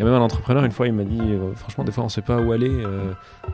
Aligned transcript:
y 0.00 0.02
a 0.02 0.06
même 0.06 0.14
un 0.14 0.24
entrepreneur, 0.24 0.64
une 0.64 0.72
fois, 0.72 0.86
il 0.86 0.94
m'a 0.94 1.04
dit 1.04 1.20
franchement, 1.56 1.84
des 1.84 1.92
fois, 1.92 2.04
on 2.04 2.06
ne 2.06 2.10
sait 2.10 2.22
pas 2.22 2.40
où 2.40 2.52
aller 2.52 2.84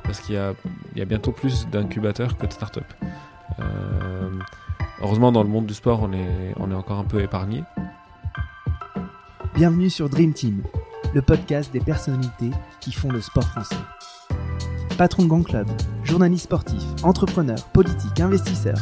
parce 0.05 0.21
qu'il 0.21 0.37
y 0.37 0.39
a, 0.39 1.05
bientôt 1.05 1.33
plus 1.33 1.67
d'incubateurs 1.69 2.37
que 2.39 2.47
de 2.47 2.53
startups. 2.53 2.81
heureusement, 5.03 5.33
dans 5.33 5.43
le 5.43 5.49
monde 5.49 5.67
du 5.67 5.75
sport, 5.75 6.01
on 6.03 6.13
est, 6.13 6.55
on 6.59 6.71
est 6.71 6.75
encore 6.75 6.99
un 6.99 7.05
peu 7.05 7.21
épargné. 7.21 7.65
Bienvenue 9.57 9.91
sur 9.91 10.09
Dream 10.09 10.35
Team, 10.35 10.63
le 11.15 11.23
podcast 11.23 11.73
des 11.73 11.81
personnalités 11.81 12.51
qui 12.81 12.93
font 12.93 13.11
le 13.11 13.21
sport 13.23 13.45
français. 13.45 13.75
Patron 14.99 15.25
de 15.25 15.29
Grand 15.29 15.43
Club, 15.43 15.67
journaliste 16.05 16.45
sportif, 16.45 16.83
entrepreneur, 17.03 17.57
politique, 17.73 18.21
investisseur, 18.21 18.77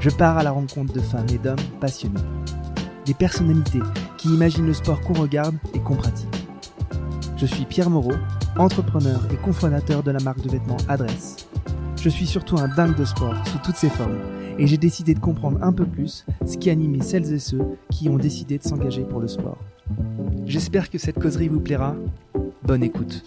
je 0.00 0.08
pars 0.08 0.38
à 0.38 0.42
la 0.42 0.52
rencontre 0.52 0.92
de 0.92 1.00
femmes 1.00 1.26
et 1.32 1.38
d'hommes 1.38 1.56
passionnés. 1.80 2.20
Des 3.06 3.14
personnalités 3.14 3.82
qui 4.18 4.28
imaginent 4.28 4.66
le 4.66 4.74
sport 4.74 5.00
qu'on 5.00 5.14
regarde 5.14 5.56
et 5.74 5.80
qu'on 5.80 5.96
pratique. 5.96 6.39
Je 7.40 7.46
suis 7.46 7.64
Pierre 7.64 7.88
Moreau, 7.88 8.12
entrepreneur 8.58 9.26
et 9.32 9.36
cofondateur 9.38 10.02
de 10.02 10.10
la 10.10 10.20
marque 10.20 10.42
de 10.42 10.50
vêtements 10.50 10.76
Adresse. 10.88 11.48
Je 11.96 12.10
suis 12.10 12.26
surtout 12.26 12.58
un 12.58 12.68
dingue 12.68 12.94
de 12.94 13.06
sport 13.06 13.34
sous 13.46 13.56
toutes 13.64 13.76
ses 13.76 13.88
formes 13.88 14.18
et 14.58 14.66
j'ai 14.66 14.76
décidé 14.76 15.14
de 15.14 15.20
comprendre 15.20 15.58
un 15.62 15.72
peu 15.72 15.86
plus 15.86 16.26
ce 16.46 16.58
qui 16.58 16.68
animait 16.68 17.00
celles 17.00 17.32
et 17.32 17.38
ceux 17.38 17.78
qui 17.90 18.10
ont 18.10 18.18
décidé 18.18 18.58
de 18.58 18.62
s'engager 18.62 19.04
pour 19.04 19.20
le 19.20 19.26
sport. 19.26 19.56
J'espère 20.44 20.90
que 20.90 20.98
cette 20.98 21.18
causerie 21.18 21.48
vous 21.48 21.60
plaira. 21.60 21.96
Bonne 22.62 22.82
écoute. 22.82 23.24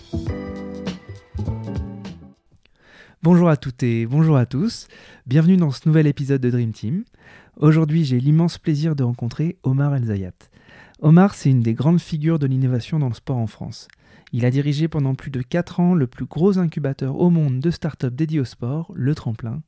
Bonjour 3.23 3.49
à 3.49 3.57
toutes 3.57 3.82
et 3.82 4.05
bonjour 4.05 4.38
à 4.38 4.45
tous. 4.45 4.90
Bienvenue 5.26 5.57
dans 5.57 5.71
ce 5.71 5.90
nouvel 5.90 6.05
épisode 6.05 6.41
de 6.41 6.52
Dream 6.52 6.71
Team. 6.71 7.04
Aujourd'hui, 7.57 8.05
j'ai 8.05 8.20
l'immense 8.20 8.59
plaisir 8.59 8.95
de 8.95 9.02
rencontrer 9.02 9.57
Omar 9.63 9.95
El 9.95 10.05
Zayat. 10.05 10.34
Omar, 11.02 11.34
c'est 11.34 11.49
une 11.49 11.62
des 11.62 11.73
grandes 11.73 11.99
figures 11.99 12.38
de 12.38 12.45
l'innovation 12.45 12.99
dans 12.99 13.09
le 13.09 13.16
sport 13.16 13.38
en 13.38 13.48
France. 13.48 13.88
Il 14.36 14.46
a 14.46 14.52
dirigé 14.52 14.88
pendant 14.88 15.14
plus 15.14 15.30
de 15.30 15.44
4 15.44 15.80
ans 15.80 15.94
le 15.94 16.07
plus 16.07 16.26
gros 16.26 16.57
incubateur 16.57 17.20
au 17.20 17.30
monde 17.30 17.60
de 17.60 17.70
start-up 17.70 18.16
dédié 18.16 18.40
au 18.40 18.46
sport, 18.46 18.91
le 18.96 19.13
Tremplin, 19.13 19.62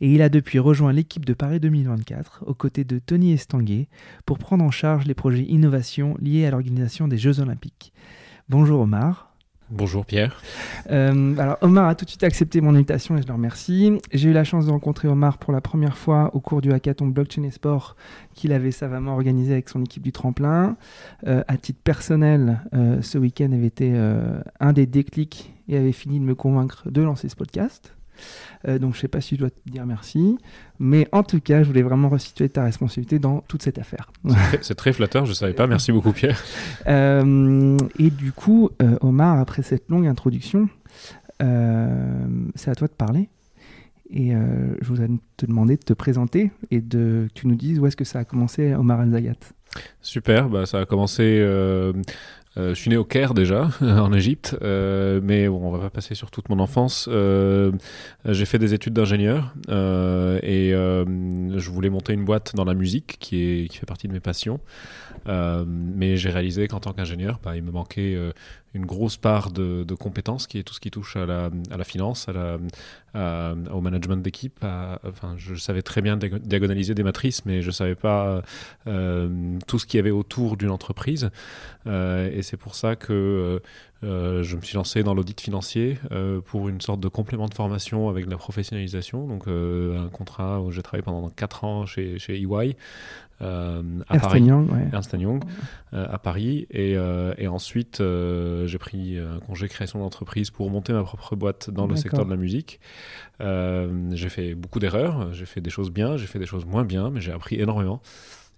et 0.00 0.14
il 0.14 0.22
a 0.22 0.28
depuis 0.28 0.60
rejoint 0.60 0.92
l'équipe 0.92 1.24
de 1.24 1.34
Paris 1.34 1.58
2024 1.58 2.44
aux 2.46 2.54
côtés 2.54 2.84
de 2.84 3.00
Tony 3.00 3.32
Estanguet 3.32 3.88
pour 4.24 4.38
prendre 4.38 4.64
en 4.64 4.70
charge 4.70 5.06
les 5.06 5.14
projets 5.14 5.42
innovation 5.42 6.16
liés 6.20 6.46
à 6.46 6.52
l'organisation 6.52 7.08
des 7.08 7.18
Jeux 7.18 7.40
Olympiques. 7.40 7.92
Bonjour 8.48 8.80
Omar. 8.80 9.25
Bonjour 9.70 10.06
Pierre. 10.06 10.40
Euh, 10.90 11.56
Omar 11.60 11.88
a 11.88 11.96
tout 11.96 12.04
de 12.04 12.10
suite 12.10 12.22
accepté 12.22 12.60
mon 12.60 12.76
invitation 12.76 13.16
et 13.16 13.22
je 13.22 13.26
le 13.26 13.32
remercie. 13.32 13.98
J'ai 14.12 14.30
eu 14.30 14.32
la 14.32 14.44
chance 14.44 14.66
de 14.66 14.70
rencontrer 14.70 15.08
Omar 15.08 15.38
pour 15.38 15.52
la 15.52 15.60
première 15.60 15.98
fois 15.98 16.30
au 16.34 16.40
cours 16.40 16.60
du 16.60 16.72
hackathon 16.72 17.08
Blockchain 17.08 17.42
et 17.42 17.50
qu'il 18.34 18.52
avait 18.52 18.70
savamment 18.70 19.14
organisé 19.14 19.54
avec 19.54 19.68
son 19.68 19.82
équipe 19.82 20.04
du 20.04 20.12
tremplin. 20.12 20.76
Euh, 21.26 21.42
à 21.48 21.56
titre 21.56 21.80
personnel, 21.82 22.60
euh, 22.74 23.02
ce 23.02 23.18
week-end 23.18 23.50
avait 23.50 23.66
été 23.66 23.92
un 24.60 24.72
des 24.72 24.86
déclics 24.86 25.52
et 25.68 25.76
avait 25.76 25.92
fini 25.92 26.20
de 26.20 26.24
me 26.24 26.36
convaincre 26.36 26.88
de 26.88 27.02
lancer 27.02 27.28
ce 27.28 27.34
podcast. 27.34 27.96
Euh, 28.68 28.78
donc 28.78 28.92
je 28.92 28.98
ne 28.98 29.00
sais 29.02 29.08
pas 29.08 29.20
si 29.20 29.36
je 29.36 29.40
dois 29.40 29.50
te 29.50 29.60
dire 29.66 29.86
merci. 29.86 30.38
Mais 30.78 31.08
en 31.12 31.22
tout 31.22 31.40
cas, 31.40 31.62
je 31.62 31.68
voulais 31.68 31.82
vraiment 31.82 32.08
resituer 32.08 32.48
ta 32.48 32.64
responsabilité 32.64 33.18
dans 33.18 33.40
toute 33.48 33.62
cette 33.62 33.78
affaire. 33.78 34.10
C'est 34.60 34.74
très, 34.74 34.92
flatteur, 34.92 35.24
je 35.24 35.30
ne 35.30 35.34
savais 35.34 35.54
pas. 35.54 35.66
Merci 35.66 35.92
beaucoup 35.92 36.12
Pierre. 36.12 36.42
Euh, 36.86 37.76
et 37.98 38.10
du 38.10 38.32
coup, 38.32 38.70
euh, 38.80 38.96
Omar, 39.00 39.38
après 39.38 39.62
cette 39.62 39.88
longue 39.88 40.06
introduction, 40.06 40.68
c'est 41.40 42.70
à 42.70 42.74
toi 42.74 42.86
de 42.86 42.92
parler. 42.92 43.28
Et 44.10 44.32
je 44.32 44.86
voudrais 44.86 45.08
te 45.36 45.46
demander 45.46 45.76
de 45.76 45.82
te 45.82 45.92
présenter 45.92 46.52
et 46.70 46.80
de, 46.80 47.26
que 47.28 47.40
tu 47.40 47.48
nous 47.48 47.56
dises 47.56 47.78
où 47.78 47.86
est-ce 47.86 47.96
que 47.96 48.04
ça 48.04 48.20
a 48.20 48.24
commencé, 48.24 48.74
Omar 48.74 49.00
Al-Zayat? 49.00 49.34
Super, 50.00 50.48
bah, 50.48 50.66
ça 50.66 50.80
a 50.80 50.86
commencé 50.86 51.38
euh, 51.40 51.92
je 52.56 52.74
suis 52.74 52.90
né 52.90 52.96
au 52.96 53.04
Caire 53.04 53.34
déjà, 53.34 53.70
en 53.80 54.12
Égypte, 54.12 54.56
euh, 54.62 55.20
mais 55.22 55.48
bon, 55.48 55.60
on 55.62 55.70
va 55.70 55.78
pas 55.78 55.90
passer 55.90 56.14
sur 56.14 56.30
toute 56.30 56.48
mon 56.48 56.58
enfance. 56.58 57.08
Euh, 57.10 57.72
j'ai 58.24 58.46
fait 58.46 58.58
des 58.58 58.74
études 58.74 58.94
d'ingénieur 58.94 59.54
et 59.68 60.70
je 60.72 61.70
voulais 61.70 61.90
monter 61.90 62.12
une 62.12 62.24
boîte 62.24 62.54
dans 62.54 62.64
la 62.64 62.74
musique 62.74 63.16
qui, 63.20 63.42
est, 63.42 63.68
qui 63.68 63.78
fait 63.78 63.86
partie 63.86 64.08
de 64.08 64.12
mes 64.12 64.20
passions. 64.20 64.60
Mais 65.26 66.16
j'ai 66.16 66.30
réalisé 66.30 66.68
qu'en 66.68 66.80
tant 66.80 66.92
qu'ingénieur, 66.92 67.40
bah, 67.42 67.56
il 67.56 67.62
me 67.62 67.70
manquait 67.70 68.16
une 68.74 68.86
grosse 68.86 69.16
part 69.16 69.50
de, 69.50 69.84
compétences 69.98 70.46
qui 70.46 70.58
est 70.58 70.62
tout 70.62 70.74
ce 70.74 70.80
qui 70.80 70.90
touche 70.90 71.16
à 71.16 71.26
la, 71.26 71.84
finance, 71.84 72.28
au 73.14 73.80
management 73.80 74.22
d'équipe. 74.22 74.58
Enfin, 74.62 75.34
je 75.36 75.54
savais 75.54 75.82
très 75.82 76.02
bien 76.02 76.16
diagonaliser 76.16 76.94
des 76.94 77.02
matrices, 77.02 77.44
mais 77.44 77.62
je 77.62 77.68
ne 77.68 77.72
savais 77.72 77.94
pas 77.94 78.42
euh, 78.86 79.58
tout 79.66 79.78
ce 79.78 79.86
qu'il 79.86 79.98
y 79.98 80.00
avait 80.00 80.10
autour 80.10 80.56
d'une 80.56 80.70
entreprise. 80.70 81.30
Euh, 81.86 82.30
et 82.32 82.42
c'est 82.42 82.56
pour 82.56 82.74
ça 82.74 82.96
que 82.96 83.60
euh, 84.04 84.42
je 84.42 84.56
me 84.56 84.60
suis 84.60 84.76
lancé 84.76 85.02
dans 85.02 85.14
l'audit 85.14 85.40
financier 85.40 85.98
pour 86.46 86.68
une 86.68 86.80
sorte 86.80 87.00
de 87.00 87.08
complément 87.08 87.48
de 87.48 87.54
formation 87.54 88.08
avec 88.08 88.26
la 88.26 88.36
professionnalisation. 88.36 89.26
Donc, 89.26 89.46
un 89.48 90.08
contrat 90.08 90.60
où 90.60 90.70
j'ai 90.70 90.82
travaillé 90.82 91.02
pendant 91.02 91.28
4 91.28 91.64
ans 91.64 91.86
chez, 91.86 92.18
chez 92.18 92.40
EY. 92.40 92.76
Euh, 93.42 93.82
à 94.08 94.18
Paris, 94.18 94.40
Young, 94.40 94.70
Young 95.18 95.44
euh, 95.92 96.06
à 96.10 96.18
Paris. 96.18 96.66
Et, 96.70 96.96
euh, 96.96 97.34
et 97.36 97.48
ensuite, 97.48 98.02
j'ai 98.02 98.78
pris 98.78 99.18
un 99.18 99.40
congé 99.40 99.68
création 99.68 99.98
d'entreprise 99.98 100.50
pour 100.50 100.70
monter 100.70 100.92
ma 100.92 101.02
propre 101.02 101.36
boîte 101.36 101.70
dans 101.70 101.86
le 101.86 101.96
secteur 101.96 102.24
de 102.24 102.30
la 102.30 102.36
musique. 102.36 102.80
j'ai 103.40 104.28
fait 104.28 104.54
beaucoup 104.54 104.78
d'erreurs, 104.78 105.32
j'ai 105.32 105.46
fait 105.46 105.60
des 105.60 105.70
choses 105.70 105.90
bien, 105.90 106.16
j'ai 106.16 106.26
fait 106.26 106.38
des 106.38 106.46
choses 106.46 106.64
moins 106.64 106.84
bien, 106.84 107.10
mais 107.10 107.20
j'ai 107.20 107.32
appris 107.32 107.60
énormément. 107.60 108.00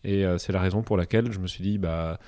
Et 0.05 0.25
c'est 0.39 0.53
la 0.53 0.61
raison 0.61 0.83
pour 0.83 0.97
laquelle 0.97 1.33
je 1.33 1.39
me 1.39 1.47
suis 1.47 1.63
dit, 1.63 1.79
bah, 1.79 2.19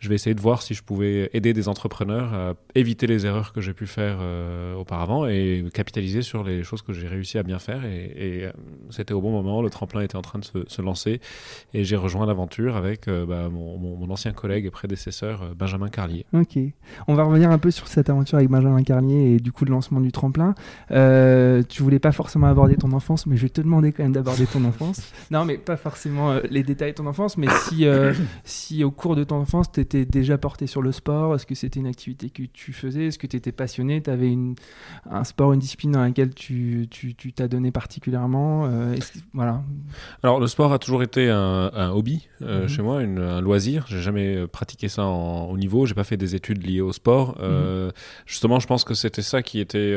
je 0.00 0.08
vais 0.08 0.14
essayer 0.14 0.34
de 0.34 0.40
voir 0.40 0.62
si 0.62 0.72
je 0.72 0.82
pouvais 0.82 1.28
aider 1.34 1.52
des 1.52 1.68
entrepreneurs 1.68 2.32
à 2.32 2.54
éviter 2.74 3.06
les 3.06 3.26
erreurs 3.26 3.52
que 3.52 3.60
j'ai 3.60 3.74
pu 3.74 3.86
faire 3.86 4.16
euh, 4.20 4.74
auparavant 4.74 5.26
et 5.26 5.62
capitaliser 5.74 6.22
sur 6.22 6.42
les 6.42 6.62
choses 6.62 6.80
que 6.80 6.94
j'ai 6.94 7.06
réussi 7.06 7.36
à 7.36 7.42
bien 7.42 7.58
faire. 7.58 7.84
Et, 7.84 8.44
euh, 8.44 8.52
c'était 8.88 9.12
au 9.12 9.20
bon 9.20 9.30
moment, 9.30 9.60
le 9.60 9.68
tremplin 9.68 10.00
était 10.00 10.16
en 10.16 10.22
train 10.22 10.38
de 10.38 10.44
se, 10.44 10.80
lancer 10.80 11.20
et 11.74 11.84
j'ai 11.84 11.96
rejoint 11.96 12.24
l'aventure 12.24 12.76
avec 12.76 13.06
euh, 13.06 13.26
bah, 13.26 13.50
mon, 13.50 14.10
ancien 14.10 14.32
collègue 14.32 14.64
et 14.64 14.70
prédécesseur 14.70 15.54
Benjamin 15.54 15.88
Carlier. 15.88 16.24
Ok, 16.32 16.58
on 17.06 17.14
va 17.14 17.24
revenir 17.24 17.50
un 17.50 17.58
peu 17.58 17.70
sur 17.70 17.86
cette 17.86 18.08
aventure 18.08 18.38
avec 18.38 18.48
Benjamin 18.48 18.82
Carlier 18.82 19.34
et 19.34 19.36
du 19.38 19.52
coup 19.52 19.66
le 19.66 19.70
lancement 19.70 20.00
du 20.00 20.10
tremplin. 20.10 20.54
tu 20.88 21.82
voulais 21.82 21.98
pas 21.98 22.12
forcément 22.12 22.46
aborder 22.46 22.76
ton 22.76 22.92
enfance, 22.92 23.26
mais 23.26 23.36
je 23.36 23.42
vais 23.42 23.50
te 23.50 23.60
demander 23.60 23.92
quand 23.92 24.02
même 24.02 24.12
d'aborder 24.12 24.46
ton 24.46 24.64
enfance. 24.64 25.12
Non, 25.30 25.44
mais 25.44 25.58
pas 25.58 25.76
forcément 25.76 26.34
les 26.50 26.62
détails 26.62 26.90
de 26.92 26.96
ton 26.96 27.06
enfance, 27.06 27.36
mais 27.36 27.46
si, 27.68 27.86
si 28.42 28.82
au 28.82 28.90
cours 28.90 29.14
de 29.14 29.22
ton 29.22 29.36
enfance, 29.36 29.70
tu 29.70 29.84
étais 29.96 30.04
déjà 30.04 30.38
porté 30.38 30.66
sur 30.66 30.82
le 30.82 30.92
sport? 30.92 31.34
Est-ce 31.34 31.46
que 31.46 31.54
c'était 31.54 31.80
une 31.80 31.86
activité 31.86 32.30
que 32.30 32.42
tu 32.42 32.72
faisais? 32.72 33.06
Est-ce 33.06 33.18
que 33.18 33.26
tu 33.26 33.36
étais 33.36 33.52
passionné? 33.52 34.02
Tu 34.02 34.10
avais 34.10 34.36
un 35.10 35.24
sport, 35.24 35.52
une 35.52 35.60
discipline 35.60 35.92
dans 35.92 36.02
laquelle 36.02 36.34
tu 36.34 36.88
t'as 37.34 37.48
donné 37.48 37.70
particulièrement 37.70 38.10
euh, 38.66 38.96
voilà. 39.32 39.62
Alors, 40.22 40.40
le 40.40 40.46
sport 40.46 40.72
a 40.72 40.78
toujours 40.78 41.02
été 41.02 41.28
un, 41.30 41.90
hobby 41.94 42.28
euh, 42.42 42.62
mhm. 42.62 42.68
chez 42.68 42.82
moi, 42.82 42.98
un 42.98 43.40
loisir. 43.40 43.84
J'ai 43.88 44.00
jamais 44.00 44.36
euh, 44.36 44.46
pratiqué 44.46 44.88
ça 44.88 45.04
en, 45.04 45.46
au 45.46 45.56
niveau. 45.56 45.86
J'ai 45.86 45.94
pas 45.94 46.04
fait 46.04 46.16
des 46.16 46.34
études 46.34 46.64
liées 46.64 46.80
au 46.80 46.92
sport. 46.92 47.38
Mhm. 47.40 47.92
Justement, 48.26 48.60
je 48.60 48.66
pense 48.66 48.84
que 48.84 48.94
c'était 48.94 49.22
ça 49.22 49.42
qui 49.42 49.60
était 49.60 49.96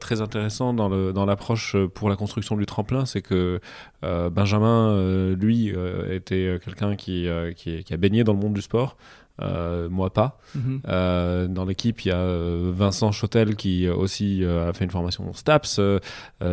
très 0.00 0.20
intéressant 0.20 0.72
dans 0.72 1.26
l'approche 1.26 1.74
dans 1.74 1.88
pour 1.88 2.08
la 2.08 2.16
construction 2.16 2.56
du 2.56 2.66
tremplin. 2.66 3.06
C'est 3.06 3.22
que 3.22 3.60
Benjamin, 4.02 5.34
lui, 5.34 5.72
était 6.10 6.58
quelqu'un 6.64 6.96
qui, 6.96 7.28
qui, 7.56 7.82
qui, 7.82 7.94
a 7.94 7.96
baigné 7.96 8.24
dans 8.24 8.32
le 8.32 8.38
monde 8.38 8.54
du 8.54 8.62
sport. 8.62 8.96
Euh, 9.42 9.88
moi 9.90 10.10
pas. 10.12 10.38
Mhm. 10.54 10.80
Euh, 10.88 11.46
dans 11.46 11.64
l'équipe, 11.64 12.00
il 12.04 12.08
y 12.08 12.10
a 12.10 12.16
euh, 12.16 12.72
Vincent 12.74 13.12
Chotel 13.12 13.56
qui 13.56 13.88
aussi 13.88 14.44
a 14.44 14.72
fait 14.72 14.84
une 14.84 14.90
formation 14.90 15.32
STAPS, 15.32 15.80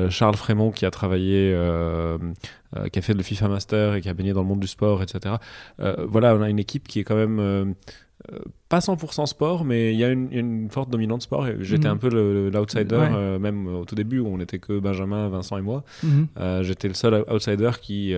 Charles 0.09 0.35
Frémont 0.35 0.71
qui 0.71 0.85
a 0.85 0.91
travaillé, 0.91 1.55
qui 2.91 2.99
a 2.99 3.01
fait 3.01 3.13
le 3.13 3.23
FIFA 3.23 3.47
Master 3.47 3.95
et 3.95 4.01
qui 4.01 4.09
a 4.09 4.13
baigné 4.13 4.33
dans 4.33 4.41
le 4.41 4.47
monde 4.47 4.59
du 4.59 4.67
sport, 4.67 5.01
etc. 5.01 5.35
voilà, 5.79 6.35
on 6.35 6.41
a 6.41 6.49
une 6.49 6.59
équipe 6.59 6.87
qui 6.87 6.99
est 6.99 7.03
quand 7.03 7.15
même 7.15 7.75
pas 8.69 8.79
100% 8.79 9.25
sport, 9.25 9.65
mais 9.65 9.93
il 9.93 9.99
y 9.99 10.03
a 10.03 10.09
une, 10.09 10.69
forte 10.69 10.89
dominante 10.89 11.21
sport. 11.21 11.45
J'étais 11.59 11.87
mhm. 11.87 11.93
un 11.93 11.97
peu 11.97 12.49
l'outsider, 12.49 13.37
même 13.39 13.67
au 13.67 13.85
tout 13.85 13.95
début 13.95 14.19
où 14.19 14.27
on 14.27 14.37
n'était 14.37 14.59
que 14.59 14.79
Benjamin, 14.79 15.27
Vincent 15.29 15.57
et 15.57 15.61
moi. 15.61 15.83
Mhm. 16.03 16.27
J'étais 16.61 16.87
le 16.87 16.93
seul 16.93 17.25
outsider 17.29 17.71
qui 17.81 18.15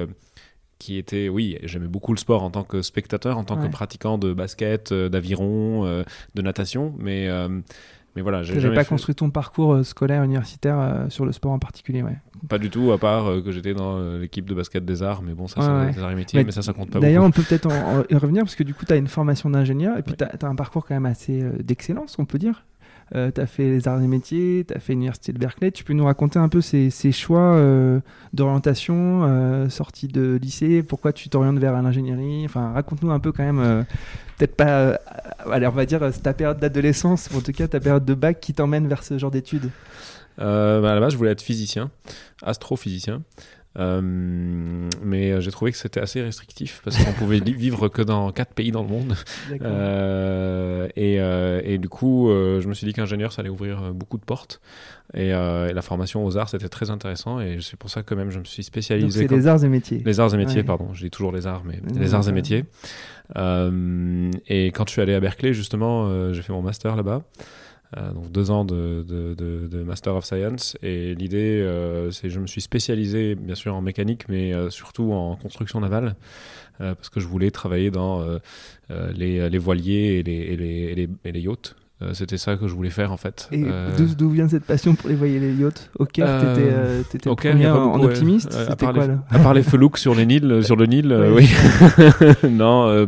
qui 0.80 0.97
était, 0.97 1.30
oui, 1.30 1.57
j'aimais 1.63 1.88
beaucoup 1.88 2.13
le 2.13 2.18
sport 2.18 2.44
en 2.44 2.51
tant 2.51 2.63
que 2.63 2.81
spectateur, 2.81 3.38
en 3.38 3.44
tant 3.44 3.57
que 3.57 3.68
pratiquant 3.68 4.18
de 4.18 4.33
basket, 4.33 4.92
euh, 4.92 5.09
d'aviron, 5.09 5.86
euh, 5.86 6.03
de 6.36 6.41
natation, 6.41 6.94
mais, 6.98 7.27
euh, 7.27 7.48
mais 8.15 8.21
voilà. 8.21 8.44
Tu 8.44 8.53
n'avais 8.53 8.75
pas 8.75 8.86
construit 8.86 9.15
ton 9.15 9.30
parcours 9.30 9.86
scolaire, 9.86 10.24
universitaire 10.24 11.07
sur 11.09 11.25
le 11.25 11.31
sport 11.31 11.53
en 11.53 11.59
particulier, 11.59 12.03
ouais. 12.03 12.18
Pas 12.48 12.58
du 12.58 12.70
tout, 12.70 12.92
à 12.92 12.98
part 12.98 13.44
que 13.44 13.52
j'étais 13.52 13.74
dans 13.74 14.18
l'équipe 14.18 14.46
de 14.46 14.54
basket 14.54 14.86
des 14.86 15.04
arts, 15.04 15.22
mais 15.22 15.34
bon, 15.34 15.48
ça, 15.48 15.62
c'est 15.62 15.96
des 15.96 16.04
arts 16.04 16.12
et 16.12 16.16
métiers, 16.16 16.44
mais, 16.44 16.52
ça, 16.52 16.62
ça 16.62 16.74
compte 16.74 16.92
pas 16.92 17.00
D'ailleurs, 17.00 17.24
on 17.24 17.32
peut 17.32 17.44
peut-être 17.44 17.70
y 18.10 18.16
revenir, 18.16 18.44
parce 18.44 18.56
que 18.56 18.64
du 18.64 18.74
coup, 18.74 18.86
tu 18.86 18.94
as 18.94 18.98
une 18.98 19.08
formation 19.08 19.50
d'ingénieur, 19.50 19.98
et 19.98 20.04
puis 20.04 20.16
tu 20.16 20.24
as, 20.24 20.48
un 20.48 20.56
parcours 20.56 20.86
quand 20.86 20.94
même 20.94 21.06
assez 21.06 21.44
d'excellence, 21.64 22.18
on 22.20 22.26
peut 22.26 22.38
dire. 22.38 22.64
Euh, 23.14 23.30
tu 23.32 23.40
as 23.40 23.46
fait 23.46 23.70
les 23.70 23.88
arts 23.88 24.02
et 24.02 24.08
métiers, 24.08 24.66
tu 24.68 24.74
as 24.74 24.80
fait 24.80 24.94
l'université 24.94 25.32
de 25.32 25.38
Berkeley. 25.38 25.72
Tu 25.72 25.84
peux 25.84 25.94
nous 25.94 26.06
raconter 26.06 26.40
un 26.40 26.50
peu 26.50 26.62
ces, 26.62 26.90
choix 27.12 27.40
euh, 27.40 28.00
d'orientation, 28.34 29.24
euh, 29.24 29.70
sortie 29.70 30.08
de 30.08 30.40
lycée, 30.42 30.82
pourquoi 30.82 31.14
tu 31.14 31.30
t'orientes 31.30 31.60
vers 31.60 31.80
l'ingénierie? 31.82 32.46
Enfin, 32.46 32.72
raconte-nous 32.74 33.12
un 33.12 33.20
peu 33.20 33.32
quand 33.32 33.44
même 33.44 33.86
peut-être 34.38 34.56
pas, 34.56 35.00
allez, 35.52 35.68
on 35.68 35.72
va 35.72 35.86
dire, 35.86 36.02
ta 36.24 36.34
période 36.34 36.60
d'adolescence, 36.60 37.30
ou 37.34 37.38
en 37.38 37.42
tout 37.42 37.52
cas 37.52 37.68
ta 37.68 37.80
période 37.80 38.06
de 38.06 38.14
bac 38.16 38.40
qui 38.40 38.54
t'emmène 38.54 38.88
vers 38.88 39.04
ce 39.04 39.18
genre 39.18 39.32
d'études 39.32 39.70
bah, 40.38 40.92
À 40.92 40.96
la 40.96 41.00
base, 41.00 41.14
je 41.14 41.18
voulais 41.18 41.32
être 41.32 41.42
physicien, 41.42 41.92
astrophysicien. 42.44 43.22
Euh, 43.78 44.00
mais 45.04 45.42
j'ai 45.42 45.52
trouvé 45.52 45.72
que 45.72 45.78
c'était 45.78 46.00
assez 46.00 46.22
restrictif 46.22 46.82
parce 46.84 46.98
qu'on 46.98 47.12
pouvait 47.12 47.40
vivre 47.40 47.90
que 47.90 48.02
dans 48.02 48.32
quatre 48.32 48.54
pays 48.54 48.72
dans 48.72 48.84
le 48.84 48.90
monde. 48.90 49.16
Euh, 49.62 50.88
et, 50.96 51.20
euh, 51.20 51.62
et, 51.64 51.78
du 51.78 51.90
coup, 51.90 52.28
je 52.30 52.68
me 52.68 52.74
suis 52.74 52.86
dit 52.86 52.94
qu'ingénieur, 52.94 53.32
ça 53.32 53.42
allait 53.42 53.50
ouvrir 53.50 53.94
beaucoup 53.94 54.18
de 54.18 54.24
portes. 54.24 54.62
Et, 55.14 55.30
la 55.30 55.82
formation 55.82 56.26
aux 56.26 56.38
arts, 56.38 56.50
c'était 56.50 56.70
très 56.70 56.90
intéressant. 56.90 57.40
Et 57.40 57.60
c'est 57.62 57.78
pour 57.78 57.90
ça 57.90 58.04
que 58.04 58.14
même 58.16 58.30
je 58.30 58.40
me 58.40 58.44
suis 58.44 58.64
spécialisé. 58.64 59.28
C'est 59.28 59.36
les 59.36 59.48
arts 59.48 59.64
et 59.64 59.70
métiers. 59.70 60.02
Les 60.06 60.20
arts 60.20 60.34
et 60.34 60.38
métiers, 60.38 60.64
pardon. 60.64 60.94
Je 60.94 61.04
dis 61.04 61.12
toujours 61.12 61.32
les 61.32 61.48
arts, 61.48 61.64
mais 61.66 61.80
les 62.00 62.14
arts 62.14 62.28
et 62.28 62.32
métiers. 62.32 62.66
et 63.36 64.68
quand 64.68 64.88
je 64.88 64.92
suis 64.92 65.02
allé 65.02 65.14
à 65.14 65.20
Berkeley, 65.20 65.54
justement, 65.54 66.32
j'ai 66.34 66.42
fait 66.42 66.54
mon 66.54 66.62
master 66.62 66.96
là-bas. 66.96 67.24
Euh, 67.97 68.12
donc 68.12 68.31
deux 68.31 68.51
ans 68.51 68.65
de, 68.65 69.03
de, 69.07 69.83
Master 69.83 70.15
of 70.15 70.25
Science. 70.25 70.77
Et 70.81 71.15
l'idée, 71.15 71.62
euh, 71.62 72.12
c'est 72.12 72.30
je 72.30 72.39
me 72.39 72.47
suis 72.47 72.62
spécialisé 72.62 73.36
bien 73.36 73.56
sûr 73.56 73.75
en 73.75 73.81
mécanique, 73.81 74.27
mais 74.27 74.53
euh, 74.53 74.69
surtout 74.69 75.13
en 75.13 75.36
construction 75.36 75.80
navale, 75.80 76.15
parce 76.77 77.09
que 77.09 77.19
je 77.21 77.27
voulais 77.27 77.51
travailler 77.51 77.89
dans 77.89 78.25
les, 78.89 79.50
les, 79.50 79.57
voiliers 79.57 80.19
et 80.19 80.24
les, 80.24 80.33
et 80.33 80.57
les, 80.95 81.09
et 81.24 81.31
les 81.31 81.39
yachts. 81.39 81.75
Euh, 82.01 82.13
c'était 82.13 82.38
ça 82.38 82.57
que 82.57 82.68
je 82.68 82.74
voulais 82.74 82.89
faire 82.89 83.13
en 83.13 83.18
fait. 83.18 83.47
Et 83.53 83.63
euh, 83.65 83.89
d'où 84.18 84.30
vient 84.30 84.50
cette 84.50 84.65
passion 84.65 84.95
pour 84.95 85.07
les 85.07 85.15
voiliers 85.15 85.39
les 85.39 85.53
yachts? 85.53 85.89
Au 85.97 86.06
Caire, 86.06 86.27
euh, 86.30 87.03
t'étais 87.09 87.30
euh, 87.30 87.74
en, 87.74 88.03
optimiste? 88.03 88.53
À, 88.53 88.75
part 88.75 88.94
quoi, 88.94 89.07
les, 89.07 89.13
à 89.30 89.39
part 89.39 89.53
les 89.53 89.63
sur 89.95 90.13
les 90.13 90.25
Nils, 90.25 90.62
sur 90.62 90.75
le 90.75 90.88
Nil, 90.88 91.13
oui. 91.33 91.50
non, 92.50 93.07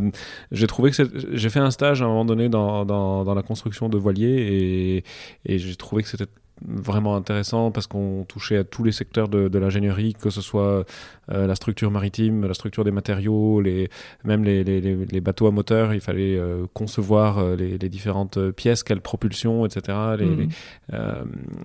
j'ai 0.52 0.66
trouvé 0.66 0.90
que 0.90 1.02
j'ai 1.32 1.50
fait 1.50 1.60
un 1.60 1.70
stage 1.70 2.00
à 2.00 2.06
un 2.06 2.08
moment 2.08 2.24
donné 2.24 2.48
dans, 2.48 2.86
dans, 2.86 3.24
dans 3.24 3.34
la 3.34 3.42
construction 3.42 3.90
de 3.90 3.98
voiliers 3.98 5.04
et, 5.44 5.52
et 5.52 5.58
j'ai 5.58 5.76
trouvé 5.76 6.02
que 6.02 6.08
c'était 6.08 6.26
vraiment 6.66 7.16
intéressant 7.16 7.70
parce 7.70 7.86
qu'on 7.86 8.24
touchait 8.28 8.56
à 8.56 8.64
tous 8.64 8.84
les 8.84 8.92
secteurs 8.92 9.28
de, 9.28 9.48
de 9.48 9.58
l'ingénierie, 9.58 10.14
que 10.14 10.30
ce 10.30 10.40
soit 10.40 10.84
euh, 11.30 11.46
la 11.46 11.54
structure 11.54 11.90
maritime, 11.90 12.46
la 12.46 12.54
structure 12.54 12.84
des 12.84 12.90
matériaux, 12.90 13.60
les, 13.60 13.90
même 14.24 14.44
les, 14.44 14.64
les, 14.64 14.80
les 14.80 15.20
bateaux 15.20 15.46
à 15.46 15.50
moteur. 15.50 15.94
Il 15.94 16.00
fallait 16.00 16.36
euh, 16.36 16.66
concevoir 16.74 17.38
euh, 17.38 17.56
les, 17.56 17.88
différentes 17.88 18.50
pièces, 18.50 18.82
quelle 18.82 19.00
propulsion, 19.00 19.64
etc. 19.64 19.96
Mmh. 20.18 20.48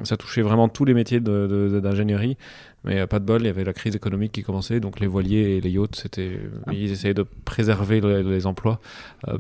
ça 0.04 0.16
touchait 0.16 0.42
vraiment 0.42 0.70
tous 0.70 0.86
les 0.86 0.94
métiers 0.94 1.20
d'ingénierie. 1.20 2.38
Mais 2.84 3.08
pas 3.08 3.20
de 3.20 3.26
bol, 3.26 3.42
il 3.42 3.46
y 3.46 3.50
avait 3.50 3.64
la 3.64 3.74
crise 3.74 3.96
économique 3.96 4.32
qui 4.34 4.44
commençait, 4.44 4.80
donc 4.80 5.00
les 5.00 5.08
voiliers 5.08 5.58
et 5.58 5.62
les 5.62 5.70
yachts, 5.70 5.96
c'était, 5.96 6.40
ah. 6.68 6.74
ils 6.74 6.92
essayaient 6.92 7.14
de 7.14 7.26
préserver 7.46 8.02
les, 8.02 8.46
emplois 8.46 8.82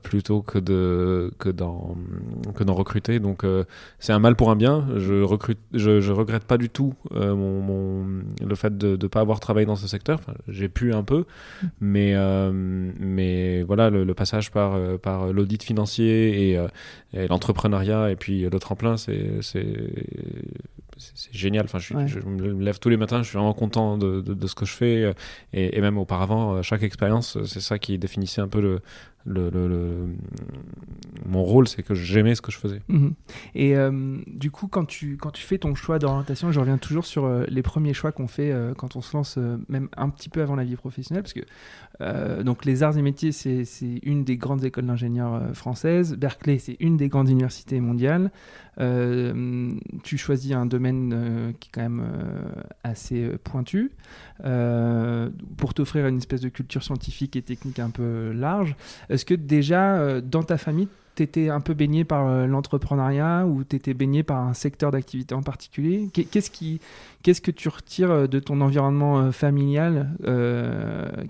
plutôt 0.01 0.41
que 0.41 0.59
de 0.59 1.33
que 1.39 1.49
d'en 1.49 1.97
que 2.55 2.63
d'en 2.63 2.73
recruter. 2.73 3.19
Donc 3.19 3.45
c'est 3.99 4.13
un 4.13 4.19
mal 4.19 4.35
pour 4.35 4.49
un 4.49 4.55
bien. 4.55 4.87
Je 4.95 5.21
recrute, 5.21 5.59
je, 5.73 5.99
je 5.99 6.11
regrette 6.13 6.45
pas 6.45 6.57
du 6.57 6.69
tout 6.69 6.93
mon, 7.11 7.61
mon, 7.61 8.05
le 8.45 8.55
fait 8.55 8.77
de 8.77 8.97
ne 9.01 9.07
pas 9.07 9.19
avoir 9.19 9.39
travaillé 9.39 9.65
dans 9.65 9.75
ce 9.75 9.87
secteur 9.87 10.21
j'ai 10.47 10.69
pu 10.69 10.93
un 10.93 11.03
peu, 11.03 11.25
mais, 11.81 12.13
euh, 12.15 12.51
mais 12.53 13.63
voilà, 13.63 13.89
le, 13.89 14.13
passage 14.13 14.51
par, 14.51 14.75
euh, 14.75 14.97
par 14.97 15.33
l'audit 15.33 15.63
financier 15.63 16.49
et, 16.49 16.57
euh, 16.57 16.67
et 17.13 17.27
l'entrepreneuriat 17.27 18.11
et 18.11 18.15
puis 18.15 18.41
le 18.41 18.59
tremplin, 18.59 18.97
c'est 18.97 19.41
c'est 19.41 19.65
génial. 21.31 21.65
Enfin, 21.65 21.79
je, 21.79 21.93
je, 22.07 22.19
me 22.19 22.63
lève 22.63 22.79
tous 22.79 22.89
les 22.89 22.97
matins, 22.97 23.23
je 23.23 23.29
suis 23.29 23.37
vraiment 23.37 23.53
content 23.53 23.97
de, 23.97 24.21
de, 24.21 24.47
ce 24.47 24.55
que 24.55 24.65
je 24.65 24.73
fais. 24.73 25.13
Et, 25.53 25.77
et 25.77 25.81
même 25.81 25.97
auparavant, 25.97 26.61
chaque 26.61 26.83
expérience, 26.83 27.37
c'est 27.45 27.61
ça 27.61 27.79
qui 27.79 27.97
définissait 27.97 28.41
un 28.41 28.47
peu 28.47 28.61
le, 28.61 28.81
le, 29.25 29.49
le, 29.49 30.09
mon 31.25 31.43
rôle, 31.43 31.67
c'est 31.67 31.83
que 31.83 31.93
j'aimais 31.93 32.35
ce 32.35 32.41
que 32.41 32.51
je 32.51 32.57
faisais. 32.57 32.81
Mhm. 32.87 33.13
Et 33.55 33.75
euh, 33.75 34.17
du 34.27 34.51
coup, 34.51 34.67
quand 34.67 34.85
tu, 34.85 35.17
quand 35.17 35.31
tu 35.31 35.43
fais 35.43 35.57
ton 35.57 35.75
choix 35.75 35.99
d'orientation, 35.99 36.51
je 36.51 36.59
reviens 36.59 36.77
toujours 36.77 37.05
sur 37.05 37.25
euh, 37.25 37.45
les 37.47 37.61
premiers 37.61 37.93
choix 37.93 38.11
qu'on 38.11 38.27
fait 38.27 38.51
euh, 38.51 38.73
quand 38.73 38.95
on 38.95 39.01
se 39.01 39.15
lance, 39.15 39.37
même 39.69 39.89
un 39.95 40.09
petit 40.09 40.29
peu 40.29 40.41
avant 40.41 40.55
la 40.55 40.63
vie 40.63 40.75
professionnelle, 40.75 41.23
parce 41.23 41.33
que 41.33 41.45
donc 41.99 42.65
les 42.65 42.83
arts 42.83 42.97
et 42.97 43.01
métiers, 43.01 43.31
c'est 43.31 43.99
une 44.03 44.23
des 44.23 44.37
grandes 44.37 44.63
écoles 44.65 44.85
d'ingénieurs 44.85 45.41
françaises. 45.53 46.15
Berkeley, 46.15 46.59
c'est 46.59 46.77
une 46.79 46.97
des 46.97 47.07
grandes 47.07 47.29
universités 47.29 47.79
mondiales. 47.79 48.31
tu 48.77 50.17
choisis 50.17 50.51
un 50.51 50.65
domaine 50.65 51.53
qui 51.59 51.69
est 51.69 51.71
quand 51.71 51.81
même 51.81 52.03
assez 52.83 53.31
pointu 53.43 53.91
pour 55.57 55.73
t'offrir 55.73 56.07
une 56.07 56.17
espèce 56.17 56.41
de 56.41 56.49
culture 56.49 56.83
scientifique 56.83 57.35
et 57.35 57.41
technique 57.41 57.79
un 57.79 57.89
peu 57.89 58.31
large. 58.31 58.75
Est-ce 59.09 59.25
que 59.25 59.33
déjà, 59.33 59.97
euh, 59.97 60.21
dans 60.21 60.43
ta 60.43 60.57
famille, 60.57 60.87
tu 61.15 61.23
étais 61.23 61.49
un 61.49 61.61
peu 61.61 61.73
baigné 61.73 62.03
par 62.03 62.27
euh, 62.27 62.47
l'entrepreneuriat 62.47 63.45
ou 63.45 63.63
tu 63.63 63.75
étais 63.75 63.93
baigné 63.93 64.23
par 64.23 64.39
un 64.39 64.53
secteur 64.53 64.91
d'activité 64.91 65.35
en 65.35 65.43
particulier? 65.43 66.09
Qu'est-ce 66.13 66.51
qui, 66.51 66.79
qu'est-ce 67.21 67.41
que 67.41 67.51
tu 67.51 67.69
retires 67.69 68.11
euh, 68.11 68.27
de 68.27 68.39
ton 68.39 68.61
environnement 68.61 69.31
familial 69.31 70.09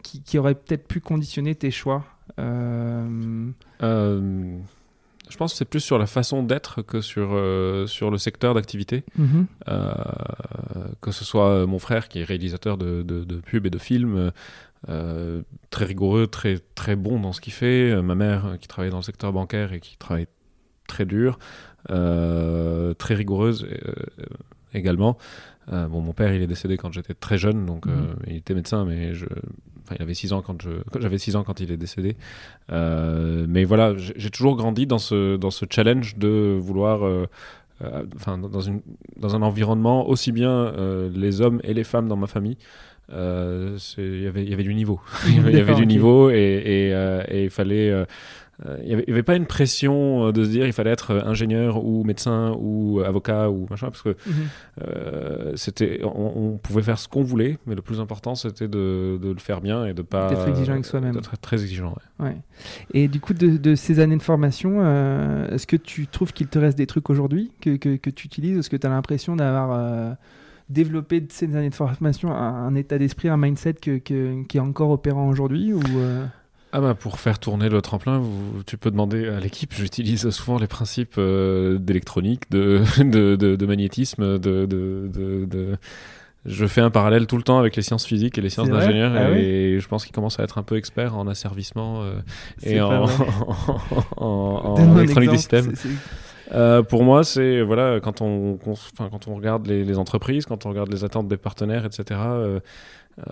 qui, 0.04 0.38
aurait 0.38 0.56
peut-être 0.56 0.88
pu 0.88 1.00
conditionner 1.00 1.56
tes 1.56 1.72
choix 1.72 2.04
Je 2.38 3.54
pense 5.38 5.52
que 5.52 5.58
c'est 5.58 5.66
plus 5.66 5.80
sur 5.80 5.98
la 5.98 6.06
façon 6.06 6.44
d'être 6.44 6.82
que 6.82 7.02
sur, 7.02 7.30
sur 7.88 8.12
le 8.12 8.18
secteur 8.18 8.54
d'activité. 8.54 9.04
Mm-hmm. 9.20 9.46
que 11.02 11.12
ce 11.12 11.26
soit 11.26 11.66
mon 11.66 11.80
frère 11.80 12.08
qui 12.08 12.20
est 12.20 12.24
réalisateur 12.24 12.78
de, 12.78 13.04
de, 13.04 13.24
de 13.24 13.36
pubs 13.38 13.66
et 13.66 13.70
de 13.70 13.78
films, 13.78 14.18
euh, 14.18 14.32
très 15.74 15.86
rigoureux, 15.86 16.28
très, 16.28 16.60
très 16.76 16.96
bon 16.96 17.20
dans 17.20 17.34
ce 17.34 17.42
qu'il 17.42 17.54
fait. 17.54 17.92
Euh, 17.92 18.02
ma 18.02 18.16
mère 18.16 18.46
euh, 18.46 18.58
qui 18.58 18.68
travaille 18.68 18.92
dans 18.92 18.98
le 18.98 19.04
secteur 19.04 19.34
bancaire 19.34 19.74
et 19.74 19.80
qui 19.80 19.98
travaille 19.98 20.28
très 20.88 21.06
dur, 21.06 21.40
très 21.88 23.16
rigoureuse 23.16 23.66
également. 24.74 25.18
bon, 25.72 26.02
mon 26.02 26.14
père, 26.14 26.34
il 26.34 26.42
est 26.42 26.48
décédé 26.48 26.78
quand 26.78 26.92
j'étais 26.92 27.14
très 27.14 27.38
jeune, 27.38 27.66
donc 27.66 27.86
mhm. 27.86 28.16
il 28.28 28.36
était 28.36 28.54
médecin, 28.54 28.86
mais 28.86 29.14
je, 29.14 29.26
il 29.96 30.02
avait 30.02 30.14
6 30.14 30.34
ans 30.34 30.42
quand 30.42 30.62
je, 30.62 30.70
j'avais 31.00 31.18
6 31.18 31.38
ans 31.38 31.44
quand 31.44 31.62
il 31.62 31.72
est 31.72 31.78
décédé. 31.78 32.18
mais 32.70 33.64
voilà, 33.64 33.96
j'ai 33.98 34.30
toujours 34.30 34.56
grandi 34.58 34.86
dans 34.86 35.00
ce, 35.00 35.38
dans 35.38 35.52
ce 35.52 35.66
challenge 35.68 36.18
de 36.18 36.60
vouloir 36.62 37.28
enfin, 38.16 38.38
dans, 38.38 38.62
une, 38.62 38.82
dans 39.16 39.36
un 39.36 39.42
environnement 39.42 40.08
aussi 40.08 40.34
bien 40.34 40.74
les 41.16 41.42
hommes 41.42 41.62
et 41.64 41.74
les 41.74 41.86
femmes 41.86 42.10
dans 42.10 42.18
ma 42.18 42.28
famille 42.28 42.58
euh, 43.14 43.78
il 43.98 44.24
y 44.24 44.28
avait, 44.28 44.46
y 44.46 44.54
avait 44.54 44.64
du 44.64 44.74
niveau. 44.74 45.00
il 45.28 45.36
y 45.36 45.60
avait, 45.60 45.76
du 45.76 45.86
niveau 45.86 46.30
et, 46.30 46.34
et, 46.36 46.94
euh, 46.94 47.24
et 47.28 47.46
il 47.46 47.50
fallait. 47.50 47.90
Euh, 47.90 48.06
il 48.82 48.88
n'y 48.88 48.94
avait, 48.94 49.10
avait, 49.10 49.24
pas 49.24 49.36
une 49.36 49.48
pression 49.48 50.32
de 50.32 50.44
se 50.44 50.50
dire 50.50 50.68
il 50.68 50.74
fallait 50.74 50.92
être 50.92 51.24
ingénieur 51.26 51.84
ou 51.84 52.04
médecin 52.04 52.56
ou 52.60 53.02
avocat 53.02 53.50
ou 53.50 53.66
machin 53.70 53.88
parce 53.88 54.04
que 54.04 54.16
mhm. 54.28 55.56
c'était 55.56 56.02
on, 56.04 56.60
pouvait 56.62 56.84
faire 56.84 57.00
ce 57.00 57.08
qu'on 57.08 57.24
voulait 57.24 57.58
mais 57.66 57.74
le 57.74 57.82
plus 57.82 58.00
important 58.00 58.36
c'était 58.36 58.68
de, 58.68 59.20
de, 59.22 59.32
le 59.32 59.40
faire 59.40 59.60
bien 59.60 59.88
et 59.88 59.96
de 59.96 60.04
pas 60.04 60.32
être 60.32 60.48
exigeant 60.48 60.74
avec 60.74 60.86
soi-même 60.86 61.14
d'être 61.14 61.36
très 61.42 61.64
exigeant 61.64 61.96
ouais. 62.20 62.38
et 62.94 63.08
du 63.08 63.20
coup 63.20 63.34
de, 63.34 63.58
de, 63.58 63.74
ces 63.74 64.00
années 64.00 64.18
de 64.18 64.22
formation 64.22 64.82
est-ce 65.52 65.66
que 65.66 65.76
tu 65.76 66.06
trouves 66.06 66.32
qu'il 66.32 66.48
te 66.48 66.60
reste 66.60 66.78
des 66.78 66.88
trucs 66.88 67.10
aujourd'hui 67.10 67.52
que, 67.60 67.76
que, 67.76 67.96
que, 67.96 68.12
tu 68.12 68.28
utilises 68.28 68.60
est-ce 68.60 68.70
que 68.70 68.78
tu 68.78 68.86
as 68.86 68.92
l'impression 68.92 69.36
d'avoir 69.36 70.16
développer 70.70 71.22
de 71.22 71.32
ces 71.32 71.56
années 71.56 71.70
de 71.70 71.76
formation 71.76 72.32
un, 72.32 72.74
état 72.76 72.98
d'esprit, 72.98 73.30
un 73.30 73.38
mindset 73.38 73.76
que, 73.76 73.98
qui 73.98 74.58
est 74.58 74.62
encore 74.62 74.90
opérant 74.90 75.28
aujourd'hui 75.30 75.74
ou 75.74 75.82
euh? 75.98 76.26
Ah 76.76 76.82
bah 76.82 76.96
pour 76.96 77.20
faire 77.20 77.38
tourner 77.38 77.70
le 77.70 77.84
tremplin, 77.84 78.24
tu 78.66 78.78
peux 78.78 78.90
demander 78.90 79.28
à 79.28 79.40
l'équipe. 79.40 79.72
J'utilise 79.76 80.28
souvent 80.32 80.58
les 80.58 80.66
principes 80.66 81.20
euh, 81.20 81.78
d'électronique, 81.78 82.50
de, 82.50 82.82
de, 82.98 83.36
de, 83.36 83.66
magnétisme, 83.68 84.40
de, 84.40 84.66
de, 84.66 85.78
Je 86.48 86.66
fais 86.66 86.82
un 86.82 86.90
parallèle 86.90 87.28
tout 87.28 87.38
le 87.38 87.44
temps 87.44 87.60
avec 87.60 87.76
les 87.76 87.84
sciences 87.84 88.08
physiques 88.08 88.40
et 88.40 88.42
les 88.42 88.50
sciences 88.50 88.70
d'ingénieur 88.70 89.12
ah 89.16 89.38
et 89.38 89.78
je 89.80 89.88
pense 89.88 90.04
qu'il 90.04 90.16
commence 90.16 90.40
à 90.40 90.44
être 90.44 90.58
un 90.58 90.64
peu 90.64 90.76
expert 90.76 91.16
en 91.16 91.28
asservissement 91.28 92.02
euh, 92.02 92.16
et 92.64 92.82
en, 92.82 93.06
en, 94.18 94.76
en, 94.76 94.98
électronique 94.98 95.30
des 95.30 95.38
systèmes. 95.38 95.74
Euh, 96.54 96.84
pour 96.84 97.04
moi, 97.04 97.24
c'est 97.24 97.62
voilà, 97.62 98.00
quand 98.00 98.22
on, 98.22 98.58
quand 98.98 99.28
on 99.28 99.36
regarde 99.36 99.68
les, 99.68 99.98
entreprises, 99.98 100.46
quand 100.46 100.66
on 100.66 100.70
regarde 100.70 100.92
les 100.92 101.04
attentes 101.04 101.28
des 101.28 101.38
partenaires, 101.38 101.86
etc. 101.86 102.20
Euh, 102.24 102.60
euh, 103.20 103.24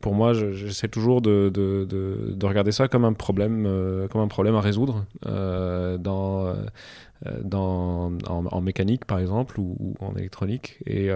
pour 0.00 0.14
moi, 0.14 0.32
j'essaie 0.34 0.88
toujours 0.88 1.22
de, 1.22 1.50
de, 1.52 1.84
de, 1.84 2.46
regarder 2.46 2.72
ça 2.72 2.88
comme 2.88 3.04
un 3.04 3.14
problème, 3.14 3.68
comme 4.10 4.20
un 4.20 4.28
problème 4.28 4.54
à 4.54 4.60
résoudre 4.60 5.06
dans, 5.24 6.54
dans, 7.42 8.12
en, 8.26 8.60
mécanique, 8.60 9.04
par 9.06 9.18
exemple, 9.18 9.58
ou, 9.58 9.94
en 10.00 10.14
électronique. 10.16 10.78
Et, 10.86 11.10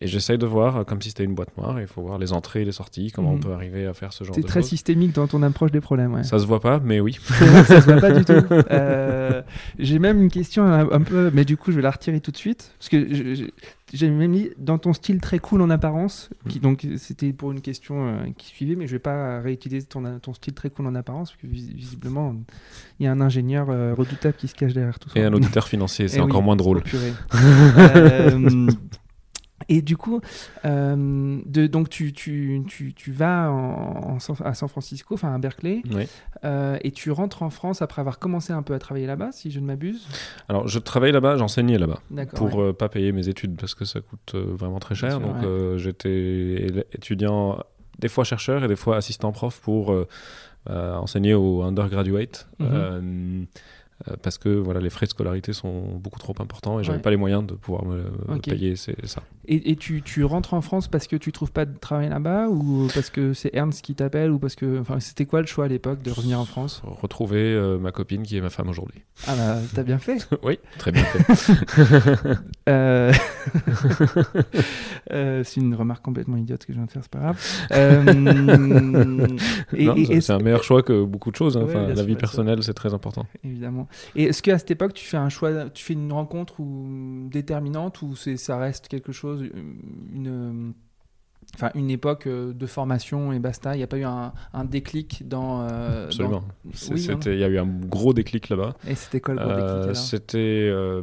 et 0.00 0.06
j'essaye 0.06 0.38
de 0.38 0.46
voir, 0.46 0.76
euh, 0.76 0.84
comme 0.84 1.00
si 1.02 1.08
c'était 1.08 1.24
une 1.24 1.34
boîte 1.34 1.56
noire, 1.56 1.80
il 1.80 1.86
faut 1.86 2.02
voir 2.02 2.18
les 2.18 2.32
entrées 2.32 2.62
et 2.62 2.64
les 2.64 2.72
sorties, 2.72 3.10
comment 3.10 3.30
on 3.32 3.34
Mhm. 3.34 3.40
peut 3.40 3.52
arriver 3.52 3.86
à 3.86 3.94
faire 3.94 4.12
ce 4.12 4.22
genre 4.22 4.36
de 4.36 4.42
très 4.42 4.60
choses. 4.60 4.68
systémique 4.68 5.12
dans 5.12 5.26
ton 5.26 5.42
approche 5.42 5.72
des 5.72 5.80
problèmes. 5.80 6.14
Ouais. 6.14 6.22
Ça 6.24 6.38
se 6.38 6.46
voit 6.46 6.60
pas, 6.60 6.78
mais 6.78 7.00
oui. 7.00 7.18
ça 7.66 7.80
se 7.80 7.86
voit 7.90 8.00
pas 8.00 8.12
du 8.12 8.24
tout. 8.24 8.32
Euh, 8.70 9.42
j'ai 9.78 9.98
même 9.98 10.22
une 10.22 10.30
question 10.30 10.64
un, 10.64 10.90
un 10.90 11.00
peu, 11.00 11.30
mais 11.32 11.44
du 11.44 11.56
coup, 11.56 11.70
je 11.72 11.76
vais 11.76 11.82
la 11.82 11.90
retirer 11.90 12.20
tout 12.20 12.30
de 12.30 12.36
suite. 12.36 12.72
Parce 12.78 12.88
que 12.88 13.06
j'ai 13.92 14.10
même 14.10 14.30
mis 14.30 14.50
dans 14.58 14.78
ton 14.78 14.92
style 14.92 15.20
très 15.20 15.38
cool 15.38 15.62
en 15.62 15.70
apparence, 15.70 16.28
qui, 16.48 16.60
donc 16.60 16.86
c'était 16.96 17.32
pour 17.32 17.52
une 17.52 17.60
question 17.60 18.06
euh, 18.08 18.16
qui 18.36 18.46
suivait, 18.48 18.74
mais 18.76 18.86
je 18.86 18.92
vais 18.92 18.98
pas 18.98 19.40
réutiliser 19.40 19.86
ton, 19.86 20.02
ton 20.20 20.34
style 20.34 20.52
très 20.54 20.70
cool 20.70 20.86
en 20.86 20.94
apparence, 20.94 21.30
parce 21.32 21.40
que 21.42 21.46
vis- 21.46 21.72
visiblement, 21.74 22.34
il 23.00 23.04
y 23.04 23.06
a 23.06 23.12
un 23.12 23.20
ingénieur 23.20 23.68
euh, 23.70 23.94
redoutable 23.94 24.34
qui 24.36 24.48
se 24.48 24.54
cache 24.54 24.74
derrière 24.74 24.98
tout 24.98 25.08
ça. 25.08 25.18
Et 25.18 25.24
un 25.24 25.32
auditeur 25.32 25.66
financier, 25.68 26.08
c'est 26.08 26.18
Eh 26.18 26.20
encore 26.20 26.40
oui, 26.40 26.44
moins 26.46 26.56
drôle. 26.56 26.82
purée. 26.82 27.12
Et 29.70 29.82
du 29.82 29.96
coup, 29.98 30.20
euh, 30.64 31.40
de, 31.44 31.66
donc 31.66 31.90
tu, 31.90 32.12
tu, 32.14 32.62
tu, 32.66 32.94
tu 32.94 33.12
vas 33.12 33.50
en, 33.50 34.14
en 34.14 34.18
San- 34.18 34.36
à 34.44 34.54
San 34.54 34.68
Francisco, 34.68 35.14
enfin 35.14 35.34
à 35.34 35.38
Berkeley, 35.38 35.82
Oui. 35.92 36.06
euh, 36.44 36.78
et 36.82 36.90
tu 36.90 37.10
rentres 37.10 37.42
en 37.42 37.50
France 37.50 37.82
après 37.82 38.00
avoir 38.00 38.18
commencé 38.18 38.52
un 38.52 38.62
peu 38.62 38.72
à 38.74 38.78
travailler 38.78 39.06
là-bas, 39.06 39.30
si 39.32 39.50
je 39.50 39.60
ne 39.60 39.66
m'abuse. 39.66 40.06
Alors, 40.48 40.66
je 40.68 40.78
travaillais 40.78 41.12
là-bas, 41.12 41.36
j'enseignais 41.36 41.76
là-bas. 41.78 42.00
Pour 42.34 42.54
ouais. 42.56 42.62
euh, 42.68 42.72
pas 42.72 42.88
payer 42.88 43.12
mes 43.12 43.28
études 43.28 43.56
parce 43.60 43.74
que 43.74 43.84
ça 43.84 44.00
coûte 44.00 44.34
vraiment 44.34 44.78
très 44.78 44.94
cher. 44.94 45.12
Sûr, 45.12 45.20
Donc 45.20 45.42
ouais. 45.42 45.78
j'étais 45.78 46.66
étudiant, 46.92 47.58
des 47.98 48.08
fois 48.08 48.24
chercheur 48.24 48.64
et 48.64 48.68
des 48.68 48.76
fois 48.76 48.96
assistant 48.96 49.32
prof 49.32 49.60
pour 49.60 49.94
enseigner 50.66 51.34
au 51.34 51.62
undergraduate. 51.62 52.48
Mhm. 52.58 53.46
parce 54.22 54.38
que 54.38 54.48
voilà, 54.48 54.78
les 54.80 54.90
frais 54.90 55.06
de 55.06 55.10
scolarité 55.10 55.52
sont 55.52 55.96
beaucoup 55.96 56.20
trop 56.20 56.34
importants 56.38 56.78
et 56.78 56.84
j'avais 56.84 56.98
Ouais. 56.98 57.02
pas 57.02 57.10
les 57.10 57.16
moyens 57.16 57.44
de 57.44 57.54
pouvoir 57.54 57.84
me 57.84 57.96
me 58.28 58.36
Ok. 58.36 58.44
payer 58.44 58.76
ça. 58.76 59.22
Et, 59.50 59.70
et 59.70 59.76
tu, 59.76 60.02
tu 60.02 60.24
rentres 60.24 60.52
en 60.54 60.60
France 60.60 60.88
parce 60.88 61.06
que 61.06 61.16
tu 61.16 61.32
trouves 61.32 61.52
pas 61.52 61.64
de 61.64 61.76
travail 61.78 62.08
là-bas, 62.10 62.48
ou 62.48 62.86
parce 62.94 63.08
que 63.10 63.32
c'est 63.32 63.50
Ernst 63.54 63.82
qui 63.82 63.94
t'appelle, 63.94 64.30
ou 64.30 64.38
parce 64.38 64.54
que. 64.54 64.78
Enfin, 64.78 65.00
c'était 65.00 65.24
quoi 65.26 65.40
le 65.40 65.46
choix 65.46 65.64
à 65.64 65.68
l'époque 65.68 66.02
de 66.02 66.10
revenir 66.10 66.38
en 66.38 66.44
France? 66.44 66.82
Retrouver 66.84 67.54
euh, 67.54 67.78
ma 67.78 67.90
copine 67.90 68.22
qui 68.24 68.36
est 68.36 68.40
ma 68.42 68.50
femme 68.50 68.68
aujourd'hui. 68.68 69.00
Ah 69.26 69.34
bah, 69.34 69.56
t'as 69.74 69.82
bien 69.82 69.98
fait. 69.98 70.18
oui, 70.42 70.58
très 70.78 70.92
bien 70.92 71.04
fait. 71.04 72.34
Euh, 72.68 73.10
euh, 75.12 75.42
c'est 75.44 75.60
une 75.60 75.74
remarque 75.74 76.04
complètement 76.04 76.36
idiote 76.36 76.64
que 76.66 76.72
je 76.74 76.78
viens 76.78 76.86
de 76.86 76.90
faire, 76.90 77.02
c'est 77.02 77.10
pas 77.10 77.18
grave. 77.18 77.38
Et- 79.74 80.20
c'est- 80.20 80.32
un 80.32 80.38
meilleur 80.38 80.62
choix 80.62 80.82
que 80.82 81.04
beaucoup 81.04 81.30
de 81.30 81.36
choses. 81.36 81.56
hein. 81.56 81.62
Ouais, 81.62 81.70
Enfin, 81.70 81.86
bien 81.86 81.94
la 81.94 82.02
vie 82.02 82.16
personnelle, 82.16 82.62
c'est 82.62 82.74
très 82.74 82.92
important. 82.94 83.26
Évidemment. 83.44 83.88
Et 84.16 84.24
est-ce 84.24 84.42
qu'à 84.42 84.58
cette 84.58 84.70
époque, 84.70 84.94
tu 84.94 85.04
fais 85.06 85.16
un 85.16 85.28
choix, 85.28 85.68
tu 85.70 85.84
fais 85.84 85.94
une 85.94 86.12
rencontre 86.12 86.60
ou, 86.60 87.28
déterminante 87.30 88.02
ou 88.02 88.14
ça 88.16 88.58
reste 88.58 88.88
quelque 88.88 89.12
chose, 89.12 89.37
une, 89.42 90.74
enfin, 91.54 91.70
une 91.74 91.90
époque 91.90 92.26
euh, 92.26 92.52
de 92.52 92.66
formation 92.66 93.32
et 93.32 93.38
basta 93.38 93.74
Il 93.74 93.78
n'y 93.78 93.82
a 93.84 93.86
pas 93.86 93.98
eu 93.98 94.04
un, 94.04 94.32
un 94.52 94.64
déclic 94.64 95.26
dans. 95.28 95.62
euh, 95.62 96.06
Absolument. 96.06 96.40
dans- 96.40 96.70
Oui, 96.90 96.98
c'était- 97.00 97.34
Il 97.34 97.40
y 97.40 97.44
a 97.44 97.48
eu 97.48 97.58
un 97.58 97.66
gros 97.66 98.12
déclic 98.12 98.48
là-bas. 98.48 98.74
Et 98.86 98.94
c'était 98.94 99.20
quoi 99.20 99.34
le 99.34 99.40
gros 99.40 99.50
Euh, 99.50 99.86
déclic 99.86 99.96
C'était, 99.96 100.38
euh, 100.70 101.02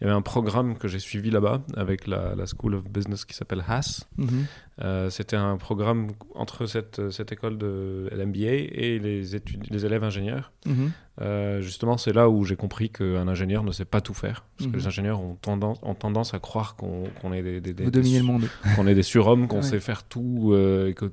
il 0.00 0.04
y 0.04 0.04
avait 0.04 0.16
un 0.16 0.22
programme 0.22 0.76
que 0.76 0.88
j'ai 0.88 0.98
suivi 0.98 1.30
là-bas 1.30 1.62
avec 1.76 2.06
la, 2.06 2.34
la 2.34 2.44
School 2.46 2.74
of 2.74 2.84
Business 2.90 3.24
qui 3.24 3.34
s'appelle 3.34 3.62
HAS. 3.68 4.06
Mhm. 4.16 4.46
Euh, 4.82 5.08
c'était 5.08 5.36
un 5.36 5.56
programme 5.56 6.08
entre 6.34 6.66
cette, 6.66 7.10
cette 7.10 7.30
école 7.30 7.58
de 7.58 8.08
l'MBA 8.12 8.40
et 8.72 8.98
les, 8.98 9.36
études, 9.36 9.66
les 9.70 9.86
élèves 9.86 10.02
ingénieurs. 10.02 10.50
Mhm. 10.66 10.90
Euh, 11.20 11.60
justement, 11.60 11.96
c'est 11.96 12.12
là 12.12 12.28
où 12.28 12.42
j'ai 12.44 12.56
compris 12.56 12.90
qu'un 12.90 13.28
ingénieur 13.28 13.62
ne 13.62 13.70
sait 13.70 13.84
pas 13.84 14.00
tout 14.00 14.14
faire. 14.14 14.44
Parce 14.58 14.68
que 14.68 14.74
Mhm. 14.74 14.80
les 14.80 14.86
ingénieurs 14.88 15.20
ont 15.20 15.36
tendance, 15.36 15.78
ont 15.82 15.94
tendance 15.94 16.34
à 16.34 16.40
croire 16.40 16.74
qu'on 16.74 17.04
qu'on 17.22 17.32
est 17.32 17.42
des, 17.42 17.60
des, 17.60 17.84
le 17.84 18.22
monde. 18.22 18.48
qu'on 18.74 18.88
est 18.88 18.96
des 18.96 19.04
surhommes, 19.04 19.46
qu'on 19.46 19.58
Ouais. 19.58 19.62
sait 19.62 19.78
faire 19.78 20.02
tout, 20.02 20.50
euh, 20.52 20.88
et 20.88 20.94
que 20.94 21.12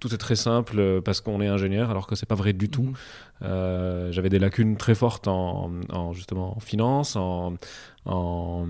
tout 0.00 0.12
est 0.12 0.18
très 0.18 0.36
simple 0.36 1.00
parce 1.02 1.22
qu'on 1.22 1.40
est 1.40 1.48
ingénieur, 1.48 1.90
alors 1.90 2.06
que 2.06 2.14
c'est 2.14 2.26
pas 2.28 2.34
vrai 2.34 2.52
du 2.52 2.68
tout. 2.68 2.92
Mhm. 3.40 4.10
J'avais 4.12 4.28
des 4.28 4.38
lacunes 4.38 4.76
très 4.76 4.94
fortes 4.94 5.28
en, 5.28 5.70
en, 5.90 6.12
justement 6.12 6.54
en 6.56 6.60
finance, 6.60 7.16
en, 7.16 7.54
en, 8.04 8.66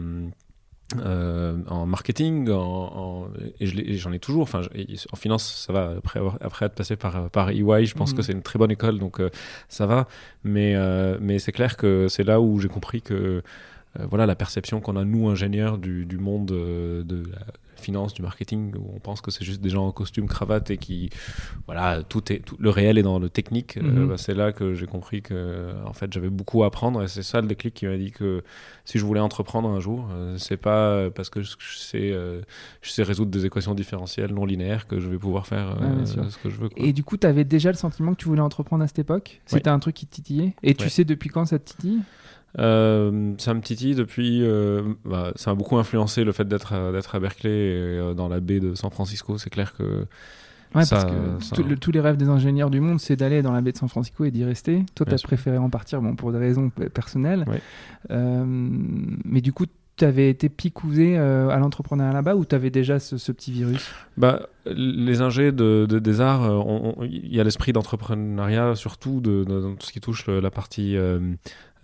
euh, 1.04 1.58
en 1.68 1.84
marketing, 1.86 2.48
en, 2.50 2.58
en- 2.60 3.28
et 3.60 3.66
je 3.66 3.76
j'en 3.98 4.12
ai 4.12 4.18
toujours. 4.18 4.42
Enfin, 4.42 4.62
en 5.12 5.16
finance, 5.16 5.64
ça 5.66 5.72
va. 5.72 5.94
Après, 5.98 6.18
avoir- 6.18 6.38
après 6.40 6.66
être 6.66 6.74
passé 6.74 6.96
par, 6.96 7.28
par 7.30 7.50
EY, 7.50 7.84
je 7.84 7.94
pense 7.94 8.12
Mhm. 8.12 8.16
que 8.16 8.22
c'est 8.22 8.32
une 8.32 8.42
très 8.42 8.58
bonne 8.58 8.70
école, 8.70 8.98
donc 8.98 9.20
euh, 9.20 9.28
ça 9.68 9.86
va. 9.86 10.08
Mais, 10.44 10.74
euh, 10.76 11.18
mais 11.20 11.38
c'est 11.38 11.52
clair 11.52 11.76
que 11.76 12.08
c'est 12.08 12.24
là 12.24 12.40
où 12.40 12.58
j'ai 12.60 12.68
compris 12.68 13.02
que 13.02 13.42
voilà 14.10 14.26
la 14.26 14.34
perception 14.36 14.80
qu'on 14.80 14.96
a 14.96 15.04
nous 15.04 15.28
ingénieurs 15.28 15.76
du, 15.78 16.06
du 16.06 16.18
monde 16.18 16.46
de 16.46 17.22
la 17.32 17.38
finance, 17.80 18.14
du 18.14 18.22
marketing, 18.22 18.74
où 18.76 18.92
on 18.94 19.00
pense 19.00 19.20
que 19.20 19.30
c'est 19.30 19.44
juste 19.44 19.60
des 19.60 19.70
gens 19.70 19.86
en 19.86 19.92
costume 19.92 20.26
cravate 20.26 20.70
et 20.70 20.78
qui 20.78 21.10
voilà 21.66 22.02
tout 22.02 22.32
est 22.32 22.40
tout- 22.40 22.56
le 22.58 22.70
réel 22.70 22.98
est 22.98 23.02
dans 23.02 23.18
le 23.18 23.28
technique. 23.28 23.76
Euh, 23.76 23.82
Mhm. 23.82 24.08
bah, 24.08 24.14
c'est 24.16 24.34
là 24.34 24.52
que 24.52 24.74
j'ai 24.74 24.86
compris 24.86 25.22
que 25.22 25.72
en 25.86 25.92
fait 25.92 26.12
j'avais 26.12 26.30
beaucoup 26.30 26.62
à 26.62 26.66
apprendre 26.66 27.02
et 27.02 27.08
c'est 27.08 27.22
ça 27.22 27.40
le 27.40 27.46
déclic 27.46 27.74
qui 27.74 27.86
m'a 27.86 27.96
dit 27.96 28.10
que 28.10 28.42
si 28.84 28.98
je 28.98 29.04
voulais 29.04 29.20
entreprendre 29.20 29.68
un 29.68 29.80
jour, 29.80 30.08
euh, 30.12 30.36
c'est 30.38 30.56
pas 30.56 31.10
parce 31.10 31.30
que 31.30 31.42
je, 31.42 31.54
sais 31.76 32.10
euh, 32.12 32.40
je 32.82 32.90
sais 32.90 33.02
résoudre 33.02 33.30
des 33.30 33.44
équations 33.46 33.74
différentielles 33.74 34.32
non 34.32 34.44
linéaires 34.46 34.86
que 34.86 34.98
je 35.00 35.08
vais 35.08 35.18
pouvoir 35.18 35.46
faire 35.46 35.76
euh, 35.80 36.00
Ouais, 36.00 36.06
ce 36.30 36.38
que 36.38 36.50
je 36.50 36.56
veux. 36.56 36.68
quoi. 36.68 36.84
Et 36.84 36.92
du 36.92 37.04
coup, 37.04 37.16
tu 37.16 37.26
avais 37.26 37.44
déjà 37.44 37.70
le 37.70 37.76
sentiment 37.76 38.12
que 38.12 38.18
tu 38.18 38.28
voulais 38.28 38.40
entreprendre 38.40 38.82
à 38.82 38.86
cette 38.86 38.98
époque? 39.00 39.40
C'était 39.46 39.68
un 39.70 39.78
truc 39.78 39.94
qui 39.94 40.06
te 40.06 40.14
titillait? 40.14 40.54
Et 40.62 40.74
tu 40.74 40.84
Ouais. 40.84 40.88
sais 40.90 41.04
depuis 41.04 41.28
quand 41.30 41.44
ça 41.44 41.58
te 41.58 41.70
titille? 41.70 42.00
Euh, 42.58 43.34
ça 43.38 43.54
me 43.54 43.60
titille 43.60 43.94
depuis. 43.94 44.42
euh, 44.42 44.82
bah, 45.04 45.32
ça 45.36 45.50
m'a 45.50 45.54
beaucoup 45.54 45.76
influencé 45.76 46.24
le 46.24 46.32
fait 46.32 46.46
d'être 46.48 46.72
à, 46.72 46.92
d'être 46.92 47.14
à 47.14 47.20
Berkeley 47.20 47.50
et 47.50 47.72
euh, 47.98 48.14
dans 48.14 48.28
la 48.28 48.40
baie 48.40 48.60
de 48.60 48.74
San 48.74 48.90
Francisco. 48.90 49.38
C'est 49.38 49.50
clair 49.50 49.74
que 49.76 50.06
Ouais, 50.74 50.84
Ça, 50.84 50.96
parce 50.96 51.04
que 51.06 51.44
ça- 51.44 51.56
tout- 51.56 51.62
le- 51.62 51.76
tous 51.78 51.92
les 51.92 52.00
rêves 52.00 52.18
des 52.18 52.28
ingénieurs 52.28 52.68
du 52.68 52.80
monde, 52.80 53.00
c'est 53.00 53.16
d'aller 53.16 53.40
dans 53.40 53.52
la 53.52 53.62
baie 53.62 53.72
de 53.72 53.78
San 53.78 53.88
Francisco 53.88 54.26
et 54.26 54.30
d'y 54.30 54.44
rester. 54.44 54.84
Toi, 54.94 55.06
tu 55.06 55.14
as 55.14 55.18
préféré 55.26 55.56
en 55.56 55.70
partir 55.70 56.02
bon, 56.02 56.14
pour 56.14 56.30
des 56.30 56.36
raisons 56.38 56.68
personnelles. 56.92 57.46
Euh, 58.10 58.44
mais 58.46 59.40
du 59.40 59.52
coup, 59.54 59.64
tu 59.96 60.04
avais 60.04 60.28
été 60.30 60.48
picousé 60.50 61.18
euh, 61.18 61.48
à 61.48 61.56
l'entrepreneuriat 61.58 62.12
là-bas 62.12 62.36
ou 62.36 62.44
tu 62.44 62.54
avais 62.54 62.68
déjà 62.70 63.00
ce, 63.00 63.16
ce 63.16 63.32
petit 63.32 63.50
virus? 63.50 63.90
Bah, 64.18 64.42
les 64.66 65.22
ingés 65.22 65.52
de, 65.52 65.86
de- 65.88 65.98
des 65.98 66.20
arts, 66.20 66.44
euh, 66.44 67.06
il 67.10 67.34
y 67.34 67.40
a 67.40 67.44
l'esprit 67.44 67.72
d'entrepreneuriat, 67.72 68.74
surtout 68.76 69.20
de, 69.20 69.44
de- 69.44 69.60
dans 69.60 69.74
tout 69.74 69.86
ce 69.86 69.92
qui 69.92 70.00
touche 70.00 70.26
le- 70.26 70.40
la 70.40 70.50
partie. 70.50 70.96
euh, 70.96 71.18
euh, 71.18 71.34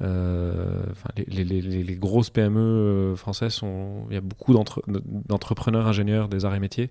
les, 0.00 1.44
les- 1.44 1.60
les- 1.62 1.82
les 1.84 1.94
grosses 1.96 2.30
PME 2.30 2.58
euh, 2.60 3.16
françaises, 3.16 3.52
sont, 3.52 4.06
il 4.10 4.14
y 4.14 4.18
a 4.18 4.20
beaucoup 4.20 4.52
d'entre- 4.52 4.82
d'entrepreneurs 4.86 5.86
ingénieurs 5.86 6.28
des 6.28 6.44
arts 6.44 6.54
et 6.54 6.60
métiers. 6.60 6.90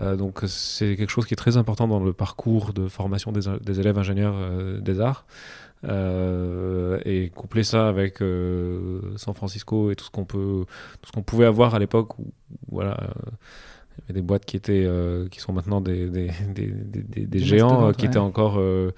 Euh, 0.00 0.16
donc 0.16 0.40
c'est 0.46 0.96
quelque 0.96 1.10
chose 1.10 1.26
qui 1.26 1.34
est 1.34 1.36
très 1.36 1.56
important 1.56 1.86
dans 1.88 2.00
le 2.02 2.12
parcours 2.12 2.72
de 2.72 2.88
formation 2.88 3.32
des, 3.32 3.42
des 3.64 3.80
élèves 3.80 3.98
ingénieurs 3.98 4.34
euh, 4.36 4.80
des 4.80 5.00
arts. 5.00 5.24
Euh, 5.84 7.00
et 7.04 7.30
coupler 7.30 7.64
ça 7.64 7.88
avec 7.88 8.22
euh, 8.22 9.00
San 9.16 9.34
Francisco 9.34 9.90
et 9.90 9.96
tout 9.96 10.04
ce 10.04 10.10
qu'on 10.10 10.24
peut, 10.24 10.64
tout 11.00 11.08
ce 11.08 11.12
qu'on 11.12 11.22
pouvait 11.22 11.46
avoir 11.46 11.74
à 11.74 11.78
l'époque 11.80 12.18
où, 12.20 12.32
voilà, 12.70 12.92
euh, 13.02 13.06
il 13.98 14.00
y 14.00 14.04
avait 14.10 14.20
des 14.20 14.22
boîtes 14.22 14.44
qui 14.44 14.56
étaient, 14.56 14.84
euh, 14.86 15.28
qui 15.28 15.40
sont 15.40 15.52
maintenant 15.52 15.80
des, 15.80 16.08
des, 16.08 16.30
des, 16.54 16.66
des- 16.66 17.02
des- 17.02 17.26
des 17.26 17.38
géants 17.40 17.86
euh, 17.88 17.92
qui 17.92 18.06
étaient 18.06 18.18
encore 18.18 18.56
euh, 18.58 18.92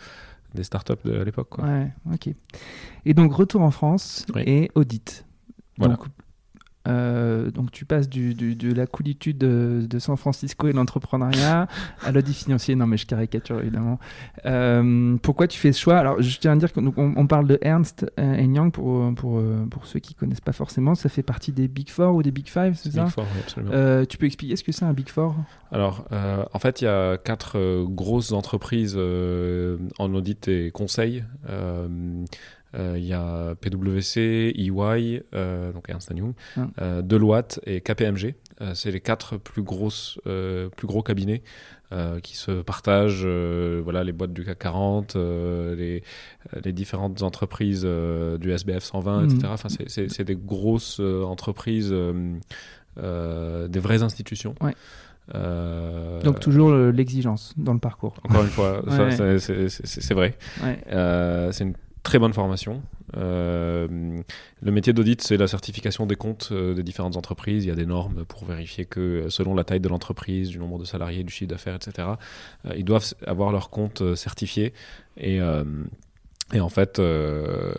des 0.55 0.65
startups 0.65 0.95
de, 1.05 1.23
l'époque. 1.23 1.59
Ouais, 1.59 1.93
ok. 2.13 2.31
Et 3.05 3.15
donc, 3.15 3.33
retour 3.33 3.63
en 3.63 3.71
France 3.71 4.27
Oui. 4.35 4.43
et 4.47 4.71
audit. 4.75 5.27
Voilà. 5.79 5.97
Donc, 5.97 6.07
euh, 6.87 7.51
donc, 7.51 7.71
tu 7.71 7.85
passes 7.85 8.09
du, 8.09 8.35
du- 8.35 8.55
de 8.57 8.73
la 8.75 8.87
coolitude 8.87 9.39
de, 9.39 9.87
de 9.89 9.99
San 9.99 10.17
Francisco 10.17 10.69
et 10.69 10.73
l'entrepreneuriat 10.73 11.67
à 12.03 12.13
l'audit 12.13 12.35
financier. 12.35 12.75
Non, 12.75 12.87
mais 12.87 12.97
je 12.97 13.07
caricature 13.07 13.61
évidemment. 13.61 13.99
Euh, 14.47 15.17
pourquoi 15.23 15.49
tu 15.49 15.59
fais 15.59 15.73
ce 15.73 15.81
choix? 15.81 15.99
Alors, 15.99 16.21
je 16.21 16.39
tiens 16.39 16.53
à 16.53 16.57
dire 16.57 16.73
qu'on 16.73 16.87
on, 16.97 17.15
on 17.17 17.27
parle 17.27 17.47
de 17.47 17.59
Ernst 17.63 18.07
Young 18.19 18.73
pour, 18.73 19.15
pour, 19.15 19.39
euh, 19.39 19.67
pour 19.71 19.87
ceux 19.87 20.01
qui 20.01 20.15
connaissent 20.15 20.41
pas 20.41 20.53
forcément. 20.53 20.95
Ça 20.95 21.09
fait 21.09 21.23
partie 21.23 21.53
des 21.53 21.69
Big 21.69 21.89
Four 21.89 22.15
ou 22.17 22.23
des 22.23 22.31
Big 22.31 22.49
Five, 22.49 22.75
c'est 22.77 22.93
ça? 22.93 23.05
Big 23.05 23.13
Four, 23.13 23.25
oui, 23.35 23.41
absolument. 23.41 23.73
Euh, 23.75 24.05
Tu 24.05 24.19
peux 24.19 24.27
expliquer 24.27 24.57
ce 24.57 24.65
que 24.65 24.73
c'est 24.73 24.85
un 24.85 24.93
Big 24.93 25.09
Four? 25.09 25.35
Alors, 25.73 26.05
en 26.53 26.59
fait, 26.59 26.81
il 26.81 26.85
y 26.85 26.89
a 26.89 27.17
quatre 27.17 27.85
grosses 27.87 28.33
entreprises 28.33 28.97
en 28.97 30.15
audit 30.15 30.47
et 30.49 30.71
conseil. 30.71 31.25
Euh, 32.75 32.95
Il 32.99 33.05
y 33.05 33.13
a 33.13 33.55
PwC, 33.61 34.53
EY, 34.57 35.23
euh, 35.35 35.73
donc 35.73 35.85
Ernst 35.89 36.11
Young, 36.15 36.33
Ah. 36.57 36.67
euh, 36.81 37.03
Deloitte 37.03 37.61
et 37.67 37.81
KPMG. 37.81 38.35
C'est 38.75 38.91
les 38.91 39.01
quatre 39.01 39.37
plus 39.37 39.63
grosses, 39.63 40.19
plus 40.25 40.87
gros 40.87 41.03
cabinets 41.03 41.43
euh, 41.93 42.19
qui 42.21 42.37
se 42.37 42.63
partagent, 42.63 43.23
euh, 43.25 43.81
voilà, 43.85 44.03
les 44.05 44.13
boîtes 44.13 44.33
du 44.33 44.45
CAC 44.45 44.59
40, 44.59 45.17
euh, 45.17 45.75
les, 45.77 46.03
les 46.65 46.73
différentes 46.73 47.23
entreprises 47.23 47.85
du 47.85 48.51
SBF 48.53 48.83
120, 48.85 49.23
Mhm. 49.23 49.25
etc. 49.31 49.49
Enfin, 49.53 49.69
c'est- 49.69 50.23
des 50.23 50.37
grosses 50.37 51.01
entreprises, 51.01 51.93
des 52.97 53.81
vraies 53.81 54.03
institutions. 54.03 54.55
Ouais. 54.61 54.75
Euh, 55.35 56.21
Donc, 56.23 56.39
toujours 56.41 56.73
l'exigence 56.75 57.55
dans 57.57 57.73
le 57.73 57.79
parcours. 57.81 58.15
encore 58.25 58.43
une 58.43 58.49
fois, 58.49 58.83
ça, 58.89 59.05
Ouais. 59.07 59.39
c'est- 59.39 60.15
vrai. 60.15 60.37
Ouais. 60.63 60.79
Euh, 60.93 61.51
c'est 61.53 61.65
une 61.65 61.75
très 62.05 62.21
bonne 62.21 62.33
formation. 62.33 62.83
le 63.15 64.23
métier 64.63 64.93
d'audit, 64.93 65.21
c'est 65.21 65.37
la 65.37 65.49
certification 65.49 66.07
des 66.07 66.15
comptes 66.15 66.53
des 66.53 66.83
différentes 66.85 67.17
entreprises. 67.17 67.65
Il 67.65 67.69
y 67.69 67.73
a 67.73 67.75
des 67.75 67.87
normes 67.87 68.25
pour 68.25 68.45
vérifier 68.45 68.85
que 68.85 69.27
selon 69.29 69.55
la 69.55 69.65
taille 69.65 69.81
de 69.81 69.89
l'entreprise, 69.89 70.51
du 70.51 70.59
nombre 70.59 70.79
de 70.79 70.85
salariés, 70.85 71.25
du 71.25 71.33
chiffre 71.33 71.51
d'affaires, 71.51 71.75
etc., 71.75 72.09
ils 72.77 72.85
doivent 72.85 73.15
avoir 73.27 73.51
leurs 73.51 73.71
comptes 73.71 74.15
certifiés. 74.15 74.73
Et 76.53 76.61
en 76.61 76.69
fait, 76.69 76.99
euh, 76.99 77.73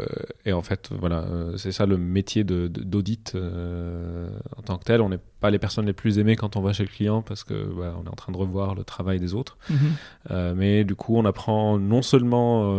et 0.45 0.51
en 0.51 0.63
fait, 0.63 0.89
voilà, 0.91 1.19
euh, 1.19 1.55
c'est 1.55 1.72
ça 1.72 1.86
le 1.86 1.98
métier 1.98 2.43
d'audit 2.43 3.34
euh, 3.36 4.27
en 4.57 4.63
tant 4.63 4.77
que 4.77 4.84
tel. 4.84 5.01
On 5.01 5.10
n'est 5.10 5.19
pas 5.39 5.51
les 5.51 5.60
personnes 5.60 5.86
les 5.86 5.93
plus 5.93 6.17
aimées 6.17 6.36
quand 6.36 6.55
on 6.55 6.62
va 6.62 6.74
chez 6.74 6.84
le 6.84 6.89
client 6.89 7.22
parce 7.22 7.43
que 7.43 7.53
on 7.53 8.05
est 8.05 8.10
en 8.10 8.15
train 8.15 8.34
de 8.34 8.38
revoir 8.38 8.74
le 8.74 8.84
travail 8.84 9.19
des 9.19 9.36
autres. 9.36 9.57
Mhm. 9.69 10.55
mais 10.55 10.84
du 10.84 10.95
coup, 10.95 11.15
on 11.15 11.25
apprend 11.25 11.77
non 11.77 12.01
seulement 12.01 12.75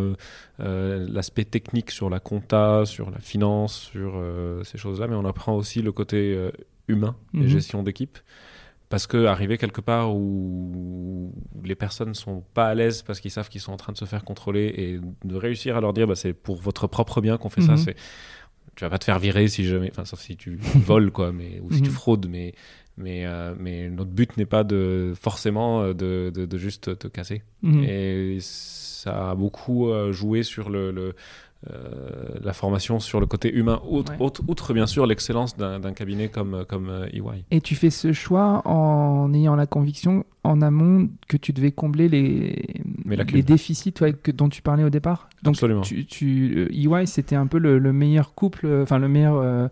l'aspect 0.58 1.44
technique 1.44 1.92
sur 1.92 2.10
la 2.10 2.18
compta, 2.18 2.84
sur 2.84 3.10
la 3.10 3.20
finance, 3.20 3.88
sur 3.92 4.20
ces 4.64 4.78
choses-là, 4.78 5.06
mais 5.06 5.16
on 5.16 5.24
apprend 5.24 5.54
aussi 5.54 5.82
le 5.82 5.92
côté 5.92 6.36
humain 6.88 7.14
et 7.34 7.38
mhm. 7.38 7.48
gestion 7.48 7.82
d'équipe 7.84 8.18
parce 8.88 9.06
que 9.06 9.26
arriver 9.26 9.58
quelque 9.58 9.80
part 9.80 10.14
où 10.14 11.32
les 11.64 11.74
personnes 11.74 12.14
sont 12.14 12.44
pas 12.54 12.68
à 12.68 12.74
l'aise 12.74 13.02
parce 13.02 13.20
qu'ils 13.20 13.30
savent 13.30 13.48
qu'ils 13.48 13.60
sont 13.60 13.72
en 13.72 13.76
train 13.76 13.92
de 13.92 13.98
se 13.98 14.04
faire 14.04 14.24
contrôler 14.24 14.72
et 14.76 15.00
de 15.24 15.34
réussir 15.36 15.76
à 15.76 15.80
leur 15.80 15.92
dire 15.92 16.06
bah, 16.06 16.14
c'est 16.14 16.32
pour 16.32 16.56
votre 16.56 16.86
propre 16.86 17.20
bien 17.20 17.36
qu'on 17.36 17.48
fait 17.48 17.62
ça 17.62 17.72
mhm. 17.72 17.78
c'est 17.78 17.96
tu 18.76 18.84
vas 18.84 18.90
pas 18.90 18.98
te 18.98 19.04
faire 19.04 19.18
virer 19.18 19.48
si 19.48 19.64
jamais 19.64 19.90
enfin 19.90 20.04
sauf 20.04 20.20
si 20.20 20.36
tu 20.36 20.56
voles 20.74 21.10
quoi 21.10 21.32
mais 21.32 21.60
ou 21.62 21.72
si 21.72 21.82
tu 21.82 21.88
mhm. 21.88 21.94
fraudes 21.94 22.26
mais 22.28 22.54
mais 22.96 23.26
euh, 23.26 23.54
mais 23.58 23.90
notre 23.90 24.10
but 24.10 24.36
n'est 24.36 24.46
pas 24.46 24.64
de 24.64 25.12
forcément 25.20 25.82
euh, 25.82 25.92
de, 25.92 26.30
de, 26.30 26.58
juste 26.58 26.98
te 26.98 27.08
casser 27.08 27.42
mhm. 27.62 27.84
et 27.84 28.38
ça 28.40 29.30
a 29.30 29.34
beaucoup 29.34 29.88
euh, 29.88 30.12
joué 30.12 30.42
sur 30.42 30.70
le, 30.70 30.92
le 30.92 31.14
la 32.42 32.52
formation 32.52 33.00
sur 33.00 33.18
le 33.18 33.26
côté 33.26 33.52
humain, 33.52 33.80
outre, 33.88 34.12
outre, 34.20 34.72
bien 34.72 34.86
sûr 34.86 35.06
l'excellence 35.06 35.56
d'un 35.56 35.92
cabinet 35.92 36.28
comme, 36.28 36.64
comme 36.68 37.06
EY. 37.12 37.20
Euh, 37.20 37.32
e 37.32 37.42
Et 37.50 37.60
tu 37.60 37.74
fais 37.74 37.90
ce 37.90 38.12
choix 38.12 38.62
en 38.66 39.32
ayant 39.34 39.56
la 39.56 39.66
conviction 39.66 40.24
en 40.44 40.62
amont 40.62 41.08
que 41.26 41.36
tu 41.36 41.52
devais 41.52 41.72
combler 41.72 42.08
les, 42.08 42.82
les 43.04 43.42
déficits 43.42 43.92
que, 43.92 44.30
dont 44.30 44.48
tu 44.48 44.62
parlais 44.62 44.84
au 44.84 44.90
départ? 44.90 45.28
Donc, 45.42 45.54
Absolument. 45.54 45.80
Tu, 45.80 46.06
tu, 46.06 46.68
EY, 46.72 46.86
euh, 46.86 47.02
e 47.02 47.06
c'était 47.06 47.36
un 47.36 47.48
peu 47.48 47.58
le, 47.58 47.92
meilleur 47.92 48.34
couple, 48.34 48.82
enfin 48.82 48.98
le 48.98 49.08
meilleur, 49.08 49.70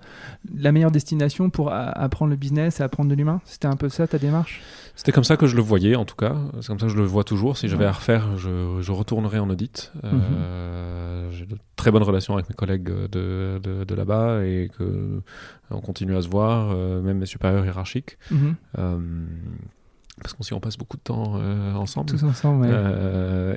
la 0.56 0.72
meilleure 0.72 0.90
destination 0.90 1.50
pour 1.50 1.72
apprendre 1.72 2.30
le 2.30 2.36
business 2.36 2.80
et 2.80 2.82
apprendre 2.82 3.10
de 3.10 3.14
l'humain? 3.14 3.40
C'était 3.44 3.68
un 3.68 3.76
peu 3.76 3.88
ça 3.88 4.08
ta 4.08 4.18
démarche? 4.18 4.60
C'était 4.96 5.12
comme 5.12 5.24
ça 5.24 5.36
que 5.36 5.46
je 5.46 5.56
le 5.56 5.62
voyais, 5.62 5.96
en 5.96 6.04
tout 6.04 6.14
cas. 6.14 6.36
C'est 6.60 6.68
comme 6.68 6.78
ça 6.78 6.86
que 6.86 6.92
je 6.92 6.96
le 6.96 7.04
vois 7.04 7.24
toujours. 7.24 7.56
Si 7.56 7.68
j'avais 7.68 7.84
à 7.84 7.92
refaire, 7.92 8.38
je, 8.38 8.78
je, 8.80 8.92
retournerai 8.92 9.40
en 9.40 9.50
audit. 9.50 9.92
Euh, 10.04 11.28
mhm. 11.28 11.32
J'ai 11.32 11.46
de 11.46 11.56
très 11.74 11.90
bonnes 11.90 12.04
relations 12.04 12.34
avec 12.34 12.48
mes 12.48 12.54
collègues 12.54 12.90
de, 13.10 13.58
de, 13.58 13.94
là-bas 13.94 14.44
et 14.44 14.70
que 14.78 15.20
on 15.70 15.80
continue 15.80 16.16
à 16.16 16.22
se 16.22 16.28
voir, 16.28 16.70
euh, 16.70 17.02
même 17.02 17.18
mes 17.18 17.26
supérieurs 17.26 17.64
hiérarchiques. 17.64 18.18
Mhm. 18.30 18.54
Euh, 18.78 18.98
parce 20.22 20.32
qu'on 20.32 20.44
s'y 20.44 20.54
on 20.54 20.60
passe 20.60 20.76
beaucoup 20.76 20.96
de 20.96 21.02
temps 21.02 21.40
ensemble. 21.74 22.10
Tous 22.10 22.22
ensemble, 22.22 22.68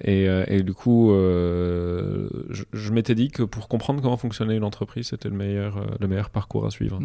et, 0.03 0.25
et, 0.47 0.63
du 0.63 0.73
coup, 0.73 1.11
je, 1.13 2.63
je 2.73 2.91
m'étais 2.91 3.13
dit 3.13 3.29
que 3.29 3.43
pour 3.43 3.67
comprendre 3.67 4.01
comment 4.01 4.17
fonctionnait 4.17 4.57
une 4.57 4.63
entreprise, 4.63 5.09
c'était 5.09 5.29
le 5.29 5.35
meilleur, 5.35 5.85
le 5.99 6.07
meilleur 6.07 6.31
parcours 6.31 6.65
à 6.65 6.71
suivre. 6.71 6.99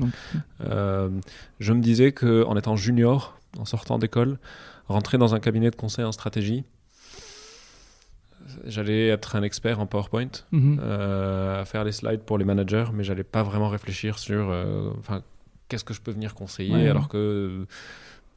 je 0.62 1.72
me 1.74 1.80
disais 1.82 2.12
qu'en 2.12 2.56
étant 2.56 2.76
junior, 2.76 3.36
en 3.59 3.64
sortant 3.64 3.99
d'école, 3.99 4.38
rentrer 4.88 5.18
dans 5.18 5.35
un 5.35 5.40
cabinet 5.40 5.71
de 5.71 5.76
conseil 5.76 6.04
en 6.04 6.12
stratégie. 6.12 6.64
J'allais 8.64 9.09
être 9.09 9.37
un 9.37 9.42
expert 9.42 9.80
en 9.80 9.87
PowerPoint, 9.87 10.30
mhm. 10.50 10.80
euh, 10.82 11.61
à 11.61 11.64
faire 11.64 11.85
les 11.85 11.92
slides 11.92 12.23
pour 12.23 12.38
les 12.38 12.44
managers, 12.44 12.87
mais 12.92 13.04
j'allais 13.04 13.25
pas 13.25 13.42
vraiment 13.42 13.68
réfléchir 13.68 14.18
sur 14.18 14.50
euh, 14.50 14.90
qu'est-ce 15.68 15.85
que 15.85 15.94
je 15.94 16.00
peux 16.00 16.11
venir 16.11 16.35
conseiller 16.35 16.88
alors 16.88 17.09
que 17.09 17.66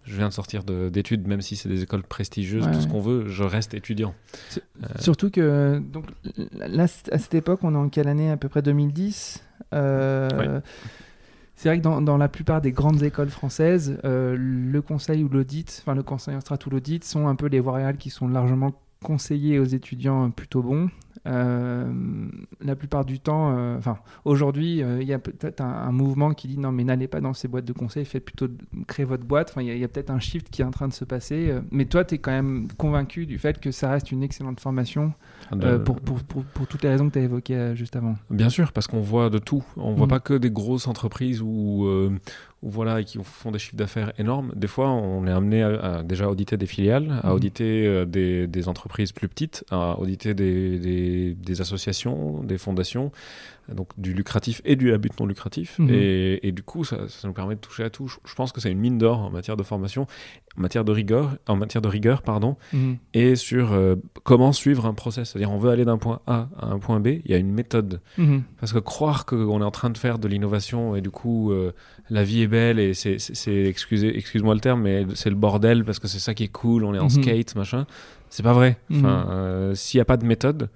je 0.04 0.16
viens 0.16 0.30
de 0.30 0.34
sortir 0.34 0.64
d'études, 0.64 1.28
même 1.28 1.42
si 1.42 1.56
c'est 1.56 1.70
des 1.70 1.82
écoles 1.82 2.04
prestigieuses, 2.04 2.68
tout 2.72 2.82
ce 2.82 2.88
qu'on 2.88 3.02
veut, 3.02 3.28
je 3.28 3.44
reste 3.44 3.74
étudiant. 3.74 4.14
Euh, 4.56 4.88
surtout 5.00 5.32
que, 5.32 5.82
donc, 5.92 6.06
là, 6.54 6.84
à 6.84 7.18
cette 7.18 7.34
époque, 7.34 7.62
on 7.64 7.74
est 7.74 7.78
en 7.78 7.90
quelle 7.90 8.08
année? 8.08 8.30
À 8.30 8.38
peu 8.38 8.48
près 8.48 8.62
2010 8.62 9.44
c'est 11.56 11.70
vrai 11.70 11.80
que 11.80 11.84
dans, 11.84 12.18
la 12.18 12.28
plupart 12.28 12.62
des 12.62 12.72
grandes 12.72 13.02
écoles 13.02 13.30
françaises, 13.30 13.98
euh, 14.04 14.36
le 14.38 14.82
conseil 14.82 15.24
ou 15.24 15.30
l'audit, 15.30 15.82
enfin 15.82 15.96
le 15.96 16.04
conseil 16.04 16.36
en 16.36 16.42
strat 16.42 16.60
ou 16.66 16.70
l'audit 16.70 17.04
sont 17.04 17.28
un 17.28 17.36
peu 17.36 17.48
les 17.48 17.62
voies 17.62 17.74
réelles 17.74 17.98
qui 17.98 18.10
sont 18.10 18.28
largement 18.28 18.74
conseillées 19.02 19.60
aux 19.60 19.66
étudiants 19.66 20.30
plutôt 20.32 20.62
bons. 20.62 20.90
Euh, 21.28 21.92
la 22.60 22.76
plupart 22.76 23.06
du 23.06 23.20
temps, 23.20 23.56
euh, 23.56 23.78
enfin 23.78 23.98
aujourd'hui, 24.26 24.80
il 24.80 25.08
y 25.08 25.14
a 25.14 25.20
peut-être 25.20 25.62
un, 25.62 25.92
mouvement 25.92 26.34
qui 26.34 26.50
dit 26.50 26.58
non 26.58 26.72
mais 26.74 26.84
n'allez 26.84 27.08
pas 27.08 27.22
dans 27.22 27.34
ces 27.34 27.48
boîtes 27.48 27.66
de 27.66 27.74
conseil, 27.74 28.04
faites 28.04 28.26
plutôt 28.26 28.48
créer 28.88 29.06
votre 29.06 29.24
boîte. 29.24 29.52
Enfin, 29.52 29.62
il 29.62 29.78
y 29.78 29.84
a, 29.84 29.88
peut-être 29.88 30.10
un 30.10 30.20
shift 30.20 30.50
qui 30.50 30.62
est 30.62 30.66
en 30.66 30.72
train 30.72 30.90
de 30.90 30.94
se 30.94 31.06
passer. 31.06 31.54
mais 31.72 31.86
toi, 31.86 32.04
tu 32.04 32.16
es 32.16 32.18
quand 32.18 32.32
même 32.32 32.68
convaincu 32.78 33.26
du 33.26 33.40
fait 33.40 33.62
que 33.62 33.72
ça 33.72 33.92
reste 33.92 34.12
une 34.12 34.24
excellente 34.24 34.60
formation 34.60 35.14
euh, 35.54 35.80
pour, 35.80 36.00
pour, 36.00 36.22
pour, 36.24 36.68
toutes 36.68 36.84
les 36.84 36.90
raisons 36.90 37.08
que 37.08 37.14
tu 37.14 37.20
as 37.20 37.24
évoquées 37.24 37.56
euh, 37.56 37.76
juste 37.76 37.96
avant. 37.96 38.16
Bien 38.30 38.50
sûr, 38.50 38.72
parce 38.72 38.88
qu'on 38.88 39.02
voit 39.02 39.30
de 39.30 39.38
tout. 39.38 39.64
On 39.78 39.92
ne 39.92 39.96
voit 39.96 40.08
mm. 40.08 40.10
pas 40.10 40.20
que 40.20 40.34
des 40.34 40.50
grosses 40.50 40.88
entreprises 40.88 41.42
où, 41.42 41.86
euh, 41.86 42.12
voilà, 42.62 43.04
qui 43.04 43.20
font 43.24 43.52
des 43.52 43.60
chiffres 43.60 43.76
d'affaires 43.76 44.12
énormes. 44.18 44.52
Des 44.56 44.68
fois, 44.68 44.90
on 44.90 45.28
est 45.28 45.32
amené 45.32 45.64
à, 45.64 46.04
déjà 46.04 46.30
auditer 46.30 46.58
des 46.58 46.66
filiales, 46.66 47.20
à 47.24 47.30
mm. 47.30 47.34
auditer 47.34 48.06
des, 48.06 48.48
des, 48.48 48.68
entreprises 48.68 49.12
plus 49.12 49.28
petites, 49.28 49.64
à 49.70 50.00
auditer 50.00 50.34
des, 50.34 50.80
des, 50.80 51.36
des 51.36 51.62
associations, 51.62 52.44
des 52.44 52.58
fondations 52.58 53.12
donc 53.74 53.90
du 53.98 54.14
lucratif 54.14 54.62
et 54.66 54.76
du 54.76 54.94
à 54.94 54.98
but 54.98 55.20
non 55.20 55.26
lucratif. 55.26 55.80
Mhm. 55.80 55.90
Et, 55.92 56.52
du 56.52 56.64
coup, 56.64 56.84
ça, 56.84 56.98
nous 57.24 57.34
permet 57.34 57.56
de 57.56 57.60
toucher 57.60 57.84
à 57.84 57.90
tout. 57.90 58.08
Je, 58.08 58.36
pense 58.36 58.52
que 58.52 58.62
c'est 58.62 58.72
une 58.72 58.80
mine 58.80 58.98
d'or 58.98 59.20
en 59.20 59.30
matière 59.30 59.58
de 59.58 59.64
formation, 59.64 60.08
en 60.58 60.62
matière 60.62 60.86
de 60.86 60.92
rigueur, 60.92 61.38
en 61.48 61.56
matière 61.56 61.82
de 61.82 61.88
rigueur, 61.88 62.22
pardon, 62.22 62.58
mhm. 62.74 62.98
et 63.14 63.36
sur 63.36 63.74
euh, 63.74 63.96
comment 64.24 64.52
suivre 64.52 64.86
un 64.86 64.94
process. 64.94 65.30
C'est-à-dire, 65.30 65.52
on 65.52 65.58
veut 65.58 65.72
aller 65.72 65.86
d'un 65.86 65.98
point 65.98 66.22
A 66.28 66.50
à 66.58 66.68
un 66.68 66.80
point 66.80 67.00
B, 67.00 67.08
il 67.08 67.32
y 67.32 67.34
a 67.34 67.38
une 67.38 67.52
méthode. 67.52 68.02
Mhm. 68.18 68.44
Parce 68.60 68.74
que 68.74 68.80
croire 68.80 69.26
qu'on 69.26 69.62
est 69.62 69.66
en 69.66 69.72
train 69.72 69.90
de 69.90 69.98
faire 69.98 70.20
de 70.20 70.28
l'innovation 70.28 70.96
et 70.96 71.02
du 71.02 71.10
coup, 71.10 71.52
euh, 71.52 71.72
la 72.10 72.24
vie 72.24 72.42
est 72.42 72.48
belle 72.48 72.80
et 72.80 72.94
c'est, 72.94 73.18
excusez, 73.48 74.16
excuse-moi 74.18 74.54
le 74.54 74.62
terme, 74.62 74.82
mais 74.82 75.06
c'est 75.16 75.30
le 75.30 75.36
bordel 75.36 75.84
parce 75.86 76.00
que 76.00 76.08
c'est 76.08 76.20
ça 76.20 76.34
qui 76.34 76.44
est 76.44 76.50
cool, 76.50 76.84
on 76.84 76.94
est 76.94 77.00
en 77.00 77.10
skate, 77.10 77.56
machin. 77.56 77.86
C'est 78.30 78.44
pas 78.44 78.54
vrai. 78.54 78.78
Enfin, 78.92 79.28
euh, 79.30 79.76
s'il 79.76 79.98
n'y 79.98 80.02
a 80.02 80.06
pas 80.06 80.18
de 80.18 80.26
méthode, 80.26 80.70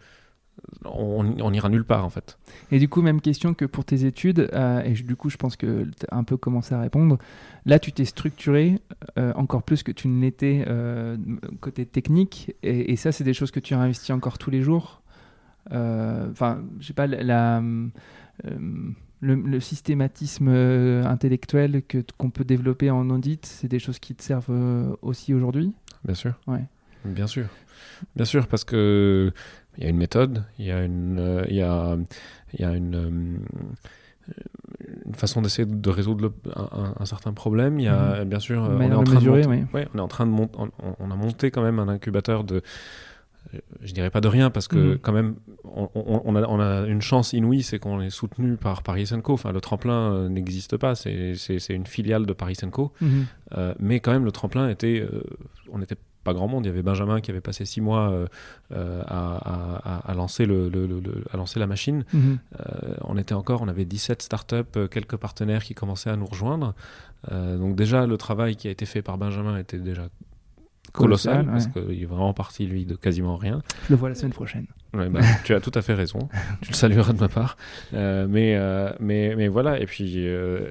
on, 0.86 1.54
ira 1.54 1.70
nulle 1.70 1.84
part 1.84 2.06
en 2.06 2.10
fait. 2.10 2.38
Et 2.72 2.80
du 2.80 2.88
coup, 2.88 3.02
même 3.02 3.22
question 3.22 3.54
que 3.54 3.66
pour 3.66 3.86
tes 3.86 4.06
études, 4.06 4.50
euh, 4.54 4.82
et 4.84 4.94
du 4.94 5.16
coup, 5.16 5.30
je 5.30 5.38
pense 5.38 5.56
que 5.56 5.84
tu 5.84 6.06
as 6.10 6.16
un 6.16 6.24
peu 6.24 6.38
commencé 6.38 6.74
à 6.74 6.80
répondre. 6.80 7.18
Là, 7.66 7.80
tu 7.80 7.92
t'es 7.92 8.06
structuré 8.06 8.80
euh, 9.18 9.34
encore 9.36 9.64
plus 9.64 9.84
que 9.84 9.92
tu 9.92 10.08
ne 10.08 10.22
l'étais 10.22 10.64
euh, 10.68 11.18
côté 11.62 11.86
technique, 11.86 12.56
et, 12.64 12.96
ça, 12.96 13.12
c'est 13.12 13.24
des 13.24 13.34
choses 13.34 13.52
que 13.52 13.60
tu 13.60 13.74
investis 13.74 14.12
encore 14.12 14.38
tous 14.38 14.50
les 14.50 14.62
jours. 14.62 15.02
Enfin, 15.72 16.64
je 16.80 16.88
sais 16.88 16.94
pas, 16.94 17.06
la, 17.06 17.62
le, 19.22 19.60
systématisme 19.60 20.48
intellectuel 20.48 21.84
que 21.88 22.04
qu'on 22.18 22.32
peut 22.32 22.44
développer 22.44 22.90
en 22.90 23.10
audit, 23.10 23.46
c'est 23.46 23.68
des 23.68 23.80
choses 23.80 24.00
qui 24.00 24.16
te 24.16 24.24
servent 24.24 24.98
aussi 25.02 25.34
aujourd'hui? 25.34 25.74
Bien 26.04 26.16
sûr. 26.16 26.34
Ouais. 26.48 26.66
Bien 27.06 27.28
sûr. 27.28 27.46
Bien 28.16 28.26
sûr, 28.26 28.48
parce 28.48 28.64
que 28.64 29.32
il 29.78 29.84
y 29.84 29.88
a 29.88 29.90
une 29.90 29.98
méthode, 29.98 30.44
il 30.58 30.66
y 30.66 30.72
a 30.72 30.84
une, 30.84 31.20
euh, 31.20 31.46
il 31.48 31.56
y 31.56 31.62
a, 31.62 31.96
il 32.54 32.60
y 32.60 32.64
a 32.66 32.74
une, 32.74 32.96
euh, 32.96 34.34
une 35.06 35.14
façon 35.14 35.42
d'essayer 35.42 35.66
de 35.66 35.90
résoudre 35.90 36.34
un, 36.54 37.06
certain 37.06 37.34
problème. 37.34 37.80
Il 37.80 37.86
y 37.86 37.88
a 37.88 38.24
mhm. 38.24 38.30
bien 38.30 38.40
sûr, 38.40 38.62
on 38.62 38.82
est 38.82 38.94
en 38.94 39.04
train 39.04 39.22
de, 39.22 39.30
oui. 39.30 39.86
on 39.94 39.98
est 39.98 40.02
en 40.02 40.08
train 40.08 40.26
de 40.26 40.32
monter, 40.32 40.58
on, 41.00 41.12
a 41.12 41.16
monté 41.16 41.50
quand 41.50 41.62
même 41.62 41.80
un 41.80 41.88
incubateur 41.88 42.44
de, 42.44 42.62
je 43.82 43.94
dirais 43.94 44.10
pas 44.10 44.20
de 44.20 44.28
rien 44.28 44.50
parce 44.50 44.68
que 44.68 44.76
mhm. 44.76 44.98
quand 45.00 45.14
même 45.14 45.36
on, 45.64 45.90
on, 45.96 46.36
a, 46.36 46.46
on, 46.48 46.60
a, 46.60 46.86
une 46.86 47.02
chance 47.02 47.32
inouïe, 47.32 47.64
c'est 47.64 47.80
qu'on 47.80 48.02
est 48.02 48.10
soutenu 48.10 48.58
par 48.58 48.84
Paris 48.84 49.10
Co. 49.24 49.34
Enfin, 49.34 49.54
le 49.54 49.62
tremplin 49.62 50.14
euh, 50.14 50.30
n'existe 50.30 50.76
pas, 50.76 50.94
c'est 50.96 51.36
une 51.70 51.88
filiale 51.88 52.26
de 52.26 52.34
Paris 52.34 52.58
Co. 52.70 52.92
Mhm. 53.00 53.26
mais 53.80 54.02
quand 54.02 54.12
même, 54.12 54.26
le 54.26 54.32
tremplin 54.32 54.68
était, 54.68 55.08
on 55.72 55.82
était 55.82 55.96
pas 56.24 56.34
grand 56.34 56.48
monde. 56.48 56.66
Il 56.66 56.70
y 56.70 56.72
avait 56.72 56.82
Benjamin 56.82 57.22
qui 57.22 57.32
avait 57.32 57.42
passé 57.42 57.66
six 57.66 57.82
mois 57.82 58.12
euh, 58.12 58.28
euh, 58.72 59.04
à, 59.08 60.14
lancer 60.16 60.46
le, 60.46 60.72
à 61.32 61.38
lancer 61.38 61.60
la 61.60 61.68
machine. 61.68 62.04
Mhm. 62.14 62.40
Euh, 62.60 62.96
on 63.02 63.18
était 63.18 63.34
encore, 63.34 63.62
on 63.62 63.68
avait 63.68 63.86
17 63.86 64.22
startups, 64.22 64.88
quelques 64.92 65.18
partenaires 65.18 65.64
qui 65.64 65.74
commençaient 65.74 66.10
à 66.10 66.16
nous 66.16 66.26
rejoindre. 66.26 66.74
donc 67.32 67.76
déjà, 67.76 68.06
le 68.06 68.18
travail 68.18 68.56
qui 68.56 68.68
a 68.68 68.72
été 68.72 68.86
fait 68.86 69.02
par 69.02 69.18
Benjamin 69.18 69.58
était 69.58 69.80
déjà 69.80 70.08
colossal, 70.92 71.46
parce 71.46 71.68
qu'il 71.68 72.02
est 72.02 72.06
vraiment 72.06 72.34
parti, 72.34 72.66
lui, 72.66 72.86
de 72.86 72.96
quasiment 72.96 73.38
rien. 73.38 73.62
Je 73.86 73.94
le 73.94 73.96
vois 73.96 74.10
la 74.10 74.16
semaine 74.16 74.34
prochaine. 74.34 74.66
Bah, 74.94 75.06
tu 75.44 75.54
as 75.54 75.62
tout 75.62 75.72
à 75.76 75.82
fait 75.82 75.94
raison. 75.94 76.30
tu 76.62 76.72
le 76.72 76.76
salueras 76.76 77.14
de 77.14 77.20
ma 77.20 77.30
part. 77.30 77.58
mais, 77.94 78.60
mais, 79.00 79.36
mais 79.36 79.48
voilà, 79.48 79.80
et 79.80 79.86
puis 79.86 80.26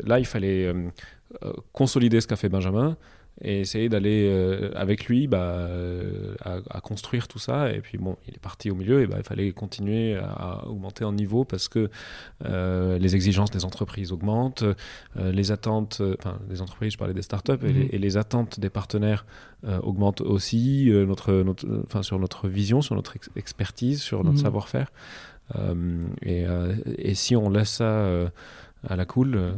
là, 0.04 0.18
il 0.18 0.26
fallait 0.26 0.74
consolider 1.72 2.20
ce 2.20 2.26
qu'a 2.26 2.36
fait 2.36 2.48
Benjamin 2.48 2.96
et 3.40 3.60
essayer 3.60 3.88
d'aller 3.88 4.28
euh, 4.28 4.72
avec 4.74 5.06
lui 5.06 5.28
bah, 5.28 5.42
euh, 5.42 6.34
à, 6.44 6.80
construire 6.80 7.28
tout 7.28 7.38
ça. 7.38 7.72
Et 7.72 7.80
puis 7.80 7.98
bon, 7.98 8.16
il 8.26 8.34
est 8.34 8.40
parti 8.40 8.70
au 8.70 8.74
milieu 8.74 9.02
et 9.02 9.06
bah, 9.06 9.16
il 9.18 9.24
fallait 9.24 9.52
continuer 9.52 10.16
à, 10.16 10.66
augmenter 10.66 11.04
en 11.04 11.12
niveau 11.12 11.44
parce 11.44 11.68
que 11.68 11.88
euh, 12.44 12.98
les 12.98 13.14
exigences 13.14 13.50
des 13.50 13.64
entreprises 13.64 14.12
augmentent, 14.12 14.64
les 15.16 15.52
attentes, 15.52 16.02
enfin 16.18 16.38
des 16.48 16.62
entreprises, 16.62 16.92
je 16.92 16.98
parlais 16.98 17.14
des 17.14 17.22
startups, 17.22 17.52
et, 17.62 17.72
les, 17.72 17.84
mhm. 17.84 17.88
et 17.92 17.98
les 17.98 18.16
attentes 18.16 18.60
des 18.60 18.70
partenaires 18.70 19.24
augmentent 19.82 20.20
aussi 20.20 20.90
notre, 20.90 21.32
notre, 21.32 21.66
enfin, 21.84 22.02
sur 22.02 22.18
notre 22.18 22.48
vision, 22.48 22.80
sur 22.80 22.94
notre 22.94 23.14
expertise, 23.36 24.00
sur 24.00 24.24
notre 24.24 24.38
mhm. 24.38 24.42
savoir-faire. 24.42 24.92
Et, 26.22 26.44
et, 26.98 27.14
si 27.14 27.34
on 27.34 27.50
laisse 27.50 27.70
ça 27.70 28.30
à 28.88 28.96
la 28.96 29.04
cool, 29.04 29.34
euh, 29.36 29.52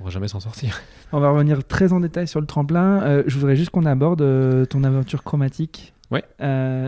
on 0.00 0.04
va 0.04 0.10
jamais 0.10 0.28
s'en 0.28 0.40
sortir. 0.40 0.80
On 1.12 1.20
va 1.20 1.30
revenir 1.30 1.64
très 1.64 1.92
en 1.92 2.00
détail 2.00 2.28
sur 2.28 2.40
le 2.40 2.46
tremplin. 2.46 3.02
Euh, 3.02 3.22
je 3.26 3.34
voudrais 3.38 3.56
juste 3.56 3.70
qu'on 3.70 3.86
aborde 3.86 4.20
euh, 4.20 4.66
ton 4.66 4.84
aventure 4.84 5.24
chromatique. 5.24 5.94
Ouais. 6.10 6.24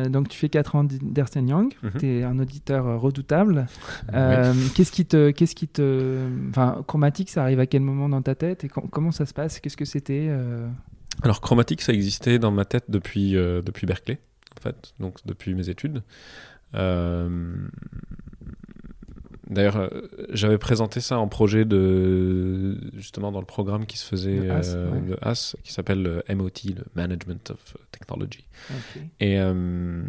donc 0.09 0.29
tu 0.29 0.39
fais 0.39 0.49
4 0.49 0.77
ans 0.77 0.85
d'Ernst 0.85 1.37
Young, 1.37 1.75
mhm. 1.83 1.91
tu 1.99 2.07
es 2.07 2.23
un 2.23 2.39
auditeur 2.39 2.99
redoutable. 2.99 3.67
Qu'est-ce 4.75 4.93
qui 4.93 5.05
te... 5.05 5.31
Qu'est-ce 5.31 5.55
qui 5.55 5.69
te... 5.69 6.27
Enfin, 6.49 6.83
chromatique, 6.87 7.29
ça 7.29 7.43
arrive 7.43 7.61
à 7.61 7.67
quel 7.67 7.83
moment 7.83 8.09
dans 8.09 8.23
ta 8.23 8.35
tête 8.35 8.65
et 8.65 8.69
comment 8.69 9.13
ça 9.13 9.27
se 9.27 9.35
passe? 9.35 9.61
Qu'est-ce 9.61 9.77
que 9.77 9.85
c'était 9.85 10.31
Alors 11.23 11.43
chromatique, 11.43 11.83
ça 11.83 11.93
existait 11.93 12.39
dans 12.39 12.51
ma 12.51 12.65
tête 12.65 12.85
depuis, 12.89 13.33
depuis 13.33 13.87
Berkeley, 13.87 14.21
en 14.59 14.63
fait, 14.63 14.95
donc 14.99 15.19
depuis 15.27 15.55
mes 15.55 15.69
études. 15.69 16.03
D'ailleurs, 19.51 19.77
euh, 19.79 19.89
j'avais 20.31 20.59
présenté 20.59 21.01
ça 21.01 21.19
en 21.19 21.27
projet 21.27 21.65
de 21.65 22.79
justement 22.95 23.33
dans 23.33 23.41
le 23.41 23.47
programme 23.47 23.85
qui 23.85 23.99
se 23.99 24.07
faisait 24.07 24.39
de 24.39 24.51
AS, 25.21 25.57
euh, 25.57 25.61
qui 25.65 25.73
s'appelle 25.73 26.03
le 26.03 26.23
MOT, 26.33 26.51
le 26.67 26.85
Management 26.95 27.51
of 27.51 27.77
Technology. 27.91 28.47
Et 29.19 29.41
euh, 29.41 30.03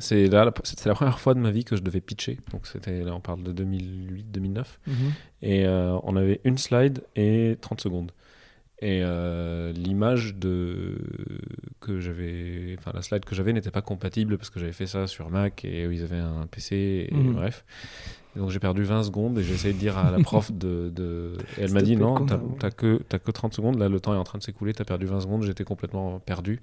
c'est 0.00 0.26
là, 0.26 0.52
c'était 0.64 0.88
la 0.88 0.96
première 0.96 1.20
fois 1.20 1.34
de 1.34 1.38
ma 1.38 1.52
vie 1.52 1.64
que 1.64 1.76
je 1.76 1.82
devais 1.82 2.00
pitcher. 2.00 2.40
Donc 2.50 2.66
c'était 2.66 3.04
là, 3.04 3.14
on 3.14 3.20
parle 3.20 3.44
de 3.44 3.52
2008-2009, 3.52 4.64
mhm. 4.88 4.94
et 5.42 5.68
on 5.68 6.16
avait 6.16 6.40
une 6.42 6.58
slide 6.58 7.04
et 7.14 7.56
30 7.60 7.80
secondes. 7.80 8.10
Et 8.80 9.00
l'image 9.76 10.34
de 10.34 10.98
que 11.80 12.00
j'avais, 12.00 12.74
enfin 12.80 12.90
la 12.92 13.02
slide 13.02 13.24
que 13.24 13.36
j'avais 13.36 13.52
n'était 13.52 13.70
pas 13.70 13.82
compatible 13.82 14.38
parce 14.38 14.50
que 14.50 14.58
j'avais 14.58 14.72
fait 14.72 14.88
ça 14.88 15.06
sur 15.06 15.30
Mac 15.30 15.64
et 15.64 15.84
ils 15.84 16.02
avaient 16.02 16.16
un 16.16 16.48
PC 16.48 17.06
et 17.08 17.14
mhm. 17.14 17.34
bref 17.34 17.64
donc 18.36 18.50
j'ai 18.50 18.58
perdu 18.58 18.82
20 18.82 19.04
secondes 19.04 19.38
et 19.38 19.42
j'ai 19.42 19.52
essayé 19.54 19.74
de 19.74 19.78
dire 19.78 19.98
à 19.98 20.10
la 20.10 20.18
prof 20.22 20.50
de. 20.52 20.90
de... 20.94 21.32
Et 21.58 21.62
elle 21.62 21.72
m'a 21.72 21.82
dit 21.82 21.96
non, 21.96 22.26
t'as 22.58 22.70
que, 22.70 23.02
as 23.12 23.18
que 23.18 23.30
30 23.30 23.54
secondes, 23.54 23.78
là 23.78 23.88
le 23.88 24.00
temps 24.00 24.14
est 24.14 24.18
en 24.18 24.24
train 24.24 24.38
de 24.38 24.42
s'écouler, 24.42 24.72
t'as 24.72 24.84
perdu 24.84 25.06
20 25.06 25.20
secondes, 25.20 25.42
j'étais 25.42 25.64
complètement 25.64 26.18
perdu. 26.20 26.60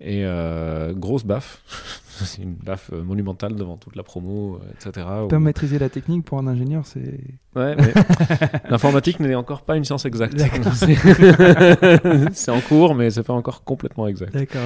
Et 0.00 0.24
euh, 0.24 0.92
grosse 0.94 1.24
baffe, 1.24 1.62
c'est 2.24 2.42
une 2.42 2.54
baffe 2.54 2.90
euh, 2.92 3.02
monumentale 3.02 3.54
devant 3.54 3.76
toute 3.76 3.94
la 3.94 4.02
promo, 4.02 4.60
etc. 4.74 5.06
Pas 5.28 5.38
maîtriser 5.38 5.78
la 5.78 5.88
technique 5.88 6.24
pour 6.24 6.38
un 6.38 6.46
ingénieur, 6.46 6.86
c'est. 6.86 7.20
Ouais, 7.54 7.76
mais 7.76 7.92
l'informatique 8.70 9.20
n'est 9.20 9.34
encore 9.34 9.62
pas 9.62 9.76
une 9.76 9.84
science 9.84 10.06
exacte. 10.06 10.38
c'est 12.32 12.50
en 12.50 12.60
cours, 12.60 12.94
mais 12.94 13.10
c'est 13.10 13.22
pas 13.22 13.34
encore 13.34 13.62
complètement 13.64 14.06
exact. 14.08 14.32
D'accord. 14.32 14.60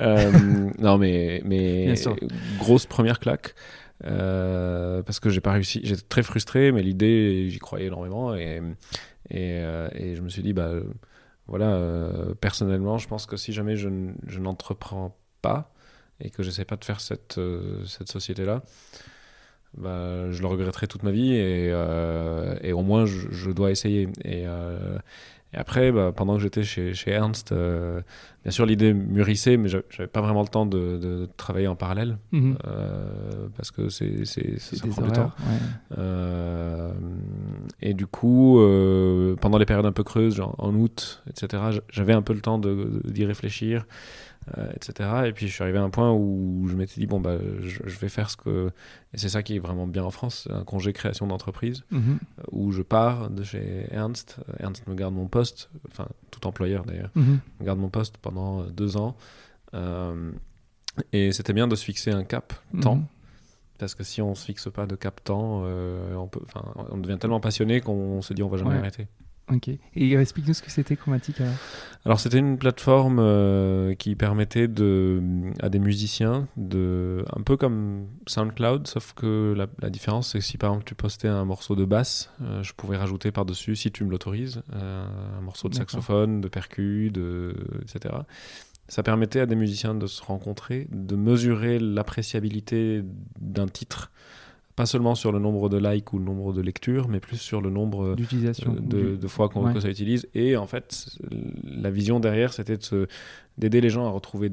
Euh, 0.00 0.30
non, 0.78 0.96
mais, 0.96 1.42
mais 1.44 1.94
grosse 2.58 2.86
première 2.86 3.18
claque. 3.18 3.54
Euh, 4.04 5.02
parce 5.02 5.20
que 5.20 5.30
j'ai 5.30 5.40
pas 5.40 5.52
réussi. 5.52 5.80
J'étais 5.84 6.02
très 6.02 6.22
frustré, 6.22 6.72
mais 6.72 6.82
l'idée, 6.82 7.48
j'y 7.50 7.58
croyais 7.58 7.86
énormément. 7.86 8.34
Et, 8.34 8.60
et, 9.30 9.58
euh, 9.58 10.14
je 10.14 10.20
me 10.20 10.28
suis 10.28 10.42
dit, 10.42 10.52
bah 10.52 10.72
voilà, 11.46 11.74
euh, 11.74 12.34
personnellement, 12.34 12.98
je 12.98 13.08
pense 13.08 13.26
que 13.26 13.36
si 13.36 13.52
jamais 13.52 13.76
je, 13.76 13.88
n'entreprends 14.38 15.16
pas 15.42 15.72
et 16.20 16.30
que 16.30 16.42
j'essaie 16.42 16.64
pas 16.64 16.76
de 16.76 16.84
faire 16.84 17.00
cette, 17.00 17.40
cette 17.86 18.08
société-là, 18.10 18.62
bah, 19.76 20.30
je 20.30 20.40
le 20.40 20.46
regretterai 20.46 20.86
toute 20.86 21.02
ma 21.02 21.10
vie 21.10 21.34
et, 21.34 21.72
au 22.72 22.82
moins 22.82 23.06
je, 23.06 23.50
dois 23.50 23.70
essayer. 23.70 24.08
Et 25.52 25.56
après, 25.56 25.90
bah, 25.90 26.12
pendant 26.14 26.36
que 26.36 26.40
j'étais 26.40 26.62
chez, 26.62 26.94
chez, 26.94 27.10
Ernst, 27.10 27.50
euh, 27.50 28.00
bien 28.44 28.52
sûr, 28.52 28.66
l'idée 28.66 28.94
mûrissait, 28.94 29.56
mais 29.56 29.68
j'avais 29.68 30.06
pas 30.06 30.20
vraiment 30.20 30.42
le 30.42 30.48
temps 30.48 30.64
de, 30.64 30.96
de 30.96 31.28
travailler 31.36 31.66
en 31.66 31.74
parallèle, 31.74 32.18
mhm. 32.30 32.56
euh, 32.66 33.48
parce 33.56 33.72
que 33.72 33.88
c'est, 33.88 34.24
ça 34.24 34.86
prend 34.88 35.02
du 35.02 35.12
temps. 35.12 35.32
Euh, 35.98 36.92
et 37.80 37.94
du 37.94 38.06
coup, 38.06 38.60
pendant 39.40 39.58
les 39.58 39.66
périodes 39.66 39.86
un 39.86 39.92
peu 39.92 40.04
creuses, 40.04 40.36
genre 40.36 40.54
en 40.58 40.72
août, 40.74 41.22
etc., 41.28 41.80
j'avais 41.90 42.12
un 42.12 42.22
peu 42.22 42.32
le 42.32 42.40
temps 42.40 42.58
d'y 42.58 43.24
réfléchir. 43.24 43.86
Euh, 44.58 44.72
etc. 44.74 45.08
Et 45.26 45.32
puis 45.32 45.46
je 45.48 45.52
suis 45.52 45.62
arrivé 45.62 45.78
à 45.78 45.82
un 45.82 45.90
point 45.90 46.12
où 46.12 46.66
je 46.68 46.74
m'étais 46.74 46.98
dit, 46.98 47.06
bon, 47.06 47.20
bah, 47.20 47.36
je, 47.60 47.98
vais 47.98 48.08
faire 48.08 48.30
ce 48.30 48.36
que. 48.36 48.72
Et 49.12 49.18
c'est 49.18 49.28
ça 49.28 49.42
qui 49.42 49.56
est 49.56 49.58
vraiment 49.58 49.86
bien 49.86 50.02
en 50.02 50.10
France, 50.10 50.48
un 50.50 50.64
congé 50.64 50.92
création 50.92 51.26
d'entreprise, 51.26 51.84
mhm. 51.90 52.18
euh, 52.38 52.42
où 52.50 52.72
je 52.72 52.82
pars 52.82 53.30
de 53.30 53.44
chez 53.44 53.86
Ernst. 53.90 54.38
Ernst 54.58 54.86
me 54.88 54.94
garde 54.94 55.14
mon 55.14 55.28
poste, 55.28 55.70
enfin, 55.88 56.08
tout 56.30 56.46
employeur 56.46 56.84
d'ailleurs, 56.84 57.10
mhm. 57.14 57.38
me 57.60 57.66
garde 57.66 57.78
mon 57.78 57.90
poste 57.90 58.16
pendant 58.16 58.62
deux 58.64 58.96
ans. 58.96 59.14
Euh, 59.74 60.32
et 61.12 61.32
c'était 61.32 61.52
bien 61.52 61.68
de 61.68 61.76
se 61.76 61.84
fixer 61.84 62.10
un 62.10 62.24
cap 62.24 62.54
mhm. 62.72 62.80
temps. 62.80 63.02
Parce 63.78 63.94
que 63.94 64.04
si 64.04 64.20
on 64.20 64.34
se 64.34 64.44
fixe 64.46 64.68
pas 64.72 64.86
de 64.86 64.96
cap 64.96 65.22
temps, 65.22 65.64
on, 65.64 66.26
peut, 66.26 66.40
on 66.90 66.98
devient 66.98 67.18
tellement 67.18 67.40
passionné 67.40 67.80
qu'on 67.80 68.20
se 68.20 68.34
dit 68.34 68.42
on 68.42 68.48
va 68.48 68.58
jamais 68.58 68.76
arrêter. 68.76 69.06
Ok. 69.50 69.68
Et 69.68 70.12
explique-nous 70.14 70.54
ce 70.54 70.62
que 70.62 70.70
c'était 70.70 70.96
Chromatic 70.96 71.40
alors. 71.40 71.54
Alors 72.06 72.18
c'était 72.18 72.38
une 72.38 72.56
plateforme 72.56 73.18
euh, 73.18 73.94
qui 73.94 74.14
permettait 74.14 74.68
de, 74.68 75.22
à 75.60 75.68
des 75.68 75.78
musiciens 75.78 76.48
de, 76.56 77.24
un 77.36 77.42
peu 77.42 77.58
comme 77.58 78.06
SoundCloud, 78.26 78.86
sauf 78.86 79.12
que 79.12 79.54
la, 79.54 79.90
différence 79.90 80.32
c'est 80.32 80.38
que 80.38 80.44
si 80.44 80.56
par 80.56 80.70
exemple 80.70 80.86
tu 80.86 80.94
postais 80.94 81.28
un 81.28 81.44
morceau 81.44 81.76
de 81.76 81.84
basse, 81.84 82.30
euh, 82.40 82.62
je 82.62 82.72
pouvais 82.72 82.96
rajouter 82.96 83.32
par 83.32 83.44
dessus, 83.44 83.76
si 83.76 83.92
tu 83.92 84.04
me 84.04 84.10
l'autorises, 84.10 84.62
euh, 84.72 85.04
un 85.38 85.40
morceau 85.42 85.68
de 85.68 85.74
saxophone, 85.74 86.40
de 86.40 86.48
percu, 86.48 87.10
de, 87.10 87.54
etc. 87.82 88.14
Ça 88.88 89.02
permettait 89.02 89.40
à 89.40 89.46
des 89.46 89.54
musiciens 89.54 89.94
de 89.94 90.06
se 90.06 90.22
rencontrer, 90.22 90.88
de 90.90 91.16
mesurer 91.16 91.78
l'appréciabilité 91.78 93.04
d'un 93.38 93.68
titre 93.68 94.10
pas 94.80 94.86
seulement 94.86 95.14
sur 95.14 95.30
le 95.32 95.38
nombre 95.38 95.68
de 95.68 95.76
likes 95.76 96.12
ou 96.12 96.18
le 96.18 96.24
nombre 96.24 96.52
de 96.52 96.60
lectures, 96.60 97.08
mais 97.08 97.20
plus 97.20 97.36
sur 97.36 97.60
le 97.60 97.70
nombre 97.70 98.16
de, 98.16 99.16
de, 99.16 99.28
fois 99.28 99.48
qu'on 99.48 99.72
que 99.72 99.80
ça 99.80 99.90
utilise. 99.90 100.28
Et 100.34 100.56
en 100.56 100.66
fait, 100.66 101.18
la 101.64 101.90
vision 101.90 102.18
derrière, 102.20 102.52
c'était 102.52 102.78
d'aider 103.58 103.80
les 103.80 103.90
gens 103.90 104.06
à 104.06 104.10
retrouver 104.10 104.48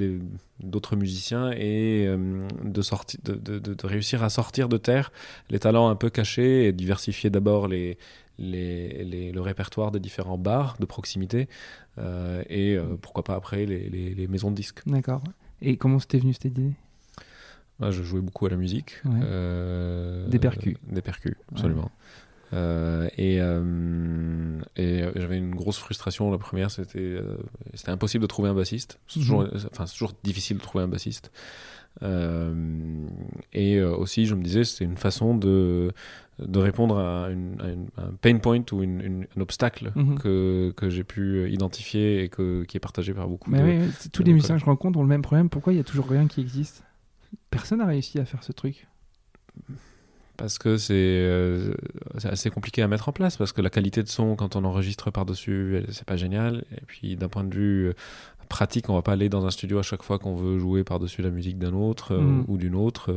d'autres 0.59 0.95
musiciens 0.95 1.51
et 1.51 2.05
euh, 2.07 2.45
de, 2.63 2.81
sortir, 2.81 3.19
de, 3.23 3.59
de, 3.59 3.87
réussir 3.87 4.21
à 4.23 4.29
sortir 4.29 4.67
de 4.67 4.77
terre 4.77 5.11
les 5.49 5.59
talents 5.59 5.87
un 5.87 5.95
peu 5.95 6.09
cachés 6.09 6.67
et 6.67 6.73
diversifier 6.73 7.29
d'abord 7.29 7.69
les, 7.69 7.97
les, 8.37 9.05
les, 9.05 9.31
le 9.31 9.41
répertoire 9.41 9.91
des 9.91 9.99
différents 9.99 10.37
bars 10.37 10.75
de 10.79 10.85
proximité 10.85 11.47
euh, 11.99 12.43
et 12.49 12.75
euh, 12.75 12.97
pourquoi 13.01 13.23
pas 13.23 13.35
après 13.35 13.65
les, 13.65 13.89
les 13.89 14.27
maisons 14.27 14.51
de 14.51 14.55
disques. 14.55 14.81
D'accord. 14.85 15.23
Et 15.61 15.77
comment 15.77 15.99
c'était 15.99 16.19
venu 16.19 16.33
cette 16.33 16.45
idée? 16.45 16.73
Ah, 17.81 17.91
je 17.91 18.01
jouais 18.03 18.21
beaucoup 18.21 18.45
à 18.45 18.49
la 18.49 18.57
musique. 18.57 19.01
Euh, 19.05 20.27
des 20.27 20.39
percus. 20.39 20.77
Des 20.89 21.01
percus, 21.01 21.35
absolument. 21.51 21.91
Euh, 22.53 23.09
et, 23.17 23.39
euh, 23.41 24.61
et 24.77 25.03
j'avais 25.15 25.37
une 25.37 25.53
grosse 25.53 25.77
frustration. 25.77 26.31
La 26.31 26.37
première, 26.37 26.71
c'était 26.71 27.21
c'était 27.73 27.91
impossible 27.91 28.23
de 28.23 28.27
trouver 28.27 28.49
un 28.49 28.55
bassiste. 28.55 28.99
C'est 29.07 29.19
toujours, 29.19 29.41
mhm. 29.41 29.51
enfin, 29.71 29.85
toujours 29.85 30.13
difficile 30.23 30.57
de 30.57 30.61
trouver 30.61 30.85
un 30.85 30.87
bassiste. 30.87 31.31
et 32.01 33.81
aussi, 33.81 34.25
je 34.25 34.33
me 34.33 34.41
disais, 34.41 34.63
c'était 34.63 34.85
une 34.85 34.97
façon 34.97 35.35
de, 35.35 35.91
de 36.39 36.59
répondre 36.59 36.97
à, 36.97 37.27
un 37.27 38.13
pain 38.21 38.37
point 38.39 38.63
ou 38.71 38.81
une, 38.81 39.27
un 39.35 39.41
obstacle 39.41 39.91
mhm. 39.93 40.17
que, 40.17 40.73
que 40.75 40.89
j'ai 40.89 41.03
pu 41.03 41.51
identifier 41.51 42.23
et 42.23 42.29
que, 42.29 42.63
qui 42.63 42.77
est 42.77 42.79
partagé 42.79 43.13
par 43.13 43.27
beaucoup 43.27 43.51
Mais 43.51 43.59
de, 43.59 43.85
oui, 43.85 44.09
tous 44.11 44.23
les 44.23 44.33
musiciens 44.33 44.55
que 44.55 44.61
je 44.61 44.65
rencontre 44.65 44.97
ont 44.97 45.03
le 45.03 45.09
même 45.09 45.21
problème. 45.21 45.49
Pourquoi 45.49 45.73
il 45.73 45.75
n'y 45.75 45.81
a 45.81 45.85
toujours 45.85 46.09
rien 46.09 46.25
qui 46.25 46.41
existe? 46.41 46.86
Personne 47.49 47.79
n'a 47.79 47.85
réussi 47.85 48.19
à 48.19 48.25
faire 48.25 48.43
ce 48.43 48.51
truc. 48.51 48.87
Parce 50.37 50.59
que 50.59 50.77
euh, 50.91 51.73
c'est 52.19 52.29
assez 52.29 52.51
compliqué 52.51 52.83
à 52.83 52.87
mettre 52.87 53.09
en 53.09 53.11
place, 53.11 53.37
parce 53.37 53.51
que 53.51 53.61
la 53.61 53.71
qualité 53.71 54.03
de 54.03 54.07
son, 54.07 54.35
quand 54.35 54.55
on 54.55 54.63
enregistre 54.65 55.09
par-dessus, 55.09 55.83
c'est 55.89 56.05
pas 56.05 56.15
génial. 56.15 56.63
Et 56.71 56.81
puis 56.85 57.15
d'un 57.15 57.27
point 57.27 57.43
de 57.43 57.53
vue 57.53 57.87
euh, 57.87 57.93
pratique, 58.47 58.87
on 58.89 58.93
va 58.93 59.01
pas 59.01 59.13
aller 59.13 59.29
dans 59.29 59.47
un 59.47 59.49
studio 59.49 59.79
à 59.79 59.81
chaque 59.81 60.03
fois 60.03 60.19
qu'on 60.19 60.35
veut 60.35 60.59
jouer 60.59 60.83
par-dessus 60.83 61.23
la 61.23 61.31
musique 61.31 61.57
d'un 61.57 61.73
autre 61.73 62.13
euh, 62.13 62.21
mm. 62.21 62.45
ou 62.47 62.57
d'une 62.57 62.75
autre. 62.75 63.11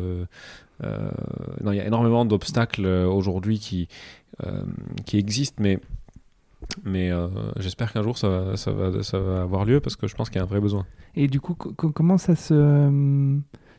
non, 1.62 1.73
il 1.73 1.77
y 1.77 1.81
a 1.81 1.87
énormément 1.87 2.25
d'obstacles 2.25 2.87
aujourd'hui 2.87 3.59
qui, 3.59 3.87
qui 5.05 5.19
existent, 5.19 5.62
mais 5.62 5.79
mais 6.85 7.11
j'espère 7.59 7.93
qu'un 7.93 8.03
jour 8.03 8.16
ça 8.16 8.57
ça, 8.57 8.71
va, 8.71 9.03
ça 9.03 9.19
va 9.19 9.43
avoir 9.43 9.64
lieu 9.66 9.81
parce 9.81 9.97
que 9.97 10.07
je 10.07 10.14
pense 10.14 10.31
qu'il 10.31 10.37
y 10.37 10.40
a 10.40 10.45
un 10.45 10.47
vrai 10.47 10.61
besoin. 10.61 10.87
Et 11.14 11.29
du 11.29 11.38
coup, 11.38 11.55
comment 11.55 12.16
ça 12.16 12.35
se 12.35 12.55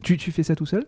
tu, 0.04 0.18
tu 0.18 0.32
fais 0.32 0.44
ça 0.44 0.56
tout 0.56 0.66
seul? 0.66 0.86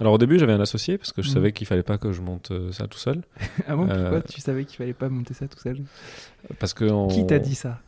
Alors 0.00 0.14
au 0.14 0.18
début, 0.18 0.38
j'avais 0.38 0.52
un 0.52 0.60
associé 0.60 0.98
parce 0.98 1.12
que 1.12 1.22
je 1.22 1.28
Mhm. 1.28 1.34
savais 1.34 1.52
qu'il 1.52 1.66
fallait 1.66 1.82
pas 1.82 1.98
que 1.98 2.12
je 2.12 2.20
monte 2.22 2.50
euh, 2.50 2.72
ça 2.72 2.86
tout 2.88 2.98
seul. 2.98 3.22
Ah 3.68 3.76
bon, 3.76 3.86
pourquoi 3.86 3.96
Euh, 4.18 4.22
tu 4.28 4.40
savais 4.40 4.64
qu'il 4.64 4.76
fallait 4.78 4.94
pas 4.94 5.08
monter 5.08 5.34
ça 5.34 5.46
tout 5.48 5.58
seul? 5.58 5.82
Parce 6.58 6.74
que 6.74 6.84
on- 6.84 7.08
Qui 7.08 7.26
t'a 7.26 7.38
dit 7.38 7.54
ça? 7.54 7.80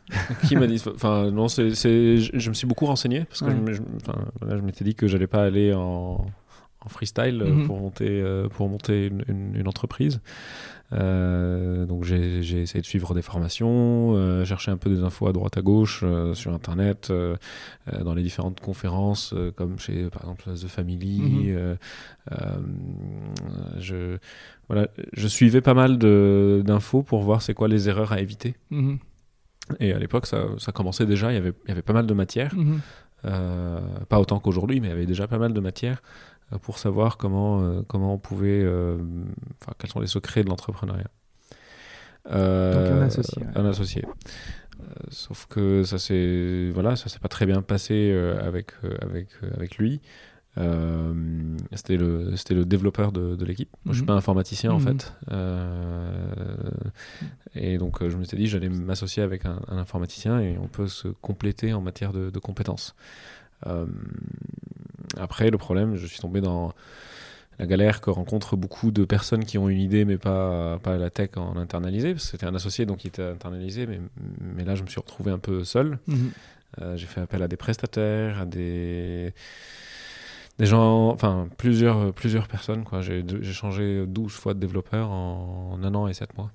Qui 0.43 0.55
m'a 0.55 0.67
dit 0.67 0.81
Enfin, 0.93 1.31
non, 1.31 1.47
c'est, 1.47 1.75
c'est- 1.75 2.17
je, 2.17 2.49
me 2.49 2.53
suis 2.53 2.67
beaucoup 2.67 2.85
renseigné 2.85 3.25
parce 3.25 3.41
que 3.41 3.45
Ouais. 3.47 3.55
je, 3.55 3.61
me- 3.61 3.73
je- 3.73 3.81
enfin, 4.01 4.25
voilà, 4.41 4.57
je 4.57 4.61
m'étais 4.61 4.83
dit 4.85 4.95
que 4.95 5.07
j'allais 5.07 5.27
pas 5.27 5.43
aller 5.43 5.73
en, 5.73 6.25
en 6.81 6.89
freestyle 6.89 7.41
euh, 7.41 7.49
Mhm. 7.53 7.65
pour 7.65 7.79
monter, 7.79 8.07
euh, 8.21 8.47
pour 8.47 8.69
monter 8.69 9.07
une, 9.07 9.23
une- 9.27 9.55
une 9.55 9.67
entreprise. 9.67 10.21
Euh, 10.95 11.85
donc 11.85 12.03
j'ai, 12.03 12.39
essayé 12.39 12.81
de 12.81 12.85
suivre 12.85 13.13
des 13.13 13.21
formations, 13.21 14.13
euh, 14.15 14.45
chercher 14.45 14.71
un 14.71 14.77
peu 14.77 14.89
des 14.89 15.03
infos 15.03 15.27
à 15.27 15.33
droite 15.33 15.57
à 15.57 15.61
gauche 15.61 16.01
euh, 16.03 16.33
sur 16.33 16.53
internet, 16.53 17.09
euh, 17.09 17.35
dans 18.03 18.13
les 18.13 18.23
différentes 18.23 18.59
conférences 18.59 19.33
comme 19.55 19.77
chez 19.79 20.09
par 20.09 20.21
exemple 20.23 20.43
The 20.53 20.67
Family. 20.67 21.51
Mhm. 21.51 21.77
je, 23.79 24.17
voilà, 24.67 24.87
je 25.13 25.27
suivais 25.27 25.61
pas 25.61 25.73
mal 25.73 25.97
d'infos 25.97 27.03
pour 27.03 27.21
voir 27.21 27.41
c'est 27.41 27.53
quoi 27.53 27.67
les 27.67 27.89
erreurs 27.89 28.11
à 28.11 28.19
éviter. 28.19 28.55
Mhm. 28.69 28.99
Et 29.79 29.93
à 29.93 29.99
l'époque, 29.99 30.27
ça, 30.27 30.45
ça 30.59 30.71
commençait 30.71 31.07
déjà, 31.07 31.31
il 31.31 31.35
y 31.35 31.39
avait, 31.39 31.53
il 31.65 31.69
y 31.69 31.71
avait 31.71 31.81
pas 31.81 31.93
mal 31.93 32.05
de 32.05 32.13
matière. 32.13 32.53
Mhm. 32.55 32.79
Pas 34.07 34.19
autant 34.19 34.39
qu'aujourd'hui, 34.39 34.79
mais 34.79 34.87
il 34.87 34.91
y 34.91 34.93
avait 34.93 35.07
déjà 35.07 35.27
pas 35.27 35.39
mal 35.39 35.51
de 35.51 35.59
matière 35.59 36.03
euh, 36.03 36.34
pour 36.61 36.77
savoir 36.79 37.17
comment, 37.17 37.61
euh, 37.61 37.81
comment 37.87 38.13
on 38.13 38.17
pouvait. 38.19 38.61
euh, 38.63 38.97
Enfin, 39.61 39.73
quels 39.77 39.89
sont 39.89 39.99
les 39.99 40.07
secrets 40.07 40.43
de 40.43 40.49
l'entrepreneuriat. 40.49 41.09
Euh, 42.31 42.73
Donc 42.73 43.01
un 43.01 43.05
associé, 43.05 43.41
ouais. 43.43 43.49
Un 43.55 43.65
associé. 43.65 44.05
Euh, 44.81 44.85
sauf 45.09 45.45
que 45.47 45.83
ça 45.83 45.97
s'est 45.97 46.71
voilà, 46.73 46.95
ça 46.95 47.07
s'est 47.09 47.19
pas 47.19 47.27
très 47.29 47.45
bien 47.45 47.61
passé 47.61 48.11
euh, 48.11 48.45
avec, 48.45 48.71
euh, 48.83 48.95
avec, 49.01 49.27
euh, 49.43 49.49
avec 49.55 49.77
lui. 49.77 50.01
Euh, 50.57 51.13
c'était 51.73 51.97
le 51.97 52.35
c'était 52.37 52.53
le 52.55 52.63
développeur 52.65 53.11
de, 53.11 53.35
de 53.35 53.45
l'équipe. 53.45 53.69
Moi, 53.83 53.91
je 53.93 53.97
suis 53.97 54.03
Mhm. 54.03 54.07
pas 54.07 54.13
informaticien 54.13 54.71
en 54.71 54.79
Mhm. 54.79 54.85
fait, 54.85 55.13
Euh, 55.31 56.25
et 57.55 57.77
donc 57.77 58.01
euh, 58.01 58.09
je 58.09 58.17
me 58.17 58.23
suis 58.23 58.37
dit 58.37 58.47
j'allais 58.47 58.69
m'associer 58.69 59.21
avec 59.23 59.45
un, 59.45 59.59
un 59.67 59.77
informaticien 59.77 60.39
et 60.39 60.57
on 60.57 60.67
peut 60.67 60.87
se 60.87 61.09
compléter 61.09 61.73
en 61.73 61.81
matière 61.81 62.11
de, 62.13 62.29
de 62.29 62.39
compétences. 62.39 62.95
Euh, 63.67 63.85
après 65.17 65.49
le 65.49 65.57
problème, 65.57 65.95
je 65.95 66.05
suis 66.05 66.19
tombé 66.19 66.41
dans 66.41 66.73
la 67.57 67.65
galère 67.65 68.01
que 68.01 68.09
rencontrent 68.09 68.57
beaucoup 68.57 68.91
de 68.91 69.05
personnes 69.05 69.45
qui 69.45 69.57
ont 69.57 69.69
une 69.69 69.79
idée 69.79 70.03
mais 70.03 70.17
pas 70.17 70.77
pas 70.83 70.97
la 70.97 71.09
tech 71.09 71.31
en 71.37 71.55
internalisé. 71.55 72.13
Parce 72.13 72.25
que 72.25 72.31
c'était 72.31 72.45
un 72.45 72.55
associé 72.55 72.85
donc 72.85 73.03
il 73.03 73.07
était 73.07 73.23
internalisé, 73.23 73.87
mais 73.87 73.99
mais 74.41 74.65
là 74.65 74.75
je 74.75 74.83
me 74.83 74.87
suis 74.87 74.99
retrouvé 74.99 75.31
un 75.31 75.39
peu 75.39 75.63
seul. 75.63 75.99
Mhm. 76.07 76.31
Euh, 76.81 76.97
j'ai 76.97 77.05
fait 77.05 77.21
appel 77.21 77.41
à 77.41 77.47
des 77.47 77.57
prestataires, 77.57 78.41
à 78.41 78.45
des, 78.45 79.33
des 80.57 80.65
gens, 80.65 81.09
enfin 81.09 81.47
plusieurs, 81.57 82.13
plusieurs 82.13 82.47
personnes. 82.47 82.83
Quoi. 82.83 83.01
J'ai, 83.01 83.23
j'ai 83.41 83.53
changé 83.53 84.05
12 84.05 84.33
fois 84.33 84.53
de 84.53 84.59
développeur 84.59 85.09
en, 85.09 85.79
un 85.81 85.95
an 85.95 86.07
et 86.07 86.13
7 86.13 86.37
mois. 86.37 86.51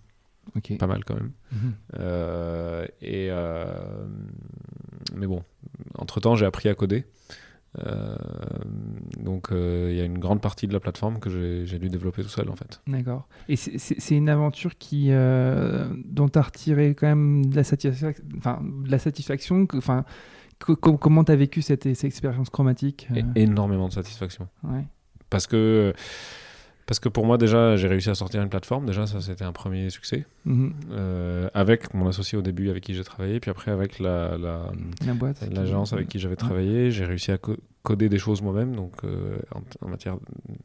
Pas 0.79 0.87
mal 0.87 1.05
quand 1.05 1.15
même. 1.15 1.33
Mhm. 1.53 1.75
Euh, 2.01 2.87
et, 3.01 3.29
euh, 3.31 4.05
mais 5.15 5.27
bon, 5.27 5.43
entre-temps, 5.97 6.35
j'ai 6.35 6.47
appris 6.47 6.69
à 6.69 6.75
coder. 6.75 7.05
Euh, 7.79 8.17
donc 9.23 9.53
euh, 9.53 9.89
il 9.93 9.97
y 9.97 10.01
a 10.01 10.05
une 10.05 10.19
grande 10.19 10.41
partie 10.41 10.67
de 10.67 10.73
la 10.73 10.81
plateforme 10.81 11.21
que 11.21 11.31
j'ai, 11.31 11.79
dû 11.79 11.89
développer 11.89 12.23
tout 12.23 12.29
seul 12.29 12.49
en 12.51 12.57
fait. 12.57 12.81
D'accord. 12.89 13.29
Et 13.49 13.55
c'est- 13.57 13.79
une 14.17 14.29
aventure 14.29 14.77
qui, 14.77 15.09
euh, 15.11 15.89
dont 16.05 16.29
tu 16.29 16.39
as 16.39 16.43
retiré 16.43 16.95
quand 16.97 17.07
même 17.07 17.47
de 17.47 17.55
la, 17.55 17.63
de 17.63 18.91
la 18.91 18.99
satisfaction. 18.99 19.69
Enfin, 19.75 20.05
co- 20.59 20.75
co- 20.77 20.97
comment 20.97 21.23
tu 21.23 21.31
as 21.33 21.37
vécu 21.37 21.63
cette, 21.63 21.85
cette 21.95 22.05
expérience 22.05 22.51
chromatique 22.51 23.07
énormément 23.37 23.87
de 23.89 23.93
satisfaction. 23.93 24.49
ouais. 24.65 24.85
Parce 25.31 25.47
que, 25.47 25.95
parce 26.87 26.99
que 26.99 27.09
pour 27.09 27.25
moi 27.27 27.39
déjà, 27.39 27.77
j'ai 27.77 27.87
réussi 27.89 28.11
à 28.11 28.15
sortir 28.15 28.43
une 28.43 28.49
plateforme. 28.49 28.85
Déjà, 28.87 29.07
ça 29.07 29.21
c'était 29.21 29.45
un 29.45 29.53
premier 29.53 29.91
succès. 29.91 30.27
Mhm. 30.45 30.73
Euh, 30.91 31.49
avec 31.55 31.95
mon 31.95 32.09
associé 32.09 32.37
au 32.37 32.43
début 32.43 32.69
avec 32.71 32.83
qui 32.83 32.95
j'ai 32.95 33.05
travaillé, 33.05 33.39
puis 33.41 33.51
après 33.51 33.71
avec 33.71 33.99
la, 34.01 34.37
la- 34.39 34.73
La 35.07 35.15
boîte. 35.15 35.47
l'agence 35.53 35.93
avec 35.93 36.09
qui 36.09 36.19
j'avais 36.19 36.37
travaillé, 36.37 36.91
j'ai 36.91 37.05
réussi 37.05 37.31
à 37.33 37.39
co- 37.39 37.57
coder 37.83 38.09
des 38.09 38.19
choses 38.19 38.43
moi-même. 38.43 38.75
Donc 38.75 39.05
euh, 39.05 39.39
en, 39.55 39.63
en 39.87 39.89
matière 39.89 40.17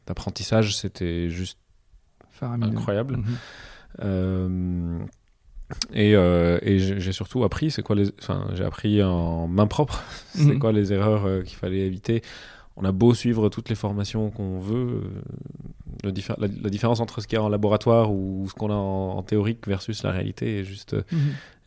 d'apprentissage, 0.06 0.76
c'était 0.76 1.28
juste 1.30 1.58
incroyable. 2.42 3.18
Mhm. 3.18 3.24
Euh, 4.02 4.98
et 5.92 6.12
et 6.12 6.78
j'ai 6.78 7.00
j'ai 7.00 7.12
surtout 7.12 7.42
appris, 7.44 7.70
c'est 7.70 7.82
quoi 7.82 7.96
les, 7.96 8.10
enfin 8.20 8.46
j'ai 8.54 8.64
appris 8.64 9.02
en 9.02 9.48
main 9.48 9.66
propre, 9.66 10.02
c'est 10.34 10.54
Mhm. 10.54 10.58
quoi 10.58 10.72
les 10.72 10.92
erreurs 10.92 11.42
qu'il 11.44 11.56
fallait 11.56 11.86
éviter. 11.86 12.22
On 12.76 12.84
a 12.84 12.92
beau 12.92 13.14
suivre 13.14 13.48
toutes 13.48 13.68
les 13.70 13.74
formations 13.74 14.30
qu'on 14.30 14.60
veut, 14.60 15.00
euh, 15.02 15.22
le 16.04 16.12
diffé- 16.12 16.34
la, 16.38 16.48
la 16.62 16.70
différence 16.70 17.00
entre 17.00 17.20
ce 17.20 17.26
qu'il 17.26 17.36
y 17.36 17.40
a 17.40 17.42
en 17.44 17.48
laboratoire 17.48 18.12
ou 18.12 18.46
ce 18.48 18.54
qu'on 18.54 18.70
a 18.70 18.74
en, 18.74 19.16
en 19.18 19.22
théorique 19.22 19.66
versus 19.66 20.02
la 20.02 20.10
réalité 20.10 20.60
est 20.60 20.64
juste 20.64 20.94
euh, 20.94 21.02
Mhm. 21.12 21.18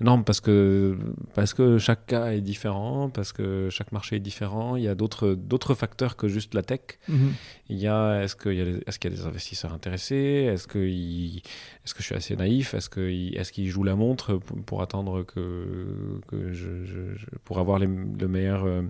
énorme 0.01 0.23
parce 0.23 0.39
que, 0.39 0.97
parce 1.35 1.53
que 1.53 1.77
chaque 1.77 2.05
cas 2.05 2.31
est 2.31 2.41
différent, 2.41 3.09
parce 3.09 3.33
que 3.33 3.67
chaque 3.69 3.91
marché 3.91 4.15
est 4.17 4.19
différent. 4.21 4.75
Il 4.77 4.83
y 4.83 4.87
a 4.87 4.95
d'autres 4.95 5.73
facteurs 5.73 6.15
que 6.15 6.27
juste 6.27 6.53
la 6.53 6.61
tech. 6.63 6.81
Mhm. 7.07 7.33
Il 7.69 7.77
y 7.77 7.87
a 7.87 8.23
est-ce 8.23 8.35
qu'il 8.35 8.53
y, 8.53 8.61
a 8.61 8.65
des- 8.65 8.81
est-ce 8.87 8.97
qu'il 8.99 9.11
y 9.11 9.13
a 9.13 9.17
des 9.17 9.25
investisseurs 9.25 9.73
intéressés? 9.73 10.47
Est-ce 10.53 10.67
que, 10.67 10.79
il- 10.79 11.41
est-ce 11.85 11.93
que 11.93 12.01
je 12.01 12.05
suis 12.05 12.15
assez 12.15 12.35
naïf? 12.35 12.73
Est-ce 12.73 12.89
qu'ils 12.89 13.35
est 13.37 13.51
qu'ils 13.51 13.67
jouent 13.69 13.83
la 13.83 13.95
montre 13.95 14.35
pour, 14.37 14.57
pour 14.63 14.81
attendre 14.81 15.23
que, 15.23 16.19
que 16.27 16.53
je, 16.53 16.85
je- 16.85 17.15
je- 17.15 17.25
pour 17.43 17.59
avoir 17.59 17.77
les- 17.79 17.87
le 17.87 18.27
meilleur 18.27 18.63
euh, 18.65 18.83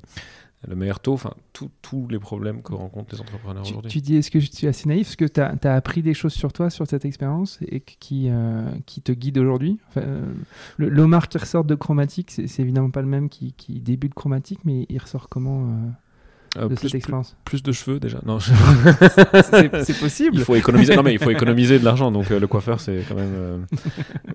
le 0.67 0.75
meilleur 0.75 0.99
taux 0.99 1.13
Enfin, 1.13 1.33
tous 1.81 2.07
les 2.09 2.19
problèmes 2.19 2.61
que 2.61 2.73
rencontrent 2.73 3.15
les 3.15 3.21
entrepreneurs 3.21 3.63
aujourd'hui. 3.63 3.89
tu 3.89 4.01
dis, 4.01 4.17
est-ce 4.17 4.29
que 4.29 4.39
je 4.39 4.51
suis 4.51 4.67
assez 4.67 4.87
naïf? 4.89 5.07
Est-ce 5.07 5.17
que 5.17 5.25
tu 5.25 5.39
as, 5.39 5.73
appris 5.73 6.01
des 6.01 6.13
choses 6.13 6.33
sur 6.33 6.51
toi, 6.51 6.69
sur 6.69 6.85
cette 6.85 7.05
expérience, 7.05 7.59
et 7.61 7.79
que- 7.79 7.93
qui, 7.99 8.27
euh, 8.29 8.69
qui 8.85 9.01
te 9.01 9.11
guident 9.13 9.37
aujourd'hui? 9.39 9.77
Enfin, 9.89 10.01
euh, 10.01 10.21
le- 10.77 10.89
L'Omar 10.89 11.29
qui 11.29 11.37
ressort 11.37 11.63
de 11.63 11.75
Chromatique, 11.75 12.31
c'est 12.31 12.59
évidemment 12.59 12.89
pas 12.91 13.01
le 13.01 13.07
même 13.07 13.29
qui, 13.29 13.53
qui 13.53 13.79
débute 13.79 14.13
Chromatique, 14.13 14.59
mais 14.65 14.85
il 14.89 14.97
ressort 14.99 15.29
comment 15.29 15.69
euh, 16.57 16.63
de 16.63 16.67
plus, 16.75 16.87
cette 16.87 16.95
expérience? 16.95 17.37
plus 17.45 17.63
de 17.63 17.71
cheveux 17.71 17.99
déjà. 17.99 18.19
Non, 18.25 18.39
je- 18.39 18.51
C'est 19.83 19.99
possible 19.99 20.37
il 20.39 20.43
faut 20.43 20.55
économiser. 20.55 20.95
Non 20.95 21.03
mais 21.03 21.13
il 21.13 21.19
faut 21.19 21.29
économiser 21.29 21.79
de 21.79 21.85
l'argent. 21.85 22.11
Donc 22.11 22.29
le 22.29 22.47
coiffeur 22.47 22.81
c'est 22.81 23.03
quand 23.07 23.15
même. 23.15 23.65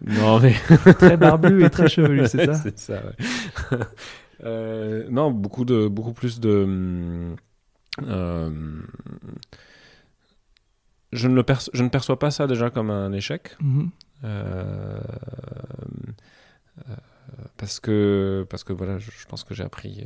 Non 0.07 0.39
mais 0.41 0.55
Très 0.95 1.17
barbu 1.17 1.65
et 1.65 1.71
très 1.71 1.89
chevelu, 1.89 2.27
c'est 2.29 2.47
ça? 2.47 2.55
C'est 2.55 2.79
ça, 2.79 2.95
ouais. 2.95 3.79
Euh, 4.45 5.07
non, 5.11 5.31
beaucoup, 5.31 5.65
de, 5.65 5.89
beaucoup 5.89 6.13
plus 6.13 6.41
de. 6.41 6.65
hum, 6.65 7.37
euh, 8.03 8.51
je, 11.13 11.29
ne 11.29 11.35
le 11.35 11.43
perço- 11.43 11.71
je 11.73 11.83
ne 11.83 11.89
perçois 11.89 12.19
pas 12.19 12.31
ça 12.31 12.47
déjà 12.47 12.71
comme 12.71 12.91
un 12.91 13.13
échec. 13.13 13.57
Mhm. 13.61 13.91
euh, 14.25 15.01
parce 17.57 17.81
que, 17.81 18.47
parce 18.51 18.65
que 18.65 18.73
voilà, 18.73 18.99
je, 18.99 19.11
je 19.11 19.27
pense 19.27 19.45
que 19.45 19.55
j'ai 19.55 19.63
appris, 19.63 20.05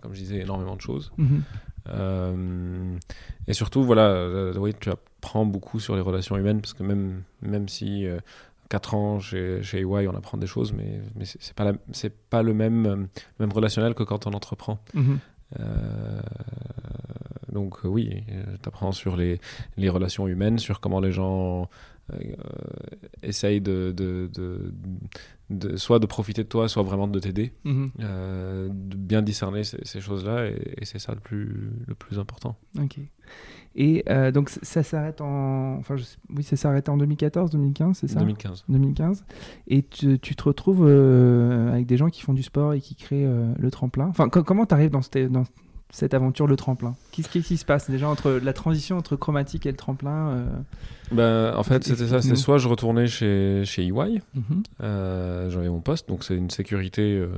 comme 0.00 0.14
je 0.14 0.20
disais, 0.20 0.38
énormément 0.40 0.76
de 0.76 0.80
choses. 0.80 1.10
Mhm. 1.16 2.98
Et 3.48 3.52
surtout, 3.54 3.82
voilà, 3.82 4.52
oui, 4.56 4.74
tu 4.78 4.90
apprends 4.90 5.44
beaucoup 5.46 5.80
sur 5.80 5.96
les 5.96 6.00
relations 6.02 6.36
humaines, 6.36 6.60
parce 6.60 6.74
que 6.74 6.82
même, 6.82 7.22
même 7.40 7.68
si 7.68 8.06
4 8.72 8.94
ans 8.94 9.20
chez, 9.20 9.62
chez 9.62 9.80
EY, 9.80 10.08
on 10.08 10.16
apprend 10.16 10.38
des 10.38 10.46
choses, 10.46 10.72
mais, 10.72 11.00
mais 11.14 11.26
c'est 11.26 11.40
c'est 11.42 11.54
pas, 11.54 11.64
la- 11.64 11.74
pas 12.30 12.42
le 12.42 12.54
même, 12.54 12.86
euh, 12.86 12.96
le 12.96 13.40
même 13.46 13.52
relationnel 13.52 13.92
que 13.94 14.02
quand 14.02 14.26
on 14.26 14.32
entreprend. 14.32 14.78
Mhm. 14.94 15.18
Euh, 15.60 16.20
donc 17.52 17.84
euh, 17.84 17.88
oui, 17.88 18.22
tu 18.62 18.68
apprends 18.68 18.92
sur 18.92 19.14
les, 19.16 19.40
les 19.76 19.90
relations 19.90 20.26
humaines, 20.26 20.58
sur 20.58 20.80
comment 20.80 21.00
les 21.00 21.12
gens 21.12 21.68
euh, 22.14 22.96
essayent 23.22 23.60
de, 23.60 23.92
de, 23.96 24.28
de, 24.34 24.72
de- 25.50 25.76
soit 25.76 25.98
de 25.98 26.06
profiter 26.06 26.42
de 26.42 26.48
toi, 26.48 26.68
soit 26.68 26.82
vraiment 26.82 27.08
de 27.08 27.18
t'aider, 27.18 27.52
Mhm. 27.64 27.90
euh, 28.00 28.68
de 28.72 28.96
bien 28.96 29.22
discerner 29.22 29.64
ces, 29.64 29.78
ces 29.84 30.00
choses-là, 30.00 30.46
et, 30.46 30.74
et 30.80 30.84
c'est 30.84 30.98
ça 30.98 31.12
le 31.14 31.20
plus, 31.20 31.70
le 31.86 31.94
plus 31.94 32.18
important. 32.18 32.56
Ok. 32.80 32.98
Et 33.74 34.04
euh, 34.10 34.30
donc 34.32 34.50
ça 34.50 34.82
s'arrête 34.82 35.22
en, 35.22 35.76
enfin 35.78 35.96
je 35.96 36.04
oui, 36.34 36.42
ça 36.42 36.56
s'arrête 36.56 36.90
en 36.90 36.98
2014, 36.98 37.50
2015, 37.52 37.96
c'est 37.98 38.08
ça? 38.08 38.20
2015. 38.20 38.64
2015. 38.68 39.24
Et 39.68 39.82
tu, 39.82 40.18
tu 40.18 40.36
te 40.36 40.42
retrouves 40.42 40.84
euh, 40.86 41.72
avec 41.72 41.86
des 41.86 41.96
gens 41.96 42.08
qui 42.10 42.20
font 42.20 42.34
du 42.34 42.42
sport 42.42 42.74
et 42.74 42.80
qui 42.80 42.94
créent 42.96 43.26
le 43.58 43.70
tremplin. 43.70 44.08
Enfin, 44.08 44.28
co- 44.28 44.42
comment 44.42 44.66
tu 44.66 44.74
arrives 44.74 44.90
dans 44.90 45.00
cette, 45.00 45.32
dans 45.32 45.44
cette 45.92 46.14
aventure, 46.14 46.46
le 46.46 46.56
tremplin 46.56 46.96
Qu'est-ce 47.12 47.28
qui 47.28 47.56
se 47.56 47.64
passe 47.66 47.90
déjà 47.90 48.08
entre 48.08 48.40
la 48.42 48.52
transition 48.54 48.96
entre 48.96 49.14
chromatique 49.14 49.66
et 49.66 49.70
le 49.70 49.76
tremplin 49.76 50.30
euh, 50.30 50.46
Ben, 51.12 51.54
en 51.54 51.62
fait, 51.62 51.84
c'était 51.84 52.08
ça. 52.08 52.22
C'est 52.22 52.34
soit 52.34 52.56
je 52.56 52.66
retournais 52.66 53.06
chez, 53.06 53.62
chez 53.66 53.84
EY, 53.84 53.90
mhm, 53.92 54.62
euh, 54.80 55.50
j'avais 55.50 55.68
mon 55.68 55.80
poste, 55.80 56.08
donc 56.08 56.24
c'est 56.24 56.34
une 56.34 56.50
sécurité 56.50 57.18
euh, 57.18 57.28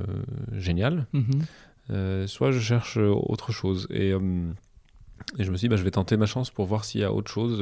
géniale, 0.52 1.06
mhm, 1.12 2.26
soit 2.28 2.52
je 2.52 2.60
cherche 2.60 2.96
autre 2.96 3.50
chose. 3.50 3.88
Et, 3.90 4.10
et 4.10 5.44
je 5.44 5.50
me 5.50 5.56
suis 5.56 5.66
dit, 5.66 5.68
bah, 5.68 5.76
je 5.76 5.82
vais 5.82 5.90
tenter 5.90 6.16
ma 6.16 6.26
chance 6.26 6.50
pour 6.50 6.66
voir 6.66 6.84
s'il 6.84 7.00
y 7.00 7.04
a 7.04 7.12
autre 7.12 7.30
chose 7.30 7.60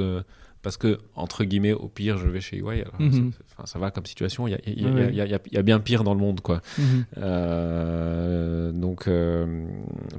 parce 0.62 0.77
que, 0.77 0.98
entre 1.16 1.44
guillemets, 1.44 1.72
au 1.72 1.88
pire, 1.88 2.18
je 2.18 2.29
vais 2.29 2.40
chez 2.40 2.59
EY. 2.59 2.83
Alors, 2.83 2.94
Mhm. 3.01 3.33
ça 3.64 3.79
va 3.79 3.90
comme 3.90 4.07
situation. 4.07 4.46
Il 4.46 4.53
y 4.53 4.55
a, 4.55 4.59
y 4.70 4.85
Ouais, 4.87 5.12
y 5.12 5.57
y 5.59 5.62
bien 5.62 5.81
pire 5.81 6.05
dans 6.05 6.14
le 6.14 6.20
monde, 6.20 6.40
quoi. 6.40 6.61
Mhm. 6.79 7.05
Euh, 7.18 8.72
donc, 8.72 9.09
euh, 9.09 9.66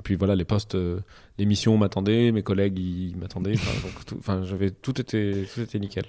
puis 0.04 0.16
voilà, 0.16 0.36
les 0.36 0.46
postes, 0.46 0.76
euh, 0.76 1.00
les 1.38 1.46
missions 1.46 1.78
m'attendaient, 1.78 2.32
mes 2.32 2.44
collègues 2.44 2.78
ils 2.80 3.16
m'attendaient. 3.18 3.54
Enfin, 4.20 4.44
j'avais 4.44 4.72
tout 4.72 5.00
était, 5.00 5.46
tout 5.54 5.62
était 5.62 5.80
nickel. 5.80 6.06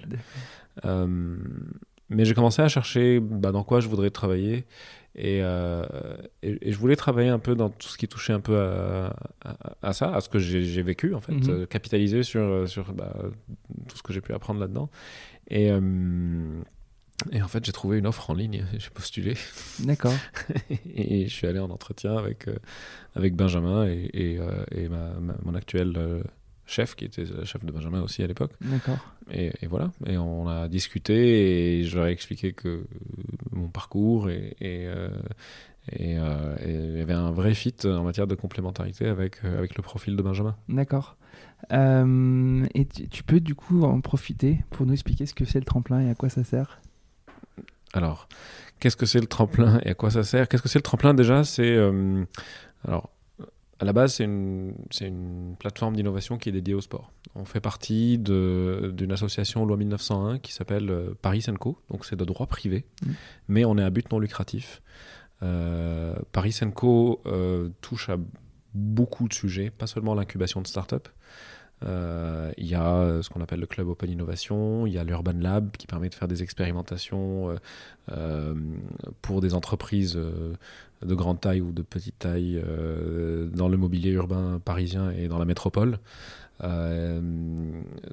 Mais 2.09 2.23
j'ai 2.25 2.35
commencé 2.35 2.61
à 2.61 2.67
chercher 2.67 3.19
bah, 3.19 3.51
dans 3.51 3.63
quoi 3.63 3.79
je 3.79 3.87
voudrais 3.87 4.11
travailler. 4.11 4.65
Et, 5.17 5.39
euh, 5.41 5.85
et, 6.43 6.69
et 6.69 6.71
je 6.73 6.77
voulais 6.77 6.97
travailler 6.97 7.29
un 7.29 7.39
peu 7.39 7.55
dans 7.55 7.69
tout 7.69 7.87
ce 7.87 7.97
qui 7.97 8.07
touchait 8.07 8.33
un 8.33 8.41
peu 8.41 8.59
à, 8.59 9.15
à, 9.45 9.55
à 9.81 9.93
ça, 9.93 10.13
à 10.13 10.19
ce 10.19 10.27
que 10.27 10.39
j'ai 10.39 10.81
vécu 10.81 11.13
en 11.15 11.21
fait, 11.21 11.31
Mhm. 11.31 11.49
euh, 11.49 11.65
capitaliser 11.65 12.23
sur, 12.23 12.67
sur 12.67 12.91
bah, 12.93 13.13
tout 13.87 13.95
ce 13.97 14.03
que 14.03 14.11
j'ai 14.11 14.19
pu 14.21 14.33
apprendre 14.33 14.59
là-dedans. 14.59 14.89
Et, 15.49 15.71
euh, 15.71 16.61
et 17.31 17.41
en 17.41 17.47
fait, 17.47 17.63
j'ai 17.65 17.71
trouvé 17.71 17.97
une 17.97 18.07
offre 18.07 18.29
en 18.29 18.33
ligne, 18.33 18.65
j'ai 18.77 18.89
postulé 18.89 19.35
D'accord. 19.79 20.13
et 20.95 21.27
je 21.29 21.33
suis 21.33 21.47
allé 21.47 21.59
en 21.59 21.69
entretien 21.69 22.17
avec, 22.17 22.49
euh, 22.49 22.57
avec 23.15 23.35
Benjamin 23.35 23.85
et, 23.87 24.37
euh, 24.39 24.65
ma, 24.89 25.13
ma- 25.21 25.37
mon 25.45 25.55
actuel 25.55 25.93
euh, 25.95 26.23
chef, 26.65 26.95
qui 26.95 27.05
était 27.05 27.25
le 27.25 27.45
chef 27.45 27.63
de 27.63 27.71
Benjamin 27.71 28.01
aussi 28.01 28.23
à 28.23 28.27
l'époque. 28.27 28.53
D'accord. 28.61 28.97
Et, 29.31 29.51
et 29.61 29.67
voilà, 29.67 29.91
et 30.05 30.17
on 30.17 30.47
a 30.47 30.67
discuté 30.67 31.79
et 31.79 31.83
je 31.83 31.95
leur 31.97 32.07
ai 32.07 32.11
expliqué 32.11 32.53
que 32.53 32.67
euh, 32.67 32.83
mon 33.51 33.69
parcours 33.69 34.29
et, 34.29 34.55
et, 34.59 34.85
euh, 34.87 35.09
et, 35.91 36.17
euh, 36.17 36.55
et 36.63 36.73
il 36.73 36.97
y 36.97 37.01
avait 37.01 37.13
un 37.13 37.31
vrai 37.31 37.53
fit 37.53 37.75
en 37.85 38.03
matière 38.03 38.27
de 38.27 38.35
complémentarité 38.35 39.07
avec, 39.07 39.43
avec 39.43 39.75
le 39.75 39.81
profil 39.81 40.15
de 40.15 40.21
Benjamin. 40.21 40.55
D'accord. 40.69 41.17
Euh, 41.71 42.65
et 42.75 42.85
tu, 42.85 43.09
tu 43.09 43.23
peux 43.23 43.39
du 43.39 43.55
coup 43.55 43.83
en 43.83 43.99
profiter 44.01 44.63
pour 44.69 44.85
nous 44.85 44.93
expliquer 44.93 45.25
ce 45.25 45.33
que 45.33 45.45
c'est 45.45 45.59
le 45.59 45.65
tremplin 45.65 46.01
et 46.01 46.09
à 46.09 46.15
quoi 46.15 46.29
ça 46.29 46.43
sert? 46.43 46.81
Alors, 47.93 48.27
qu'est-ce 48.79 48.97
que 48.97 49.05
c'est 49.05 49.21
le 49.21 49.25
tremplin 49.25 49.79
et 49.83 49.89
à 49.91 49.93
quoi 49.93 50.11
ça 50.11 50.23
sert? 50.23 50.47
Qu'est-ce 50.47 50.61
que 50.61 50.69
c'est 50.69 50.79
le 50.79 50.83
tremplin? 50.83 51.13
Déjà 51.13 51.43
C'est 51.43 51.75
euh, 51.75 52.25
alors 52.87 53.09
à 53.85 53.87
la 53.87 53.93
base 53.93 54.15
c'est 54.15 54.23
une 55.07 55.55
plateforme 55.59 55.95
d'innovation 55.95 56.37
qui 56.37 56.49
est 56.49 56.51
dédiée 56.51 56.73
au 56.73 56.81
sport. 56.81 57.11
On 57.35 57.45
fait 57.45 57.59
partie 57.61 58.17
d'une 58.17 59.11
association 59.11 59.65
loi 59.65 59.77
1901 59.77 60.39
qui 60.39 60.53
s'appelle 60.53 60.89
euh, 60.89 61.13
Paris 61.21 61.45
Co. 61.59 61.77
Donc 61.91 62.05
c'est 62.05 62.15
de 62.15 62.25
droit 62.25 62.47
privé, 62.47 62.85
Mhm. 63.05 63.13
mais 63.47 63.65
on 63.65 63.77
est 63.77 63.83
à 63.83 63.89
but 63.89 64.11
non 64.11 64.19
lucratif. 64.19 64.81
Euh, 65.43 66.15
Paris 66.31 66.57
Co 66.73 67.21
euh, 67.27 67.69
touche 67.81 68.09
à 68.09 68.17
beaucoup 68.73 69.27
de 69.27 69.33
sujets, 69.33 69.69
pas 69.69 69.87
seulement 69.87 70.15
l'incubation 70.15 70.61
de 70.61 70.67
start-up. 70.67 71.07
Euh, 71.83 72.51
Il 72.57 72.67
y 72.67 72.75
a 72.75 73.21
ce 73.21 73.29
qu'on 73.29 73.41
appelle 73.41 73.59
le 73.59 73.67
club 73.67 73.89
Open 73.89 74.09
Innovation, 74.09 74.87
il 74.87 74.93
y 74.93 74.97
a 74.97 75.03
l'Urban 75.03 75.33
Lab 75.37 75.71
qui 75.77 75.87
permet 75.87 76.07
de 76.09 76.15
faire 76.15 76.27
des 76.29 76.41
expérimentations 76.41 77.49
euh, 77.49 77.55
euh, 78.11 78.55
pour 79.21 79.41
des 79.41 79.53
entreprises 79.53 80.17
de 81.05 81.15
grande 81.15 81.39
taille 81.39 81.61
ou 81.61 81.71
de 81.71 81.81
petite 81.81 82.19
taille 82.19 82.61
euh, 82.65 83.47
dans 83.47 83.67
le 83.69 83.77
mobilier 83.77 84.11
urbain 84.11 84.59
parisien 84.63 85.11
et 85.11 85.27
dans 85.27 85.37
la 85.39 85.45
métropole. 85.45 85.99
Euh, 86.63 87.19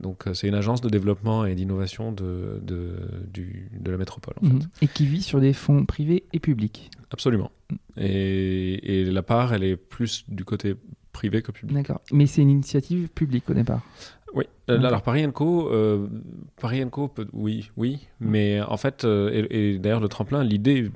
donc 0.00 0.26
euh, 0.26 0.34
c'est 0.34 0.48
une 0.48 0.54
agence 0.54 0.80
de 0.80 0.88
développement 0.88 1.44
et 1.44 1.54
d'innovation 1.54 2.10
de, 2.10 2.58
de, 2.62 2.90
du- 3.32 3.70
de 3.78 3.90
la 3.90 3.96
métropole 3.96 4.34
en 4.42 4.46
Mhm. 4.46 4.60
fait. 4.62 4.68
Et 4.82 4.88
qui 4.88 5.06
vit 5.06 5.22
sur 5.22 5.40
des 5.40 5.52
fonds 5.52 5.84
privés 5.84 6.24
et 6.32 6.40
publics. 6.40 6.90
Absolument. 7.12 7.52
Et, 7.96 9.00
et 9.02 9.04
la 9.04 9.22
part, 9.22 9.52
elle 9.54 9.62
est 9.62 9.76
plus 9.76 10.24
du 10.28 10.44
côté 10.44 10.74
privé 11.12 11.40
que 11.42 11.52
public. 11.52 11.76
D'accord. 11.76 12.00
Mais 12.12 12.26
c'est 12.26 12.42
une 12.42 12.50
initiative 12.50 13.08
publique 13.10 13.48
au 13.48 13.54
départ. 13.54 13.82
Oui. 14.34 14.44
Euh. 14.70 14.78
Alors 14.82 15.02
Paris 15.02 15.24
Co, 15.32 15.68
euh, 15.70 16.08
Paris 16.60 16.82
Co, 16.90 17.06
peut- 17.08 17.28
oui, 17.32 17.68
oui, 17.76 18.08
mais 18.18 18.60
en 18.62 18.76
fait, 18.78 19.04
et, 19.04 19.74
et 19.74 19.78
d'ailleurs 19.78 20.00
le 20.00 20.08
tremplin, 20.08 20.42
l'idée, 20.42 20.90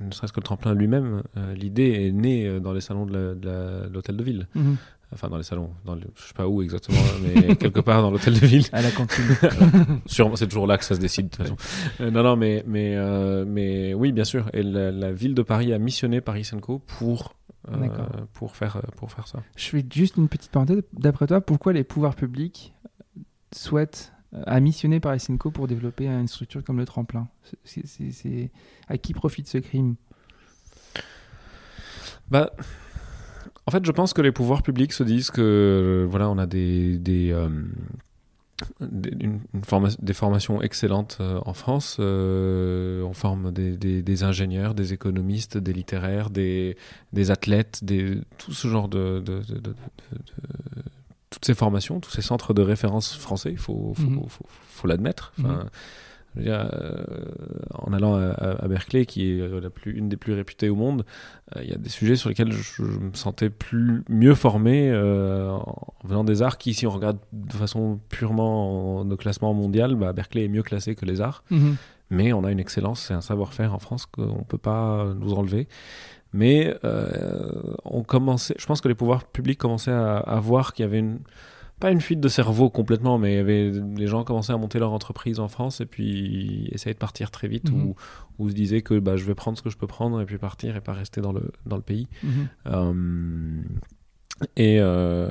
ne 0.00 0.12
serait-ce 0.12 0.32
que 0.32 0.40
le 0.40 0.44
tremplin 0.44 0.74
lui-même, 0.74 1.22
euh, 1.36 1.54
l'idée 1.54 2.06
est 2.06 2.12
née 2.12 2.46
euh, 2.46 2.60
dans 2.60 2.72
les 2.72 2.80
salons 2.80 3.06
de 3.06 3.88
l'hôtel 3.92 4.16
de 4.16 4.22
ville. 4.22 4.46
Mhm. 4.54 4.76
Enfin, 5.12 5.28
dans 5.28 5.36
les 5.36 5.44
salons, 5.44 5.70
dans 5.84 5.94
le, 5.94 6.02
je 6.16 6.22
sais 6.22 6.34
pas 6.34 6.48
où 6.48 6.62
exactement, 6.62 6.98
mais 7.22 7.54
quelque 7.56 7.78
part 7.78 8.02
dans 8.02 8.10
l'hôtel 8.10 8.34
de 8.34 8.44
ville. 8.44 8.64
À 8.72 8.82
la 8.82 8.90
cantine. 8.90 9.24
Sûrement, 10.06 10.34
c'est 10.34 10.48
toujours 10.48 10.66
là 10.66 10.78
que 10.78 10.84
ça 10.84 10.96
se 10.96 11.00
décide 11.00 11.28
de 11.28 11.36
toute 11.36 11.42
façon. 11.46 11.56
Euh, 12.00 12.10
non, 12.10 12.24
non, 12.24 12.36
mais, 12.36 12.64
mais, 12.66 12.96
euh, 12.96 13.44
mais 13.46 13.94
oui, 13.94 14.10
bien 14.10 14.24
sûr. 14.24 14.50
Et 14.52 14.64
la, 14.64 14.90
la 14.90 15.12
ville 15.12 15.34
de 15.34 15.42
Paris 15.42 15.72
a 15.72 15.78
missionné 15.78 16.20
Paris 16.20 16.50
Co 16.60 16.80
pour, 16.80 17.36
pour, 18.32 18.56
faire, 18.56 18.82
pour 18.96 19.12
faire 19.12 19.28
ça. 19.28 19.42
Je 19.56 19.68
fais 19.68 19.84
juste 19.94 20.16
une 20.16 20.28
petite 20.28 20.50
parenthèse. 20.50 20.82
D'après 20.92 21.28
toi, 21.28 21.40
pourquoi 21.40 21.72
les 21.72 21.84
pouvoirs 21.84 22.16
publics 22.16 22.74
souhaitent 23.52 24.12
euh, 24.34 24.42
à 24.46 24.60
missionner 24.60 25.00
par 25.00 25.18
SNCO 25.20 25.50
pour 25.50 25.66
développer 25.68 26.06
une 26.06 26.28
structure 26.28 26.62
comme 26.64 26.78
le 26.78 26.84
tremplin 26.84 27.28
À 28.88 28.98
qui 28.98 29.14
profite 29.14 29.48
ce 29.48 29.58
crime? 29.58 29.94
Bah, 32.30 32.52
en 33.66 33.70
fait, 33.70 33.84
je 33.84 33.92
pense 33.92 34.12
que 34.12 34.22
les 34.22 34.32
pouvoirs 34.32 34.62
publics 34.62 34.92
se 34.92 35.04
disent 35.04 35.30
que 35.30 35.40
euh, 35.40 36.06
voilà, 36.08 36.28
on 36.28 36.38
a 36.38 36.46
des, 36.46 36.98
des, 36.98 37.30
euh, 37.32 37.48
des, 38.80 39.10
des 40.00 40.12
formations 40.12 40.60
excellentes 40.62 41.18
euh, 41.20 41.40
en 41.44 41.52
France. 41.54 41.98
Euh, 42.00 43.02
on 43.02 43.12
forme 43.12 43.52
des, 43.52 44.02
ingénieurs, 44.24 44.74
des 44.74 44.92
économistes, 44.92 45.56
des 45.58 45.72
littéraires, 45.72 46.30
des, 46.30 46.76
athlètes, 47.30 47.84
des, 47.84 48.20
tout 48.38 48.52
ce 48.52 48.66
genre 48.68 48.88
de- 48.88 49.20
de- 49.24 49.40
de- 49.40 49.74
toutes 51.36 51.44
ces 51.44 51.54
formations, 51.54 52.00
tous 52.00 52.10
ces 52.10 52.22
centres 52.22 52.54
de 52.54 52.62
référence 52.62 53.14
français. 53.14 53.50
Il 53.52 53.58
faut, 53.58 53.92
faut, 53.94 54.02
Mhm. 54.08 54.22
faut- 54.26 54.46
faut 54.48 54.88
l'admettre. 54.88 55.34
Enfin, 55.38 55.64
Mhm. 56.36 56.42
euh, 56.48 57.04
en 57.74 57.92
allant 57.92 58.14
à, 58.14 58.66
Berkeley, 58.68 59.04
qui 59.04 59.30
est 59.30 59.40
euh, 59.40 59.60
la 59.60 59.68
plus, 59.68 59.92
une 59.92 60.08
des 60.08 60.16
plus 60.16 60.32
réputées 60.32 60.70
au 60.70 60.76
monde, 60.76 61.04
euh, 61.54 61.60
il 61.62 61.68
y 61.70 61.74
a 61.74 61.76
des 61.76 61.90
sujets 61.90 62.16
sur 62.16 62.30
lesquels 62.30 62.52
je, 62.52 62.62
je 62.62 62.82
me 62.84 63.12
sentais 63.12 63.50
plus, 63.50 64.02
mieux 64.08 64.34
formé 64.34 64.90
euh, 64.90 65.50
en 65.50 65.92
venant 66.04 66.24
des 66.24 66.40
arts, 66.40 66.56
qui, 66.56 66.72
si 66.72 66.86
on 66.86 66.90
regarde 66.90 67.18
de 67.32 67.52
façon 67.52 68.00
purement 68.08 69.00
en, 69.00 69.10
au 69.10 69.16
classement 69.16 69.52
mondial, 69.52 69.94
bah, 69.94 70.12
Berkeley 70.14 70.44
est 70.44 70.48
mieux 70.48 70.62
classé 70.62 70.94
que 70.94 71.04
les 71.04 71.20
arts. 71.20 71.44
Mais 72.08 72.32
on 72.32 72.44
a 72.44 72.52
une 72.52 72.60
excellence 72.60 73.10
et 73.10 73.14
un 73.14 73.20
savoir-faire 73.20 73.74
en 73.74 73.80
France 73.80 74.06
qu'on 74.06 74.38
ne 74.38 74.44
peut 74.44 74.58
pas 74.58 75.06
nous 75.18 75.34
enlever. 75.34 75.66
Mais 76.32 76.76
euh, 76.84 77.50
on 77.84 78.02
commençait, 78.02 78.54
je 78.58 78.66
pense 78.66 78.80
que 78.80 78.88
les 78.88 78.94
pouvoirs 78.94 79.24
publics 79.24 79.58
commençaient 79.58 79.90
à, 79.92 80.16
à 80.18 80.38
voir 80.40 80.72
qu'il 80.74 80.82
y 80.84 80.86
avait 80.88 80.98
une, 80.98 81.20
pas 81.80 81.90
une 81.90 82.00
fuite 82.00 82.20
de 82.20 82.28
cerveau 82.28 82.68
complètement, 82.70 83.16
mais 83.18 83.34
il 83.34 83.36
y 83.36 83.38
avait, 83.40 83.70
les 83.96 84.06
gens 84.06 84.24
commençaient 84.24 84.52
à 84.52 84.56
monter 84.56 84.78
leur 84.78 84.92
entreprise 84.92 85.40
en 85.40 85.48
France 85.48 85.80
et 85.80 85.86
puis 85.86 86.68
essayer 86.72 86.92
de 86.94 86.98
partir 86.98 87.30
très 87.30 87.48
vite 87.48 87.70
Mhm. 87.70 87.84
ou, 87.86 87.94
ou 88.38 88.48
se 88.50 88.54
disaient 88.54 88.82
que 88.82 88.98
bah, 88.98 89.16
je 89.16 89.24
vais 89.24 89.34
prendre 89.34 89.56
ce 89.56 89.62
que 89.62 89.70
je 89.70 89.76
peux 89.78 89.86
prendre 89.86 90.20
et 90.20 90.24
puis 90.26 90.38
partir 90.38 90.76
et 90.76 90.80
pas 90.80 90.92
rester 90.92 91.20
dans 91.20 91.32
le, 91.32 91.50
dans 91.64 91.76
le 91.76 91.82
pays. 91.82 92.08
Mhm. 92.22 92.48
Euh, 92.66 93.62
et, 94.56 94.78
euh, 94.80 95.28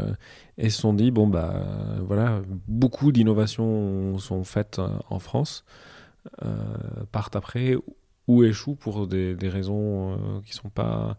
et 0.57 0.69
se 0.71 0.81
sont 0.81 0.93
dit 0.93 1.11
bon 1.11 1.27
bah 1.27 1.61
voilà 2.01 2.41
beaucoup 2.67 3.11
d'innovations 3.11 4.17
sont 4.17 4.43
faites 4.43 4.79
euh, 4.79 4.87
en 5.11 5.19
France 5.19 5.63
euh, 6.43 6.55
partent 7.11 7.35
après 7.35 7.75
ou 8.27 8.43
échouent 8.43 8.75
pour 8.75 9.07
des, 9.07 9.35
des 9.35 9.49
raisons 9.49 10.13
euh, 10.13 10.41
qui 10.45 10.53
sont 10.53 10.69
pas 10.69 11.17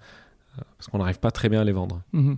euh, 0.59 0.63
parce 0.79 0.89
qu'on 0.89 0.99
n'arrive 0.99 1.21
pas 1.21 1.31
très 1.31 1.49
bien 1.49 1.61
à 1.61 1.65
les 1.65 1.73
vendre 1.73 2.03
Mhm. 2.13 2.37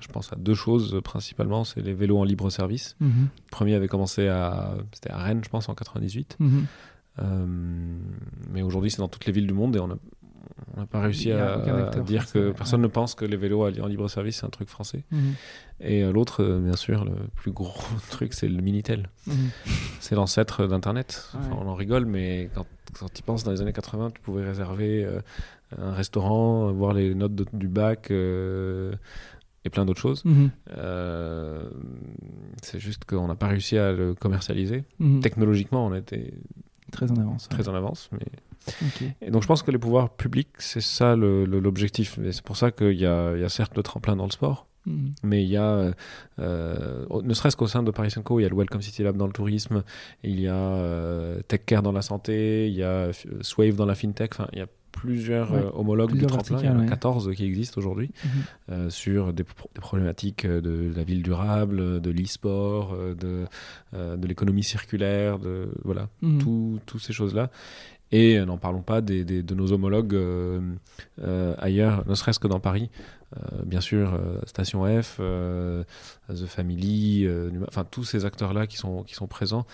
je 0.00 0.08
pense 0.08 0.32
à 0.32 0.36
deux 0.36 0.54
choses 0.54 0.94
euh, 0.94 1.00
principalement 1.00 1.62
c'est 1.64 1.80
les 1.82 1.92
vélos 1.94 2.18
en 2.18 2.24
libre 2.24 2.50
service 2.50 2.96
Mhm. 3.00 3.28
le 3.44 3.50
premier 3.50 3.74
avait 3.74 3.88
commencé 3.88 4.28
à 4.28 4.74
c'était 4.92 5.10
à 5.10 5.18
Rennes 5.18 5.42
je 5.44 5.48
pense 5.50 5.68
en 5.68 5.74
98 5.74 6.36
Mhm. 6.40 6.66
euh, 7.18 7.46
mais 8.52 8.62
aujourd'hui, 8.62 8.90
c'est 8.90 8.98
dans 8.98 9.08
toutes 9.08 9.26
les 9.26 9.32
villes 9.32 9.46
du 9.46 9.52
monde 9.54 9.76
et 9.76 9.80
on 9.80 9.88
n'a 9.88 9.96
on 10.76 10.80
n'a 10.80 10.86
pas 10.86 11.00
réussi 11.00 11.32
a 11.32 11.54
à, 11.54 12.00
dire 12.00 12.30
que 12.30 12.48
ouais. 12.48 12.52
personne 12.54 12.80
ne 12.82 12.86
pense 12.86 13.14
que 13.14 13.24
les 13.24 13.36
vélos 13.36 13.62
en 13.64 13.86
libre 13.86 14.08
service, 14.08 14.38
c'est 14.40 14.46
un 14.46 14.50
truc 14.50 14.68
français. 14.68 15.04
Mhm. 15.10 15.34
Et 15.80 16.02
euh, 16.04 16.12
l'autre, 16.12 16.42
euh, 16.42 16.60
bien 16.60 16.76
sûr, 16.76 17.04
le 17.04 17.12
plus 17.34 17.52
gros 17.52 17.80
truc, 18.10 18.32
c'est 18.34 18.48
le 18.48 18.60
Minitel. 18.62 19.08
Mhm. 19.26 19.34
C'est 20.00 20.14
l'ancêtre 20.14 20.66
d'Internet. 20.66 21.30
Enfin, 21.38 21.56
on 21.60 21.66
en 21.68 21.74
rigole, 21.74 22.04
mais 22.06 22.50
quand, 22.54 22.66
quand 22.98 23.12
tu 23.12 23.22
penses 23.22 23.44
dans 23.44 23.50
les 23.52 23.60
années 23.62 23.72
80, 23.72 24.10
tu 24.14 24.20
pouvais 24.20 24.44
réserver 24.44 25.04
euh, 25.04 25.20
un 25.78 25.92
restaurant, 25.92 26.70
voir 26.72 26.92
les 26.94 27.14
notes 27.14 27.34
de- 27.34 27.46
du 27.52 27.68
bac 27.68 28.10
euh, 28.10 28.92
et 29.64 29.70
plein 29.70 29.84
d'autres 29.84 30.00
choses. 30.00 30.24
Mhm. 30.24 30.50
Euh, 30.76 31.70
c'est 32.62 32.78
juste 32.80 33.04
qu'on 33.04 33.26
n'a 33.28 33.34
pas 33.36 33.48
réussi 33.48 33.76
à 33.78 33.92
le 33.92 34.14
commercialiser. 34.14 34.84
Technologiquement, 35.22 35.86
on 35.86 35.94
était 35.94 36.32
Très 36.90 37.10
en 37.10 37.16
avance. 37.16 37.44
ouais. 37.50 37.56
très 37.58 37.68
en 37.68 37.74
avance, 37.74 38.08
mais. 38.12 38.26
Et 39.22 39.30
donc 39.30 39.42
je 39.42 39.48
pense 39.48 39.62
que 39.62 39.70
les 39.70 39.78
pouvoirs 39.78 40.10
publics, 40.10 40.48
c'est 40.58 40.82
ça 40.82 41.16
le- 41.16 41.44
le- 41.46 41.60
l'objectif. 41.60 42.18
Et 42.22 42.32
c'est 42.32 42.44
pour 42.44 42.56
ça 42.56 42.70
qu'il 42.70 42.92
y 42.92 43.00
y 43.00 43.06
a 43.06 43.48
certes 43.48 43.76
le 43.76 43.82
tremplin 43.82 44.16
dans 44.16 44.26
le 44.26 44.30
sport, 44.30 44.66
Mhm. 44.86 45.12
mais 45.22 45.42
il 45.42 45.48
y 45.48 45.56
a, 45.56 45.92
euh, 46.38 47.06
ne 47.22 47.34
serait-ce 47.34 47.56
qu'au 47.56 47.66
sein 47.66 47.82
de 47.82 47.90
Paris 47.90 48.12
Co, 48.24 48.38
il 48.38 48.42
y 48.42 48.46
a 48.46 48.48
le 48.48 48.56
Welcome 48.56 48.82
City 48.82 49.02
Lab 49.02 49.16
dans 49.16 49.26
le 49.26 49.32
tourisme, 49.32 49.82
il 50.22 50.40
y 50.40 50.46
a 50.48 50.54
euh, 50.54 51.40
TechCare 51.48 51.82
dans 51.82 51.92
la 51.92 52.02
santé, 52.02 52.68
il 52.68 52.74
y 52.74 52.82
a 52.82 52.86
euh, 53.08 53.12
Swave 53.40 53.76
dans 53.76 53.86
la 53.86 53.94
fintech, 53.94 54.32
enfin 54.34 54.48
il 54.52 54.58
y 54.58 54.62
a 54.62 54.66
plusieurs 54.92 55.52
Ouais, 55.52 55.58
euh, 55.62 55.70
homologues 55.74 56.10
plusieurs 56.10 56.30
de 56.30 56.36
tremplin, 56.36 56.58
il 56.60 56.66
y 56.66 56.68
en 56.68 56.78
a 56.78 56.82
ouais. 56.82 56.86
14 56.88 57.34
qui 57.34 57.44
existent 57.44 57.78
aujourd'hui, 57.78 58.10
Mhm. 58.24 58.30
euh, 58.70 58.90
sur 58.90 59.32
des, 59.32 59.44
pro- 59.44 59.70
des 59.74 59.80
problématiques 59.80 60.44
euh, 60.44 60.60
de 60.60 60.92
la 60.94 61.04
ville 61.04 61.22
durable, 61.22 62.00
de 62.00 62.10
l'e-sport, 62.10 62.96
de, 63.18 63.44
euh, 63.94 64.16
de 64.16 64.26
l'économie 64.26 64.64
circulaire, 64.64 65.38
de 65.38 65.68
voilà, 65.84 66.08
tout- 66.40 66.78
toutes 66.86 67.00
ces 67.02 67.12
choses-là. 67.12 67.50
Et 68.12 68.40
n'en 68.44 68.58
parlons 68.58 68.82
pas 68.82 69.00
des, 69.00 69.24
des- 69.24 69.44
de 69.44 69.54
nos 69.54 69.70
homologues 69.72 70.14
euh, 70.14 71.54
ailleurs, 71.58 72.04
ne 72.08 72.14
serait-ce 72.14 72.38
que 72.40 72.48
dans 72.48 72.60
Paris. 72.60 72.90
Bien 73.64 73.80
sûr, 73.80 74.20
Station 74.46 74.84
F, 75.02 75.18
The 76.28 76.46
Family, 76.46 77.28
enfin 77.68 77.84
tous 77.88 78.02
ces 78.02 78.24
acteurs-là 78.24 78.66
qui 78.66 78.76
sont, 78.76 79.04
qui 79.04 79.14
sont 79.14 79.28
présents 79.28 79.64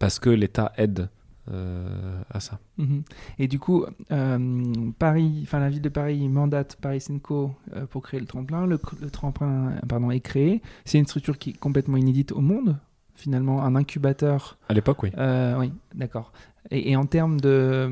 parce 0.00 0.18
que 0.18 0.30
l'État 0.30 0.72
aide 0.76 1.08
euh, 1.50 2.22
à 2.30 2.38
ça. 2.38 2.60
Mhm. 2.78 3.02
Et 3.38 3.48
du 3.48 3.58
coup, 3.58 3.84
euh, 4.12 4.72
Paris, 4.98 5.40
enfin 5.42 5.58
la 5.58 5.70
ville 5.70 5.82
de 5.82 5.88
Paris 5.88 6.28
mandate 6.28 6.76
Paris 6.80 7.00
Senco 7.00 7.52
euh, 7.74 7.86
pour 7.86 8.02
créer 8.02 8.20
le 8.20 8.26
tremplin. 8.26 8.66
Le, 8.66 8.78
le 9.00 9.10
tremplin, 9.10 9.72
pardon, 9.88 10.10
est 10.10 10.20
créé. 10.20 10.62
C'est 10.84 10.98
une 10.98 11.06
structure 11.06 11.38
qui 11.38 11.50
est 11.50 11.58
complètement 11.58 11.96
inédite 11.96 12.32
au 12.32 12.40
monde. 12.40 12.78
Finalement, 13.14 13.62
un 13.62 13.76
incubateur. 13.76 14.58
À 14.68 14.74
l'époque, 14.74 15.02
oui. 15.02 15.10
Euh, 15.18 15.56
oui, 15.58 15.72
d'accord. 15.94 16.32
Et, 16.70 16.90
et 16.92 16.96
en 16.96 17.04
termes 17.06 17.40
de, 17.40 17.88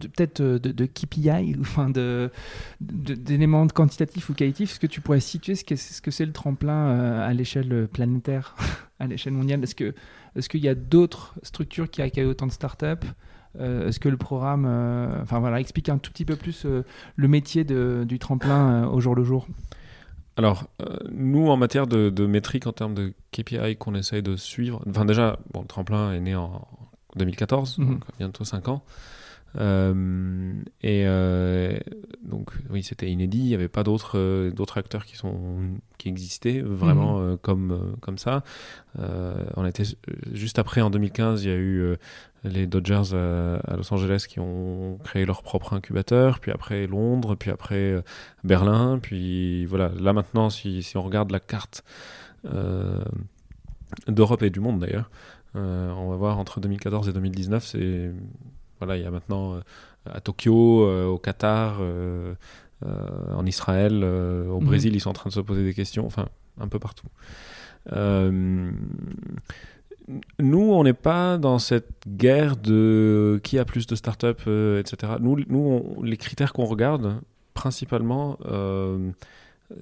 de- 0.00 0.08
peut-être 0.08 0.40
de, 0.42 0.58
de 0.58 0.86
KPI, 0.86 1.56
enfin 1.60 1.90
de 1.90 2.30
d'éléments 2.80 3.66
quantitatifs 3.66 4.30
ou 4.30 4.34
qualitatifs, 4.34 4.72
est-ce 4.72 4.80
que 4.80 4.86
tu 4.86 5.00
pourrais 5.00 5.20
situer 5.20 5.54
ce 5.54 5.64
que 5.64 5.76
ce 5.76 6.00
que 6.00 6.10
c'est 6.10 6.24
le 6.26 6.32
tremplin 6.32 6.88
euh, 6.88 7.28
à 7.28 7.32
l'échelle 7.32 7.88
planétaire, 7.92 8.56
à 8.98 9.06
l'échelle 9.06 9.32
mondiale? 9.34 9.62
Est-ce 9.62 9.74
que 9.74 9.94
est-ce 10.36 10.48
qu'il 10.48 10.60
y 10.60 10.68
a 10.68 10.74
d'autres 10.74 11.34
structures 11.42 11.90
qui 11.90 12.00
accueillent 12.02 12.24
autant 12.26 12.46
de 12.46 12.52
startups? 12.52 13.06
Euh, 13.60 13.88
Est-ce 13.88 14.00
que 14.00 14.08
le 14.08 14.16
programme, 14.16 14.64
euh, 14.66 15.20
enfin 15.22 15.38
voilà, 15.38 15.60
explique 15.60 15.90
un 15.90 15.98
tout 15.98 16.10
petit 16.10 16.24
peu 16.24 16.36
plus 16.36 16.64
euh, 16.64 16.84
le 17.16 17.28
métier 17.28 17.64
de- 17.64 18.04
du 18.08 18.18
tremplin 18.18 18.84
euh, 18.84 18.86
au 18.86 18.98
jour 19.00 19.14
le 19.14 19.24
jour? 19.24 19.46
Alors, 20.36 20.64
euh, 20.80 20.96
nous, 21.10 21.48
en 21.48 21.56
matière 21.56 21.86
de, 21.86 22.08
de 22.10 22.26
métriques, 22.26 22.66
en 22.66 22.72
termes 22.72 22.94
de 22.94 23.12
KPI 23.32 23.76
qu'on 23.76 23.94
essaye 23.94 24.22
de 24.22 24.36
suivre, 24.36 24.82
enfin 24.88 25.04
déjà, 25.04 25.38
bon, 25.52 25.60
le 25.62 25.66
tremplin 25.66 26.12
est 26.12 26.20
né 26.20 26.34
en 26.34 26.66
2014, 27.16 27.78
Mhm. 27.78 27.88
donc 27.90 28.04
bientôt 28.18 28.44
5 28.44 28.68
ans. 28.68 28.82
Euh, 29.58 30.54
et 30.82 31.04
euh, 31.06 31.78
donc, 32.22 32.52
oui, 32.70 32.82
c'était 32.82 33.10
inédit, 33.10 33.38
il 33.38 33.48
n'y 33.48 33.54
avait 33.54 33.68
pas 33.68 33.82
d'autres 33.82 34.18
euh, 34.18 34.50
d'autres 34.50 34.78
acteurs 34.78 35.04
qui, 35.04 35.16
sont, 35.16 35.34
qui 35.98 36.08
existaient 36.08 36.60
vraiment 36.60 37.20
euh, 37.20 37.36
comme, 37.36 37.96
comme 38.00 38.18
ça. 38.18 38.42
On 39.56 39.66
était 39.66 39.84
juste 40.32 40.58
après, 40.58 40.80
en 40.80 40.90
2015, 40.90 41.44
il 41.44 41.48
y 41.48 41.52
a 41.52 41.56
eu 41.56 41.96
les 42.44 42.66
Dodgers 42.66 43.14
à, 43.14 43.56
à 43.56 43.76
Los 43.76 43.92
Angeles 43.92 44.26
qui 44.28 44.40
ont 44.40 44.98
créé 45.04 45.24
leur 45.24 45.42
propre 45.42 45.72
incubateur, 45.72 46.40
puis 46.40 46.50
après 46.50 46.86
Londres, 46.86 47.34
puis 47.34 47.50
après 47.50 48.02
Berlin, 48.44 48.98
puis 49.00 49.64
voilà. 49.66 49.90
Là 50.00 50.12
maintenant, 50.12 50.50
si, 50.50 50.82
si 50.82 50.96
on 50.96 51.02
regarde 51.02 51.30
la 51.30 51.40
carte 51.40 51.84
d'Europe 54.08 54.42
et 54.42 54.50
du 54.50 54.60
monde 54.60 54.80
d'ailleurs, 54.80 55.10
on 55.54 56.10
va 56.10 56.16
voir 56.16 56.38
entre 56.38 56.60
2014 56.60 57.08
et 57.08 57.12
2019, 57.12 57.64
c'est 57.64 58.10
voilà, 58.84 58.96
il 58.96 59.02
y 59.02 59.06
a 59.06 59.10
maintenant 59.10 59.54
euh, 59.54 59.60
à 60.06 60.20
Tokyo, 60.20 60.84
euh, 60.84 61.06
au 61.06 61.18
Qatar, 61.18 61.76
euh, 61.80 62.34
en 62.82 63.46
Israël, 63.46 64.02
au 64.02 64.58
Mhm. 64.60 64.66
Brésil, 64.66 64.94
ils 64.96 65.00
sont 65.00 65.10
en 65.10 65.12
train 65.12 65.30
de 65.30 65.34
se 65.34 65.40
poser 65.40 65.62
des 65.62 65.72
questions, 65.74 66.04
enfin 66.04 66.26
un 66.60 66.66
peu 66.66 66.80
partout. 66.80 67.06
Nous, 70.40 70.58
on 70.60 70.82
n'est 70.82 70.92
pas 70.92 71.38
dans 71.38 71.58
cette 71.60 71.88
guerre 72.08 72.56
de 72.56 73.40
qui 73.44 73.58
a 73.58 73.64
plus 73.64 73.86
de 73.86 73.94
startups, 73.94 74.48
etc. 74.80 75.12
Nous, 75.20 75.36
nous 75.48 75.58
on- 75.96 76.02
les 76.02 76.16
critères 76.16 76.52
qu'on 76.52 76.64
regarde, 76.64 77.20
principalement, 77.54 78.36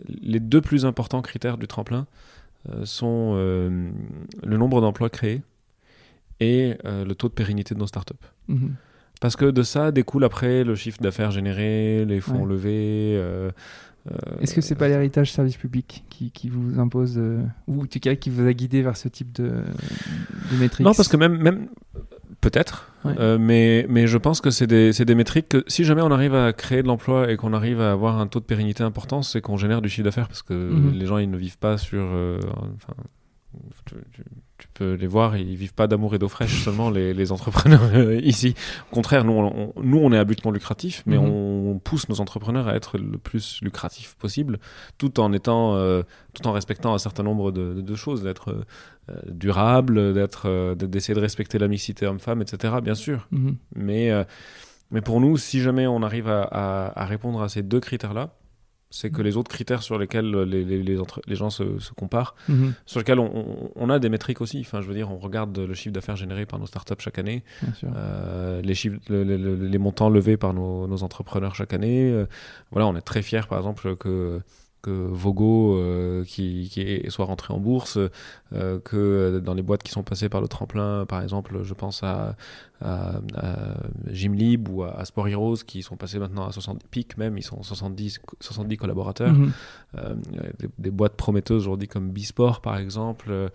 les 0.09 0.41
deux 0.41 0.61
plus 0.61 0.85
importants 0.85 1.23
critères 1.23 1.57
du 1.59 1.67
tremplin 1.67 2.07
euh, 2.69 2.85
sont 2.85 3.33
euh, 3.37 3.91
le 4.43 4.57
nombre 4.59 4.81
d'emplois 4.83 5.09
créés 5.09 5.41
et 6.41 6.77
euh, 6.85 7.05
le 7.07 7.15
taux 7.15 7.29
de 7.29 7.33
pérennité 7.33 7.75
de 7.75 7.81
nos 7.81 7.87
startups. 7.87 8.15
Mhm. 8.49 8.75
Parce 9.21 9.37
que 9.37 9.45
de 9.51 9.63
ça 9.63 9.93
découle 9.93 10.25
après 10.25 10.65
le 10.65 10.75
chiffre 10.75 11.01
d'affaires 11.03 11.31
généré, 11.31 12.05
les 12.07 12.21
fonds 12.21 12.43
Ouais. 12.45 12.49
levés. 12.49 13.15
euh, 13.17 13.51
euh, 14.11 14.17
Est-ce 14.41 14.55
que 14.55 14.63
c'est 14.63 14.75
pas 14.77 14.89
l'héritage 14.89 15.31
service 15.31 15.57
public 15.59 16.05
qui, 16.09 16.31
qui 16.31 16.49
vous 16.49 16.81
impose, 16.81 17.17
euh, 17.19 17.43
ou 17.67 17.83
en 17.83 17.87
tout 17.87 18.01
cas 18.01 18.15
qui 18.15 18.31
vous 18.31 18.47
a 18.47 18.53
guidé 18.55 18.81
vers 18.81 18.97
ce 18.97 19.09
type 19.09 19.31
de, 19.33 19.49
de 20.53 20.57
métriques 20.59 20.87
Non, 20.87 20.95
parce 20.95 21.09
que 21.09 21.19
même, 21.19 21.37
même 21.37 21.69
peut-être, 22.41 22.87
Ouais. 23.05 23.15
euh, 23.19 23.37
mais, 23.39 23.85
mais 23.91 24.07
je 24.07 24.17
pense 24.17 24.41
que 24.41 24.51
c'est 24.51 24.67
des, 24.67 24.93
des 24.93 25.15
métriques 25.15 25.49
que 25.51 25.65
si 25.69 25.85
jamais 25.85 26.01
on 26.03 26.11
arrive 26.11 26.35
à 26.35 26.53
créer 26.55 26.83
de 26.83 26.87
l'emploi 26.89 27.31
et 27.31 27.37
qu'on 27.37 27.53
arrive 27.53 27.81
à 27.83 27.93
avoir 27.93 28.19
un 28.19 28.27
taux 28.27 28.41
de 28.41 28.45
pérennité 28.47 28.83
important, 28.83 29.21
c'est 29.23 29.43
qu'on 29.43 29.59
génère 29.59 29.83
du 29.83 29.89
chiffre 29.91 30.05
d'affaires 30.05 30.29
parce 30.29 30.43
que 30.43 30.55
Mhm. 30.55 30.93
les 30.95 31.05
gens 31.07 31.19
ils 31.19 31.31
ne 31.31 31.37
vivent 31.37 31.59
pas 31.59 31.77
sur. 31.77 32.01
euh, 32.03 32.39
enfin, 32.77 32.95
tu, 33.85 33.95
tu- 34.13 34.23
tu 34.61 34.69
peux 34.75 34.95
les 34.95 35.07
voir, 35.07 35.37
ils 35.37 35.57
vivent 35.57 35.75
pas 35.75 35.87
d'amour 35.87 36.15
et 36.15 36.19
d'eau 36.19 36.29
fraîche 36.29 36.63
seulement 36.65 36.91
les, 36.91 37.13
les 37.15 37.33
entrepreneurs 37.33 37.83
euh, 37.95 38.21
ici. 38.23 38.55
Au 38.91 38.95
contraire, 38.95 39.25
nous 39.25 39.33
on, 39.33 39.73
on- 39.77 39.83
nous 39.83 39.99
on 39.99 40.13
est 40.13 40.19
à 40.19 40.25
but 40.25 40.45
non 40.45 40.51
lucratif, 40.53 41.03
mais 41.07 41.19
Mhm. 41.19 41.25
on 41.25 41.79
pousse 41.79 42.09
nos 42.09 42.21
entrepreneurs 42.21 42.69
à 42.69 42.75
être 42.77 42.99
le 42.99 43.19
plus 43.19 43.61
lucratif 43.63 44.15
possible, 44.19 44.59
tout 44.99 45.21
en 45.21 45.33
étant, 45.33 45.75
euh, 45.77 46.03
tout 46.35 46.47
en 46.47 46.53
respectant 46.53 46.95
un 46.95 46.99
certain 46.99 47.23
nombre 47.23 47.51
de, 47.53 47.75
de- 47.75 47.81
de 47.81 47.95
choses, 47.95 48.23
d'être 48.23 48.51
euh, 49.09 49.15
durable, 49.29 50.13
d'être, 50.15 50.43
euh, 50.47 50.75
de- 50.75 50.87
d'essayer 50.87 51.15
de 51.15 51.21
respecter 51.21 51.59
la 51.59 51.69
mixité 51.69 52.07
homme-femme, 52.07 52.43
etc. 52.43 52.75
Bien 52.83 52.95
sûr, 52.95 53.27
Mhm. 53.33 53.57
mais 53.75 54.11
mais 54.93 55.01
pour 55.03 55.21
nous, 55.21 55.37
si 55.37 55.61
jamais 55.61 55.87
on 55.87 56.03
arrive 56.03 56.29
à, 56.29 56.43
à- 56.43 57.03
à 57.03 57.05
répondre 57.07 57.41
à 57.43 57.49
ces 57.49 57.63
deux 57.63 57.79
critères-là, 57.81 58.31
c'est 58.91 59.11
que 59.11 59.23
les 59.23 59.37
autres 59.37 59.51
critères 59.51 59.83
sur 59.85 59.99
lesquels 59.99 60.31
les, 60.31 60.65
les, 60.65 60.83
les 60.83 60.99
entre- 60.99 61.21
les 61.27 61.37
gens 61.37 61.49
se, 61.51 61.79
se 61.79 61.93
comparent, 61.93 62.35
Mhm. 62.49 62.75
sur 62.87 62.99
lesquels 63.01 63.21
on, 63.21 63.31
on- 63.35 63.71
on 63.77 63.89
a 63.91 63.99
des 64.01 64.09
métriques 64.09 64.41
aussi. 64.41 64.61
Enfin, 64.61 64.81
je 64.81 64.89
veux 64.89 64.95
dire, 64.95 65.11
on 65.13 65.19
regarde 65.19 65.57
le 65.59 65.75
chiffre 65.75 65.93
d'affaires 65.93 66.17
généré 66.17 66.45
par 66.45 66.59
nos 66.59 66.67
startups 66.67 66.95
chaque 66.99 67.19
année, 67.19 67.45
euh, 67.85 68.61
les, 68.63 68.75
chiffres, 68.75 68.99
le- 69.09 69.25
le- 69.25 69.37
le- 69.37 69.55
les 69.67 69.79
montants 69.79 70.09
levés 70.11 70.37
par 70.37 70.53
nos, 70.55 70.87
nos 70.87 71.03
entrepreneurs 71.03 71.55
chaque 71.55 71.73
année. 71.73 72.11
Euh, 72.11 72.27
voilà, 72.73 72.87
on 72.89 72.97
est 72.97 73.01
très 73.01 73.23
fiers, 73.23 73.47
par 73.49 73.59
exemple, 73.59 73.97
que 73.97 74.41
que 74.83 74.91
Vogo 74.91 75.77
euh, 75.77 76.25
qui, 76.25 76.69
qui 76.73 76.81
est- 76.81 77.11
soit 77.11 77.27
rentré 77.27 77.53
en 77.53 77.59
bourse, 77.61 77.99
euh, 78.55 78.79
que 78.81 79.41
dans 79.45 79.55
les 79.55 79.63
boîtes 79.63 79.83
qui 79.83 79.91
sont 79.93 80.03
passées 80.03 80.29
par 80.29 80.41
le 80.41 80.49
tremplin, 80.49 81.05
par 81.07 81.23
exemple, 81.23 81.61
je 81.63 81.75
pense 81.75 82.03
à, 82.03 82.37
à, 82.81 83.17
à 83.37 83.75
Gymlib 84.11 84.69
ou 84.69 84.83
à, 84.85 84.93
à 84.99 85.05
Sport 85.05 85.29
Heroes 85.29 85.57
qui 85.67 85.83
sont 85.83 85.97
passés 85.97 86.19
maintenant 86.19 86.47
à 86.47 86.53
70 86.53 86.87
pics 86.91 87.19
même, 87.19 87.37
ils 87.37 87.43
sont 87.43 87.63
70, 87.63 88.21
70 88.41 88.77
collaborateurs. 88.77 89.33
Mhm. 89.33 89.53
Euh, 89.99 90.15
des, 90.59 90.69
des 90.79 90.91
boîtes 90.91 91.17
prometteuses 91.17 91.63
aujourd'hui 91.63 91.89
comme 91.89 92.11
Bisport 92.11 92.61
par 92.61 92.79
exemple, 92.79 93.51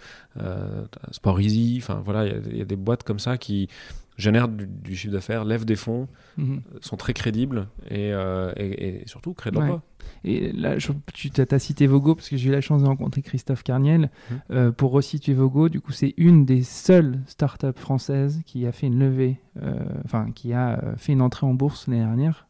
Sport 1.11 1.39
Easy, 1.41 1.79
enfin 1.81 2.01
voilà, 2.03 2.25
il 2.25 2.31
y 2.31 2.35
a- 2.35 2.39
il 2.51 2.57
y, 2.57 2.61
a 2.61 2.65
des 2.65 2.75
boîtes 2.75 3.03
comme 3.03 3.19
ça 3.19 3.37
qui 3.37 3.69
génèrent 4.17 4.47
du, 4.47 4.65
du 4.67 4.95
chiffre 4.95 5.13
d'affaires, 5.13 5.43
lèvent 5.45 5.65
des 5.65 5.75
fonds, 5.75 6.07
Mhm. 6.37 6.61
sont 6.81 6.95
très 6.97 7.13
crédibles 7.13 7.67
et, 7.89 8.11
euh, 8.13 8.51
et- 8.57 9.01
et 9.01 9.07
surtout 9.07 9.33
créent 9.33 9.51
de 9.51 9.57
Ouais. 9.57 9.61
l'emploi. 9.67 9.83
Et 10.23 10.51
là, 10.51 10.77
je- 10.77 10.91
tu 11.13 11.29
as 11.49 11.59
cité 11.59 11.87
Vogo 11.87 12.13
parce 12.15 12.29
que 12.29 12.37
j'ai 12.37 12.49
eu 12.49 12.51
la 12.51 12.61
chance 12.61 12.81
de 12.83 12.87
rencontrer 12.87 13.21
Christophe 13.21 13.63
Carniel. 13.63 14.09
Mhm. 14.31 14.37
Euh, 14.51 14.71
pour 14.71 14.91
resituer 14.91 15.33
Vogo, 15.33 15.67
du 15.69 15.81
coup, 15.81 15.91
c'est 15.91 16.13
une 16.17 16.45
des 16.45 16.63
seules 16.63 17.19
startups 17.27 17.67
françaises 17.75 18.41
qui 18.45 18.65
a 18.67 18.71
fait 18.71 18.87
une 18.87 18.99
levée, 18.99 19.39
euh, 19.61 19.73
enfin, 20.05 20.31
qui 20.33 20.53
a 20.53 20.79
euh, 20.83 20.95
fait 20.97 21.13
une 21.13 21.21
entrée 21.21 21.45
en 21.47 21.53
bourse 21.53 21.87
l'année 21.87 22.01
dernière. 22.03 22.44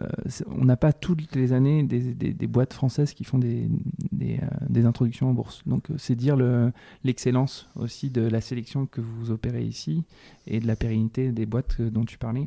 Euh, 0.00 0.06
on 0.46 0.64
n'a 0.64 0.76
pas 0.76 0.92
toutes 0.92 1.34
les 1.34 1.52
années 1.52 1.82
des, 1.82 2.14
des- 2.14 2.32
des 2.32 2.46
boîtes 2.46 2.72
françaises 2.72 3.12
qui 3.12 3.24
font 3.24 3.38
des, 3.38 3.68
des, 4.12 4.38
euh, 4.42 4.46
des 4.68 4.86
introductions 4.86 5.30
en 5.30 5.32
bourse. 5.34 5.62
Donc, 5.66 5.90
euh, 5.90 5.94
c'est 5.98 6.14
dire 6.14 6.36
le- 6.36 6.70
l'excellence 7.02 7.68
aussi 7.74 8.08
de 8.10 8.22
la 8.22 8.40
sélection 8.40 8.86
que 8.86 9.00
vous 9.00 9.30
opérez 9.32 9.64
ici 9.64 10.04
et 10.46 10.60
de 10.60 10.66
la 10.68 10.76
pérennité 10.76 11.32
des 11.32 11.44
boîtes 11.46 11.80
dont 11.82 12.04
tu 12.04 12.18
parlais. 12.18 12.46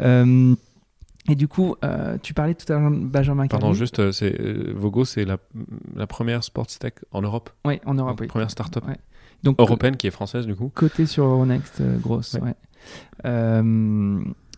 Euh, 0.00 0.54
et 1.28 1.34
du 1.34 1.48
coup, 1.48 1.74
euh, 1.84 2.18
tu 2.22 2.34
parlais 2.34 2.54
tout 2.54 2.72
à 2.72 2.78
l'heure 2.78 2.90
de 2.90 2.96
Benjamin 3.04 3.48
Pardon, 3.48 3.72
juste, 3.72 4.12
c'est, 4.12 4.40
euh, 4.40 4.72
Vogo, 4.76 5.04
c'est 5.04 5.24
la, 5.24 5.38
la 5.96 6.06
première 6.06 6.44
sports 6.44 6.68
tech 6.68 6.92
en 7.10 7.20
Europe, 7.22 7.50
Ouais, 7.64 7.80
en 7.84 7.94
Europe, 7.94 8.18
oui. 8.20 8.28
première 8.28 8.50
start-up 8.50 8.84
Ouais. 8.86 8.96
Donc, 9.42 9.58
européenne 9.58 9.96
qui 9.96 10.06
est 10.06 10.12
française 10.12 10.46
du 10.46 10.54
coup. 10.54 10.70
côté 10.74 11.04
sur 11.04 11.24
Euronext, 11.24 11.80
euh, 11.80 11.98
grosse, 11.98 12.34
Ouais. 12.34 12.54
ouais. 13.24 13.62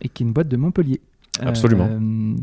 Et 0.01 0.09
qui 0.11 0.23
est 0.23 0.27
une 0.27 0.33
boîte 0.33 0.49
de 0.49 0.57
Montpellier. 0.57 1.01
Absolument. 1.41 1.89
Euh, 1.91 2.35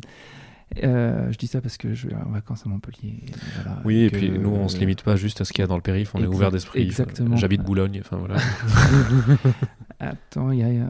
euh, 0.83 1.31
je 1.31 1.37
dis 1.37 1.47
ça 1.47 1.61
parce 1.61 1.77
que 1.77 1.93
je 1.93 2.07
vais 2.07 2.15
en 2.15 2.31
vacances 2.31 2.65
à 2.65 2.69
Montpellier. 2.69 3.19
et 3.27 3.31
voilà, 3.63 3.81
Oui, 3.85 3.99
et 4.03 4.09
puis 4.09 4.29
nous, 4.31 4.49
on 4.49 4.67
se 4.67 4.77
limite 4.77 5.03
pas 5.03 5.15
juste 5.15 5.39
à 5.41 5.45
ce 5.45 5.53
qu'il 5.53 5.61
y 5.61 5.63
a 5.63 5.67
dans 5.67 5.75
le 5.75 5.81
périph', 5.81 6.13
on 6.15 6.19
est 6.23 6.27
ouvert 6.27 6.51
d'esprit. 6.51 6.81
Exactement. 6.81 7.35
J'habite 7.35 7.61
Boulogne, 7.61 7.99
enfin 8.01 8.17
voilà. 8.17 8.35
Attends, 9.99 10.51
il 10.51 10.59
y 10.59 10.63
a. 10.63 10.67
euh, 10.67 10.89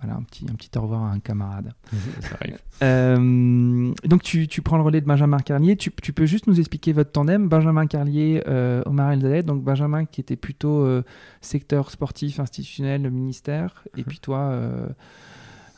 Voilà, 0.00 0.16
un 0.18 0.22
petit, 0.22 0.46
un 0.50 0.54
petit 0.54 0.70
au 0.76 0.82
revoir 0.82 1.02
à 1.04 1.10
un 1.12 1.18
camarade. 1.18 1.72
Ça 2.20 2.36
arrive. 2.40 2.58
Euh, 2.82 3.92
donc 4.04 4.22
tu, 4.22 4.48
tu 4.48 4.62
prends 4.62 4.76
le 4.76 4.82
relais 4.82 5.00
de 5.00 5.06
Benjamin 5.06 5.38
Carlier. 5.38 5.76
Tu, 5.76 5.90
tu 6.02 6.12
peux 6.12 6.26
juste 6.26 6.46
nous 6.46 6.58
expliquer 6.58 6.92
votre 6.92 7.12
tandem, 7.12 7.48
Benjamin 7.48 7.86
Carlier, 7.86 8.42
euh, 8.46 8.82
Omar 8.86 9.12
El 9.12 9.20
Zayed. 9.22 9.46
Donc 9.46 9.62
Benjamin 9.62 10.04
qui 10.04 10.20
était 10.20 10.36
plutôt 10.36 10.80
euh, 10.84 11.02
secteur 11.40 11.90
sportif, 11.90 12.38
institutionnel, 12.40 13.10
ministère, 13.10 13.84
et 13.96 14.04
puis 14.04 14.18
toi, 14.20 14.38
euh, 14.38 14.86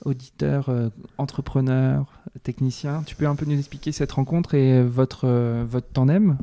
auditeur, 0.07 0.71
entrepreneur, 1.19 2.07
technicien. 2.43 3.03
Tu 3.05 3.17
peux 3.17 3.27
un 3.27 3.35
peu 3.37 3.45
nous 3.47 3.59
expliquer 3.59 3.93
cette 3.93 4.13
rencontre 4.13 4.55
et 4.55 4.83
votre, 4.83 5.27
votre 5.65 5.89
tandem? 5.89 6.39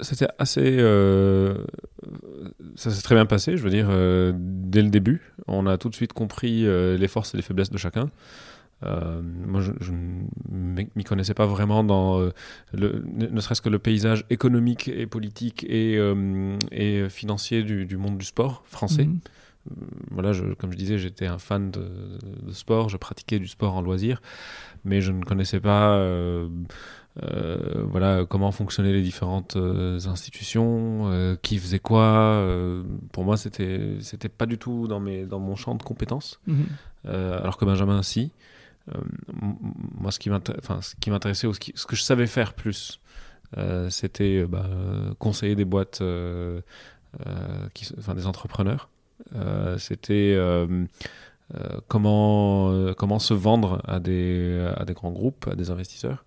C'était 0.00 0.28
assez. 0.38 0.78
ça 2.76 2.90
s'est 2.90 3.02
très 3.02 3.14
bien 3.14 3.26
passé, 3.26 3.56
je 3.56 3.62
veux 3.62 3.70
dire, 3.70 3.88
dès 4.34 4.82
le 4.82 4.90
début. 4.90 5.32
On 5.46 5.66
a 5.66 5.78
tout 5.78 5.88
de 5.88 5.94
suite 5.94 6.12
compris 6.12 6.62
les 6.64 7.08
forces 7.08 7.34
et 7.34 7.36
les 7.36 7.42
faiblesses 7.42 7.70
de 7.70 7.78
chacun. 7.78 8.10
Euh, 8.84 9.22
moi, 9.22 9.62
je, 9.62 9.92
ne 9.92 10.84
m'y 10.94 11.04
connaissais 11.04 11.34
pas 11.34 11.46
vraiment 11.46 11.82
dans 11.82 12.20
euh, 12.20 12.30
le, 12.74 13.02
ne 13.06 13.40
serait-ce 13.40 13.62
que 13.62 13.70
le 13.70 13.78
paysage 13.78 14.24
économique 14.28 14.88
et 14.88 15.06
politique 15.06 15.64
et, 15.64 15.96
euh, 15.96 16.58
et 16.72 17.08
financier 17.08 17.62
du, 17.62 17.96
monde 17.96 18.18
du 18.18 18.26
sport 18.26 18.64
français. 18.66 19.04
Mhm. 19.04 19.18
Voilà, 20.10 20.32
je, 20.32 20.44
comme 20.54 20.72
je 20.72 20.76
disais, 20.76 20.98
j'étais 20.98 21.26
un 21.26 21.38
fan 21.38 21.70
de, 21.70 21.88
sport, 22.52 22.88
je 22.88 22.96
pratiquais 22.96 23.38
du 23.38 23.48
sport 23.48 23.74
en 23.74 23.82
loisir, 23.82 24.20
mais 24.84 25.00
je 25.00 25.12
ne 25.12 25.22
connaissais 25.24 25.60
pas 25.60 26.02
voilà, 27.88 28.26
comment 28.28 28.52
fonctionnaient 28.52 28.92
les 28.92 29.02
différentes 29.02 29.56
institutions, 29.56 31.36
qui 31.42 31.58
faisait 31.58 31.78
quoi. 31.78 32.44
pour 33.12 33.24
moi, 33.24 33.36
c'était 33.36 33.96
c'était 34.00 34.28
pas 34.28 34.46
du 34.46 34.58
tout 34.58 34.86
dans, 34.86 35.00
mes, 35.00 35.24
dans 35.24 35.40
mon 35.40 35.56
champ 35.56 35.74
de 35.74 35.82
compétences, 35.82 36.40
mhm. 36.46 36.66
alors 37.04 37.56
que 37.56 37.64
Benjamin, 37.64 38.02
si. 38.02 38.32
Euh, 38.94 39.00
moi, 39.98 40.12
ce 40.12 40.18
qui 40.18 40.30
m'intéressait, 41.10 41.46
ou 41.46 41.54
ce, 41.54 41.60
ce, 41.74 41.86
que 41.86 41.96
je 41.96 42.02
savais 42.02 42.26
faire 42.26 42.54
plus, 42.54 43.00
euh, 43.56 43.90
c'était 43.90 44.42
euh, 44.42 44.46
bah, 44.46 44.68
conseiller 45.18 45.54
des 45.54 45.64
boîtes, 45.64 46.02
qui, 47.74 47.88
des 48.14 48.26
entrepreneurs. 48.26 48.88
C'était 49.78 50.38
comment, 51.88 52.94
comment 52.94 53.18
se 53.18 53.34
vendre 53.34 53.80
à 53.84 54.00
des 54.00 54.94
grands 54.94 55.12
groupes, 55.12 55.48
à 55.50 55.54
des 55.54 55.70
investisseurs. 55.70 56.24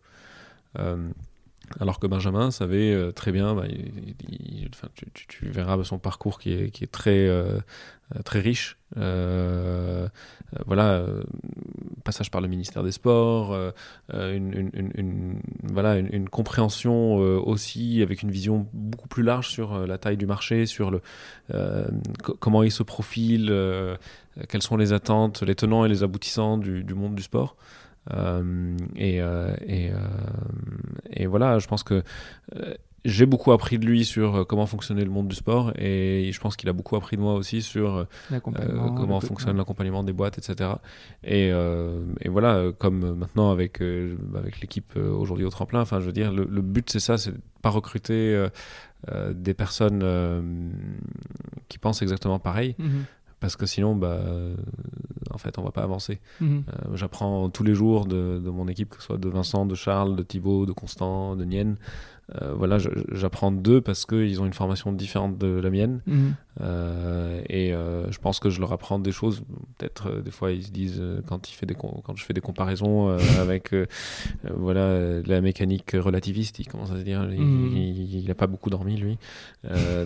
Alors 1.79 1.99
que 1.99 2.07
Benjamin 2.07 2.51
savait 2.51 3.11
très 3.13 3.31
bien, 3.31 3.55
bah, 3.55 3.65
tu, 5.27 5.49
verras 5.49 5.83
son 5.83 5.99
parcours 5.99 6.39
qui 6.39 6.53
est, 6.53 6.71
qui 6.71 6.83
est 6.83 6.91
très, 6.91 7.29
très 8.23 8.39
riche. 8.39 8.77
voilà, 10.65 11.05
passage 12.09 12.31
par 12.31 12.41
le 12.41 12.47
ministère 12.47 12.83
des 12.83 12.91
Sports, 12.91 13.53
euh, 13.53 13.71
euh, 14.13 14.35
une, 14.35 15.39
voilà, 15.63 15.97
une, 15.97 16.27
compréhension 16.27 17.21
euh, 17.21 17.37
aussi 17.37 18.01
avec 18.01 18.23
une 18.23 18.31
vision 18.31 18.67
beaucoup 18.73 19.07
plus 19.07 19.21
large 19.21 19.49
sur 19.49 19.85
la 19.85 19.97
taille 19.99 20.17
du 20.17 20.25
marché, 20.25 20.65
sur 20.65 20.89
le, 20.91 21.01
comment 22.39 22.63
il 22.63 22.71
se 22.71 22.83
profile, 22.83 23.53
quelles 24.47 24.61
sont 24.61 24.77
les 24.77 24.93
attentes, 24.93 25.43
les 25.43 25.55
tenants 25.55 25.85
et 25.85 25.89
les 25.89 26.03
aboutissants 26.03 26.57
du, 26.57 26.83
monde 26.93 27.15
du 27.15 27.23
sport. 27.23 27.55
Et, 28.95 29.17
et, 29.17 29.91
et, 31.11 31.25
voilà, 31.27 31.59
je 31.59 31.67
pense 31.67 31.83
que 31.83 32.03
j'ai 33.05 33.25
beaucoup 33.25 33.51
appris 33.51 33.79
de 33.79 33.85
lui 33.85 34.05
sur 34.05 34.35
euh, 34.35 34.43
comment 34.43 34.65
fonctionnait 34.65 35.03
le 35.03 35.09
monde 35.09 35.27
du 35.27 35.35
sport 35.35 35.71
et 35.77 36.31
je 36.33 36.39
pense 36.39 36.55
qu'il 36.55 36.69
a 36.69 36.73
beaucoup 36.73 36.95
appris 36.95 37.17
de 37.17 37.21
moi 37.21 37.33
aussi 37.33 37.61
sur 37.61 37.95
euh, 37.95 38.03
euh, 38.31 38.39
comment 38.95 39.19
fonctionne 39.19 39.57
l'accompagnement 39.57 40.03
des 40.03 40.13
boîtes, 40.13 40.37
etc. 40.37 40.71
Et, 41.23 41.49
et, 41.49 42.29
voilà, 42.29 42.71
comme 42.77 43.15
maintenant 43.15 43.51
avec, 43.51 43.81
avec 43.81 44.61
l'équipe 44.61 44.95
aujourd'hui 44.95 45.45
au 45.45 45.49
tremplin, 45.49 45.81
enfin 45.81 45.99
je 45.99 46.05
veux 46.05 46.11
dire, 46.11 46.31
le, 46.31 46.61
but 46.61 46.89
c'est 46.89 46.99
ça, 46.99 47.17
c'est 47.17 47.33
pas 47.61 47.69
recruter 47.69 48.47
des 49.31 49.53
personnes 49.53 50.71
qui 51.67 51.77
pensent 51.77 52.01
exactement 52.01 52.39
pareil. 52.39 52.75
Mhm. 52.77 53.05
Parce 53.39 53.55
que 53.55 53.65
sinon, 53.65 53.95
bah, 53.95 54.19
en 55.31 55.37
fait, 55.37 55.57
on 55.57 55.63
va 55.63 55.71
pas 55.71 55.83
avancer. 55.83 56.19
Mhm. 56.41 56.63
J'apprends 56.95 57.49
tous 57.49 57.63
les 57.63 57.73
jours 57.73 58.05
de, 58.05 58.41
de, 58.43 58.49
mon 58.49 58.67
équipe, 58.67 58.89
que 58.89 58.97
ce 58.97 59.03
soit 59.03 59.17
de 59.17 59.29
Vincent, 59.29 59.65
de 59.65 59.75
Charles, 59.75 60.15
de 60.15 60.23
Thibaut, 60.23 60.65
de 60.65 60.73
Constant, 60.73 61.35
de 61.35 61.45
Nienne. 61.45 61.77
Euh, 62.41 62.53
voilà, 62.53 62.77
j'apprends 63.11 63.51
d'eux 63.51 63.81
parce 63.81 64.05
qu'ils 64.05 64.41
ont 64.41 64.45
une 64.45 64.53
formation 64.53 64.91
différente 64.91 65.37
de 65.37 65.47
la 65.47 65.69
mienne. 65.69 66.01
Mhm. 66.05 66.33
Euh, 66.61 67.41
et 67.47 67.73
euh, 67.73 68.11
je 68.11 68.19
pense 68.19 68.39
que 68.39 68.49
je 68.49 68.59
leur 68.59 68.73
apprends 68.73 68.99
des 68.99 69.11
choses. 69.11 69.43
Peut-être 69.77 70.21
des 70.21 70.31
fois 70.31 70.51
ils 70.51 70.63
se 70.63 70.71
disent 70.71 71.01
quand, 71.25 71.49
il 71.49 71.53
fait 71.53 71.65
des 71.65 71.75
quand 71.75 72.15
je 72.15 72.23
fais 72.23 72.33
des 72.33 72.41
comparaisons 72.41 73.09
avec 73.39 73.73
voilà 74.53 75.21
la 75.21 75.41
mécanique 75.41 75.91
relativiste, 75.93 76.59
il 76.59 76.67
commence 76.67 76.91
à 76.91 76.97
se 76.97 77.03
dire 77.03 77.27
il 77.31 78.23
n'a 78.23 78.29
mhm. 78.29 78.35
pas 78.35 78.47
beaucoup 78.47 78.69
dormi 78.69 78.97
lui. 78.97 79.17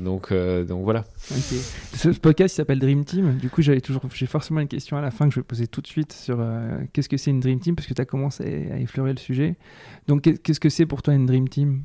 donc 0.01 0.31
donc 0.33 0.83
voilà. 0.83 1.05
Ce 1.17 2.09
podcast 2.09 2.55
s'appelle 2.55 2.79
Dream 2.79 3.03
Team. 3.03 3.37
Du 3.37 3.49
coup 3.49 3.61
j'avais 3.61 3.81
toujours 3.81 4.03
j'ai 4.13 4.27
forcément 4.27 4.59
une 4.59 4.67
question 4.67 4.95
à 4.97 5.01
la 5.01 5.11
fin 5.11 5.27
que 5.27 5.33
je 5.33 5.39
vais 5.39 5.45
poser 5.45 5.67
tout 5.67 5.81
de 5.81 5.87
suite 5.87 6.13
sur 6.13 6.39
qu'est-ce 6.93 7.09
que 7.09 7.17
c'est 7.17 7.31
une 7.31 7.39
Dream 7.39 7.59
Team? 7.59 7.75
Parce 7.75 7.87
que 7.87 7.93
tu 7.93 8.01
as 8.01 8.05
commencé 8.05 8.69
à 8.71 8.77
effleurer 8.77 9.11
le 9.11 9.19
sujet. 9.19 9.55
Donc 10.07 10.21
qu'est-ce 10.43 10.59
que 10.59 10.69
c'est 10.69 10.85
pour 10.85 11.01
toi 11.01 11.15
une 11.15 11.25
Dream 11.25 11.49
Team? 11.49 11.83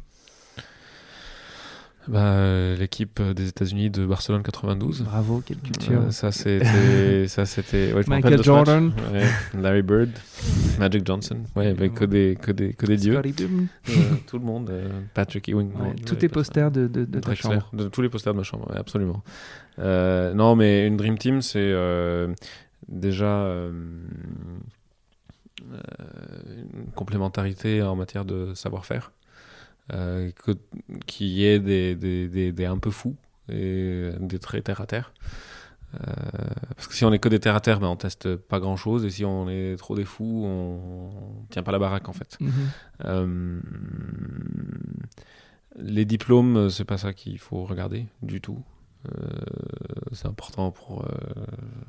Bah, 2.09 2.75
L'équipe 2.79 3.21
des 3.21 3.49
États-Unis 3.49 3.91
de 3.91 4.07
Barcelone 4.07 4.43
92. 4.43 5.03
Bravo, 5.03 5.43
quelle 5.45 5.59
culture. 5.59 6.01
Euh, 6.01 6.11
ça, 6.11 6.33
c'était. 6.33 7.29
ça, 7.29 7.45
c'était 7.45 7.93
Michael 8.07 8.43
Jordan. 8.43 8.93
Larry 9.55 9.83
Bird, 9.83 10.11
Magic 10.79 11.07
Johnson. 11.07 11.39
Ouais, 11.55 11.67
avec 11.67 11.95
que 11.95 12.05
des, 12.05 12.39
que 12.41 12.51
des, 12.51 12.73
que 12.73 12.87
des 12.87 12.97
dieux. 12.97 13.21
tout 14.27 14.39
le 14.39 14.45
monde. 14.45 14.71
Euh, 14.71 14.89
Patrick 15.15 15.49
Ewing. 15.49 15.71
tous 16.07 16.17
tes 16.17 16.29
posters 16.29 16.71
de, 16.71 16.87
de, 16.87 17.05
de 17.05 17.21
ta 17.21 17.35
chambre. 17.35 17.69
De, 17.73 17.89
tous 17.89 18.03
les 18.03 18.09
posters 18.09 18.33
de 18.33 18.39
ma 18.39 18.45
chambre, 18.45 18.73
absolument. 18.75 19.23
Euh, 19.79 20.33
non, 20.35 20.57
mais 20.57 20.87
une 20.87 20.97
Dream 20.97 21.19
Team, 21.19 21.43
c'est 21.43 21.75
déjà. 22.89 23.49
une 25.61 26.91
complémentarité 26.95 27.83
en 27.83 27.97
matière 27.97 28.25
de 28.25 28.55
savoir-faire. 28.55 29.13
Euh, 29.95 30.30
qui 31.07 31.47
est 31.47 31.61
des, 31.61 31.95
des, 31.95 32.53
des, 32.53 32.64
un 32.66 32.76
peu 32.78 32.91
fous 32.91 33.16
et 33.49 34.11
des 34.20 34.39
très 34.39 34.61
terre 34.61 34.82
à 34.82 34.86
terre. 34.86 35.14
Euh, 35.95 35.99
parce 36.76 36.89
que 36.89 36.95
si 36.95 37.07
on 37.07 37.12
est 37.14 37.18
que 37.18 37.30
des 37.30 37.41
terre 37.41 37.57
à 37.57 37.61
terre, 37.61 37.80
ben 37.80 37.86
on 37.86 37.97
teste 37.97 38.36
pas 38.36 38.61
grand 38.61 38.76
chose, 38.76 39.07
et 39.07 39.11
si 39.11 39.24
on 39.24 39.49
est 39.49 39.76
trop 39.76 39.97
des 39.97 40.05
fous, 40.05 40.43
on, 40.45 41.47
tient 41.49 41.62
pas 41.62 41.72
la 41.72 41.78
baraque 41.78 42.07
en 42.11 42.12
fait. 42.12 42.36
Mhm. 42.39 42.53
Euh, 43.07 43.61
les 45.76 46.05
diplômes, 46.05 46.68
c'est 46.68 46.84
pas 46.84 46.99
ça 46.99 47.14
qu'il 47.14 47.39
faut 47.39 47.64
regarder 47.64 48.05
du 48.20 48.43
tout. 48.43 48.62
c'est 50.12 50.26
important 50.26 50.70
pour 50.70 51.07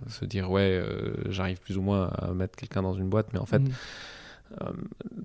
se 0.08 0.24
dire 0.24 0.50
ouais, 0.50 0.82
j'arrive 1.28 1.60
plus 1.60 1.78
ou 1.78 1.82
moins 1.82 2.08
à 2.08 2.32
mettre 2.34 2.56
quelqu'un 2.56 2.82
dans 2.82 2.94
une 2.94 3.10
boîte, 3.10 3.34
mais 3.34 3.40
en 3.40 3.46
fait. 3.46 3.60
Mhm. 3.60 3.72
Euh, 4.62 4.72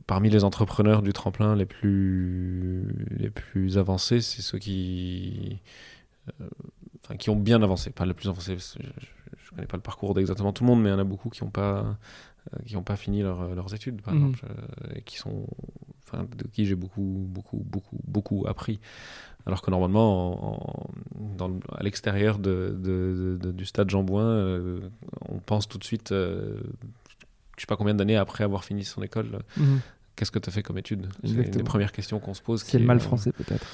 parmi 0.07 0.29
les 0.29 0.45
entrepreneurs 0.45 1.03
du 1.03 1.13
tremplin 1.13 1.57
les 1.57 1.65
plus, 1.67 2.87
les 3.11 3.31
plus 3.31 3.79
avancés, 3.79 4.21
c'est 4.21 4.43
ceux 4.43 4.59
qui, 4.59 5.61
euh, 6.41 6.49
enfin, 7.03 7.17
qui 7.17 7.31
ont 7.31 7.37
bien 7.37 7.63
avancé. 7.63 7.91
Pas 7.91 8.05
le 8.05 8.15
plus 8.15 8.29
avancé, 8.29 8.57
je 8.59 8.83
ne 8.83 9.57
connais 9.57 9.67
pas 9.67 9.77
le 9.77 9.83
parcours 9.83 10.15
d'exactement 10.15 10.53
tout 10.53 10.65
le 10.65 10.69
monde, 10.69 10.83
mais 10.83 10.91
il 10.91 10.93
y 10.93 10.95
en 10.95 10.99
a 10.99 11.05
beaucoup 11.05 11.31
qui 11.31 11.43
n'ont 11.43 11.51
pas, 11.51 11.97
euh, 12.53 12.59
qui 12.67 12.77
ont 12.77 12.83
pas 12.83 12.97
fini 12.97 13.23
leurs 13.23 13.75
études, 13.75 14.03
par 14.03 14.15
mhm. 14.15 14.33
exemple, 14.33 14.47
et 14.95 15.01
qui 15.03 15.17
sont, 15.17 15.47
enfin, 16.07 16.27
de 16.37 16.47
qui 16.47 16.67
j'ai 16.67 16.75
beaucoup, 16.75 17.27
beaucoup, 17.29 17.65
beaucoup, 17.65 17.99
beaucoup 18.07 18.45
appris. 18.47 18.81
Alors 19.47 19.63
que 19.63 19.71
normalement, 19.71 20.91
dans, 21.15 21.59
à 21.73 21.83
l'extérieur 21.83 22.39
de, 22.39 22.75
de, 22.79 23.53
du 23.53 23.65
stade 23.67 23.91
Jean 23.91 24.03
Bouin, 24.03 24.81
on 25.29 25.39
pense 25.39 25.69
tout 25.69 25.77
de 25.77 25.85
suite 25.85 26.15
je 27.57 27.63
sais 27.63 27.67
pas 27.67 27.77
combien 27.77 27.95
d'années 27.95 28.17
après 28.17 28.45
avoir 28.45 28.65
fini 28.65 28.85
son 28.85 29.03
école, 29.03 29.41
mhm. 29.57 29.81
qu'est-ce 30.17 30.31
que 30.31 30.39
tu 30.39 30.49
as 30.49 30.53
fait 30.53 30.63
comme 30.63 30.79
étude? 30.79 31.09
C'est 31.23 31.31
une 31.31 31.43
des 31.51 31.63
premières 31.63 31.93
questions 31.93 32.19
qu'on 32.19 32.35
se 32.35 32.43
pose. 32.43 32.63
C'est 32.63 32.79
le 32.79 32.85
mal 32.85 32.99
euh, 32.99 33.01
français 33.01 33.33
peut-être. 33.33 33.67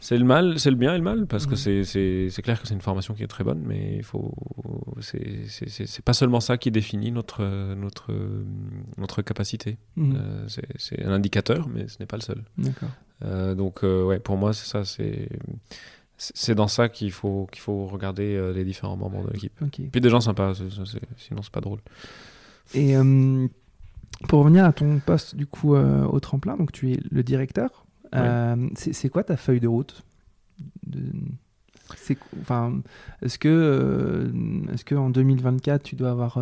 C'est 0.00 0.16
le 0.16 0.24
mal, 0.24 0.58
c'est 0.58 0.70
le 0.70 0.76
bien 0.76 0.94
et 0.94 0.98
le 0.98 1.04
mal, 1.04 1.26
parce 1.26 1.46
que 1.46 1.54
mhm. 1.54 1.84
c'est 2.30 2.42
clair 2.42 2.60
que 2.60 2.66
c'est 2.66 2.74
une 2.74 2.80
formation 2.80 3.14
qui 3.14 3.22
est 3.22 3.28
très 3.28 3.44
bonne, 3.44 3.62
mais 3.64 3.96
il 3.96 4.02
faut, 4.02 4.34
c'est 5.00 6.02
pas 6.04 6.12
seulement 6.12 6.40
ça 6.40 6.56
qui 6.56 6.70
définit 6.70 7.12
notre, 7.12 7.44
notre, 7.74 8.12
notre 8.98 9.22
capacité. 9.22 9.78
Euh, 9.98 10.46
c'est 10.76 11.04
un 11.04 11.12
indicateur, 11.12 11.68
mais 11.68 11.88
ce 11.88 11.98
n'est 12.00 12.06
pas 12.06 12.16
le 12.16 12.22
seul. 12.22 12.42
Euh, 13.24 13.54
donc, 13.54 13.82
ouais, 13.82 14.18
pour 14.18 14.36
moi, 14.36 14.52
c'est 14.52 14.66
ça, 14.66 14.84
c'est 14.84 15.28
c'est 16.18 16.54
dans 16.54 16.68
ça 16.68 16.88
qu'il 16.88 17.10
faut, 17.10 17.48
qu'il 17.50 17.60
faut 17.60 17.86
regarder 17.86 18.52
les 18.54 18.64
différents 18.64 18.96
membres 18.96 19.26
de 19.26 19.32
l'équipe. 19.32 19.52
Puis 19.90 20.00
des 20.00 20.10
gens 20.10 20.20
sympas, 20.20 20.54
sinon 21.16 21.42
c'est 21.42 21.52
pas 21.52 21.60
drôle. 21.60 21.80
Et 22.74 22.96
euh, 22.96 23.46
pour 24.28 24.40
revenir 24.40 24.64
à 24.64 24.72
ton 24.72 24.98
poste 24.98 25.36
du 25.36 25.46
coup 25.46 25.74
euh, 25.74 26.04
au 26.04 26.20
tremplin, 26.20 26.56
donc 26.56 26.72
tu 26.72 26.92
es 26.92 26.98
le 27.10 27.22
directeur. 27.22 27.86
Euh, 28.14 28.68
c'est 28.74 29.08
quoi 29.08 29.24
ta 29.24 29.36
feuille 29.38 29.60
de 29.60 29.68
route 29.68 30.02
c'est 31.96 32.16
enfin 32.40 32.80
est-ce 33.22 33.38
que 33.38 34.30
est-ce 34.72 34.84
que 34.84 34.94
en 34.94 35.10
2024 35.10 35.82
tu 35.82 35.96
dois 35.96 36.10
avoir 36.10 36.38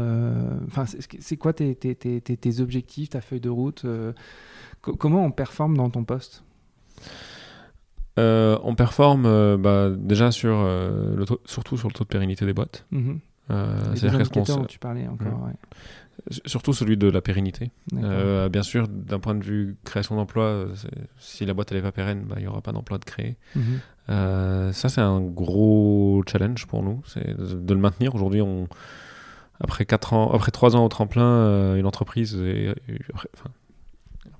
enfin 0.67 0.85
c'est 0.87 1.37
quoi 1.37 1.53
tes, 1.53 1.75
tes, 1.75 1.95
tes, 1.95 2.21
tes, 2.21 2.61
objectifs 2.61 3.11
ta 3.11 3.21
feuille 3.21 3.41
de 3.41 3.49
route 3.49 3.87
comment 4.81 5.25
on 5.25 5.31
performe 5.31 5.77
dans 5.77 5.91
ton 5.91 6.05
poste? 6.05 6.43
On 8.17 8.75
performe 8.77 9.57
bah, 9.57 9.91
déjà 9.91 10.33
sur 10.33 10.63
le 10.63 11.25
surtout 11.45 11.77
sur 11.77 11.89
le 11.89 11.95
taux 11.95 12.05
de 12.05 12.09
pérennité 12.09 12.47
des 12.47 12.53
boîtes. 12.53 12.85
Mm-hmm. 12.93 13.19
Euh, 13.51 13.95
c'est 13.97 14.09
dont 14.47 14.65
tu 14.65 14.79
parlais 14.79 15.09
encore. 15.09 15.27
Mmh. 15.27 15.53
Surtout 16.47 16.73
celui 16.73 16.97
de 16.97 17.09
la 17.09 17.21
pérennité. 17.21 17.71
Euh, 17.95 18.49
bien 18.49 18.63
sûr, 18.63 18.89
d'un 18.89 19.19
point 19.19 19.35
de 19.35 19.45
vue 19.45 19.77
création 19.85 20.17
d'emplois, 20.17 20.67
si 21.19 21.47
la 21.47 21.55
boîte 21.55 21.73
n'est 21.73 21.83
pas 21.83 21.93
pérenne, 21.93 22.25
bah, 22.29 22.37
il 22.39 22.43
n'y 22.43 22.49
aura 22.49 22.61
pas 22.61 22.73
d'emploi 22.73 22.99
de 22.99 23.05
créer. 23.05 23.37
Mmh. 23.55 23.61
Euh, 24.11 24.73
ça, 24.73 24.89
c'est 24.89 25.01
un 25.01 25.21
gros 25.21 26.23
challenge 26.31 26.67
pour 26.67 26.83
nous, 26.83 27.03
c'est 27.07 27.37
de, 27.37 27.75
le 27.75 27.81
maintenir. 27.81 28.15
Aujourd'hui, 28.15 28.43
on, 28.43 28.69
après, 29.61 29.85
4 29.85 30.13
ans, 30.13 30.31
après 30.33 30.51
3 30.51 30.77
ans 30.77 30.85
au 30.85 30.89
tremplin, 30.89 31.25
euh, 31.25 31.77
une 31.77 31.87
entreprise, 31.87 32.39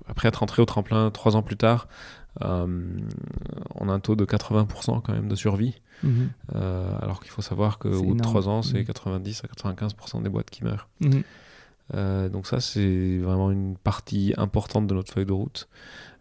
après 0.07 0.27
être 0.27 0.43
entré 0.43 0.61
au 0.61 0.65
tremplin 0.65 1.09
3 1.09 1.35
ans 1.35 1.41
plus 1.41 1.57
tard, 1.57 1.87
on 2.39 3.89
a 3.89 3.91
un 3.91 3.99
taux 3.99 4.15
de 4.15 4.25
80% 4.25 5.01
quand 5.01 5.13
même 5.13 5.27
de 5.27 5.35
survie. 5.35 5.81
Mhm. 6.03 6.29
Alors 6.53 7.21
qu'il 7.21 7.31
faut 7.31 7.41
savoir 7.41 7.79
qu'au 7.79 8.03
bout 8.03 8.15
de 8.15 8.21
3 8.21 8.49
ans, 8.49 8.61
c'est 8.61 8.83
90 8.83 9.43
mhm. 9.43 9.49
à 9.49 9.69
95% 9.69 10.21
des 10.21 10.29
boîtes 10.29 10.49
qui 10.49 10.63
meurent. 10.63 10.89
Mhm. 11.93 11.99
Euh, 11.99 12.29
donc 12.29 12.47
ça, 12.47 12.59
c'est 12.59 13.17
vraiment 13.17 13.51
une 13.51 13.77
partie 13.77 14.33
importante 14.37 14.87
de 14.87 14.93
notre 14.93 15.13
feuille 15.13 15.25
de 15.25 15.33
route. 15.33 15.67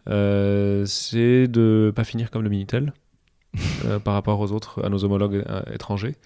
Euh, 0.09 0.85
c'est 0.87 1.47
de 1.49 1.93
pas 1.95 2.05
finir 2.05 2.31
comme 2.31 2.43
le 2.43 2.49
Minitel 2.49 2.93
par 4.05 4.15
rapport 4.15 4.41
aux 4.41 4.53
autres, 4.53 4.85
à 4.85 4.89
nos 4.89 5.05
homologues 5.05 5.45
étrangers. 5.73 6.17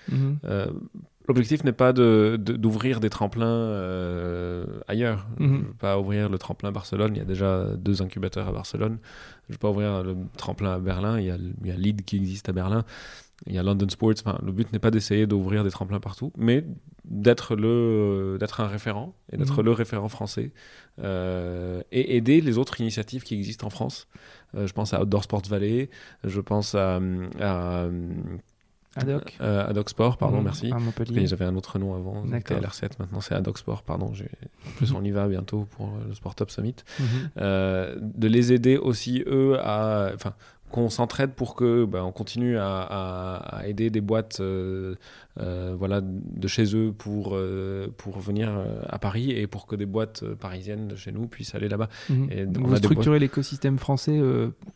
L'objectif 1.26 1.64
n'est 1.64 1.72
pas 1.72 1.94
d'ouvrir 1.94 2.98
de, 2.98 3.02
des 3.02 3.10
tremplins 3.10 3.72
ailleurs. 4.88 5.26
Je 5.38 5.44
ne 5.44 5.58
veux 5.58 5.64
pas 5.78 5.98
ouvrir 5.98 6.28
le 6.28 6.36
tremplin 6.36 6.70
Barcelone. 6.70 7.12
Il 7.14 7.18
y 7.18 7.22
a 7.22 7.24
déjà 7.24 7.64
deux 7.76 8.02
incubateurs 8.02 8.46
à 8.46 8.52
Barcelone. 8.52 8.98
Je 9.48 9.52
ne 9.52 9.54
veux 9.54 9.58
pas 9.58 9.70
ouvrir 9.70 10.02
le 10.02 10.16
tremplin 10.36 10.74
à 10.74 10.78
Berlin. 10.78 11.18
Il 11.18 11.24
y 11.24 11.30
a, 11.30 11.36
il 11.36 11.66
y 11.66 11.70
a 11.70 11.76
Lead 11.76 12.04
qui 12.04 12.16
existe 12.16 12.50
à 12.50 12.52
Berlin 12.52 12.84
il 13.46 13.54
y 13.54 13.58
a 13.58 13.62
London 13.62 13.88
Sports. 13.88 14.14
Enfin, 14.24 14.38
le 14.42 14.52
but 14.52 14.72
n'est 14.72 14.78
pas 14.78 14.90
d'essayer 14.90 15.26
d'ouvrir 15.26 15.64
des 15.64 15.70
tremplins 15.70 16.00
partout, 16.00 16.32
mais 16.36 16.64
d'être 17.04 17.54
le 17.54 18.38
d'être 18.40 18.60
un 18.60 18.66
référent 18.66 19.14
et 19.30 19.36
d'être 19.36 19.58
mhm. 19.58 19.66
le 19.66 19.72
référent 19.72 20.08
français 20.08 20.52
euh, 21.02 21.82
et 21.92 22.16
aider 22.16 22.40
les 22.40 22.56
autres 22.56 22.80
initiatives 22.80 23.22
qui 23.22 23.34
existent 23.34 23.66
en 23.66 23.70
France. 23.70 24.08
Euh, 24.54 24.66
je 24.66 24.72
pense 24.72 24.94
à 24.94 25.02
Outdoor 25.02 25.24
Sports 25.24 25.42
Valley, 25.48 25.90
je 26.24 26.40
pense 26.40 26.74
à, 26.74 27.00
à 27.40 27.88
Adoc. 28.96 29.36
Euh, 29.40 29.66
Adoc 29.66 29.90
Sport, 29.90 30.16
pardon, 30.16 30.38
mhm. 30.38 30.44
merci. 30.44 30.72
J'avais 31.26 31.44
un 31.44 31.56
autre 31.56 31.78
nom 31.78 31.94
avant, 31.94 32.24
c'était 32.32 32.54
LR7, 32.54 32.92
maintenant 32.98 33.20
c'est 33.20 33.34
Adoc 33.34 33.58
Sport, 33.58 33.82
pardon. 33.82 34.06
En 34.06 34.70
plus, 34.76 34.92
on 34.92 35.04
y 35.04 35.10
va 35.10 35.28
bientôt 35.28 35.66
pour 35.72 35.92
le 36.08 36.14
Sport 36.14 36.34
Top 36.36 36.50
Summit. 36.50 36.76
Mhm. 36.98 37.30
de 37.36 38.28
les 38.28 38.52
aider 38.52 38.78
aussi, 38.78 39.22
eux, 39.26 39.58
à. 39.60 40.12
Enfin, 40.14 40.34
qu'on 40.70 40.90
s'entraide 40.90 41.34
pour 41.34 41.54
que 41.54 41.84
bah, 41.84 42.04
on 42.04 42.12
continue 42.12 42.58
à, 42.58 43.62
aider 43.64 43.90
des 43.90 44.00
boîtes 44.00 44.40
euh, 44.40 44.96
euh, 45.38 45.74
voilà, 45.78 46.00
de 46.02 46.48
chez 46.48 46.74
eux 46.74 46.92
pour, 46.96 47.30
euh, 47.34 47.88
pour 47.96 48.18
venir 48.18 48.50
à 48.88 48.98
Paris 48.98 49.30
et 49.30 49.46
pour 49.46 49.66
que 49.66 49.76
des 49.76 49.86
boîtes 49.86 50.24
parisiennes 50.34 50.88
de 50.88 50.96
chez 50.96 51.12
nous 51.12 51.26
puissent 51.28 51.54
aller 51.54 51.68
là-bas. 51.68 51.88
Mhm. 52.10 52.28
Et 52.30 52.46
donc, 52.46 52.66
Vous 52.66 52.76
structurez 52.76 53.18
l'écosystème 53.18 53.78
français 53.78 54.20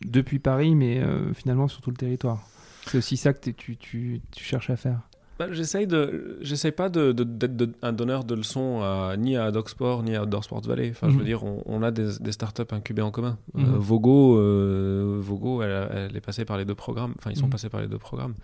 depuis 0.05 0.39
Paris, 0.39 0.75
mais 0.75 1.01
finalement 1.33 1.67
sur 1.67 1.81
tout 1.81 1.91
le 1.91 1.97
territoire. 1.97 2.45
C'est 2.85 2.97
aussi 2.97 3.17
ça 3.17 3.33
que 3.33 3.49
tu, 3.49 3.77
tu, 3.77 4.21
tu 4.31 4.43
cherches 4.43 4.69
à 4.69 4.75
faire. 4.75 5.08
Bah, 5.39 5.47
j'essaye 5.51 5.87
de, 5.87 6.37
j'essaye 6.41 6.73
pas 6.73 6.89
d'être 6.89 7.15
de, 7.55 7.71
un 7.81 7.93
donneur 7.93 8.25
de 8.25 8.35
leçons 8.35 8.81
ni 9.17 9.37
à 9.37 9.51
Dogsport 9.51 10.03
ni 10.03 10.13
à 10.13 10.23
Outdoor 10.23 10.43
Valley. 10.65 10.89
Enfin, 10.91 11.07
je 11.07 11.13
veux 11.13 11.19
mhm. 11.19 11.25
dire, 11.25 11.43
on, 11.65 11.81
a 11.81 11.91
des, 11.91 12.19
des, 12.19 12.33
startups 12.33 12.71
incubées 12.71 13.01
en 13.01 13.11
commun. 13.11 13.37
Euh, 13.55 13.61
mhm. 13.61 13.77
Vogo, 13.77 14.37
euh, 14.37 15.17
Vogo, 15.21 15.63
elle, 15.63 16.13
est 16.13 16.19
passée 16.19 16.43
par 16.43 16.57
les 16.57 16.65
deux 16.65 16.75
programmes. 16.75 17.13
Enfin, 17.17 17.31
ils 17.31 17.37
sont 17.37 17.45
mhm. 17.45 17.51
passés 17.51 17.69
par 17.69 17.79
les 17.79 17.87
deux 17.87 17.97
programmes. 17.97 18.35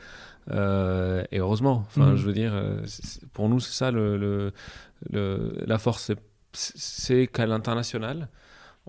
Euh, 0.52 1.26
et 1.34 1.40
heureusement. 1.40 1.84
Enfin, 1.88 2.16
je 2.16 2.26
veux 2.26 2.32
dire, 2.32 2.54
pour 3.34 3.50
nous, 3.50 3.60
c'est 3.60 3.74
ça 3.74 3.92
le, 3.92 4.54
le, 5.12 5.54
la 5.68 5.78
force, 5.78 6.14
c'est 6.54 7.28
qu'à 7.28 7.46
l'international, 7.46 8.30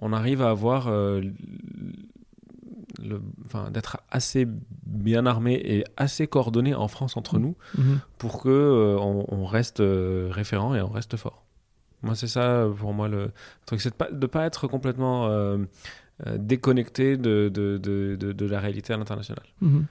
on 0.00 0.12
arrive 0.12 0.42
à 0.42 0.50
avoir 0.50 0.88
d'être 3.70 3.98
assez 4.10 4.46
bien 4.86 5.26
armé 5.26 5.54
et 5.54 5.84
assez 5.96 6.26
coordonné 6.26 6.74
en 6.74 6.88
France 6.88 7.16
entre 7.16 7.38
nous 7.38 7.56
mhm. 7.76 8.00
pour 8.18 8.42
que 8.42 8.48
euh, 8.48 8.96
on, 8.98 9.44
reste 9.44 9.80
euh, 9.80 10.28
référent 10.30 10.74
et 10.74 10.80
on 10.80 10.88
reste 10.88 11.16
fort. 11.16 11.44
Moi, 12.02 12.14
c'est 12.14 12.28
ça 12.28 12.66
pour 12.78 12.92
moi 12.92 13.08
le 13.08 13.30
truc, 13.64 13.80
c'est 13.80 13.90
de 13.90 13.94
pas, 13.94 14.10
de 14.10 14.26
pas 14.26 14.44
être 14.44 14.66
complètement 14.66 15.26
euh, 15.28 15.58
déconnecté 16.36 17.16
de, 17.16 17.50
de, 17.52 17.78
de, 17.78 18.16
de, 18.16 18.46
la 18.46 18.60
réalité 18.60 18.92
à 18.92 18.96
l'international. 18.96 19.44
Mhm. 19.60 19.86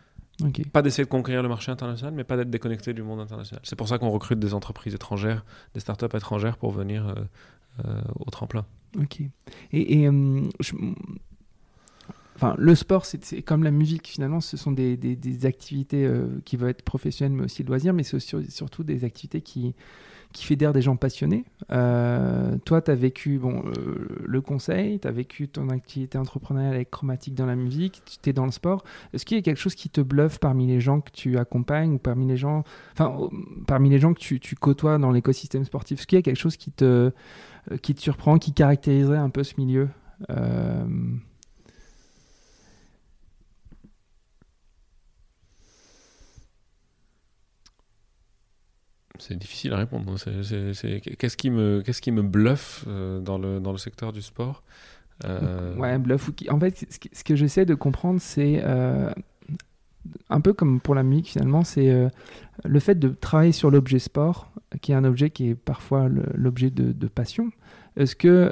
Pas 0.73 0.81
d'essayer 0.81 1.05
de 1.05 1.09
conquérir 1.09 1.41
le 1.43 1.49
marché 1.49 1.71
international, 1.71 2.13
mais 2.13 2.25
pas 2.25 2.35
d'être 2.35 2.49
déconnecté 2.49 2.93
du 2.93 3.03
monde 3.03 3.21
international. 3.21 3.61
C'est 3.63 3.77
pour 3.77 3.87
ça 3.87 3.97
qu'on 3.97 4.09
recrute 4.09 4.37
des 4.37 4.53
entreprises 4.53 4.93
étrangères, 4.93 5.45
des 5.73 5.79
startups 5.79 6.13
étrangères 6.13 6.57
pour 6.57 6.71
venir 6.71 7.15
au 8.19 8.29
tremplin. 8.31 8.65
Ok. 8.99 9.21
Et, 9.71 10.03
et 10.03 10.09
je, 10.59 10.73
Enfin, 12.35 12.53
le 12.57 12.75
sport, 12.75 13.05
c'est 13.05 13.41
comme 13.43 13.63
la 13.63 13.71
musique, 13.71 14.07
finalement, 14.07 14.41
ce 14.41 14.57
sont 14.57 14.71
des, 14.71 15.45
activités 15.45 16.05
euh, 16.05 16.27
qui 16.43 16.57
veulent 16.57 16.71
être 16.71 16.81
professionnelles, 16.81 17.37
mais 17.37 17.45
aussi 17.45 17.63
loisirs, 17.63 17.93
mais 17.93 18.03
c'est 18.03 18.19
surtout 18.19 18.83
des 18.83 19.05
activités 19.05 19.41
qui, 19.41 19.73
qui 20.33 20.43
fédèrent 20.43 20.73
des 20.73 20.81
gens 20.81 20.97
passionnés. 20.97 21.45
Euh, 21.71 22.57
toi, 22.65 22.81
tu 22.81 22.91
as 22.91 22.95
vécu 22.95 23.39
bon, 23.39 23.63
euh, 23.65 24.07
le 24.25 24.41
conseil, 24.41 24.99
tu 24.99 25.07
as 25.07 25.11
vécu 25.11 25.47
ton 25.47 25.69
activité 25.69 26.17
entrepreneuriale 26.17 26.75
avec 26.75 26.91
Chromatique 26.91 27.35
dans 27.35 27.45
la 27.45 27.55
musique, 27.55 28.01
tu 28.21 28.29
es 28.29 28.33
dans 28.33 28.45
le 28.45 28.51
sport. 28.51 28.83
Est-ce 29.13 29.25
qu'il 29.25 29.37
y 29.37 29.39
a 29.39 29.41
quelque 29.41 29.59
chose 29.61 29.75
qui 29.75 29.89
te 29.89 30.01
bluffe 30.01 30.37
parmi 30.37 30.67
les 30.67 30.81
gens 30.81 30.99
que 30.99 31.11
tu 31.11 31.37
accompagnes 31.37 31.93
ou 31.93 31.99
parmi 31.99 32.27
les 32.27 32.35
gens, 32.35 32.65
enfin, 32.91 33.29
parmi 33.65 33.89
les 33.89 33.99
gens 33.99 34.13
que 34.13 34.19
tu, 34.19 34.41
tu 34.41 34.55
côtoies 34.55 34.97
dans 34.97 35.11
l'écosystème 35.11 35.63
sportif? 35.63 35.99
Est-ce 35.99 36.07
qu'il 36.07 36.17
y 36.17 36.19
a 36.19 36.23
quelque 36.23 36.35
chose 36.35 36.57
qui 36.57 36.71
te, 36.71 37.13
qui 37.81 37.95
te 37.95 38.01
surprend, 38.01 38.37
qui 38.39 38.51
caractériserait 38.51 39.17
un 39.17 39.29
peu 39.29 39.43
ce 39.43 39.53
milieu? 39.57 39.87
C'est 49.19 49.37
difficile 49.37 49.73
à 49.73 49.77
répondre. 49.77 50.15
Qu'est-ce 50.15 51.37
qui 51.37 51.49
me, 51.49 51.81
qu'est-ce 51.81 52.01
qui 52.01 52.11
me 52.11 52.21
bluffe 52.21 52.85
euh, 52.87 53.19
dans, 53.19 53.37
le, 53.37 53.77
secteur 53.77 54.13
du 54.13 54.21
sport? 54.21 54.63
Euh... 55.23 55.75
Ouais, 55.75 55.97
bluff. 55.97 56.29
En 56.49 56.59
fait, 56.59 56.85
ce 57.11 57.23
que 57.23 57.35
j'essaie 57.35 57.65
de 57.65 57.75
comprendre, 57.75 58.19
c'est 58.19 58.61
euh, 58.63 59.11
un 60.29 60.41
peu 60.41 60.53
comme 60.53 60.79
pour 60.79 60.95
la 60.95 61.03
musique 61.03 61.27
finalement, 61.27 61.63
c'est 61.63 62.09
le 62.63 62.79
fait 62.79 62.95
de 62.95 63.09
travailler 63.09 63.53
sur 63.53 63.71
l'objet 63.71 63.99
sport, 63.99 64.51
qui 64.81 64.91
est 64.91 64.95
un 64.95 65.05
objet 65.05 65.29
qui 65.29 65.49
est 65.49 65.55
parfois 65.55 66.09
l'objet 66.09 66.69
de, 66.69 67.07
passion. 67.07 67.51
Est-ce 67.95 68.15
que 68.15 68.51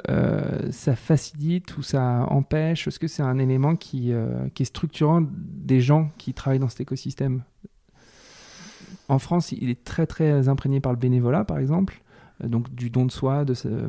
ça 0.70 0.96
facilite 0.96 1.76
ou 1.76 1.82
ça 1.82 2.26
empêche? 2.30 2.88
Est-ce 2.88 2.98
que 2.98 3.08
c'est 3.08 3.22
un 3.22 3.38
élément 3.38 3.76
qui 3.76 4.12
est 4.12 4.64
structurant 4.64 5.22
des 5.30 5.80
gens 5.80 6.10
qui 6.16 6.32
travaillent 6.32 6.60
dans 6.60 6.70
cet 6.70 6.80
écosystème? 6.80 7.42
En 9.08 9.18
France, 9.18 9.52
il 9.52 9.70
est 9.70 9.84
très 9.84 10.06
très 10.06 10.48
imprégné 10.48 10.80
par 10.80 10.92
le 10.92 10.98
bénévolat, 10.98 11.44
par 11.44 11.58
exemple, 11.58 12.00
euh, 12.42 12.48
donc 12.48 12.74
du 12.74 12.90
don 12.90 13.06
de 13.06 13.10
soi. 13.10 13.44
Euh, 13.66 13.88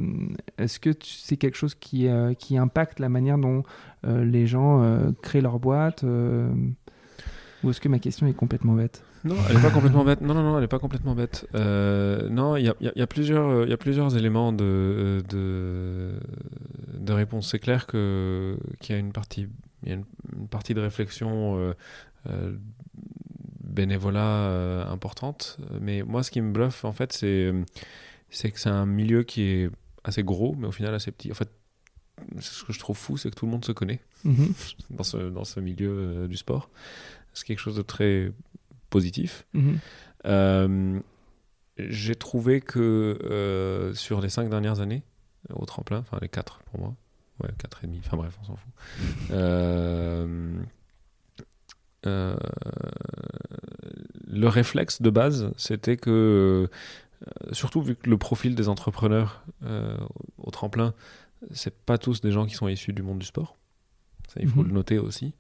Est-ce 0.58 0.80
que 0.80 0.92
c'est 1.04 1.38
quelque 1.38 1.58
chose 1.58 1.76
qui, 1.76 2.08
euh, 2.08 2.34
qui 2.34 2.58
impacte 2.58 3.00
la 3.00 3.10
manière 3.10 3.38
dont 3.38 3.64
les 4.08 4.46
gens 4.46 5.12
créent 5.24 5.42
leur 5.42 5.58
boîte 5.58 6.04
Ou 6.04 7.70
est-ce 7.70 7.82
que 7.82 7.90
ma 7.90 7.98
question 7.98 8.28
est 8.28 8.34
complètement 8.34 8.74
bête? 8.74 9.04
Non, 9.24 9.36
elle 9.50 9.56
n'est 9.56 9.62
pas 9.64 9.72
complètement 9.72 10.04
bête. 10.04 10.22
Non, 10.22 10.36
non, 10.36 10.44
non, 10.44 10.56
elle 10.58 10.62
n'est 10.62 10.68
pas 10.68 10.78
complètement 10.78 11.16
bête. 11.16 11.48
non, 11.56 12.56
il 12.56 12.66
y 12.66 12.70
a, 12.70 12.76
y 12.80 13.02
a, 13.02 13.08
plusieurs, 13.08 13.68
y 13.68 13.74
a 13.74 13.78
plusieurs 13.78 14.16
éléments 14.16 14.54
de, 14.54 15.24
de, 15.28 17.14
réponse. 17.14 17.50
C'est 17.50 17.58
clair 17.58 17.88
qu'il 17.88 18.58
y 18.90 18.94
a 18.94 18.98
une 18.98 19.12
partie, 19.12 19.48
y 19.88 19.92
a 19.92 19.96
une, 19.96 20.06
partie 20.52 20.76
de 20.76 20.82
réflexion 20.82 21.74
importante. 23.76 25.58
Mais 25.82 26.04
moi, 26.04 26.24
ce 26.24 26.32
qui 26.32 26.42
me 26.42 26.52
bluffe, 26.52 26.86
en 26.86 26.94
fait, 26.94 27.14
c'est, 27.14 27.54
c'est 28.30 28.52
que 28.52 28.60
c'est 28.60 28.70
un 28.70 28.86
milieu 28.86 29.24
qui 29.24 29.42
est 29.44 29.70
assez 30.04 30.24
gros, 30.24 30.56
mais 30.58 30.68
au 30.68 30.72
final 30.72 30.94
assez 30.94 31.12
petit. 31.12 31.32
En 31.32 31.36
fait, 31.36 31.50
ce 32.40 32.64
que 32.64 32.74
je 32.74 32.80
trouve 32.80 32.98
fou, 32.98 33.18
c'est 33.18 33.30
que 33.30 33.36
tout 33.36 33.46
le 33.46 33.52
monde 33.52 33.66
se 33.66 33.72
connaît 33.72 34.00
mhm. 34.24 34.54
dans, 34.90 35.04
ce, 35.04 35.18
dans 35.18 35.44
ce 35.44 35.60
milieu 35.60 35.92
euh, 35.92 36.28
du 36.28 36.38
sport. 36.38 36.70
C'est 37.34 37.46
quelque 37.46 37.60
chose 37.60 37.76
de 37.76 37.82
très 37.82 38.32
positif. 38.90 39.46
Mhm. 39.54 39.80
Euh, 40.26 41.00
j'ai 41.78 42.16
trouvé 42.16 42.62
que 42.62 43.92
sur 43.96 44.22
les 44.22 44.30
cinq 44.30 44.50
dernières 44.50 44.80
années, 44.80 45.04
au 45.54 45.66
tremplin, 45.66 46.00
enfin 46.00 46.18
les 46.22 46.30
quatre 46.30 46.60
pour 46.72 46.80
moi, 46.80 46.96
ouais, 47.44 47.50
quatre 47.58 47.84
et 47.84 47.88
demi, 47.88 48.00
enfin 48.00 48.16
bref, 48.16 48.38
on 48.42 48.46
s'en 48.46 48.56
fout. 48.56 48.72
Euh, 52.06 52.36
le 54.28 54.48
réflexe 54.48 55.02
de 55.02 55.10
base, 55.10 55.52
c'était 55.58 55.98
que, 55.98 56.70
euh, 57.22 57.54
surtout 57.54 57.82
vu 57.82 57.96
que 57.96 58.10
le 58.10 58.18
profil 58.18 58.56
des 58.56 58.70
entrepreneurs 58.70 59.44
euh, 59.64 59.98
au 60.38 60.52
tremplin, 60.52 60.94
c'est 61.52 61.76
pas 61.86 61.98
tous 61.98 62.22
des 62.22 62.32
gens 62.32 62.46
qui 62.46 62.56
sont 62.56 62.68
issus 62.68 62.94
du 62.94 63.02
monde 63.02 63.20
du 63.20 63.26
sport. 63.26 63.56
Ça, 64.28 64.40
il 64.42 64.50
faut 64.50 64.62
mhm. 64.62 64.68
le 64.68 64.74
noter 64.74 65.00
aussi. 65.00 65.34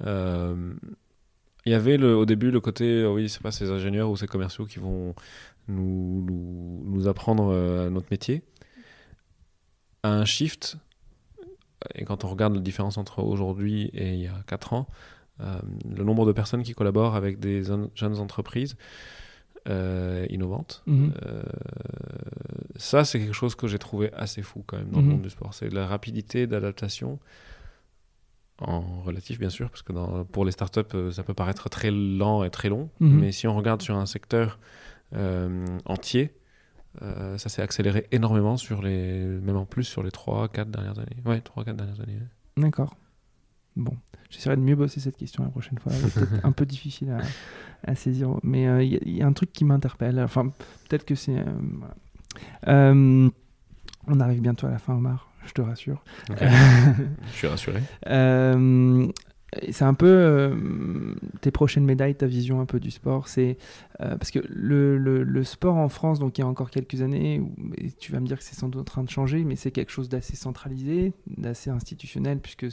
Il 0.00 1.72
y 1.72 1.74
avait 1.74 1.96
le, 1.96 2.16
au 2.16 2.24
début 2.24 2.50
le 2.50 2.60
côté, 2.60 3.04
oui, 3.04 3.28
c'est 3.28 3.42
pas 3.42 3.50
ces 3.50 3.70
ingénieurs 3.70 4.10
ou 4.10 4.16
ces 4.16 4.26
commerciaux 4.26 4.64
qui 4.64 4.78
vont 4.78 5.14
nous, 5.66 6.24
nous, 6.84 7.08
apprendre 7.08 7.52
notre 7.90 8.06
métier, 8.10 8.42
à 10.02 10.10
un 10.10 10.24
shift. 10.24 10.76
Et 11.94 12.04
quand 12.04 12.24
on 12.24 12.28
regarde 12.28 12.54
la 12.54 12.60
différence 12.60 12.96
entre 12.96 13.22
aujourd'hui 13.22 13.90
et 13.92 14.14
il 14.14 14.20
y 14.20 14.28
a 14.28 14.42
4 14.46 14.72
ans, 14.72 14.88
le 15.40 16.04
nombre 16.04 16.26
de 16.26 16.32
personnes 16.32 16.62
qui 16.62 16.74
collaborent 16.74 17.14
avec 17.14 17.38
des 17.38 17.62
jeunes 17.62 18.18
entreprises, 18.18 18.76
euh, 19.68 20.24
innovante. 20.30 20.82
Mhm. 20.86 21.12
Euh, 21.26 21.42
ça, 22.76 23.04
c'est 23.04 23.18
quelque 23.18 23.34
chose 23.34 23.54
que 23.54 23.66
j'ai 23.66 23.78
trouvé 23.78 24.10
assez 24.14 24.40
fou 24.40 24.64
quand 24.66 24.78
même 24.78 24.88
dans 24.88 25.00
le 25.00 25.04
mhm. 25.04 25.12
monde 25.12 25.22
du 25.22 25.28
sport. 25.28 25.52
C'est 25.52 25.70
la 25.70 25.86
rapidité 25.86 26.46
d'adaptation, 26.46 27.18
en 28.60 29.02
relatif 29.02 29.38
bien 29.38 29.50
sûr, 29.50 29.68
parce 29.68 29.82
que 29.82 29.92
dans, 29.92 30.24
pour 30.24 30.46
les 30.46 30.52
startups, 30.52 30.80
euh, 30.94 31.10
ça 31.10 31.22
peut 31.22 31.34
paraître 31.34 31.68
très 31.68 31.90
lent 31.90 32.44
et 32.44 32.50
très 32.50 32.70
long. 32.70 32.88
Mhm. 33.00 33.20
Mais 33.20 33.32
si 33.32 33.46
on 33.46 33.54
regarde 33.54 33.82
sur 33.82 33.96
un 33.96 34.06
secteur 34.06 34.58
entier, 35.84 36.34
ça 37.00 37.48
s'est 37.48 37.62
accéléré 37.62 38.06
énormément 38.10 38.56
sur 38.56 38.82
les, 38.82 39.22
même 39.22 39.56
en 39.56 39.66
plus 39.66 39.84
sur 39.84 40.02
les 40.02 40.10
3-4 40.10 40.70
dernières 40.70 40.98
années. 40.98 41.16
Ouais, 41.26 41.40
3-4 41.40 41.76
dernières 41.76 42.00
années. 42.00 42.18
D'accord. 42.56 42.96
Bon, 43.76 43.96
j'essaierai 44.30 44.56
de 44.56 44.62
mieux 44.62 44.76
bosser 44.76 45.00
cette 45.00 45.16
question 45.16 45.44
la 45.44 45.50
prochaine 45.50 45.78
fois. 45.78 45.92
C'est 45.92 46.14
peut-être 46.14 46.44
un 46.44 46.52
peu 46.52 46.66
difficile 46.66 47.10
à, 47.10 47.18
à 47.90 47.94
saisir. 47.94 48.30
Mais 48.42 48.62
il 48.62 48.68
euh, 48.68 48.82
y, 48.82 49.22
a 49.22 49.26
un 49.26 49.32
truc 49.32 49.52
qui 49.52 49.64
m'interpelle. 49.64 50.20
Enfin, 50.20 50.52
peut-être 50.88 51.04
que 51.04 51.14
c'est. 51.14 51.38
Euh, 51.38 51.44
euh, 52.68 53.30
on 54.06 54.20
arrive 54.20 54.40
bientôt 54.40 54.66
à 54.66 54.70
la 54.70 54.78
fin, 54.78 54.94
Omar, 54.94 55.30
je 55.44 55.52
te 55.52 55.60
rassure. 55.60 56.02
je 56.30 57.32
suis 57.32 57.46
rassuré. 57.46 57.82
C'est 59.70 59.84
un 59.84 59.94
peu 59.94 60.54
tes 61.40 61.50
prochaines 61.50 61.84
médailles, 61.84 62.14
ta 62.14 62.26
vision 62.26 62.60
un 62.60 62.66
peu 62.66 62.80
du 62.80 62.90
sport. 62.90 63.28
C'est 63.28 63.56
parce 63.98 64.30
que 64.30 64.40
le, 64.48 64.98
le, 64.98 65.44
sport 65.44 65.76
en 65.76 65.88
France, 65.88 66.18
donc 66.18 66.38
il 66.38 66.42
y 66.42 66.44
a 66.44 66.46
encore 66.46 66.70
quelques 66.70 67.00
années, 67.00 67.42
et 67.78 67.90
tu 67.92 68.12
vas 68.12 68.20
me 68.20 68.26
dire 68.26 68.38
que 68.38 68.44
c'est 68.44 68.54
sans 68.54 68.68
doute 68.68 68.82
en 68.82 68.84
train 68.84 69.04
de 69.04 69.10
changer, 69.10 69.44
mais 69.44 69.56
c'est 69.56 69.70
quelque 69.70 69.90
chose 69.90 70.08
d'assez 70.08 70.36
centralisé, 70.36 71.14
d'assez 71.26 71.70
institutionnel, 71.70 72.40
puisque 72.40 72.66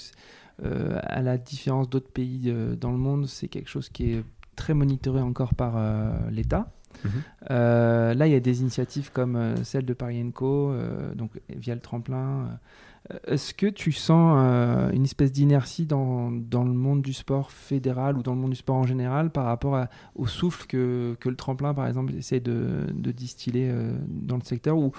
à 0.61 1.21
la 1.21 1.37
différence 1.37 1.89
d'autres 1.89 2.11
pays 2.11 2.53
dans 2.79 2.91
le 2.91 2.97
monde, 2.97 3.27
c'est 3.27 3.47
quelque 3.47 3.69
chose 3.69 3.87
qui 3.89 4.11
est 4.11 4.23
très 4.55 4.73
monitoré 4.73 5.21
encore 5.21 5.53
par 5.53 5.75
euh, 5.77 6.11
l'État. 6.31 6.71
Mhm. 7.03 7.11
Euh, 7.51 8.13
là, 8.13 8.27
il 8.27 8.33
y 8.33 8.35
a 8.35 8.39
des 8.39 8.61
initiatives 8.61 9.11
comme 9.11 9.35
euh, 9.35 9.63
celle 9.63 9.85
de 9.85 9.93
Paris 9.93 10.23
Co, 10.33 10.73
donc 11.15 11.31
via 11.49 11.75
le 11.75 11.81
tremplin. 11.81 12.59
Est-ce 13.27 13.53
que 13.53 13.67
tu 13.67 13.91
sens 13.91 14.35
une 14.93 15.03
espèce 15.03 15.31
d'inertie 15.31 15.85
dans, 15.85 16.31
dans, 16.31 16.63
le 16.63 16.73
monde 16.73 17.01
du 17.01 17.13
sport 17.13 17.51
fédéral 17.51 18.17
ou 18.17 18.23
dans 18.23 18.33
le 18.33 18.39
monde 18.39 18.49
du 18.49 18.55
sport 18.55 18.77
en 18.77 18.87
général 18.87 19.29
par 19.29 19.45
rapport 19.45 19.85
au 20.15 20.25
souffle 20.25 20.65
que, 20.65 21.15
que, 21.19 21.29
le 21.29 21.35
tremplin, 21.35 21.73
par 21.73 21.87
exemple, 21.87 22.13
essaie 22.15 22.39
de, 22.39 22.87
de 22.91 23.11
distiller 23.11 23.71
dans 24.07 24.37
le 24.37 24.43
secteur 24.43 24.77
ou, 24.77 24.91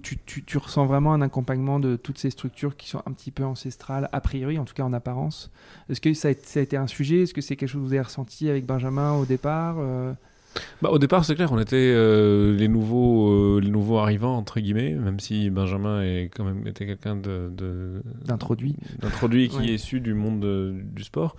tu, 0.00 0.18
tu, 0.24 0.58
ressens 0.58 0.86
vraiment 0.86 1.12
un 1.12 1.20
accompagnement 1.20 1.80
de 1.80 1.96
toutes 1.96 2.18
ces 2.18 2.30
structures 2.30 2.76
qui 2.76 2.88
sont 2.88 3.02
un 3.04 3.12
petit 3.12 3.30
peu 3.30 3.44
ancestrales, 3.44 4.08
a 4.12 4.20
priori, 4.20 4.58
en 4.58 4.64
tout 4.64 4.74
cas 4.74 4.84
en 4.84 4.94
apparence? 4.94 5.50
Est-ce 5.90 6.00
que 6.00 6.14
ça 6.14 6.28
a, 6.28 6.60
été 6.60 6.76
un 6.78 6.86
sujet? 6.86 7.22
Est-ce 7.22 7.34
que 7.34 7.42
c'est 7.42 7.56
quelque 7.56 7.68
chose 7.68 7.82
que 7.82 7.86
vous 7.86 7.92
avez 7.92 8.02
ressenti 8.02 8.48
avec 8.48 8.64
Benjamin 8.64 9.12
au 9.12 9.26
départ 9.26 9.76
bah, 10.82 10.90
au 10.90 10.98
départ, 10.98 11.24
c'est 11.24 11.34
clair, 11.34 11.52
on 11.52 11.58
était 11.58 11.76
euh, 11.76 12.54
les, 12.56 12.68
nouveaux, 12.68 13.30
euh, 13.30 13.60
les 13.60 13.70
nouveaux 13.70 13.98
arrivants, 13.98 14.36
entre 14.36 14.60
guillemets, 14.60 14.94
même 14.94 15.20
si 15.20 15.50
Benjamin 15.50 16.02
est 16.02 16.30
quand 16.34 16.44
même 16.44 16.66
était 16.66 16.86
quelqu'un 16.86 17.16
de, 17.16 18.02
d'introduit, 18.24 18.76
d'introduit 18.98 19.48
qui 19.48 19.70
est 19.70 19.74
issu 19.74 20.00
du 20.00 20.14
monde 20.14 20.40
du 20.92 21.04
sport. 21.04 21.36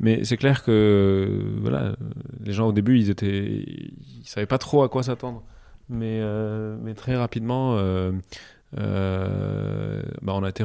Mais 0.00 0.24
c'est 0.24 0.36
clair 0.36 0.64
que 0.64 1.42
voilà, 1.60 1.96
les 2.42 2.52
gens 2.52 2.68
au 2.68 2.72
début, 2.72 2.98
ils 2.98 3.10
étaient, 3.10 3.64
ils 3.66 4.22
savaient 4.24 4.46
pas 4.46 4.58
trop 4.58 4.82
à 4.82 4.88
quoi 4.88 5.02
s'attendre. 5.02 5.42
Mais, 5.88 6.20
euh, 6.22 6.76
mais 6.82 6.94
très 6.94 7.16
rapidement, 7.16 7.76
bah, 8.72 8.82
on 10.26 10.42
a 10.42 10.48
été 10.48 10.64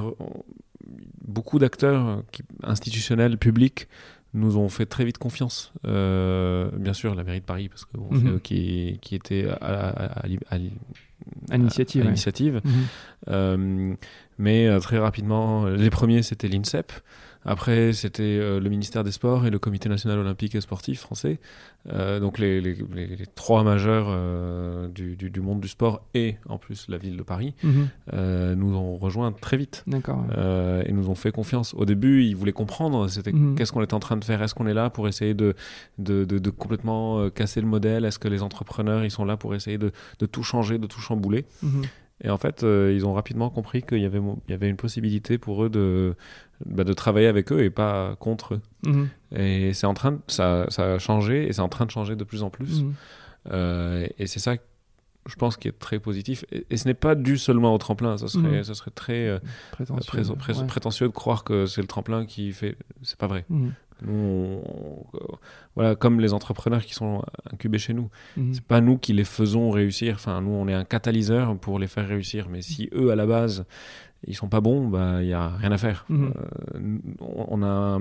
beaucoup 1.28 1.60
d'acteurs 1.60 2.24
institutionnels, 2.64 3.38
publics, 3.38 3.88
nous 4.34 4.58
ont 4.58 4.70
fait 4.70 4.86
très 4.86 5.06
vite 5.06 5.18
confiance. 5.18 5.74
Euh, 5.86 6.70
bien 6.74 6.94
sûr, 6.94 7.16
la 7.16 7.24
mairie 7.24 7.40
de 7.40 7.46
Paris, 7.46 7.70
parce 7.70 7.86
que 7.86 7.98
mhm. 7.98 8.40
qui, 8.42 9.00
qui 9.02 9.16
était 9.16 9.48
à, 9.62 10.24
l'initiative. 11.50 12.62
Mhm. 12.64 12.72
Euh, 13.30 13.96
mais 14.38 14.68
euh, 14.68 14.80
très 14.80 14.98
rapidement, 14.98 15.66
les 15.66 15.90
premiers, 15.90 16.22
c'était 16.22 16.48
l'INSEP. 16.48 16.92
Après, 17.46 17.94
c'était 17.94 18.24
euh, 18.24 18.60
le 18.60 18.70
ministère 18.70 19.04
des 19.04 19.12
Sports 19.12 19.46
et 19.46 19.50
le 19.50 19.60
Comité 19.60 19.88
national 19.88 20.20
olympique 20.20 20.56
et 20.56 20.62
sportif 20.62 21.00
français. 21.00 21.40
Euh, 21.88 22.20
donc 22.20 22.38
les, 22.38 22.60
les, 22.60 22.76
les, 22.94 23.26
trois 23.36 23.64
majeurs 23.64 24.08
euh, 24.10 24.90
du, 24.90 25.16
du, 25.16 25.40
monde 25.40 25.62
du 25.62 25.70
sport 25.70 26.06
et 26.14 26.36
en 26.50 26.58
plus 26.58 26.88
la 26.90 26.98
ville 26.98 27.16
de 27.16 27.24
Paris 27.24 27.54
mhm. 27.64 27.88
nous 28.56 28.76
ont 28.76 28.98
rejoint 28.98 29.32
très 29.32 29.56
vite. 29.56 29.84
D'accord. 29.88 30.26
et 30.86 30.92
nous 30.92 31.10
ont 31.10 31.16
fait 31.16 31.32
confiance. 31.32 31.74
Au 31.74 31.86
début, 31.86 32.24
ils 32.24 32.36
voulaient 32.36 32.52
comprendre 32.52 33.08
c'était 33.08 33.32
mhm. 33.32 33.56
qu'est-ce 33.56 33.72
qu'on 33.72 33.84
était 33.84 33.94
en 33.94 34.00
train 34.00 34.18
de 34.18 34.26
faire? 34.26 34.42
Est-ce 34.42 34.54
qu'on 34.54 34.68
est 34.68 34.74
là 34.74 34.90
pour 34.90 35.08
essayer 35.08 35.34
de, 35.34 35.56
de, 35.98 36.26
de, 36.26 36.50
complètement 36.50 37.30
casser 37.30 37.62
le 37.62 37.68
modèle? 37.68 38.04
Est-ce 38.04 38.20
que 38.20 38.28
les 38.28 38.44
entrepreneurs 38.44 39.06
ils 39.06 39.12
sont 39.12 39.26
là 39.26 39.38
pour 39.38 39.56
essayer 39.56 39.78
de, 39.78 39.92
de 40.20 40.26
tout 40.26 40.44
changer, 40.44 40.78
de 40.78 40.88
tout 40.88 41.00
chambouler? 41.00 41.46
Mhm. 41.64 41.84
Et 42.22 42.30
en 42.30 42.38
fait, 42.38 42.64
ils 42.64 43.06
ont 43.06 43.14
rapidement 43.14 43.50
compris 43.50 43.82
qu'il 43.82 44.02
y 44.02 44.54
avait 44.54 44.70
une 44.70 44.76
possibilité 44.76 45.38
pour 45.38 45.64
eux 45.64 45.70
de, 45.70 46.16
bah, 46.66 46.84
de 46.84 46.94
travailler 46.94 47.28
avec 47.28 47.52
eux 47.52 47.64
et 47.64 47.70
pas 47.70 48.16
contre 48.20 48.56
eux. 48.56 48.62
Mhm. 48.86 49.10
Et 49.36 49.74
c'est 49.74 49.88
en 49.88 49.94
train 49.94 50.14
de, 50.14 50.20
ça, 50.28 50.66
ça, 50.70 50.94
a 50.94 51.00
changé 51.00 51.48
et 51.48 51.54
c'est 51.54 51.62
en 51.62 51.70
train 51.70 51.86
de 51.86 51.92
changer 51.92 52.16
de 52.16 52.24
plus 52.24 52.44
en 52.44 52.50
plus. 52.50 52.84
Mhm. 52.84 52.94
Euh, 53.52 54.08
et 54.18 54.28
c'est 54.28 54.40
ça, 54.40 54.56
je 55.26 55.36
pense, 55.36 55.56
qui 55.56 55.70
est 55.70 55.80
très 55.80 56.00
positif. 56.00 56.44
Et, 56.52 56.76
ce 56.76 56.88
n'est 56.88 56.94
pas 56.94 57.16
dû 57.16 57.38
seulement 57.38 57.74
au 57.74 57.78
tremplin. 57.78 58.18
Ça 58.18 58.28
serait, 58.28 58.58
mhm. 58.58 58.64
ça 58.64 58.74
serait 58.74 58.92
très 58.92 59.28
euh, 59.28 59.40
prétentieux, 60.68 61.08
de 61.08 61.14
croire 61.14 61.46
que 61.46 61.66
c'est 61.66 61.82
le 61.82 61.88
tremplin 61.88 62.26
qui 62.26 62.52
fait. 62.52 62.76
C'est 63.04 63.18
pas 63.18 63.28
vrai. 63.28 63.46
Nous, 64.02 64.62
voilà, 65.76 65.96
comme 65.96 66.22
les 66.22 66.32
entrepreneurs 66.32 66.86
qui 66.86 66.94
sont 66.94 67.22
incubés 67.52 67.80
chez 67.80 67.94
nous, 67.94 68.10
c'est 68.54 68.64
pas 68.64 68.80
nous 68.80 68.98
qui 68.98 69.12
les 69.12 69.26
faisons 69.26 69.72
réussir. 69.72 70.16
Enfin, 70.16 70.42
nous, 70.42 70.52
on 70.52 70.70
est 70.70 70.74
un 70.74 70.86
catalyseur 70.86 71.58
pour 71.58 71.80
les 71.80 71.88
faire 71.88 72.08
réussir. 72.08 72.48
Mais 72.50 72.62
si 72.62 72.90
eux, 72.94 73.12
à 73.12 73.16
la 73.18 73.26
base, 73.26 73.66
ils 74.28 74.36
sont 74.36 74.50
pas 74.50 74.62
bons, 74.62 74.88
bah, 74.88 75.22
il 75.22 75.28
n'y 75.28 75.34
a 75.34 75.50
rien 75.50 75.72
à 75.72 75.78
faire. 75.78 76.06
Mhm. 76.10 76.34
Euh, 76.76 76.98
on, 77.20 77.64
a, 77.64 78.00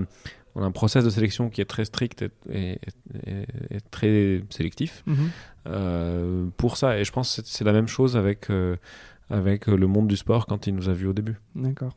on 0.54 0.62
a 0.62 0.64
un 0.64 0.70
process 0.70 1.04
de 1.04 1.10
sélection 1.10 1.48
qui 1.50 1.60
est 1.60 1.66
très 1.66 1.84
strict 1.84 2.24
et, 2.50 2.78
très 3.90 4.42
sélectif 4.50 5.04
mhm. 5.06 5.16
euh, 5.68 6.46
pour 6.56 6.76
ça. 6.76 6.98
Et 6.98 7.04
je 7.04 7.12
pense 7.12 7.36
que 7.36 7.42
c'est 7.44 7.64
la 7.64 7.72
même 7.72 7.88
chose 7.88 8.16
avec, 8.16 8.50
euh, 8.50 8.76
avec 9.30 9.66
le 9.66 9.86
monde 9.86 10.08
du 10.08 10.16
sport 10.16 10.46
quand 10.46 10.66
il 10.66 10.74
nous 10.74 10.88
a 10.88 10.92
vus 10.92 11.06
au 11.06 11.12
début. 11.12 11.36
D'accord. 11.54 11.96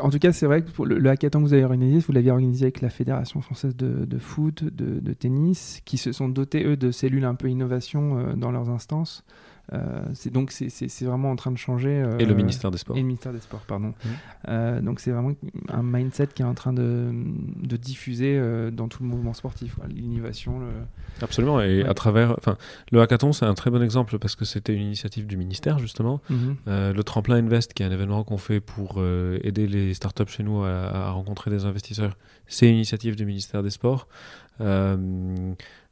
En 0.00 0.08
tout 0.08 0.18
cas, 0.18 0.32
c'est 0.32 0.46
vrai 0.46 0.62
que 0.62 0.70
pour 0.70 0.86
le, 0.86 1.04
hackathon 1.10 1.40
que 1.40 1.46
vous 1.46 1.52
avez 1.52 1.64
organisé, 1.64 1.98
vous 1.98 2.12
l'aviez 2.12 2.30
organisé 2.30 2.64
avec 2.64 2.80
la 2.80 2.90
Fédération 2.90 3.40
française 3.42 3.76
de, 3.76 4.04
de 4.04 4.18
foot, 4.18 4.64
de, 4.64 5.00
de, 5.00 5.12
tennis, 5.12 5.82
qui 5.84 5.98
se 5.98 6.12
sont 6.12 6.28
dotés, 6.28 6.64
eux, 6.64 6.76
de 6.76 6.92
cellules 6.92 7.24
un 7.24 7.34
peu 7.34 7.50
innovation 7.50 8.34
dans 8.36 8.52
leurs 8.52 8.70
instances. 8.70 9.24
Euh, 9.72 10.02
c'est 10.12 10.30
donc 10.30 10.52
c'est 10.52 11.04
vraiment 11.04 11.30
en 11.30 11.36
train 11.36 11.50
de 11.50 11.56
changer. 11.56 11.90
Euh, 11.90 12.18
et 12.18 12.26
le 12.26 12.34
ministère 12.34 12.70
des 12.70 12.78
Sports. 12.78 12.96
Et 12.96 13.00
le 13.00 13.06
ministère 13.06 13.32
des 13.32 13.40
Sports, 13.40 13.62
pardon. 13.66 13.88
Mmh. 13.88 14.08
Euh, 14.48 14.80
donc 14.80 15.00
c'est 15.00 15.10
vraiment 15.10 15.32
un 15.68 15.82
mindset 15.82 16.28
qui 16.28 16.42
est 16.42 16.44
en 16.44 16.54
train 16.54 16.72
de, 16.72 17.10
de 17.62 17.76
diffuser 17.76 18.40
dans 18.72 18.88
tout 18.88 19.02
le 19.02 19.08
mouvement 19.08 19.32
sportif, 19.32 19.76
l'innovation. 19.88 20.60
Le... 20.60 20.66
Absolument. 21.22 21.60
Et 21.60 21.82
à 21.84 21.94
travers, 21.94 22.34
enfin, 22.38 22.56
le 22.92 23.00
hackathon, 23.00 23.32
c'est 23.32 23.46
un 23.46 23.54
très 23.54 23.70
bon 23.70 23.82
exemple 23.82 24.18
parce 24.18 24.36
que 24.36 24.44
c'était 24.44 24.74
une 24.74 24.82
initiative 24.82 25.26
du 25.26 25.36
ministère 25.36 25.78
justement. 25.78 26.20
Mmh. 26.28 26.36
le 26.66 27.02
tremplin 27.02 27.36
Invest, 27.36 27.72
qui 27.72 27.82
est 27.82 27.86
un 27.86 27.92
événement 27.92 28.24
qu'on 28.24 28.38
fait 28.38 28.60
pour 28.60 29.02
aider 29.02 29.66
les 29.66 29.94
startups 29.94 30.28
chez 30.28 30.42
nous 30.42 30.62
à, 30.62 30.68
à 30.68 31.10
rencontrer 31.10 31.50
des 31.50 31.64
investisseurs, 31.64 32.16
c'est 32.46 32.68
une 32.68 32.76
initiative 32.76 33.16
du 33.16 33.26
ministère 33.26 33.62
des 33.62 33.70
Sports. 33.70 34.08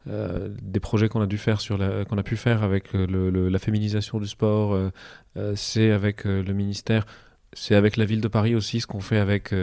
Euh, 0.08 0.48
des 0.60 0.80
projets 0.80 1.08
qu'on 1.08 1.20
a 1.20 1.26
dû 1.26 1.38
faire 1.38 1.60
sur 1.60 1.78
qu'on 2.08 2.18
a 2.18 2.22
pu 2.24 2.36
faire 2.36 2.64
avec 2.64 2.94
euh, 2.94 3.48
la 3.48 3.58
féminisation 3.58 4.18
du 4.18 4.26
sport, 4.26 4.74
euh, 4.74 5.52
c'est 5.54 5.92
avec 5.92 6.24
le 6.24 6.52
ministère, 6.52 7.06
c'est 7.52 7.76
avec 7.76 7.96
la 7.96 8.04
ville 8.04 8.20
de 8.20 8.28
Paris 8.28 8.56
aussi, 8.56 8.80
ce 8.80 8.86
qu'on 8.86 9.00
fait 9.00 9.18
avec 9.18 9.54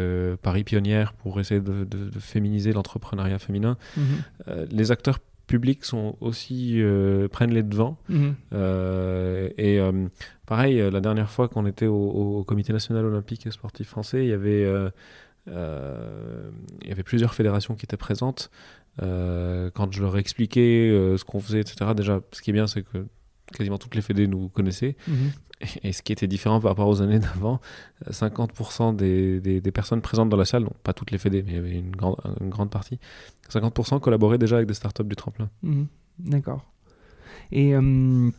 Paris 0.41 0.63
Pionnière 0.63 1.13
pour 1.13 1.39
essayer 1.39 1.59
de, 1.59 1.85
féminiser 2.19 2.71
l'entrepreneuriat 2.71 3.39
féminin. 3.39 3.77
Mhm. 3.97 4.65
les 4.71 4.91
acteurs 4.91 5.19
publics 5.47 5.83
sont 5.83 6.15
aussi 6.21 6.81
prennent 7.31 7.53
les 7.53 7.63
devants. 7.63 7.97
Mhm. 8.07 8.35
et 9.57 9.79
pareil, 10.45 10.89
la 10.89 11.01
dernière 11.01 11.29
fois 11.29 11.47
qu'on 11.49 11.65
était 11.65 11.87
au, 11.87 12.43
Comité 12.47 12.71
national 12.71 13.05
olympique 13.05 13.45
et 13.45 13.51
sportif 13.51 13.89
français, 13.89 14.23
il 14.23 14.29
y 14.29 14.33
avait 14.33 14.65
il 15.47 16.87
y 16.87 16.91
avait 16.91 17.03
plusieurs 17.03 17.33
fédérations 17.33 17.75
qui 17.75 17.85
étaient 17.85 17.97
présentes. 17.97 18.49
Euh, 19.01 19.69
quand 19.73 19.91
je 19.91 20.01
leur 20.01 20.17
expliquais 20.17 20.89
euh, 20.89 21.17
ce 21.17 21.23
qu'on 21.23 21.39
faisait, 21.39 21.61
etc., 21.61 21.91
déjà, 21.95 22.21
ce 22.31 22.41
qui 22.41 22.49
est 22.49 22.53
bien, 22.53 22.67
c'est 22.67 22.83
que 22.83 23.05
quasiment 23.53 23.77
toutes 23.77 23.95
les 23.95 24.01
fédés 24.01 24.27
nous 24.27 24.49
connaissaient. 24.49 24.95
Mhm. 25.07 25.31
Et, 25.83 25.91
ce 25.91 26.01
qui 26.01 26.13
était 26.13 26.27
différent 26.27 26.61
par 26.61 26.71
rapport 26.71 26.87
aux 26.87 27.01
années 27.01 27.19
d'avant, 27.19 27.59
50% 28.09 28.95
des, 28.95 29.41
des, 29.41 29.71
personnes 29.71 30.01
présentes 30.01 30.29
dans 30.29 30.37
la 30.37 30.45
salle, 30.45 30.63
non 30.63 30.73
pas 30.83 30.93
toutes 30.93 31.11
les 31.11 31.17
fédés, 31.17 31.43
mais 31.43 31.51
il 31.51 31.55
y 31.55 31.59
avait 31.59 31.71
une, 31.71 31.91
grande, 31.91 32.15
une 32.39 32.49
grande 32.49 32.69
partie, 32.69 32.97
50% 33.49 33.99
collaboraient 33.99 34.37
déjà 34.37 34.55
avec 34.55 34.69
des 34.69 34.73
startups 34.73 35.03
du 35.03 35.17
tremplin. 35.17 35.49
Mhm. 35.63 35.87
D'accord. 36.19 36.65
Et 37.51 37.75
euh, 37.75 38.31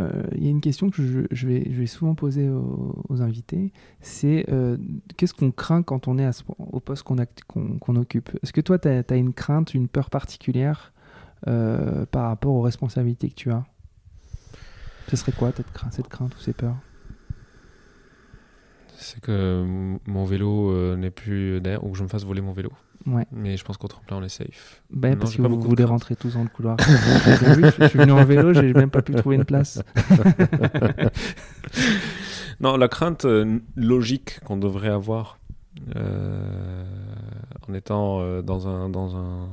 il 0.00 0.42
y 0.42 0.48
a 0.48 0.50
une 0.50 0.60
question 0.60 0.90
que 0.90 0.96
je, 0.96 1.46
vais, 1.46 1.64
je 1.70 1.80
vais, 1.80 1.86
souvent 1.86 2.14
poser 2.14 2.48
aux, 2.48 3.22
invités, 3.22 3.72
c'est 4.00 4.46
qu'est-ce 5.16 5.34
qu'on 5.34 5.50
craint 5.52 5.82
quand 5.82 6.08
on 6.08 6.18
est 6.18 6.26
à 6.26 6.32
au 6.58 6.80
poste 6.80 7.04
qu'on 7.04 7.96
occupe? 7.96 8.30
Est-ce 8.42 8.52
que 8.52 8.60
toi, 8.60 8.78
tu 8.78 8.88
as, 8.88 9.16
une 9.16 9.32
crainte, 9.32 9.74
une 9.74 9.88
peur 9.88 10.10
particulière 10.10 10.92
par 11.44 12.28
rapport 12.28 12.54
aux 12.54 12.62
responsabilités 12.62 13.28
que 13.28 13.34
tu 13.34 13.50
as? 13.50 13.64
Ce 15.08 15.16
serait 15.16 15.32
quoi 15.32 15.52
cette 15.54 15.70
crainte, 15.72 15.92
cette 15.92 16.08
crainte 16.08 16.34
ou 16.34 16.38
ces 16.40 16.52
peurs? 16.52 16.76
C'est 19.04 19.20
que 19.20 19.64
mon 20.06 20.24
vélo 20.24 20.70
euh, 20.70 20.96
n'est 20.96 21.10
plus 21.10 21.60
d'air 21.60 21.84
ou 21.84 21.90
que 21.90 21.98
je 21.98 22.02
me 22.02 22.08
fasse 22.08 22.24
voler 22.24 22.40
mon 22.40 22.52
vélo. 22.52 22.70
Ouais. 23.06 23.26
Mais 23.32 23.58
je 23.58 23.64
pense 23.64 23.76
qu'au 23.76 23.86
tremplin, 23.86 24.16
on 24.16 24.22
est 24.22 24.30
safe. 24.30 24.82
Ben, 24.90 25.18
parce 25.18 25.36
que 25.36 25.42
vous 25.42 25.60
voulez 25.60 25.84
rentrer 25.84 26.16
tous 26.16 26.34
dans 26.34 26.42
le 26.42 26.48
couloir. 26.48 26.78
je 26.80 27.88
suis 27.88 27.98
venu 27.98 28.12
en 28.12 28.24
vélo, 28.24 28.54
j'ai 28.54 28.72
même 28.72 28.88
pas 28.88 29.02
pu 29.02 29.12
trouver 29.12 29.36
une 29.36 29.44
place. 29.44 29.82
non, 32.60 32.78
la 32.78 32.88
crainte 32.88 33.26
euh, 33.26 33.58
logique 33.76 34.40
qu'on 34.44 34.56
devrait 34.56 34.88
avoir 34.88 35.38
euh, 35.96 36.84
en 37.68 37.74
étant 37.74 38.40
dans, 38.40 38.68
un, 38.68 38.88
dans, 38.88 39.16
un, 39.16 39.48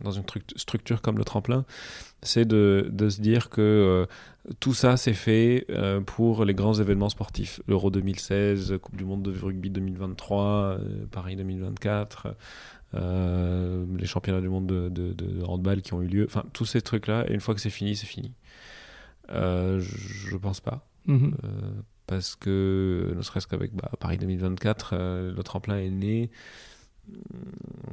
dans 0.00 0.10
une 0.10 0.24
structure 0.56 1.02
comme 1.02 1.18
le 1.18 1.24
tremplin, 1.24 1.64
c'est 2.22 2.44
de, 2.44 2.88
de, 2.90 3.08
se 3.08 3.20
dire 3.20 3.50
que 3.50 4.06
tout 4.60 4.74
ça, 4.74 4.96
c'est 4.96 5.12
fait 5.12 5.66
euh, 5.70 6.00
pour 6.00 6.44
les 6.44 6.54
grands 6.54 6.74
événements 6.74 7.08
sportifs. 7.08 7.60
L'Euro 7.68 7.90
2016, 7.90 8.78
Coupe 8.80 8.96
du 8.96 9.04
Monde 9.04 9.22
de 9.22 9.38
rugby 9.38 9.70
2023, 9.70 10.44
euh, 10.44 11.06
Paris 11.10 11.36
2024, 11.36 12.34
euh, 12.94 13.84
les 13.96 14.06
championnats 14.06 14.40
du 14.40 14.48
monde 14.48 14.66
de, 14.66 15.44
handball 15.44 15.82
qui 15.82 15.92
ont 15.92 16.02
eu 16.02 16.06
lieu. 16.06 16.24
Enfin, 16.26 16.44
tous 16.52 16.64
ces 16.64 16.80
trucs-là, 16.80 17.26
et 17.28 17.34
une 17.34 17.40
fois 17.40 17.54
que 17.54 17.60
c'est 17.60 17.70
fini, 17.70 17.94
c'est 17.94 18.06
fini. 18.06 18.32
je 19.28 20.36
pense 20.36 20.60
pas. 20.60 20.84
Mhm. 21.06 21.34
parce 22.06 22.36
que, 22.36 23.14
ne 23.16 23.22
serait-ce 23.22 23.46
qu'avec 23.46 23.74
bah, 23.74 23.90
Paris 23.98 24.18
2024, 24.18 24.94
le 25.34 25.42
tremplin 25.42 25.78
est 25.78 25.90
né 25.90 26.30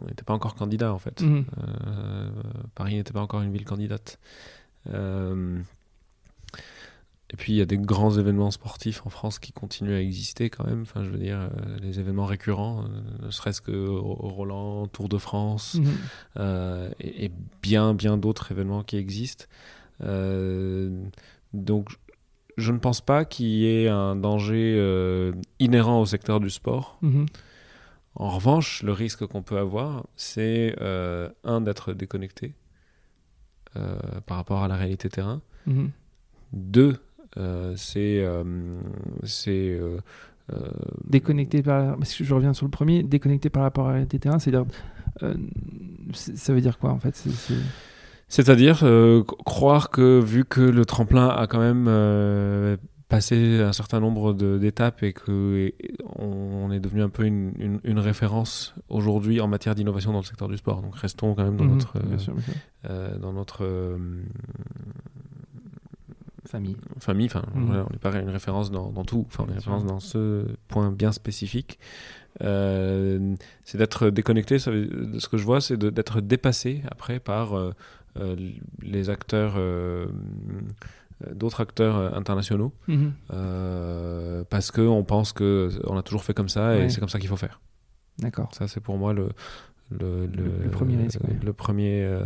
on 0.02 0.06
n'était 0.08 0.24
pas 0.24 0.34
encore 0.34 0.56
candidat 0.56 0.94
en 0.94 1.00
fait. 1.00 1.22
Mhm. 1.22 1.46
Paris 2.76 2.96
n'était 2.96 3.14
pas 3.14 3.22
encore 3.22 3.42
une 3.42 3.52
ville 3.52 3.66
candidate. 3.66 4.20
Et 7.34 7.38
puis 7.38 7.54
il 7.54 7.56
y 7.56 7.62
a 7.62 7.66
des 7.66 7.78
grands 7.78 8.18
événements 8.18 8.52
sportifs 8.52 9.06
en 9.06 9.10
France 9.10 9.40
qui 9.40 9.52
continuent 9.52 9.96
à 9.96 10.02
exister 10.02 10.50
quand 10.50 10.66
même. 10.66 10.84
Enfin, 10.84 11.04
je 11.04 11.10
veux 11.10 11.18
dire, 11.18 11.40
euh, 11.40 11.78
les 11.82 12.00
événements 12.00 12.26
récurrents, 12.26 12.84
euh, 12.84 13.26
ne 13.26 13.32
serait-ce 13.32 13.62
que 13.62 13.88
Roland, 13.88 14.88
Tour 14.88 15.10
de 15.10 15.18
France, 15.18 15.76
mhm. 15.76 15.88
euh, 16.38 16.90
et, 17.00 17.32
bien, 17.62 17.94
bien 17.94 18.18
d'autres 18.18 18.52
événements 18.52 18.84
qui 18.84 18.98
existent. 18.98 19.46
donc, 21.54 21.90
je 22.58 22.72
ne 22.72 22.78
pense 22.78 23.02
pas 23.02 23.26
qu'il 23.26 23.48
y 23.48 23.66
ait 23.66 23.90
un 23.90 24.16
danger 24.16 25.32
inhérent 25.60 26.00
au 26.00 26.06
secteur 26.06 26.40
du 26.40 26.50
sport. 26.50 26.98
Mhm. 27.02 27.26
En 28.16 28.30
revanche, 28.30 28.82
le 28.84 28.94
risque 28.94 29.26
qu'on 29.26 29.42
peut 29.42 29.58
avoir, 29.58 30.06
c'est 30.16 30.76
un 31.44 31.62
d'être 31.62 31.94
déconnecté 31.94 32.54
par 34.26 34.38
rapport 34.38 34.64
à 34.64 34.68
la 34.68 34.76
réalité 34.76 35.10
terrain. 35.10 35.42
Mhm. 35.68 35.92
Deux, 36.54 36.98
euh, 37.38 37.74
c'est 37.76 38.24
euh, 38.24 38.44
c'est 39.24 39.78
euh, 39.78 40.00
déconnecté 41.04 41.62
par 41.62 41.98
parce 41.98 42.16
que 42.16 42.24
je 42.24 42.34
reviens 42.34 42.54
sur 42.54 42.66
le 42.66 42.72
premier 42.72 43.04
déconnecté 43.04 43.50
par 43.50 43.64
rapport 43.64 43.86
à 43.86 43.90
la 43.90 43.94
réalité 43.96 44.20
terrain 44.20 44.40
c'est 44.40 44.56
à 44.56 44.64
dire 44.64 44.66
ça 46.14 46.54
veut 46.54 46.62
dire 46.62 46.78
quoi 46.78 46.92
en 46.92 47.00
fait 47.00 47.22
c'est-à-dire 48.30 48.86
croire 49.46 49.90
que 49.90 50.20
vu 50.20 50.46
que 50.46 50.62
le 50.62 50.86
tremplin 50.86 51.28
a 51.28 51.48
quand 51.48 51.60
même 51.60 51.90
passé 53.16 53.62
un 53.62 53.74
certain 53.74 54.00
nombre 54.00 54.34
d'étapes 54.34 55.04
et 55.04 55.14
que 55.14 55.74
on, 56.18 56.72
est 56.72 56.80
devenu 56.80 57.02
un 57.02 57.10
peu 57.10 57.24
une, 57.26 57.80
une, 57.84 58.00
référence 58.00 58.76
aujourd'hui 58.90 59.40
en 59.42 59.48
matière 59.48 59.76
d'innovation 59.76 60.12
dans 60.12 60.20
le 60.20 60.26
secteur 60.26 60.48
du 60.48 60.58
sport. 60.58 60.82
Donc 60.82 60.96
restons 60.96 61.34
quand 61.36 61.44
même 61.44 61.58
dans 61.58 61.66
notre 61.66 62.00
dans 63.20 63.34
notre 63.34 63.66
famille. 66.46 66.78
Famille, 67.00 67.26
enfin, 67.28 67.44
mhm. 67.54 67.86
on 67.90 67.94
est 67.94 68.00
pareil, 68.00 68.22
une 68.22 68.30
référence 68.30 68.72
dans, 68.72 68.92
tout, 69.04 69.26
enfin, 69.28 69.46
une 69.48 69.56
référence 69.56 69.86
dans 69.86 70.00
ce 70.00 70.46
point 70.68 70.92
bien 70.92 71.12
spécifique. 71.12 71.80
Euh, 72.44 73.36
c'est 73.64 73.78
d'être 73.78 74.10
déconnecté, 74.10 74.60
ça 74.60 74.72
ce 74.72 75.28
que 75.28 75.38
je 75.38 75.44
vois, 75.44 75.62
c'est 75.62 75.78
d'être 75.78 76.22
dépassé 76.22 76.82
après 76.92 77.20
par 77.20 77.54
euh, 77.54 77.72
euh, 78.20 78.36
les 78.82 79.10
acteurs, 79.10 79.58
d'autres 81.32 81.62
acteurs 81.62 82.16
internationaux, 82.18 82.74
mhm. 82.88 83.14
parce 84.50 84.72
qu'on 84.72 85.04
pense 85.04 85.34
qu'on 85.34 85.98
a 85.98 86.04
toujours 86.04 86.24
fait 86.24 86.34
comme 86.34 86.50
ça 86.50 86.78
et 86.78 86.90
c'est 86.90 87.00
comme 87.00 87.10
ça 87.10 87.20
qu'il 87.20 87.30
faut 87.30 87.38
faire. 87.38 87.62
D'accord. 88.20 88.54
Ça, 88.54 88.68
c'est 88.68 88.80
pour 88.80 88.98
moi 88.98 89.14
le, 89.14 89.30
le, 89.92 90.28
le, 90.28 90.70
premier 90.70 90.98
risque. 90.98 91.20
Le, 91.44 91.54
premier, 91.54 92.20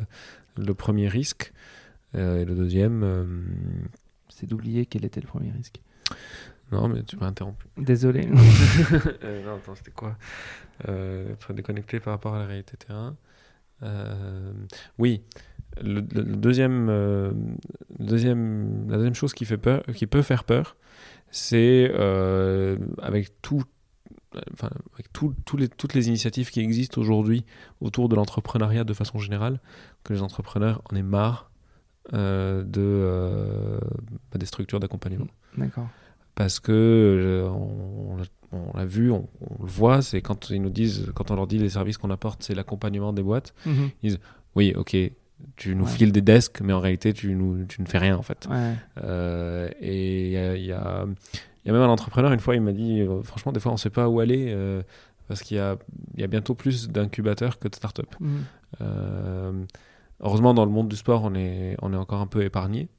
le 0.58 0.74
premier 0.74 1.08
risque. 1.08 1.54
et 2.14 2.46
le 2.46 2.56
deuxième, 2.56 3.46
c'est 4.30 4.48
d'oublier 4.48 4.86
quel 4.86 5.06
était 5.06 5.22
le 5.22 5.28
premier 5.28 5.52
risque. 5.52 5.82
Non, 6.72 6.88
mais 6.88 7.04
tu 7.04 7.18
m'as 7.18 7.28
interrompu. 7.28 7.68
Désolé. 7.78 8.28
Euh, 9.24 9.44
non, 9.46 9.56
attends, 9.56 9.76
c'était 9.76 9.92
quoi? 9.92 10.18
Euh, 10.88 11.34
Être 11.34 11.54
déconnecté 11.54 12.00
par 12.00 12.14
rapport 12.14 12.36
à 12.36 12.40
la 12.40 12.46
réalité 12.46 12.78
terrain. 12.78 13.16
Euh, 13.84 14.52
oui, 14.98 15.22
le, 15.82 16.02
deuxième, 16.02 16.88
deuxième, 18.00 18.90
la 18.90 18.98
deuxième 18.98 19.16
chose 19.16 19.34
qui, 19.34 19.46
fait 19.46 19.58
peur, 19.58 19.84
qui 19.96 20.08
peut 20.08 20.22
faire 20.22 20.44
peur, 20.44 20.76
c'est 21.32 21.92
avec 23.02 23.42
tout 23.42 23.64
Enfin, 24.54 24.70
avec 24.94 25.12
tout, 25.12 25.34
les, 25.58 25.68
toutes 25.68 25.96
les 25.96 26.08
initiatives 26.08 26.52
qui 26.52 26.60
existent 26.60 27.02
aujourd'hui 27.02 27.46
autour 27.82 28.10
de 28.10 28.16
l'entrepreneuriat 28.16 28.84
de 28.84 28.94
façon 28.94 29.18
générale, 29.18 29.60
que 30.04 30.14
les 30.14 30.22
entrepreneurs 30.22 30.82
en 30.92 30.96
aient 30.96 31.02
marre 31.02 31.50
euh, 32.14 32.64
de, 32.64 32.82
euh, 32.82 33.80
bah, 34.32 34.38
des 34.38 34.46
structures 34.46 34.80
d'accompagnement. 34.80 35.28
D'accord. 35.58 35.88
Parce 36.36 36.60
que 36.60 36.72
euh, 36.72 37.50
on, 37.50 38.18
l'a 38.76 38.86
vu, 38.86 39.12
on, 39.12 39.28
le 39.42 39.68
voit, 39.68 40.02
c'est 40.02 40.22
quand 40.22 40.52
ils 40.52 40.62
nous 40.62 40.70
disent, 40.70 41.12
quand 41.16 41.32
on 41.32 41.36
leur 41.36 41.48
dit 41.48 41.58
les 41.58 41.70
services 41.70 41.98
qu'on 41.98 42.12
apporte, 42.12 42.44
c'est 42.44 42.56
l'accompagnement 42.56 43.14
des 43.14 43.24
boîtes, 43.24 43.54
mhm. 43.66 43.90
ils 44.04 44.10
disent 44.10 44.20
oui, 44.56 44.74
ok, 44.76 44.96
tu 45.56 45.76
nous 45.76 45.86
files 45.86 46.12
des 46.12 46.22
desks, 46.22 46.62
mais 46.62 46.74
en 46.74 46.80
réalité, 46.80 47.14
tu, 47.14 47.36
nous, 47.36 47.66
tu 47.66 47.82
ne 47.82 47.88
fais 47.88 47.98
rien 47.98 48.18
en 48.18 48.22
fait. 48.22 48.48
et 49.82 50.26
il 50.26 50.32
y 50.32 50.38
a, 50.38 50.56
y 50.56 50.72
a, 50.72 51.06
même 51.66 51.82
un 51.82 51.88
entrepreneur, 51.88 52.32
une 52.32 52.40
fois, 52.40 52.56
il 52.56 52.62
m'a 52.62 52.72
dit 52.72 53.06
franchement, 53.24 53.52
des 53.52 53.60
fois, 53.60 53.72
on 53.72 53.76
ne 53.76 53.80
sait 53.80 53.90
pas 53.90 54.08
où 54.08 54.20
aller 54.20 54.56
parce 55.28 55.44
qu'il 55.44 55.58
y 55.58 55.60
a, 55.60 55.78
y 56.18 56.24
a 56.24 56.28
bientôt 56.28 56.56
plus 56.56 56.90
d'incubateurs 56.90 57.60
que 57.60 57.68
de 57.68 57.76
startups. 57.76 58.04
Mhm. 58.20 59.66
Heureusement, 60.22 60.54
dans 60.54 60.66
le 60.66 60.72
monde 60.72 60.90
du 60.90 60.96
sport, 60.96 61.24
on 61.24 61.34
est, 61.36 61.78
on 61.82 61.94
est 61.94 61.98
encore 61.98 62.20
un 62.20 62.28
peu 62.28 62.44
épargné. 62.44 62.90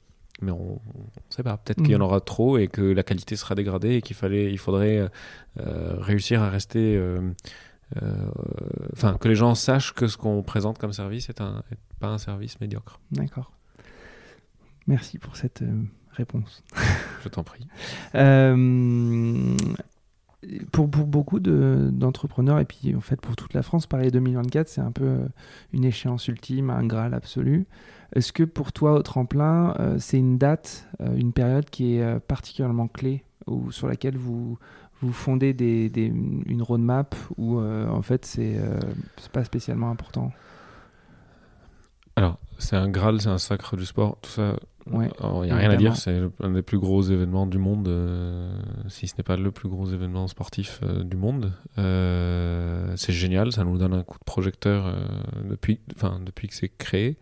Mais 0.43 0.53
on 0.53 0.81
ne 0.95 1.35
sait 1.35 1.43
pas. 1.43 1.59
Peut-être 1.59 1.83
qu'il 1.83 1.91
y 1.91 1.97
en 1.97 1.99
mm. 1.99 2.03
aura 2.03 2.21
trop 2.21 2.57
et 2.57 2.69
que 2.69 2.81
la 2.81 3.03
qualité 3.03 3.37
sera 3.37 3.55
dégradée 3.55 3.97
et 3.97 4.03
qu'il 4.03 4.17
fallait, 4.17 4.51
il 4.51 4.59
faudrait 4.59 5.11
euh, 5.59 5.95
réussir 5.99 6.43
à 6.43 6.49
rester. 6.49 6.97
Euh, 6.97 7.21
euh, 8.03 8.15
enfin, 8.93 9.17
que 9.21 9.29
les 9.29 9.35
gens 9.35 9.55
sachent 9.55 9.93
que 9.93 10.07
ce 10.07 10.17
qu'on 10.17 10.43
présente 10.43 10.79
comme 10.79 10.93
service 10.93 11.29
est, 11.29 11.41
un, 11.41 11.63
pas 12.01 12.09
un 12.09 12.19
service 12.19 12.61
médiocre. 12.61 12.99
D'accord. 13.13 13.53
Merci 14.87 15.19
pour 15.19 15.37
cette 15.37 15.63
réponse. 16.13 16.65
Je 17.23 17.29
t'en 17.29 17.45
prie 17.45 17.67
pour, 20.73 20.87
beaucoup 20.87 21.39
d'entrepreneurs, 21.41 22.59
et 22.59 22.65
puis 22.65 22.95
en 22.95 23.01
fait 23.01 23.21
pour 23.21 23.37
toute 23.37 23.55
la 23.55 23.63
France, 23.63 23.87
pareil 23.87 24.11
2024, 24.11 24.69
c'est 24.69 24.81
un 24.81 24.93
peu 24.93 25.05
euh, 25.05 25.29
une 25.73 25.85
échéance 25.85 26.29
ultime, 26.29 26.71
un 26.71 26.87
graal 26.87 27.15
absolu. 27.15 27.67
Est-ce 28.15 28.33
que 28.33 28.43
pour 28.43 28.73
toi, 28.73 28.95
au 28.95 29.03
tremplin, 29.03 29.75
euh, 29.79 29.97
c'est 29.99 30.19
une 30.19 30.39
date, 30.39 30.89
euh, 31.01 31.15
une 31.17 31.33
période 31.33 31.69
qui 31.71 31.97
est 31.97 32.21
particulièrement 32.21 32.89
clé, 32.89 33.25
ou 33.47 33.71
sur 33.71 33.87
laquelle 33.87 34.17
vous, 34.17 34.59
vous 35.03 35.13
fondez 35.13 35.53
des, 35.53 36.13
une 36.47 36.63
roadmap, 36.63 37.15
ou 37.37 37.59
en 37.61 38.03
fait 38.03 38.25
c'est 38.25 38.61
pas 39.33 39.45
spécialement 39.45 39.91
important? 39.91 40.33
Alors, 42.17 42.39
c'est 42.59 42.77
un 42.77 42.89
graal, 42.89 43.21
c'est 43.21 43.29
un 43.29 43.39
sacre 43.39 43.77
du 43.77 43.87
sport, 43.87 44.19
tout 44.21 44.31
ça, 44.31 44.57
il 44.93 44.99
n'y 44.99 45.51
a 45.51 45.57
rien 45.57 45.71
à 45.71 45.77
dire, 45.77 45.97
c'est 45.97 46.21
un 46.43 46.51
des 46.51 46.63
plus 46.63 46.79
gros 46.79 47.03
événements 47.03 47.47
du 47.47 47.59
monde, 47.59 47.89
euh, 47.89 48.51
si 48.89 49.09
ce 49.09 49.15
n'est 49.17 49.25
pas 49.25 49.37
le 49.37 49.51
plus 49.51 49.69
gros 49.69 49.87
événement 49.87 50.27
sportif 50.27 50.81
euh, 50.83 51.05
du 51.05 51.17
monde. 51.17 51.53
Euh, 51.79 52.93
c'est 52.97 53.13
génial, 53.13 53.53
ça 53.53 53.65
nous 53.65 53.79
donne 53.79 53.95
un 53.95 54.03
coup 54.03 54.19
de 54.19 54.25
projecteur 54.25 54.95
depuis, 55.49 55.81
depuis 56.25 56.49
que 56.49 56.55
c'est 56.55 56.69
créé. 56.69 57.19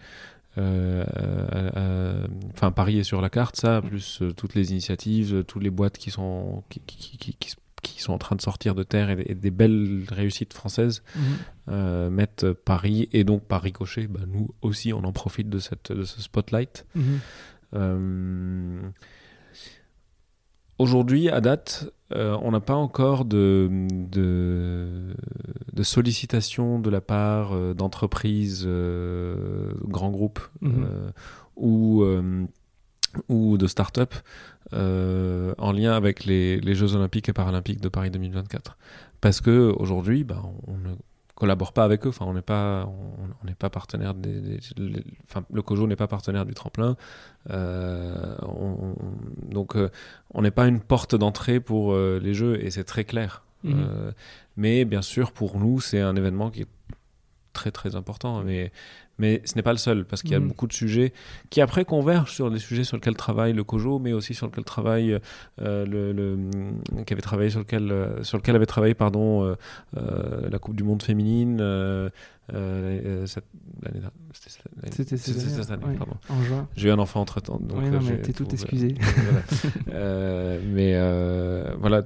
Enfin, 0.57 2.73
Paris 2.75 2.99
est 2.99 3.05
sur 3.05 3.21
la 3.21 3.31
carte, 3.31 3.57
ça, 3.57 3.83
plus 3.83 4.23
toutes 4.37 4.55
les 4.55 4.73
initiatives, 4.73 5.45
toutes 5.45 5.63
les 5.63 5.71
boîtes 5.71 5.99
qui 5.99 6.11
sont, 6.11 6.65
qui, 6.69 6.81
qui, 6.81 7.17
qui, 7.17 7.35
qui 7.35 7.55
sont 7.99 8.13
en 8.13 8.19
train 8.19 8.37
de 8.37 8.41
sortir 8.41 8.75
de 8.75 8.83
terre 8.83 9.11
et, 9.11 9.35
des 9.35 9.51
belles 9.51 10.05
réussites 10.11 10.55
françaises 10.55 11.03
mhm. 11.17 12.09
mettent 12.09 12.53
Paris 12.53 13.09
et 13.13 13.25
donc 13.25 13.45
par 13.45 13.63
ricochet, 13.63 14.07
bah, 14.07 14.21
nous 14.27 14.49
aussi 14.63 14.93
on 14.93 15.05
en 15.05 15.13
profite 15.13 15.49
de, 15.49 15.59
cette, 15.59 15.93
de 15.93 16.05
ce 16.05 16.21
spotlight. 16.21 16.87
Mhm. 16.95 18.93
Aujourd'hui, 20.79 21.29
à 21.29 21.41
date, 21.41 21.93
on 22.13 22.53
n'a 22.53 22.61
pas 22.61 22.75
encore 22.75 23.25
de, 23.25 23.69
de, 23.91 25.15
de, 25.73 25.83
sollicitation 25.83 26.79
de 26.79 26.89
la 26.89 27.01
part 27.01 27.75
d'entreprises, 27.75 28.67
grands 28.67 30.11
groupes 30.11 30.41
mhm. 30.61 31.13
ou, 31.57 32.05
ou 33.29 33.59
de 33.59 33.67
start-up 33.67 34.15
en 34.73 35.73
lien 35.73 35.93
avec 35.93 36.25
les, 36.25 36.61
les, 36.61 36.75
Jeux 36.75 36.95
Olympiques 36.95 37.29
et 37.29 37.33
Paralympiques 37.33 37.81
de 37.81 37.89
Paris 37.89 38.11
2024. 38.11 38.77
Parce 39.21 39.41
que 39.41 39.73
aujourd'hui, 39.77 40.25
bah, 40.25 40.43
on 40.67 40.77
ne 40.77 40.95
collabore 41.39 41.73
pas 41.73 41.85
avec 41.85 42.05
eux. 42.05 42.09
Enfin, 42.09 42.27
on 42.27 42.35
n'est 42.35 42.43
pas, 42.43 42.91
on 43.43 43.47
n'est 43.47 43.55
pas 43.55 43.71
partenaire 43.71 44.15
des, 44.15 44.59
enfin, 45.29 45.45
le 45.53 45.63
COJO 45.63 45.87
n'est 45.87 45.95
pas 45.95 46.09
partenaire 46.09 46.45
du 46.45 46.53
tremplin. 46.53 46.97
Euh, 47.51 48.37
donc, 49.43 49.77
euh, 49.77 49.89
on 50.35 50.43
n'est 50.43 50.51
pas 50.51 50.67
une 50.67 50.81
porte 50.81 51.15
d'entrée 51.15 51.61
pour 51.61 51.93
euh, 51.93 52.19
les 52.21 52.35
jeux 52.35 52.63
et 52.65 52.71
c'est 52.71 52.85
très 52.85 53.05
clair. 53.05 53.45
Mhm. 53.65 54.13
mais 54.57 54.85
bien 54.85 55.03
sûr, 55.03 55.33
pour 55.33 55.59
nous, 55.59 55.81
c'est 55.81 56.01
un 56.01 56.15
événement 56.15 56.49
qui 56.53 56.63
est 56.63 56.69
très 57.53 57.73
très 57.73 57.97
important. 57.97 58.43
Mais 58.45 58.73
mais 59.19 59.43
ce 59.45 59.57
n'est 59.57 59.63
pas 59.63 59.73
le 59.73 59.79
seul, 59.79 60.05
parce 60.05 60.23
qu'il 60.23 60.33
y 60.33 60.35
a 60.35 60.41
mm. 60.41 60.49
beaucoup 60.49 60.67
de 60.67 60.73
sujets 60.73 61.13
qui 61.51 61.61
après 61.61 61.85
convergent 61.85 62.33
sur 62.33 62.51
des 62.51 62.59
sujets 62.59 62.85
sur 62.85 62.97
lesquels 62.97 63.17
travaille 63.17 63.53
le 63.53 63.65
COJO, 63.65 63.99
mais 63.99 64.13
aussi 64.13 64.35
sur 64.35 64.47
lesquels 64.47 64.65
travaille 64.65 65.19
euh, 65.61 65.85
le, 65.85 66.13
le, 66.13 66.39
qui 67.05 67.13
avait 67.13 67.23
travaillé 67.23 67.51
sur 67.51 67.61
lequel, 67.61 67.91
euh, 67.91 68.23
sur 68.23 68.39
lequel 68.39 68.55
avait 68.57 68.67
travaillé 68.67 68.95
pardon, 68.95 69.57
euh, 69.97 70.49
la 70.49 70.59
Coupe 70.59 70.77
du 70.77 70.85
Monde 70.85 71.03
féminine. 71.03 71.59
C'était 74.91 75.17
cette 75.17 75.71
année, 75.71 75.97
pardon. 75.99 76.17
En 76.29 76.43
juin. 76.43 76.69
J'ai 76.77 76.89
eu 76.89 76.93
un 76.93 76.99
enfant 76.99 77.21
entre 77.21 77.41
temps. 77.41 77.59
Donc 77.61 77.81
oui, 77.83 77.91
non, 77.91 78.01
mais 78.01 78.21
t'es 78.23 78.33
tout 78.33 78.49
excusé. 78.53 78.95
mais 79.89 80.95
voilà, 81.79 82.05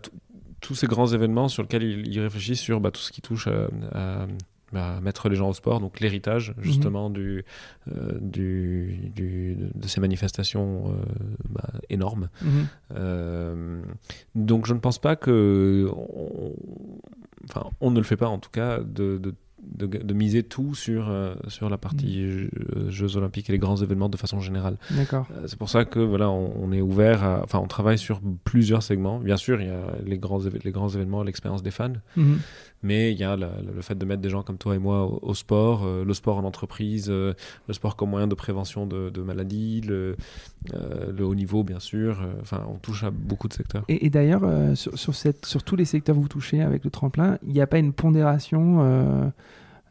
tous 0.61 0.75
ces 0.75 0.87
grands 0.87 1.09
événements 1.09 1.49
sur 1.49 1.63
lesquels 1.63 1.83
il, 1.83 2.21
réfléchit 2.21 2.57
sur 2.57 2.81
bah, 2.81 2.91
tout 2.91 3.03
ce 3.03 3.13
qui 3.13 3.21
touche 3.21 3.49
à 3.93 4.27
bah, 4.73 5.01
mettre 5.03 5.29
les 5.29 5.37
gens 5.37 5.49
au 5.49 5.53
sport, 5.53 5.81
donc 5.81 6.01
l'héritage 6.01 6.55
mhm. 6.57 6.65
justement 6.65 7.11
du, 7.11 7.45
euh, 7.89 8.19
du, 8.21 9.11
du, 9.15 9.57
de 9.75 9.89
ces 9.89 10.01
manifestations 10.01 10.89
euh, 10.89 11.05
bah, 11.49 11.71
énormes. 11.91 12.29
Mhm. 12.43 12.67
Euh, 12.97 13.83
donc 14.35 14.67
je 14.67 14.75
ne 14.75 14.79
pense 14.79 14.99
pas 14.99 15.17
que, 15.17 15.91
enfin 17.45 17.69
on 17.81 17.91
ne 17.91 17.99
le 17.99 18.05
fait 18.05 18.17
pas 18.17 18.29
en 18.29 18.39
tout 18.39 18.51
cas, 18.51 18.79
de, 18.79 19.19
de 19.19 19.35
de, 19.63 20.15
miser 20.15 20.43
tout 20.43 20.75
sur, 20.75 21.09
euh, 21.09 21.35
sur 21.49 21.69
la 21.69 21.79
partie 21.79 22.23
euh, 22.23 22.91
jeux, 22.91 23.17
olympiques 23.17 23.49
et 23.49 23.53
les 23.53 23.59
grands 23.59 23.77
événements 23.77 24.09
de 24.09 24.17
façon 24.17 24.41
générale. 24.41 24.77
D'accord. 24.91 25.27
Euh, 25.33 25.45
c'est 25.47 25.59
pour 25.59 25.69
ça 25.69 25.85
que 25.85 26.01
voilà, 26.01 26.31
on, 26.31 26.73
est 26.73 26.81
ouvert, 26.81 27.41
enfin 27.43 27.59
on 27.61 27.67
travaille 27.67 27.99
sur 27.99 28.21
plusieurs 28.45 28.83
segments. 28.83 29.19
Bien 29.19 29.37
sûr, 29.37 29.61
il 29.61 29.69
y 29.69 29.71
a 29.71 29.83
les 30.05 30.19
grands, 30.19 30.41
les 30.65 30.73
grands 30.73 30.89
événements, 30.89 31.23
l'expérience 31.23 31.63
des 31.63 31.71
fans. 31.71 31.93
Mais 32.83 33.13
il 33.13 33.19
y 33.19 33.25
a 33.25 33.37
le 33.37 33.83
fait 33.83 33.97
de 33.97 34.05
mettre 34.05 34.23
des 34.23 34.31
gens 34.31 34.43
comme 34.43 34.59
toi 34.59 34.75
et 34.75 34.79
moi 34.79 35.07
au, 35.23 35.35
sport, 35.35 35.87
le 35.87 36.15
sport 36.15 36.39
en 36.39 36.45
entreprise, 36.45 37.09
le 37.11 37.35
sport 37.71 37.97
comme 37.97 38.11
moyen 38.11 38.27
de 38.27 38.35
prévention 38.35 38.87
de, 38.87 39.21
maladies, 39.23 39.81
le, 39.83 40.17
le, 40.73 41.25
haut 41.25 41.35
niveau 41.35 41.65
bien 41.65 41.81
sûr. 41.81 42.27
Enfin, 42.41 42.65
on 42.69 42.77
touche 42.77 43.05
à 43.05 43.11
beaucoup 43.11 43.49
de 43.49 43.55
secteurs. 43.55 43.85
Et, 43.89 44.11
d'ailleurs, 44.11 44.43
sur, 44.75 45.65
tous 45.65 45.77
les 45.77 45.85
secteurs 45.85 46.17
que 46.17 46.21
vous 46.21 46.29
touchez 46.29 46.63
avec 46.63 46.85
le 46.85 46.91
tremplin, 46.91 47.39
il 47.47 47.53
n'y 47.53 47.61
a 47.61 47.67
pas 47.67 47.79
une 47.79 47.93
pondération 47.93 49.33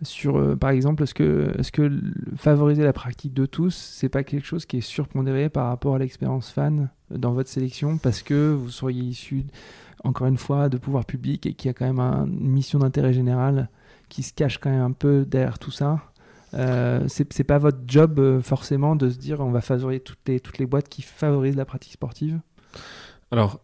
sur, 0.03 0.37
euh, 0.37 0.55
par 0.55 0.71
exemple, 0.71 1.03
est-ce 1.03 1.13
que, 1.13 1.51
est 1.57 1.61
-ce 1.61 1.71
que 1.71 1.91
favoriser 2.35 2.83
la 2.83 2.93
pratique 2.93 3.33
de 3.33 3.45
tous, 3.45 3.75
c'est 3.75 4.09
pas 4.09 4.23
quelque 4.23 4.45
chose 4.45 4.65
qui 4.65 4.77
est 4.77 4.81
surpondéré 4.81 5.49
par 5.49 5.67
rapport 5.67 5.95
à 5.95 5.99
l'expérience 5.99 6.49
fan 6.49 6.89
dans 7.09 7.33
votre 7.33 7.49
sélection 7.49 7.97
parce 7.97 8.23
que 8.23 8.51
vous 8.51 8.69
seriez 8.69 9.03
issu, 9.03 9.45
encore 10.03 10.27
une 10.27 10.37
fois, 10.37 10.69
de 10.69 10.77
pouvoir 10.77 11.05
public 11.05 11.45
et 11.45 11.53
qu'il 11.53 11.69
y 11.69 11.71
a 11.71 11.73
quand 11.73 11.85
même 11.85 11.99
une 11.99 12.49
mission 12.49 12.79
d'intérêt 12.79 13.13
général 13.13 13.69
qui 14.09 14.23
se 14.23 14.33
cache 14.33 14.57
quand 14.57 14.69
même 14.69 14.81
un 14.81 14.91
peu 14.91 15.25
derrière 15.25 15.59
tout 15.59 15.71
ça 15.71 15.99
euh, 16.53 17.05
c'est 17.07 17.43
pas 17.45 17.57
votre 17.57 17.79
job 17.87 18.19
euh, 18.19 18.41
forcément 18.41 18.95
de 18.97 19.09
se 19.09 19.17
dire 19.17 19.39
on 19.39 19.51
va 19.51 19.61
favoriser 19.61 20.01
toutes 20.01 20.19
les, 20.27 20.39
toutes 20.39 20.57
les 20.57 20.65
boîtes 20.65 20.89
qui 20.89 21.01
favorisent 21.01 21.55
la 21.55 21.63
pratique 21.63 21.93
sportive 21.93 22.41
Alors, 23.31 23.53
de 23.53 23.57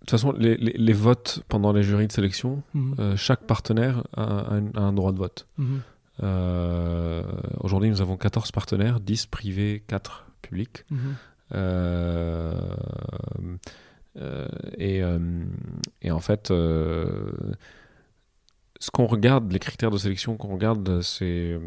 toute 0.00 0.10
façon, 0.10 0.32
les, 0.32 0.92
votes 0.92 1.42
pendant 1.48 1.72
les 1.72 1.82
jurys 1.82 2.06
de 2.06 2.12
sélection, 2.12 2.62
mhm. 2.74 2.94
euh, 2.98 3.16
chaque 3.16 3.44
partenaire 3.44 4.04
a, 4.14 4.58
un, 4.74 4.92
droit 4.92 5.12
de 5.12 5.18
vote. 5.18 5.46
Mhm. 5.56 5.80
Euh, 6.22 7.22
aujourd'hui, 7.60 7.88
nous 7.88 8.02
avons 8.02 8.18
14 8.18 8.52
partenaires, 8.52 9.00
10 9.00 9.26
privés, 9.26 9.82
4 9.86 10.26
publics. 10.42 10.84
Mhm. 10.90 11.16
Euh, 14.16 14.46
et, 14.78 15.02
et, 16.02 16.10
en 16.10 16.20
fait, 16.20 16.48
ce 16.48 17.40
qu'on 18.92 19.06
regarde, 19.06 19.52
les 19.52 19.58
critères 19.58 19.90
de 19.90 19.98
sélection 19.98 20.36
qu'on 20.36 20.52
regarde, 20.52 21.00
c'est 21.02 21.58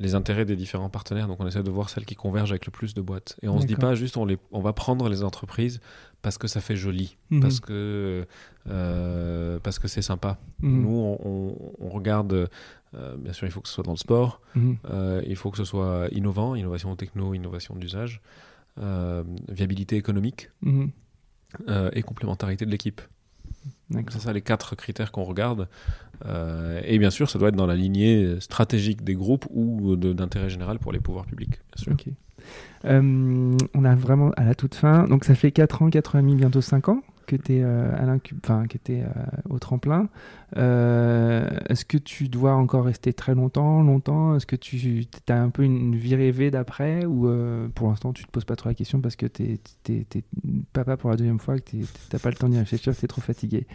les 0.00 0.14
intérêts 0.14 0.44
des 0.44 0.56
différents 0.56 0.88
partenaires. 0.88 1.26
Donc 1.26 1.40
on 1.40 1.46
essaie 1.46 1.62
de 1.62 1.70
voir 1.70 1.90
celles 1.90 2.04
qui 2.04 2.14
convergent 2.14 2.52
avec 2.52 2.66
le 2.66 2.70
plus 2.70 2.94
de 2.94 3.00
boîtes. 3.00 3.36
Et 3.42 3.48
on 3.48 3.60
se 3.60 3.66
dit 3.66 3.74
pas 3.74 3.94
juste 3.94 4.16
on, 4.16 4.24
les, 4.24 4.38
on 4.52 4.60
va 4.60 4.72
prendre 4.72 5.08
les 5.08 5.24
entreprises 5.24 5.80
parce 6.22 6.38
que 6.38 6.46
ça 6.46 6.60
fait 6.60 6.76
joli, 6.76 7.16
mhm. 7.30 7.40
parce 7.40 7.60
que 7.60 8.26
euh, 8.68 9.58
parce 9.62 9.78
que 9.78 9.88
c'est 9.88 10.02
sympa. 10.02 10.38
Mhm. 10.60 10.82
Nous 10.82 11.16
on, 11.80 11.88
regarde. 11.88 12.48
Euh, 12.94 13.16
bien 13.18 13.34
sûr, 13.34 13.46
il 13.46 13.50
faut 13.50 13.60
que 13.60 13.68
ce 13.68 13.74
soit 13.74 13.84
dans 13.84 13.92
le 13.92 13.98
sport. 13.98 14.40
Mhm. 14.54 14.76
Euh, 14.90 15.22
il 15.26 15.36
faut 15.36 15.50
que 15.50 15.58
ce 15.58 15.64
soit 15.64 16.08
innovant, 16.12 16.54
innovation 16.54 16.94
techno, 16.96 17.34
innovation 17.34 17.74
d'usage, 17.76 18.20
viabilité 19.48 19.96
économique 19.96 20.50
et 21.92 22.02
complémentarité 22.02 22.66
de 22.66 22.70
l'équipe. 22.70 23.00
C'est 24.10 24.20
ça 24.20 24.32
les 24.32 24.42
quatre 24.42 24.76
critères 24.76 25.12
qu'on 25.12 25.24
regarde. 25.24 25.68
Euh, 26.26 26.80
et 26.84 26.98
bien 26.98 27.10
sûr, 27.10 27.30
ça 27.30 27.38
doit 27.38 27.48
être 27.48 27.56
dans 27.56 27.66
la 27.66 27.76
lignée 27.76 28.38
stratégique 28.40 29.02
des 29.02 29.14
groupes 29.14 29.46
ou 29.50 29.96
d'intérêt 29.96 30.50
général 30.50 30.78
pour 30.78 30.92
les 30.92 31.00
pouvoirs 31.00 31.26
publics. 31.26 31.60
Bien 31.74 31.82
sûr. 31.82 31.96
Euh, 32.84 33.56
on 33.74 33.84
a 33.84 33.94
vraiment 33.94 34.30
à 34.36 34.44
la 34.44 34.54
toute 34.54 34.74
fin. 34.74 35.04
Donc 35.04 35.24
ça 35.24 35.34
fait 35.34 35.52
4 35.52 35.82
ans, 35.82 35.90
4 35.90 36.16
ans 36.16 36.18
et 36.18 36.22
demi, 36.22 36.34
bientôt 36.34 36.60
5 36.60 36.88
ans 36.88 37.02
que 37.28 37.36
tu 37.36 37.58
es, 37.58 37.62
euh, 37.62 38.18
enfin, 38.42 38.66
qui 38.66 38.76
était 38.76 39.02
euh, 39.02 39.22
au 39.50 39.58
tremplin. 39.58 40.08
Euh, 40.56 41.46
est-ce 41.68 41.84
que 41.84 41.98
tu 41.98 42.28
dois 42.28 42.54
encore 42.54 42.86
rester 42.86 43.12
très 43.12 43.34
longtemps, 43.34 43.82
longtemps? 43.82 44.34
Est-ce 44.34 44.46
que 44.46 44.56
tu 44.56 45.06
as 45.28 45.40
un 45.40 45.50
peu 45.50 45.62
une 45.62 45.94
vie 45.94 46.16
rêvée 46.16 46.50
d'après? 46.50 47.04
Ou 47.04 47.30
pour 47.74 47.88
l'instant, 47.88 48.12
tu 48.12 48.24
te 48.24 48.30
poses 48.30 48.46
pas 48.46 48.56
trop 48.56 48.70
la 48.70 48.74
question 48.74 49.00
parce 49.00 49.14
que 49.14 49.26
tu 49.26 49.60
es, 49.88 50.24
papa 50.72 50.96
pour 50.96 51.10
la 51.10 51.16
deuxième 51.16 51.38
fois, 51.38 51.58
que 51.58 51.70
tu 51.70 51.84
n'as 52.12 52.18
pas 52.18 52.30
le 52.30 52.36
temps 52.36 52.48
d'y 52.48 52.58
réfléchir, 52.58 52.96
tu 52.96 53.04
es 53.04 53.08
trop 53.08 53.20
fatigué 53.20 53.66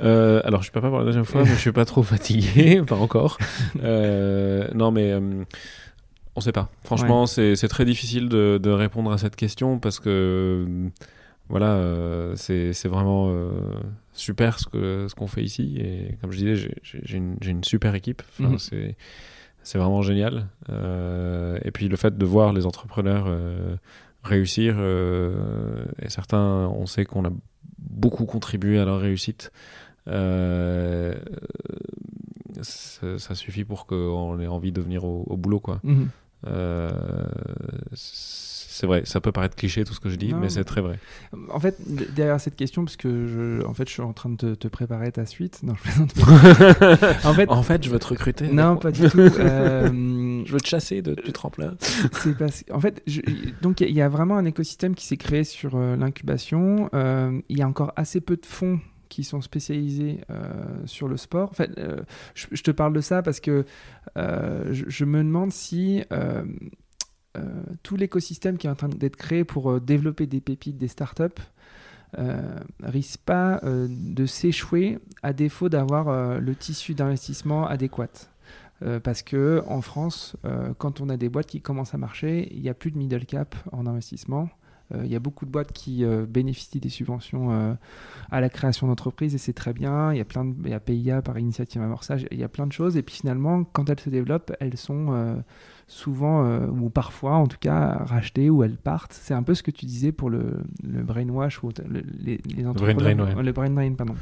Alors, 0.00 0.60
je 0.60 0.64
suis 0.64 0.72
papa 0.72 0.88
pour 0.88 0.98
la 0.98 1.04
deuxième 1.04 1.24
fois, 1.24 1.42
mais 1.42 1.50
je 1.50 1.54
suis 1.54 1.72
pas 1.72 1.86
trop 1.86 2.02
fatigué, 2.02 2.82
pas 2.86 2.96
encore. 2.96 3.38
non, 3.82 4.90
mais 4.92 5.14
on 6.36 6.40
sait 6.42 6.52
pas. 6.52 6.70
Franchement, 6.84 7.24
c'est 7.24 7.68
très 7.68 7.86
difficile 7.86 8.28
de, 8.28 8.60
de, 8.62 8.70
répondre 8.70 9.10
à 9.10 9.16
cette 9.16 9.34
question 9.34 9.78
parce 9.78 9.98
que 9.98 10.90
voilà, 11.48 11.74
euh, 11.74 12.34
c'est 12.36 12.88
vraiment 12.88 13.28
euh, 13.30 13.50
super 14.12 14.58
ce 14.58 14.66
qu'on 14.66 15.08
ce 15.08 15.14
qu'on 15.14 15.26
fait 15.28 15.44
ici. 15.44 15.78
Et 15.78 16.16
comme 16.20 16.32
je 16.32 16.38
disais, 16.38 16.56
j'ai 16.82 17.16
une, 17.16 17.36
une, 17.44 17.62
super 17.64 17.94
équipe. 17.94 18.22
Mhm. 18.40 18.58
C'est 19.62 19.78
vraiment 19.78 20.02
génial. 20.02 20.48
Euh, 20.70 21.58
et 21.64 21.70
puis 21.70 21.88
le 21.88 21.96
fait 21.96 22.16
de 22.16 22.24
voir 22.24 22.52
les 22.52 22.66
entrepreneurs 22.66 23.28
réussir, 24.22 24.76
et 24.80 26.08
certains, 26.08 26.68
on 26.68 26.86
sait 26.86 27.04
qu'on 27.04 27.24
a 27.24 27.30
beaucoup 27.78 28.26
contribué 28.26 28.78
à 28.80 28.84
leur 28.84 29.00
réussite. 29.00 29.52
Ça, 32.62 33.34
suffit 33.34 33.64
pour 33.64 33.86
qu'on 33.86 34.40
ait 34.40 34.48
envie 34.48 34.72
de 34.72 34.80
venir 34.80 35.04
au, 35.04 35.36
boulot. 35.36 35.60
quoi. 35.60 35.80
Mhm 35.84 36.08
c'est 38.76 38.86
vrai, 38.86 39.02
ça 39.06 39.22
peut 39.22 39.32
paraître 39.32 39.56
cliché 39.56 39.84
tout 39.84 39.94
ce 39.94 40.00
que 40.00 40.10
je 40.10 40.16
dis, 40.16 40.34
mais 40.34 40.50
c'est 40.50 40.64
très 40.64 40.82
vrai. 40.82 40.98
En 41.48 41.58
fait, 41.58 41.78
derrière 42.14 42.38
cette 42.38 42.56
question, 42.56 42.84
parce 42.84 42.98
que 42.98 43.26
je, 43.26 43.66
en 43.66 43.72
fait, 43.72 43.88
je 43.88 43.94
suis 43.94 44.02
en 44.02 44.12
train 44.12 44.28
de 44.28 44.54
te, 44.54 44.68
préparer 44.68 45.10
ta 45.12 45.24
suite. 45.24 45.60
Non, 45.62 45.74
je 45.76 45.82
plaisante. 45.82 46.12
en 47.24 47.32
fait, 47.32 47.48
en 47.48 47.62
fait, 47.62 47.82
je 47.82 47.88
veux 47.88 47.98
te 47.98 48.08
recruter. 48.08 48.48
Non, 48.48 48.76
pas 48.76 48.90
du 48.90 49.08
tout. 49.08 49.16
Euh, 49.46 50.42
je 50.44 50.52
veux 50.52 50.60
te 50.60 50.66
chasser 50.66 51.02
de, 51.02 51.14
du 51.14 51.32
tremplin. 51.32 51.74
c'est 51.80 52.36
parce 52.36 52.64
en 52.72 52.80
fait, 52.80 53.02
donc 53.62 53.80
il 53.80 53.90
y, 53.90 54.00
a 54.00 54.08
vraiment 54.08 54.36
un 54.36 54.44
écosystème 54.44 54.94
qui 54.94 55.06
s'est 55.06 55.16
créé 55.16 55.44
sur 55.44 55.76
euh, 55.76 55.94
l'incubation. 55.96 56.88
Euh, 56.94 57.38
il 57.48 57.58
y 57.58 57.62
a 57.62 57.68
encore 57.68 57.92
assez 57.96 58.20
peu 58.20 58.36
de 58.36 58.46
fonds 58.46 58.80
qui 59.08 59.24
sont 59.24 59.40
spécialisés 59.40 60.20
sur 60.84 61.06
le 61.06 61.16
sport. 61.16 61.50
En 61.50 61.54
fait, 61.54 61.70
je, 62.34 62.62
te 62.62 62.70
parle 62.70 62.92
de 62.92 63.00
ça 63.00 63.22
parce 63.22 63.40
que 63.40 63.64
je, 64.16 64.84
je, 64.86 65.04
me 65.04 65.18
demande 65.18 65.52
si 65.52 66.02
euh, 66.12 66.42
tout 67.82 67.96
l'écosystème 67.96 68.58
qui 68.58 68.66
est 68.66 68.70
en 68.70 68.74
train 68.74 68.88
d'être 68.88 69.16
créé 69.16 69.44
pour 69.44 69.70
euh, 69.70 69.80
développer 69.80 70.26
des 70.26 70.40
pépites, 70.40 70.78
des 70.78 70.88
startups, 70.88 71.22
euh, 72.18 72.58
risque 72.82 73.20
pas 73.20 73.60
euh, 73.64 73.88
de 73.90 74.26
s'échouer 74.26 74.98
à 75.22 75.32
défaut 75.32 75.68
d'avoir 75.68 76.40
le 76.40 76.54
tissu 76.54 76.94
d'investissement 76.94 77.66
adéquat. 77.66 78.08
parce 79.02 79.22
que 79.22 79.62
en 79.66 79.80
France, 79.80 80.36
quand 80.78 81.00
on 81.00 81.08
a 81.08 81.16
des 81.16 81.28
boîtes 81.28 81.46
qui 81.46 81.60
commencent 81.60 81.94
à 81.94 81.98
marcher, 81.98 82.48
il 82.52 82.60
n'y 82.60 82.68
a 82.68 82.74
plus 82.74 82.90
de 82.90 82.98
middle 82.98 83.24
cap 83.24 83.56
en 83.72 83.86
investissement. 83.86 84.48
Il 84.94 85.10
y 85.10 85.16
a 85.16 85.18
beaucoup 85.20 85.46
de 85.46 85.50
boîtes 85.50 85.72
qui 85.72 86.04
bénéficient 86.28 86.80
des 86.80 86.88
subventions 86.88 87.76
à 88.30 88.40
la 88.40 88.48
création 88.48 88.86
d'entreprises 88.86 89.34
et 89.34 89.38
c'est 89.38 89.52
très 89.52 89.72
bien. 89.72 90.12
Il 90.12 90.18
y 90.18 90.20
a 90.20 90.24
plein 90.24 90.44
de, 90.44 90.54
il 90.64 90.70
y 90.70 90.74
a 90.74 90.80
PIA 90.80 91.22
par 91.22 91.38
initiative 91.38 91.82
amorçage, 91.82 92.26
il 92.30 92.38
y 92.38 92.44
a 92.44 92.48
plein 92.48 92.66
de 92.66 92.72
choses. 92.72 92.96
Et 92.96 93.02
puis 93.02 93.16
finalement, 93.16 93.64
quand 93.64 93.90
elles 93.90 94.00
se 94.00 94.10
développent, 94.10 94.52
elles 94.60 94.76
sont 94.76 95.42
souvent, 95.86 96.44
euh, 96.44 96.66
ou 96.66 96.90
parfois 96.90 97.34
en 97.34 97.46
tout 97.46 97.58
cas, 97.60 98.04
rachetées 98.04 98.50
ou 98.50 98.62
elles 98.62 98.76
partent. 98.76 99.12
C'est 99.12 99.34
un 99.34 99.42
peu 99.42 99.54
ce 99.54 99.62
que 99.62 99.70
tu 99.70 99.86
disais 99.86 100.12
pour 100.12 100.30
le, 100.30 100.62
le 100.82 101.02
brainwash 101.02 101.62
ou 101.62 101.70
le, 101.88 102.02
les, 102.18 102.40
les 102.44 102.62
le 102.62 102.72
brain 102.72 102.94
drain, 102.94 103.42
le 103.42 103.52
brain 103.52 103.70
drain, 103.70 103.94
pardon. 103.94 104.14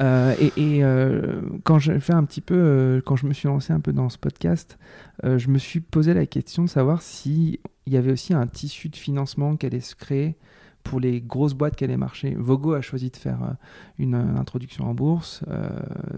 Euh, 0.00 0.34
et, 0.56 0.84
euh, 0.84 1.40
quand 1.62 1.78
je 1.78 1.98
fais 1.98 2.12
un 2.12 2.24
petit 2.24 2.40
peu, 2.40 3.02
quand 3.04 3.16
je 3.16 3.26
me 3.26 3.32
suis 3.32 3.48
lancé 3.48 3.72
un 3.72 3.80
peu 3.80 3.92
dans 3.92 4.08
ce 4.08 4.18
podcast, 4.18 4.78
je 5.22 5.48
me 5.48 5.58
suis 5.58 5.80
posé 5.80 6.14
la 6.14 6.26
question 6.26 6.64
de 6.64 6.68
savoir 6.68 7.02
si 7.02 7.60
il 7.86 7.92
y 7.92 7.96
avait 7.96 8.12
aussi 8.12 8.34
un 8.34 8.46
tissu 8.46 8.88
de 8.88 8.96
financement 8.96 9.56
qui 9.56 9.66
allait 9.66 9.80
se 9.80 9.94
créer 9.94 10.36
pour 10.84 11.00
les 11.00 11.20
grosses 11.20 11.54
boîtes 11.54 11.74
qui 11.76 11.84
allaient 11.84 11.96
marcher. 11.96 12.34
Vogo 12.38 12.74
a 12.74 12.82
choisi 12.82 13.10
de 13.10 13.16
faire 13.16 13.42
euh, 13.42 13.52
une, 13.98 14.14
euh, 14.14 14.36
introduction 14.36 14.84
en 14.84 14.94
bourse. 14.94 15.42
Euh, 15.48 15.68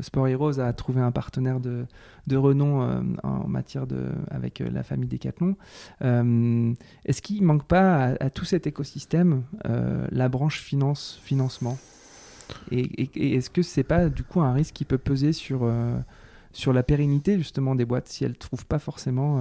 Sport 0.01 0.29
Heroes 0.29 0.59
a 0.59 0.73
trouvé 0.73 1.01
un 1.01 1.13
partenaire 1.13 1.61
de, 1.61 1.87
de 2.27 2.37
renom 2.37 3.17
en 3.23 3.49
matière 3.49 3.87
de, 3.87 4.09
avec 4.31 4.59
la 4.59 4.83
famille 4.83 5.09
Decathlon. 5.09 5.57
Est-ce 6.01 7.23
qu'il 7.23 7.41
ne 7.41 7.47
manque 7.47 7.67
pas 7.67 8.17
à, 8.21 8.31
tout 8.31 8.45
cet 8.45 8.67
écosystème 8.67 9.45
la 9.65 10.29
branche 10.29 10.61
finance, 10.61 11.21
financement? 11.23 11.79
Et, 12.71 13.37
est-ce 13.37 13.51
que 13.51 13.63
ce 13.63 13.81
n'est 13.81 13.85
pas 13.85 14.09
du 14.09 14.23
coup 14.23 14.41
un 14.41 14.53
risque 14.53 14.75
qui 14.75 14.85
peut 14.85 14.99
peser 14.99 15.33
sur, 15.33 15.71
sur 16.53 16.73
la 16.73 16.83
pérennité 16.83 17.39
justement 17.39 17.75
des 17.75 17.85
boîtes 17.85 18.09
si 18.09 18.25
elles 18.25 18.33
ne 18.33 18.37
trouvent 18.37 18.67
pas 18.67 18.79
forcément 18.79 19.41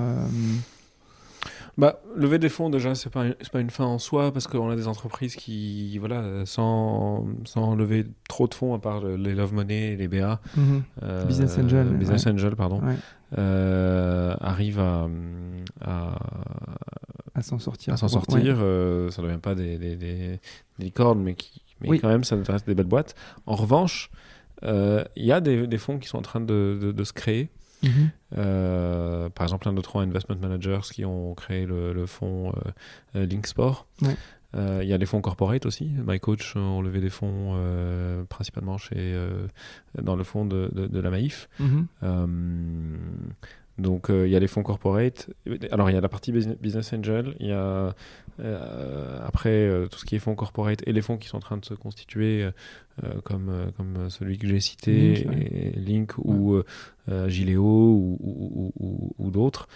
bah, 1.78 2.00
lever 2.16 2.40
des 2.40 2.48
fonds, 2.48 2.70
déjà, 2.70 2.96
c'est 2.96 3.10
pas, 3.10 3.26
pas 3.52 3.60
une 3.60 3.70
fin 3.70 3.84
en 3.84 4.00
soi, 4.00 4.32
parce 4.32 4.48
qu'on 4.48 4.70
a 4.70 4.76
des 4.78 4.88
entreprises 4.88 5.36
qui, 5.36 5.98
voilà, 5.98 6.46
sans, 6.46 7.26
sans 7.44 7.76
lever 7.76 8.06
trop 8.30 8.48
de 8.48 8.54
fonds, 8.54 8.74
à 8.74 8.80
part 8.80 9.04
les 9.04 9.36
Love 9.36 9.54
Money, 9.54 9.98
les 9.98 10.08
BA, 10.08 10.40
mhm. 10.56 10.84
euh, 11.04 11.26
Business 11.26 11.58
Angel, 11.58 11.88
Business 11.90 12.28
Angel 12.28 12.56
pardon, 12.56 12.82
euh, 13.38 14.36
arrivent 14.40 14.80
à, 14.80 15.10
à, 17.34 17.42
s'en 17.42 17.60
sortir. 17.60 17.94
À 17.94 17.98
s'en 17.98 18.08
sortir. 18.08 18.56
Euh, 18.60 19.12
ça 19.12 19.22
ne 19.22 19.28
devient 19.28 19.40
pas 19.40 19.56
des, 19.56 19.78
des, 19.78 19.98
des, 19.98 20.40
licornes, 20.80 21.22
mais, 21.22 21.36
qui, 21.36 21.62
mais 21.82 22.00
quand 22.00 22.10
même, 22.10 22.24
ça 22.24 22.38
reste 22.48 22.68
des 22.68 22.76
belles 22.76 22.86
boîtes. 22.86 23.16
En 23.46 23.56
revanche, 23.56 24.10
il 24.64 25.06
y 25.16 25.32
a 25.32 25.42
des, 25.42 25.68
des, 25.68 25.78
fonds 25.78 26.00
qui 26.00 26.08
sont 26.08 26.18
en 26.18 26.24
train 26.24 26.42
de, 26.42 26.80
de, 26.82 26.92
de 26.92 27.04
se 27.04 27.14
créer. 27.14 27.50
Mhm. 27.86 28.12
Euh, 28.38 29.30
par 29.30 29.46
exemple, 29.46 29.68
un 29.68 29.74
de 29.74 29.82
trois 29.82 30.04
investment 30.04 30.38
managers 30.38 30.82
qui 30.92 31.06
ont 31.06 31.34
créé 31.36 31.66
le, 31.66 32.06
fonds 32.06 32.50
euh, 32.50 32.72
euh, 33.16 33.26
Linksport. 33.26 33.88
Il 34.58 34.88
y 34.88 34.94
a 34.94 34.98
les 34.98 35.06
fonds 35.06 35.20
corporate 35.20 35.66
aussi. 35.66 35.92
MyCoach 36.08 36.56
ont 36.56 36.82
levé 36.82 37.02
des 37.02 37.10
fonds 37.10 37.60
principalement 38.30 38.78
chez, 38.78 39.14
dans 40.02 40.16
le 40.16 40.24
fonds 40.24 40.46
de, 40.46 40.72
de, 40.74 41.00
la 41.02 41.10
Maïf. 41.10 41.50
Mhm. 41.60 41.88
Donc 43.78 44.08
il 44.10 44.28
y 44.28 44.36
a 44.36 44.40
les 44.40 44.48
fonds 44.48 44.64
corporate. 44.64 45.30
Alors 45.72 45.90
il 45.90 45.94
y 45.94 45.98
a 45.98 46.02
la 46.02 46.10
partie 46.10 46.32
business 46.32 46.94
angel. 46.94 47.36
Il 47.40 47.48
y 47.48 47.52
a 47.52 47.94
après 49.26 49.70
tout 49.92 50.00
ce 50.00 50.06
qui 50.06 50.16
est 50.16 50.20
fonds 50.20 50.36
corporate 50.36 50.82
et 50.88 50.94
les 50.94 51.02
fonds 51.02 51.18
qui 51.18 51.28
sont 51.28 51.38
en 51.38 51.42
train 51.42 51.58
de 51.58 51.66
se 51.66 51.74
constituer 51.74 52.50
euh, 53.04 53.20
comme, 53.26 53.50
euh, 53.50 53.66
comme 53.76 54.10
celui 54.10 54.38
que 54.38 54.48
j'ai 54.48 54.62
cité, 54.62 55.28
Link, 55.76 56.14
ou 56.18 56.54
euh, 56.54 56.64
ou, 57.58 59.14
ou, 59.18 59.32
d'autres. 59.32 59.68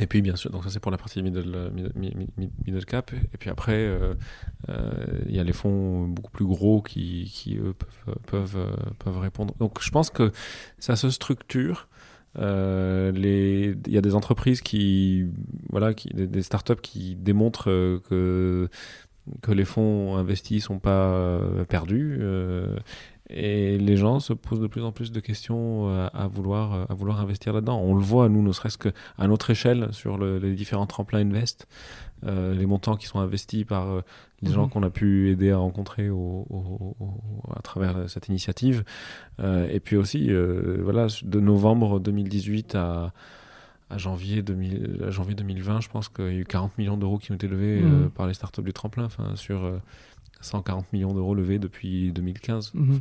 Et 0.00 0.06
puis 0.06 0.22
bien 0.22 0.34
sûr, 0.34 0.50
donc 0.50 0.64
ça 0.64 0.70
c'est 0.70 0.80
pour 0.80 0.90
la 0.90 0.98
partie 0.98 1.22
middle, 1.22 1.70
middle, 1.94 2.84
cap. 2.84 3.12
Et 3.32 3.38
puis 3.38 3.48
après, 3.48 3.88
il 4.68 5.34
y 5.34 5.38
a 5.38 5.44
les 5.44 5.52
fonds 5.52 6.08
beaucoup 6.08 6.32
plus 6.32 6.46
gros 6.46 6.82
qui, 6.82 7.30
qui 7.32 7.56
eux 7.58 7.74
peuvent, 7.74 8.16
peuvent, 8.26 8.76
peuvent 8.98 9.18
répondre. 9.18 9.54
Donc 9.60 9.80
je 9.80 9.90
pense 9.90 10.10
que 10.10 10.32
ça 10.80 10.96
se 10.96 11.10
structure. 11.10 11.88
Il 12.36 13.76
y 13.86 13.98
a 13.98 14.00
des 14.00 14.14
entreprises 14.14 14.60
qui, 14.60 15.26
voilà, 15.70 15.92
des, 15.92 16.42
startups 16.42 16.80
qui 16.82 17.16
démontrent 17.16 18.00
que 18.08 18.68
que 19.42 19.52
les 19.52 19.64
fonds 19.64 20.16
investis 20.16 20.64
sont 20.64 20.78
pas 20.78 21.10
euh, 21.10 21.64
perdus. 21.64 22.18
Euh, 22.20 22.76
et 23.30 23.76
les 23.76 23.96
gens 23.96 24.20
se 24.20 24.32
posent 24.32 24.60
de 24.60 24.66
plus 24.66 24.82
en 24.82 24.92
plus 24.92 25.12
de 25.12 25.20
questions 25.20 25.88
euh, 25.88 26.08
à, 26.14 26.26
vouloir, 26.28 26.90
à 26.90 26.94
vouloir 26.94 27.20
investir 27.20 27.52
là-dedans. 27.52 27.78
On 27.78 27.94
le 27.94 28.00
voit, 28.00 28.28
nous, 28.28 28.42
ne 28.42 28.52
serait-ce 28.52 28.78
qu'à 28.78 28.92
notre 29.26 29.50
échelle, 29.50 29.88
sur 29.92 30.18
les 30.18 30.54
différents 30.54 30.86
tremplins 30.86 31.18
Invest, 31.18 31.68
les 32.22 32.66
montants 32.66 32.96
qui 32.96 33.06
sont 33.06 33.20
investis 33.20 33.64
par 33.64 34.02
les 34.42 34.50
gens 34.50 34.64
mhm. 34.64 34.70
qu'on 34.70 34.82
a 34.82 34.90
pu 34.90 35.30
aider 35.30 35.50
à 35.50 35.58
rencontrer 35.58 36.08
à 37.54 37.62
travers 37.62 38.08
cette 38.10 38.28
initiative. 38.28 38.84
et 39.40 39.80
puis 39.80 39.96
aussi, 39.96 40.30
voilà, 40.80 41.06
de 41.22 41.40
novembre 41.40 42.00
2018 42.00 42.74
à 42.74 43.12
à 43.90 43.98
janvier, 43.98 44.42
2000, 44.42 45.06
janvier 45.08 45.34
2020, 45.34 45.80
je 45.80 45.88
pense 45.88 46.08
qu'il 46.08 46.24
y 46.26 46.28
a 46.28 46.40
eu 46.40 46.44
40 46.44 46.76
millions 46.78 46.96
d'euros 46.96 47.18
qui 47.18 47.32
ont 47.32 47.34
été 47.34 47.48
levés 47.48 47.80
mmh. 47.80 48.04
euh, 48.04 48.08
par 48.08 48.26
les 48.26 48.34
startups 48.34 48.62
du 48.62 48.72
tremplin, 48.72 49.04
enfin, 49.04 49.34
sur 49.34 49.64
140 50.40 50.84
euh, 50.84 50.86
millions 50.92 51.14
d'euros 51.14 51.34
levés 51.34 51.58
depuis 51.58 52.12
2015. 52.12 52.72
Mmh. 52.74 52.98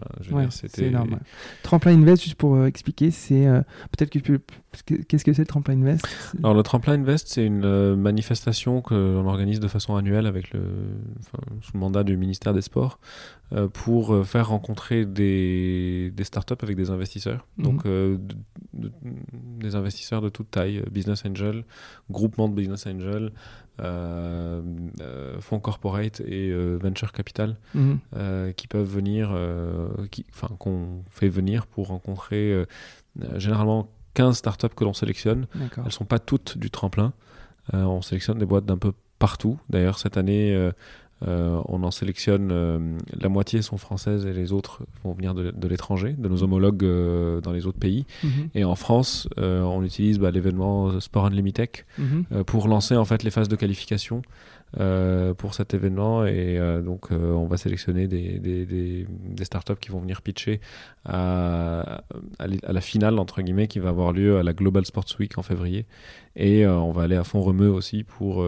c'est 0.50 0.80
énorme. 0.80 1.20
Tremplin 1.64 1.94
Invest, 1.94 2.24
juste 2.24 2.36
pour 2.36 2.56
euh, 2.56 2.66
expliquer, 2.66 3.12
c'est 3.12 3.46
peut-être 3.92 4.10
que 4.10 4.20
tu 4.20 4.40
peux 4.40 4.40
Qu'est-ce 4.86 5.26
que 5.26 5.34
c'est 5.34 5.42
le 5.42 5.48
Tremplin 5.48 5.76
Invest? 5.76 6.06
Alors 6.40 6.54
le 6.54 6.64
Tremplin 6.64 6.94
Invest, 6.94 7.28
c'est 7.28 7.46
une 7.46 7.66
euh, 7.66 7.96
manifestation 7.96 8.82
que 8.82 8.94
l'on 8.94 9.28
organise 9.28 9.60
de 9.60 9.68
façon 9.68 9.96
annuelle 9.96 10.28
avec 10.28 10.52
le, 10.54 10.62
sous 11.62 11.72
le 11.74 11.80
mandat 11.80 12.04
du 12.04 12.18
ministère 12.18 12.54
des 12.54 12.62
Sports 12.62 13.00
euh, 13.47 13.47
pour 13.74 14.14
euh, 14.14 14.24
faire 14.24 14.50
rencontrer 14.50 15.06
des, 15.06 16.12
des, 16.14 16.24
startups 16.24 16.62
avec 16.62 16.76
des 16.76 16.90
investisseurs. 16.90 17.48
Mhm. 17.58 17.64
Donc 17.64 17.84
des 18.74 19.76
investisseurs 19.76 20.22
de 20.22 20.30
toute 20.30 20.52
taille, 20.52 20.84
business 20.92 21.26
angel, 21.26 21.64
groupement 22.12 22.50
de 22.50 22.54
business 22.54 22.86
angel, 22.88 23.32
fonds 25.40 25.60
corporate 25.60 26.22
et 26.22 26.54
venture 26.78 27.12
capital, 27.12 27.58
mhm. 27.74 28.00
qui 28.56 28.68
peuvent 28.68 28.90
venir, 28.90 29.30
enfin 30.30 30.54
qu'on 30.60 31.04
fait 31.10 31.30
venir 31.30 31.68
pour 31.68 31.88
rencontrer 31.88 32.66
généralement 33.38 33.90
15 34.18 34.36
startups 34.36 34.70
que 34.76 34.84
l'on 34.84 34.94
sélectionne. 34.94 35.46
Elles 35.78 35.84
ne 35.86 35.90
sont 35.92 36.06
pas 36.06 36.18
toutes 36.18 36.58
du 36.58 36.72
tremplin. 36.72 37.14
Euh, 37.74 37.84
on 37.84 38.02
sélectionne 38.02 38.40
des 38.40 38.48
boîtes 38.48 38.66
d'un 38.66 38.78
peu 38.78 38.94
partout. 39.20 39.60
D'ailleurs, 39.70 40.00
cette 40.00 40.18
année, 40.18 40.56
euh, 41.26 41.38
euh, 41.38 41.62
on 41.68 41.84
en 41.84 41.92
sélectionne, 41.92 42.98
la 43.20 43.30
moitié 43.30 43.62
sont 43.62 43.78
françaises 43.78 44.26
et 44.26 44.34
les 44.34 44.52
autres 44.54 44.84
vont 45.04 45.14
venir 45.14 45.34
de, 45.34 45.68
l'étranger, 45.68 46.16
de 46.18 46.28
nos 46.28 46.44
homologues 46.44 46.86
dans 47.42 47.52
les 47.52 47.68
autres 47.68 47.80
pays. 47.80 48.06
Mhm. 48.24 48.50
Et 48.56 48.64
en 48.64 48.76
France, 48.76 49.28
on 49.38 49.84
utilise 49.84 50.20
bah, 50.20 50.32
l'événement 50.32 51.00
Sport 51.00 51.26
Unlimited 51.28 51.70
mhm. 51.98 52.44
pour 52.46 52.68
lancer 52.68 52.96
en 52.96 53.06
fait 53.06 53.24
les 53.24 53.32
phases 53.32 53.50
de 53.50 53.56
qualification. 53.56 54.22
Euh, 54.82 55.34
pour 55.34 55.54
cet 55.54 55.74
événement 55.74 56.26
et 56.26 56.60
euh, 56.60 56.82
donc 56.82 57.14
euh, 57.14 57.32
on 57.32 57.46
va 57.46 57.56
sélectionner 57.56 58.06
des, 58.06 58.38
des, 58.38 58.66
des, 58.66 59.46
startups 59.46 59.78
qui 59.80 59.92
vont 59.92 60.02
venir 60.02 60.22
pitcher 60.22 60.60
à, 61.06 62.02
à, 62.38 62.48
la 62.48 62.82
finale 62.82 63.18
entre 63.18 63.42
guillemets 63.42 63.70
qui 63.70 63.80
va 63.80 63.90
avoir 63.90 64.12
lieu 64.12 64.38
à 64.38 64.44
la 64.44 64.52
Global 64.52 64.86
Sports 64.86 65.06
Week 65.22 65.38
en 65.38 65.42
février 65.42 65.86
et 66.36 66.68
on 66.68 66.92
va 66.92 67.04
aller 67.04 67.16
à 67.16 67.24
fond 67.24 67.40
remue 67.40 67.68
aussi 67.68 68.04
pour 68.04 68.46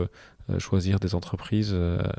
choisir 0.58 1.00
des 1.00 1.16
entreprises 1.16 1.76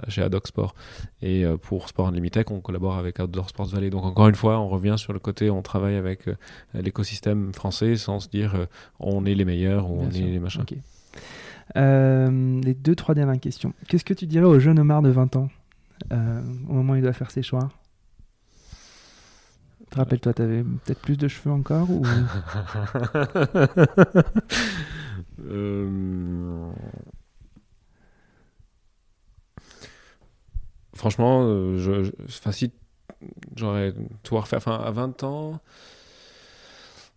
chez 0.08 0.22
Adoc 0.22 0.46
Sport. 0.46 0.74
Et 1.22 1.44
pour 1.62 1.88
Sport 1.88 2.08
Unlimited, 2.08 2.44
on 2.50 2.60
collabore 2.60 2.96
avec 2.96 3.18
Outdoor 3.18 3.48
Sports 3.48 3.68
Valley. 3.68 3.90
Donc 3.90 4.04
encore 4.04 4.28
une 4.28 4.34
fois, 4.34 4.58
on 4.58 4.68
revient 4.68 4.94
sur 4.96 5.12
le 5.12 5.18
côté, 5.18 5.50
on 5.50 5.62
travaille 5.62 5.96
avec 5.96 6.28
l'écosystème 6.74 7.52
français 7.52 7.96
sans 7.96 8.20
se 8.20 8.28
dire 8.28 8.66
on 8.98 9.24
est 9.24 9.34
les 9.34 9.44
meilleurs 9.44 9.90
ou 9.90 10.00
on 10.00 10.10
est 10.10 10.20
les 10.20 10.38
machins. 10.38 10.64
Euh, 11.76 12.60
les 12.60 12.74
deux, 12.74 12.94
trois 12.94 13.14
dernières 13.14 13.40
questions. 13.40 13.72
Qu'est-ce 13.88 14.04
que 14.04 14.14
tu 14.14 14.26
dirais 14.26 14.46
au 14.46 14.58
jeune 14.58 14.78
Omar 14.78 15.02
de 15.02 15.10
20 15.10 15.36
ans 15.36 15.48
euh, 16.12 16.42
au 16.68 16.72
moment 16.72 16.94
où 16.94 16.96
il 16.96 17.02
doit 17.02 17.12
faire 17.12 17.30
ses 17.30 17.42
choix? 17.42 17.68
Te 19.90 19.96
rappelle-toi, 19.96 20.34
tu 20.34 20.42
avais 20.42 20.62
peut-être 20.62 21.00
plus 21.00 21.16
de 21.16 21.28
cheveux 21.28 21.52
encore 21.52 21.90
ou... 21.90 22.04
euh... 25.46 26.70
Franchement, 31.00 31.44
euh, 31.44 31.78
je, 31.78 32.04
je, 32.04 32.10
facile, 32.28 32.72
j'aurais 33.56 33.94
tout 34.22 34.36
à 34.36 34.42
refaire. 34.42 34.58
Enfin, 34.58 34.76
à 34.84 34.90
20 34.90 35.24
ans, 35.24 35.58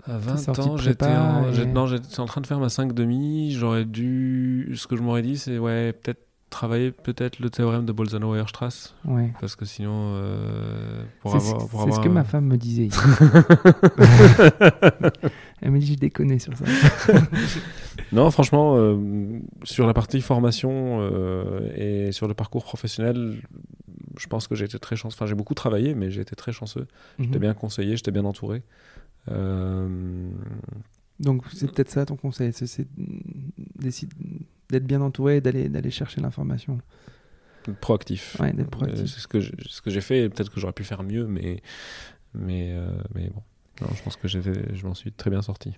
à 0.07 0.18
20 0.18 0.60
ans, 0.60 0.77
j'étais 0.77 1.05
en, 1.05 2.23
en 2.23 2.26
train 2.26 2.39
de 2.39 2.47
faire 2.47 2.60
ma 2.60 2.69
5 2.69 2.93
demi. 2.93 3.51
J'aurais 3.51 3.84
dû. 3.84 4.72
Ce 4.77 4.88
que 4.88 4.95
je 4.95 5.01
m'aurais 5.01 5.22
dit, 5.22 5.38
c'est 5.38 5.57
ouais, 5.57 5.91
peut-être 5.91 6.26
travailler 6.53 6.91
peut-être 6.91 7.39
le 7.39 7.49
théorème 7.49 7.85
de 7.85 7.91
Bolzano-Weierstrass. 7.91 8.95
Ouais. 9.05 9.34
Parce 9.41 9.55
que 9.55 9.65
sinon, 9.65 10.13
euh, 10.15 11.03
pour 11.21 11.31
C'est 11.31 11.38
avoir. 11.38 11.61
c'est 11.85 11.91
ce 11.91 11.99
que 11.99 12.07
un- 12.07 12.11
ma 12.11 12.23
femme 12.23 12.45
me 12.45 12.57
disait. 12.57 12.89
Elle 15.61 15.71
me 15.71 15.80
dit 15.80 15.93
je 15.93 15.99
déconne 15.99 16.38
sur 16.39 16.53
ça. 16.57 16.65
Non, 18.11 18.30
franchement, 18.31 18.75
euh, 18.77 19.39
sur 19.63 19.88
la 19.88 19.93
partie 19.93 20.21
formation 20.21 20.99
euh, 21.01 21.69
et 21.75 22.11
sur 22.11 22.27
le 22.27 22.34
parcours 22.35 22.63
professionnel, 22.63 23.41
je 24.19 24.27
pense 24.27 24.47
que 24.47 24.53
j'ai 24.55 24.65
été 24.65 24.77
très 24.77 24.95
chanceux. 24.95 25.15
Enfin, 25.17 25.25
j'ai 25.25 25.34
beaucoup 25.35 25.55
travaillé, 25.55 25.95
mais 25.95 26.11
j'ai 26.11 26.21
été 26.21 26.35
très 26.35 26.51
chanceux. 26.51 26.85
J'étais 27.17 27.35
Mhm. 27.35 27.41
bien 27.41 27.53
conseillé, 27.55 27.95
j'étais 27.97 28.11
bien 28.11 28.25
entouré. 28.25 28.61
Donc 31.19 31.43
c'est 31.53 31.71
peut-être 31.71 31.89
ça 31.89 32.05
ton 32.05 32.15
conseil, 32.15 32.51
c'est, 32.53 32.88
d'être 34.69 34.85
bien 34.85 35.02
entouré 35.02 35.41
d'aller, 35.41 35.69
d'aller 35.69 35.91
chercher 35.91 36.22
l'information. 36.22 36.80
proactif. 37.80 38.38
Ouais, 38.40 38.52
d'être 38.52 38.68
Euh, 38.68 38.69
proactif. 38.69 39.06
c'est 39.07 39.19
ce 39.22 39.27
que 39.27 39.40
j'ai- 39.40 39.56
ce 39.68 39.81
que 39.81 39.90
j'ai 39.90 40.02
fait. 40.02 40.27
Peut-être 40.30 40.52
que 40.52 40.60
j'aurais 40.60 40.73
pu 40.73 40.84
faire 40.84 41.02
mieux, 41.03 41.26
mais 41.27 41.61
mais 42.34 42.73
euh, 42.73 42.88
mais 43.15 43.30
bon. 43.30 43.41
Non, 43.81 43.88
je 43.95 44.03
pense 44.03 44.15
que 44.18 44.27
je 44.27 44.85
m'en 44.85 44.94
suis 44.94 45.11
très 45.11 45.30
bien 45.30 45.41
sorti. 45.41 45.72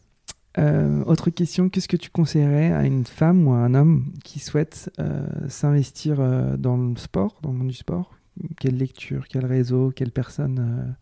Euh, 0.58 1.04
autre 1.04 1.30
question, 1.30 1.70
qu'est-ce 1.70 1.88
que 1.88 1.98
tu 1.98 2.10
conseillerais 2.10 2.72
à 2.72 2.86
une 2.86 3.06
femme 3.06 3.46
ou 3.48 3.52
à 3.54 3.58
un 3.58 3.74
homme 3.76 4.14
qui 4.24 4.40
souhaite 4.40 4.90
euh, 5.00 5.28
s'investir 5.50 6.20
euh, 6.22 6.56
dans 6.58 6.78
le 6.78 6.96
sport, 6.96 7.40
dans 7.42 7.52
le 7.52 7.58
monde 7.58 7.68
du 7.68 7.74
sport? 7.76 8.16
Quelle 8.60 8.78
lecture, 8.78 9.28
quel 9.28 9.46
réseau, 9.46 9.92
quelle 9.96 10.12
personne 10.12 10.96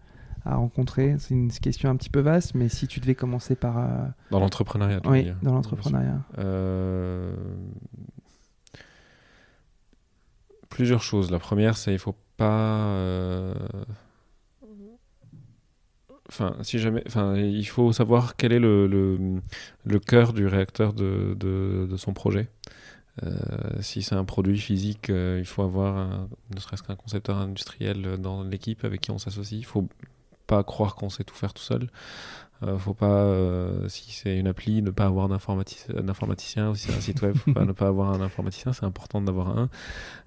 à 0.45 0.55
rencontrer 0.55 1.15
C'est 1.19 1.33
une 1.33 1.51
question 1.51 1.89
un 1.89 1.95
petit 1.95 2.09
peu 2.09 2.19
vaste, 2.19 2.53
mais 2.55 2.69
si 2.69 2.87
tu 2.87 2.99
devais 2.99 3.15
commencer 3.15 3.55
par... 3.55 3.77
euh, 3.77 4.05
Dans 4.31 4.39
l'entrepreneuriat. 4.39 4.99
oui, 5.05 5.23
dire. 5.23 5.37
dans 5.41 5.53
l'entrepreneuriat. 5.53 6.21
Euh, 6.39 7.33
Plusieurs 10.69 11.03
choses. 11.03 11.29
La 11.31 11.39
première, 11.39 11.77
c'est 11.77 11.93
il 11.93 11.99
faut 11.99 12.15
pas. 12.37 12.87
euh, 12.87 13.53
Enfin, 16.29 16.55
si 16.61 16.79
jamais, 16.79 17.03
enfin, 17.05 17.35
il 17.35 17.65
faut 17.67 17.91
savoir 17.93 18.35
quel 18.35 18.53
est 18.53 18.59
le, 18.59 18.87
le, 18.87 19.19
le 19.85 19.99
cœur 19.99 20.33
du 20.33 20.47
réacteur 20.47 20.93
de, 20.93 21.35
de, 21.39 21.85
de 21.87 21.97
son 21.97 22.13
projet. 22.13 22.49
Euh, 23.21 23.35
si 23.81 24.01
c'est 24.01 24.15
un 24.15 24.25
produit 24.25 24.57
physique, 24.57 25.11
euh, 25.11 25.37
il 25.39 25.45
faut 25.45 25.61
avoir 25.61 25.95
un- 25.97 26.29
ne 26.55 26.59
serait-ce 26.59 26.81
qu'un 26.81 26.95
concepteur 26.95 27.37
industriel 27.37 28.17
dans 28.17 28.41
l'équipe 28.43 28.83
avec 28.83 29.01
qui 29.01 29.11
on 29.11 29.19
s'associe. 29.19 29.59
Il 29.59 29.65
faut 29.65 29.87
pas 30.47 30.63
croire 30.63 30.95
qu'on 30.95 31.09
sait 31.09 31.23
tout 31.23 31.35
faire 31.35 31.53
tout 31.53 31.63
seul. 31.63 31.89
Euh, 32.63 32.77
faut 32.77 32.93
pas, 32.93 33.07
euh, 33.11 33.89
si 33.89 34.11
c'est 34.13 34.37
une 34.37 34.47
appli, 34.47 34.81
ne 34.81 34.89
pas 34.91 35.05
avoir 35.05 35.27
d'informati- 35.27 35.91
d'informaticien. 36.01 36.69
Ou 36.69 36.75
si 36.75 36.87
c'est 36.87 36.97
un 36.97 37.01
site 37.01 37.21
web, 37.21 37.35
faut 37.35 37.51
pas, 37.51 37.65
ne 37.65 37.73
pas 37.73 37.87
avoir 37.87 38.11
un 38.11 38.21
informaticien. 38.21 38.71
C'est 38.71 38.85
important 38.85 39.21
d'avoir 39.21 39.57
un. 39.57 39.69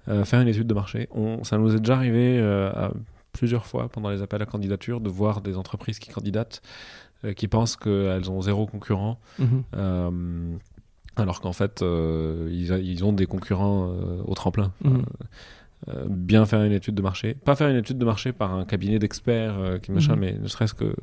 Euh, 0.07 0.23
faire 0.23 0.39
une 0.41 0.47
étude 0.47 0.67
de 0.67 0.73
marché. 0.73 1.07
On, 1.11 1.43
ça 1.43 1.57
nous 1.57 1.75
est 1.75 1.79
déjà 1.79 1.95
arrivé 1.95 2.39
à 2.39 2.91
plusieurs 3.33 3.65
fois 3.65 3.89
pendant 3.89 4.09
les 4.09 4.21
appels 4.21 4.41
à 4.41 4.45
candidature 4.45 5.01
de 5.01 5.09
voir 5.09 5.41
des 5.41 5.57
entreprises 5.57 5.97
qui 5.99 6.09
candidatent, 6.11 6.61
qui 7.35 7.47
pensent 7.47 7.75
qu'elles 7.75 8.29
ont 8.29 8.41
zéro 8.41 8.67
concurrent. 8.67 9.19
Mhm. 9.39 10.59
Alors 11.15 11.41
qu'en 11.41 11.53
fait, 11.53 11.81
ils, 11.81 12.71
a- 12.71 12.77
ils 12.79 13.03
ont 13.03 13.13
des 13.13 13.25
concurrents 13.25 13.91
au 14.25 14.33
tremplin. 14.35 14.71
Mhm. 14.83 15.03
Euh, 15.89 16.05
bien 16.09 16.45
faire 16.45 16.63
une 16.63 16.73
étude 16.73 16.95
de 16.95 17.01
marché. 17.01 17.33
Pas 17.33 17.55
faire 17.55 17.69
une 17.69 17.77
étude 17.77 17.97
de 17.97 18.03
marché 18.05 18.33
par 18.33 18.53
un 18.53 18.65
cabinet 18.65 18.99
d'experts 18.99 19.75
qui 19.75 19.81
qui 19.83 19.91
machin, 19.91 20.15
Mhm. 20.15 20.19
mais 20.19 20.33
ne 20.33 20.47
serait-ce 20.47 20.73
que 20.73 20.93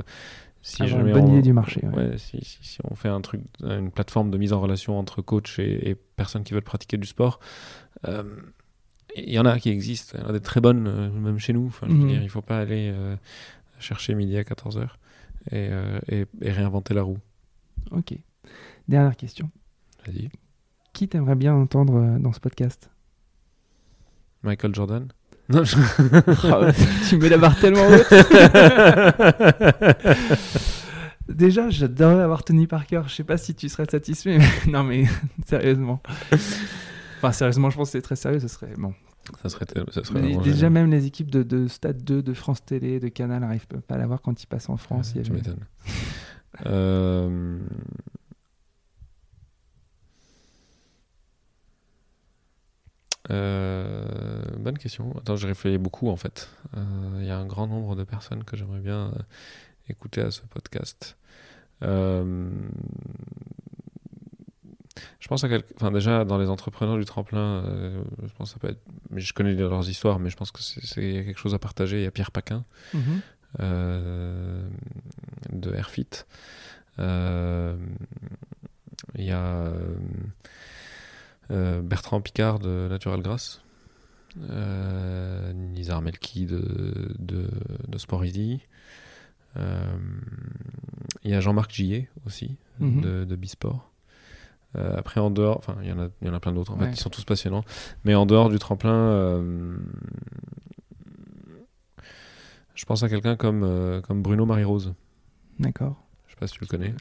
si 0.61 0.87
jamais 0.87 1.09
une 1.11 1.13
bonne 1.15 1.25
on- 1.25 1.33
idée 1.33 1.43
du 1.43 1.53
marché. 1.55 1.81
ouais. 1.87 1.95
Ouais, 2.11 2.19
si, 2.19 2.39
si- 2.45 2.59
si 2.63 2.79
on 2.85 2.95
fait 2.95 3.09
un 3.09 3.21
truc, 3.21 3.41
une 3.63 3.91
plateforme 3.91 4.31
de 4.31 4.37
mise 4.39 4.53
en 4.53 4.61
relation 4.61 4.99
entre 4.99 5.23
coach 5.23 5.59
et, 5.59 5.91
et 5.91 5.95
personnes 5.95 6.43
qui 6.45 6.53
veulent 6.55 6.63
pratiquer 6.63 6.97
du 6.99 7.07
sport, 7.07 7.41
euh, 8.09 8.23
il 9.17 9.31
y 9.33 9.39
en 9.39 9.45
a 9.47 9.59
qui 9.59 9.71
existent, 9.71 10.19
il 10.19 10.23
y 10.23 10.27
en 10.27 10.29
a 10.31 10.33
des 10.33 10.41
très 10.41 10.61
bonnes, 10.61 10.87
euh, 10.87 11.11
même 11.11 11.39
chez 11.39 11.53
nous. 11.53 11.67
Enfin, 11.67 11.87
je 11.89 11.93
veux 11.95 11.99
Mhm. 12.01 12.09
dire, 12.09 12.21
il 12.21 12.25
ne 12.25 12.29
faut 12.29 12.43
pas 12.43 12.59
aller 12.59 12.91
euh, 12.93 13.17
chercher 13.79 14.15
midi 14.15 14.37
à 14.37 14.43
14h 14.45 14.99
et, 15.51 15.69
euh, 15.71 15.99
et- 16.11 16.27
et 16.43 16.51
réinventer 16.51 16.95
la 16.95 17.03
roue. 17.03 17.19
Ok. 17.91 18.15
Dernière 18.89 19.17
question. 19.17 19.51
Vas-y. 20.07 20.29
Qui 20.93 21.09
t'aimerais 21.09 21.37
bien 21.37 21.55
entendre 21.55 21.95
euh, 21.97 22.19
dans 22.19 22.33
ce 22.33 22.41
podcast? 22.41 22.91
Michael 24.45 24.75
Jordan 24.75 25.09
Non, 25.49 25.65
je- 25.65 25.77
Tu 27.09 27.17
mets 27.19 27.29
la 27.29 27.39
barre 27.39 27.59
tellement 27.59 27.87
haute. 27.89 28.09
Déjà, 31.29 31.71
j'adorerais 31.71 32.23
avoir 32.23 32.45
Tony 32.45 32.67
Parker. 32.67 33.03
Je 33.07 33.15
sais 33.15 33.25
pas 33.25 33.39
si 33.39 33.55
tu 33.55 33.69
serais 33.69 33.87
satisfait. 33.91 34.39
mais- 34.39 34.49
non, 34.73 34.85
mais 34.85 35.05
sérieusement. 35.47 36.03
Enfin, 37.19 37.33
sérieusement, 37.33 37.71
je 37.71 37.77
pense 37.77 37.89
que 37.89 37.93
c'est 37.93 38.03
très 38.03 38.17
sérieux. 38.17 38.41
Ce 38.41 38.49
serait 38.49 38.75
bon. 38.77 38.93
ça 39.43 39.49
serait, 39.49 39.65
tel- 39.65 39.85
ça 39.91 40.05
serait 40.05 40.21
Mais 40.21 40.29
vraiment 40.29 40.43
déjà, 40.43 40.57
génial. 40.57 40.73
même 40.73 40.91
les 40.91 41.07
équipes 41.07 41.31
de, 41.31 41.43
de 41.43 41.67
Stade 41.67 42.05
2, 42.05 42.23
de 42.23 42.35
France 42.35 42.63
Télé, 42.65 43.01
de 43.01 43.09
Canal 43.09 43.41
n'arrivent 43.41 43.67
pas 43.67 43.95
à 43.95 43.99
l'avoir 43.99 44.21
quand 44.21 44.43
ils 44.43 44.47
passent 44.47 44.69
en 44.69 44.77
France. 44.77 45.13
il 45.15 45.23
y 45.23 45.25
tu 45.25 45.31
avait- 45.31 45.41
m'étonnes. 45.41 45.65
Euh, 46.67 47.59
euh, 53.31 54.43
bonne 54.59 54.77
question. 54.79 55.15
Attends, 55.19 55.37
j'ai 55.37 55.49
réfléchi 55.49 55.79
beaucoup 55.79 56.09
en 56.09 56.17
fait. 56.17 56.49
Euh, 56.77 56.81
Il 57.21 57.27
y 57.27 57.31
a 57.31 57.39
un 57.39 57.47
grand 57.47 57.67
nombre 57.67 57.97
de 57.97 58.05
personnes 58.05 58.45
que 58.45 58.57
j'aimerais 58.57 58.81
bien 58.81 59.13
euh, 59.15 59.19
écouter 59.89 60.21
à 60.21 60.31
ce 60.31 60.43
podcast. 60.43 61.17
Euh, 61.83 62.51
je 65.21 65.29
pense 65.29 65.43
à 65.45 65.49
enfin 65.77 65.91
déjà 65.91 66.25
dans 66.25 66.39
les 66.39 66.49
entrepreneurs 66.49 66.99
du 66.99 67.05
tremplin, 67.05 67.65
euh, 67.65 68.03
je 68.23 68.33
pense 68.35 68.51
que 68.51 68.55
ça 68.55 68.61
peut 68.61 68.69
être, 68.73 68.83
mais 69.11 69.21
je 69.21 69.33
connais 69.33 69.55
leurs 69.55 69.89
histoires, 69.89 70.19
mais 70.21 70.31
je 70.31 70.37
pense 70.37 70.51
que 70.53 70.61
c'est 70.63 70.85
c'est 70.85 71.01
quelque 71.25 71.39
chose 71.39 71.55
à 71.55 71.59
partager. 71.59 71.99
Il 72.01 72.05
y 72.05 72.07
a 72.07 72.11
Pierre 72.11 72.31
Paquin 72.31 72.65
Mhm. 72.93 73.21
euh, 73.61 74.69
de 75.53 75.73
Airfit. 75.75 76.25
Euh, 76.99 77.77
Il 79.17 79.25
y 79.25 79.33
a 79.33 79.39
euh, 79.45 79.73
euh, 79.73 79.97
Bertrand 81.51 82.21
Picard 82.21 82.59
de 82.59 82.89
Natural 82.89 83.21
Grass. 83.23 83.61
Euh, 84.51 85.53
Nizar 85.53 86.03
Melki 86.03 86.47
de, 86.47 87.15
de, 87.19 87.49
de 87.87 87.99
Sport 87.99 88.25
Easy. 88.25 88.61
Euh, 89.57 89.97
Il 91.23 91.31
y 91.31 91.35
a 91.35 91.41
Jean-Marc 91.41 91.71
Gillet 91.73 92.09
aussi 92.27 92.57
Mhm. 92.81 93.01
de, 93.01 93.25
de 93.25 93.37
Bisport. 93.37 93.93
Euh, 94.77 94.97
après, 94.97 95.21
en 95.21 95.31
dehors, 95.31 95.59
enfin, 95.59 95.77
il 95.83 95.89
y 95.89 95.93
en 95.93 96.01
a, 96.01 96.09
il 96.21 96.27
y 96.27 96.31
en 96.31 96.35
a 96.35 96.41
plein 96.41 96.51
d'autres. 96.53 96.73
En 96.73 96.79
Ouais. 96.81 96.87
fait, 96.87 96.93
ils 96.95 97.01
sont 97.01 97.11
tous 97.11 97.23
passionnants. 97.25 97.63
Mais 98.05 98.17
en 98.17 98.27
dehors 98.27 98.49
du 98.51 98.59
tremplin, 98.59 98.93
euh, 98.93 99.77
je 102.75 102.85
pense 102.85 103.03
à 103.03 103.09
quelqu'un 103.09 103.37
comme, 103.37 103.63
euh, 103.63 104.01
comme 104.01 104.23
Bruno 104.23 104.47
Marie-Rose. 104.47 104.95
D'accord. 105.61 105.97
Je 106.27 106.33
sais 106.33 106.37
pas 106.41 106.47
si 106.49 106.55
tu 106.55 106.61
le 106.63 106.67
connais, 106.67 106.95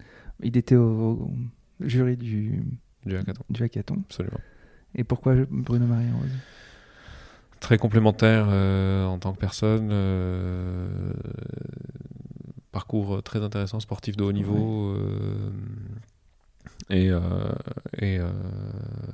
Il 0.44 0.56
était 0.58 0.76
au, 0.76 0.84
au 0.92 1.32
jury 1.80 2.18
du, 2.18 2.64
du 3.06 3.18
hackathon. 3.18 3.44
du 3.50 3.64
hackathon. 3.64 3.98
Absolument. 4.06 4.40
Et 4.96 5.04
pourquoi 5.04 5.36
Bruno 5.50 5.86
Marie 5.86 6.12
Rose? 6.12 6.30
Très 7.60 7.78
complémentaire 7.78 8.48
euh, 8.50 9.06
en 9.06 9.18
tant 9.20 9.34
que 9.34 9.40
personne. 9.40 9.90
euh, 9.92 11.14
parcours 12.72 13.22
très 13.24 13.40
intéressant, 13.44 13.80
sportif 13.80 14.18
de 14.18 14.24
haut 14.24 14.32
niveau. 14.32 14.94
euh, 14.96 15.50
et, 16.90 17.10
euh, 17.10 17.20
et, 18.00 18.18
euh, 18.20 18.30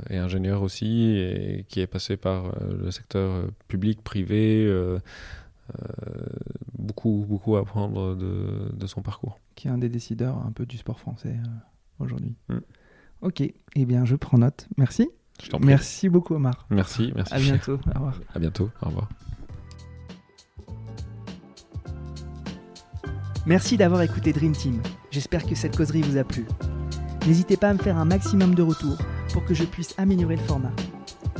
et 0.10 0.18
ingénieur 0.18 0.62
aussi, 0.64 1.12
et 1.18 1.66
qui 1.68 1.82
est 1.82 1.88
passé 1.88 2.18
par 2.18 2.46
euh, 2.48 2.78
le 2.84 2.92
secteur 2.92 3.32
euh, 3.32 3.48
public, 3.68 4.02
privé. 4.04 4.66
euh, 4.66 5.00
euh, 5.78 6.26
beaucoup, 6.80 7.26
beaucoup 7.30 7.56
à 7.58 7.60
apprendre 7.60 8.16
de, 8.16 8.72
de 8.74 8.88
son 8.88 9.04
parcours. 9.04 9.38
qui 9.56 9.68
est 9.68 9.72
un 9.72 9.78
des 9.78 9.90
décideurs 9.90 10.38
un 10.38 10.52
peu 10.52 10.66
du 10.66 10.78
sport 10.78 11.00
français 11.00 11.36
euh, 11.46 11.48
aujourd'hui. 12.00 12.34
Mm. 12.48 12.58
Ok, 13.22 13.42
eh 13.42 13.86
bien 13.86 14.06
je 14.06 14.16
prends 14.16 14.38
note. 14.38 14.68
Merci. 14.78 15.10
Je 15.44 15.50
t'en 15.50 15.58
prie. 15.58 15.68
Merci 15.68 16.10
beaucoup 16.10 16.36
Omar. 16.36 16.66
Merci, 16.70 17.12
merci. 17.16 17.34
À 17.34 17.40
bientôt. 17.40 17.80
Au 17.88 17.94
revoir. 17.94 18.20
À 18.34 18.40
bientôt. 18.40 18.70
Au 18.82 18.88
revoir. 18.88 19.10
Merci 23.46 23.78
d'avoir 23.78 24.02
écouté 24.02 24.34
Dream 24.34 24.52
Team. 24.52 24.82
J'espère 25.12 25.46
que 25.46 25.56
cette 25.56 25.76
causerie 25.76 26.02
vous 26.02 26.18
a 26.18 26.24
plu. 26.24 26.46
N'hésitez 27.26 27.58
pas 27.58 27.70
à 27.70 27.74
me 27.74 27.80
faire 27.80 27.98
un 27.98 28.06
maximum 28.06 28.54
de 28.54 28.62
retours 28.62 28.98
pour 29.34 29.46
que 29.46 29.54
je 29.54 29.64
puisse 29.64 29.96
améliorer 29.98 30.36
le 30.36 30.44
format. 30.44 30.72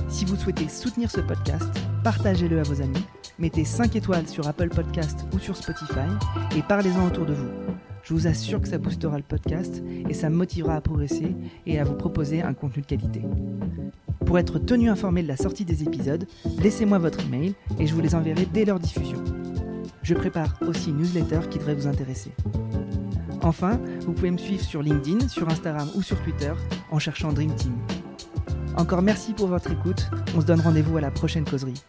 Si 0.08 0.26
vous 0.26 0.36
souhaitez 0.36 0.70
soutenir 0.70 1.12
ce 1.12 1.22
podcast, 1.22 1.70
partagez-le 2.04 2.60
à 2.60 2.64
vos 2.64 2.82
amis, 2.82 3.06
mettez 3.38 3.64
5 3.64 3.96
étoiles 3.96 4.28
sur 4.28 4.48
Apple 4.48 4.70
Podcast 4.70 5.26
ou 5.34 5.40
sur 5.40 5.56
Spotify 5.56 6.10
et 6.56 6.62
parlez-en 6.64 7.06
autour 7.06 7.26
de 7.26 7.34
vous. 7.34 7.50
Je 8.04 8.14
vous 8.14 8.28
assure 8.28 8.62
que 8.62 8.68
ça 8.68 8.78
boostera 8.78 9.18
le 9.18 9.24
podcast 9.24 9.84
et 10.08 10.14
ça 10.14 10.30
me 10.30 10.36
motivera 10.36 10.76
à 10.76 10.82
progresser 10.82 11.36
et 11.66 11.80
à 11.80 11.84
vous 11.84 11.96
proposer 11.96 12.42
un 12.42 12.54
contenu 12.54 12.82
de 12.82 12.88
qualité. 12.88 13.22
Pour 14.26 14.40
être 14.40 14.60
tenu 14.60 14.90
informé 14.90 15.24
de 15.24 15.28
la 15.28 15.38
sortie 15.38 15.66
des 15.66 15.84
épisodes, 15.84 16.26
laissez-moi 16.62 17.00
votre 17.00 17.24
email 17.26 17.56
et 17.80 17.88
je 17.88 17.94
vous 17.94 18.02
les 18.02 18.16
enverrai 18.16 18.48
dès 18.52 18.66
leur 18.66 18.80
diffusion. 18.80 19.24
Je 20.04 20.14
prépare 20.14 20.58
aussi 20.68 20.90
une 20.90 20.98
newsletter 20.98 21.42
qui 21.50 21.60
devrait 21.60 21.76
vous 21.76 21.88
intéresser. 21.88 22.32
Enfin, 23.42 23.80
vous 24.02 24.14
pouvez 24.14 24.32
me 24.32 24.38
suivre 24.38 24.64
sur 24.64 24.82
LinkedIn, 24.82 25.28
sur 25.28 25.48
Instagram 25.50 25.88
ou 25.96 26.02
sur 26.02 26.22
Twitter 26.22 26.52
en 26.92 27.00
cherchant 27.00 27.32
Dream 27.32 27.54
Team. 27.56 27.74
Encore 28.76 29.02
merci 29.02 29.34
pour 29.34 29.48
votre 29.48 29.72
écoute. 29.72 30.10
On 30.36 30.42
se 30.42 30.46
donne 30.46 30.62
rendez-vous 30.62 30.98
à 30.98 31.02
la 31.02 31.12
prochaine 31.12 31.46
causerie. 31.46 31.82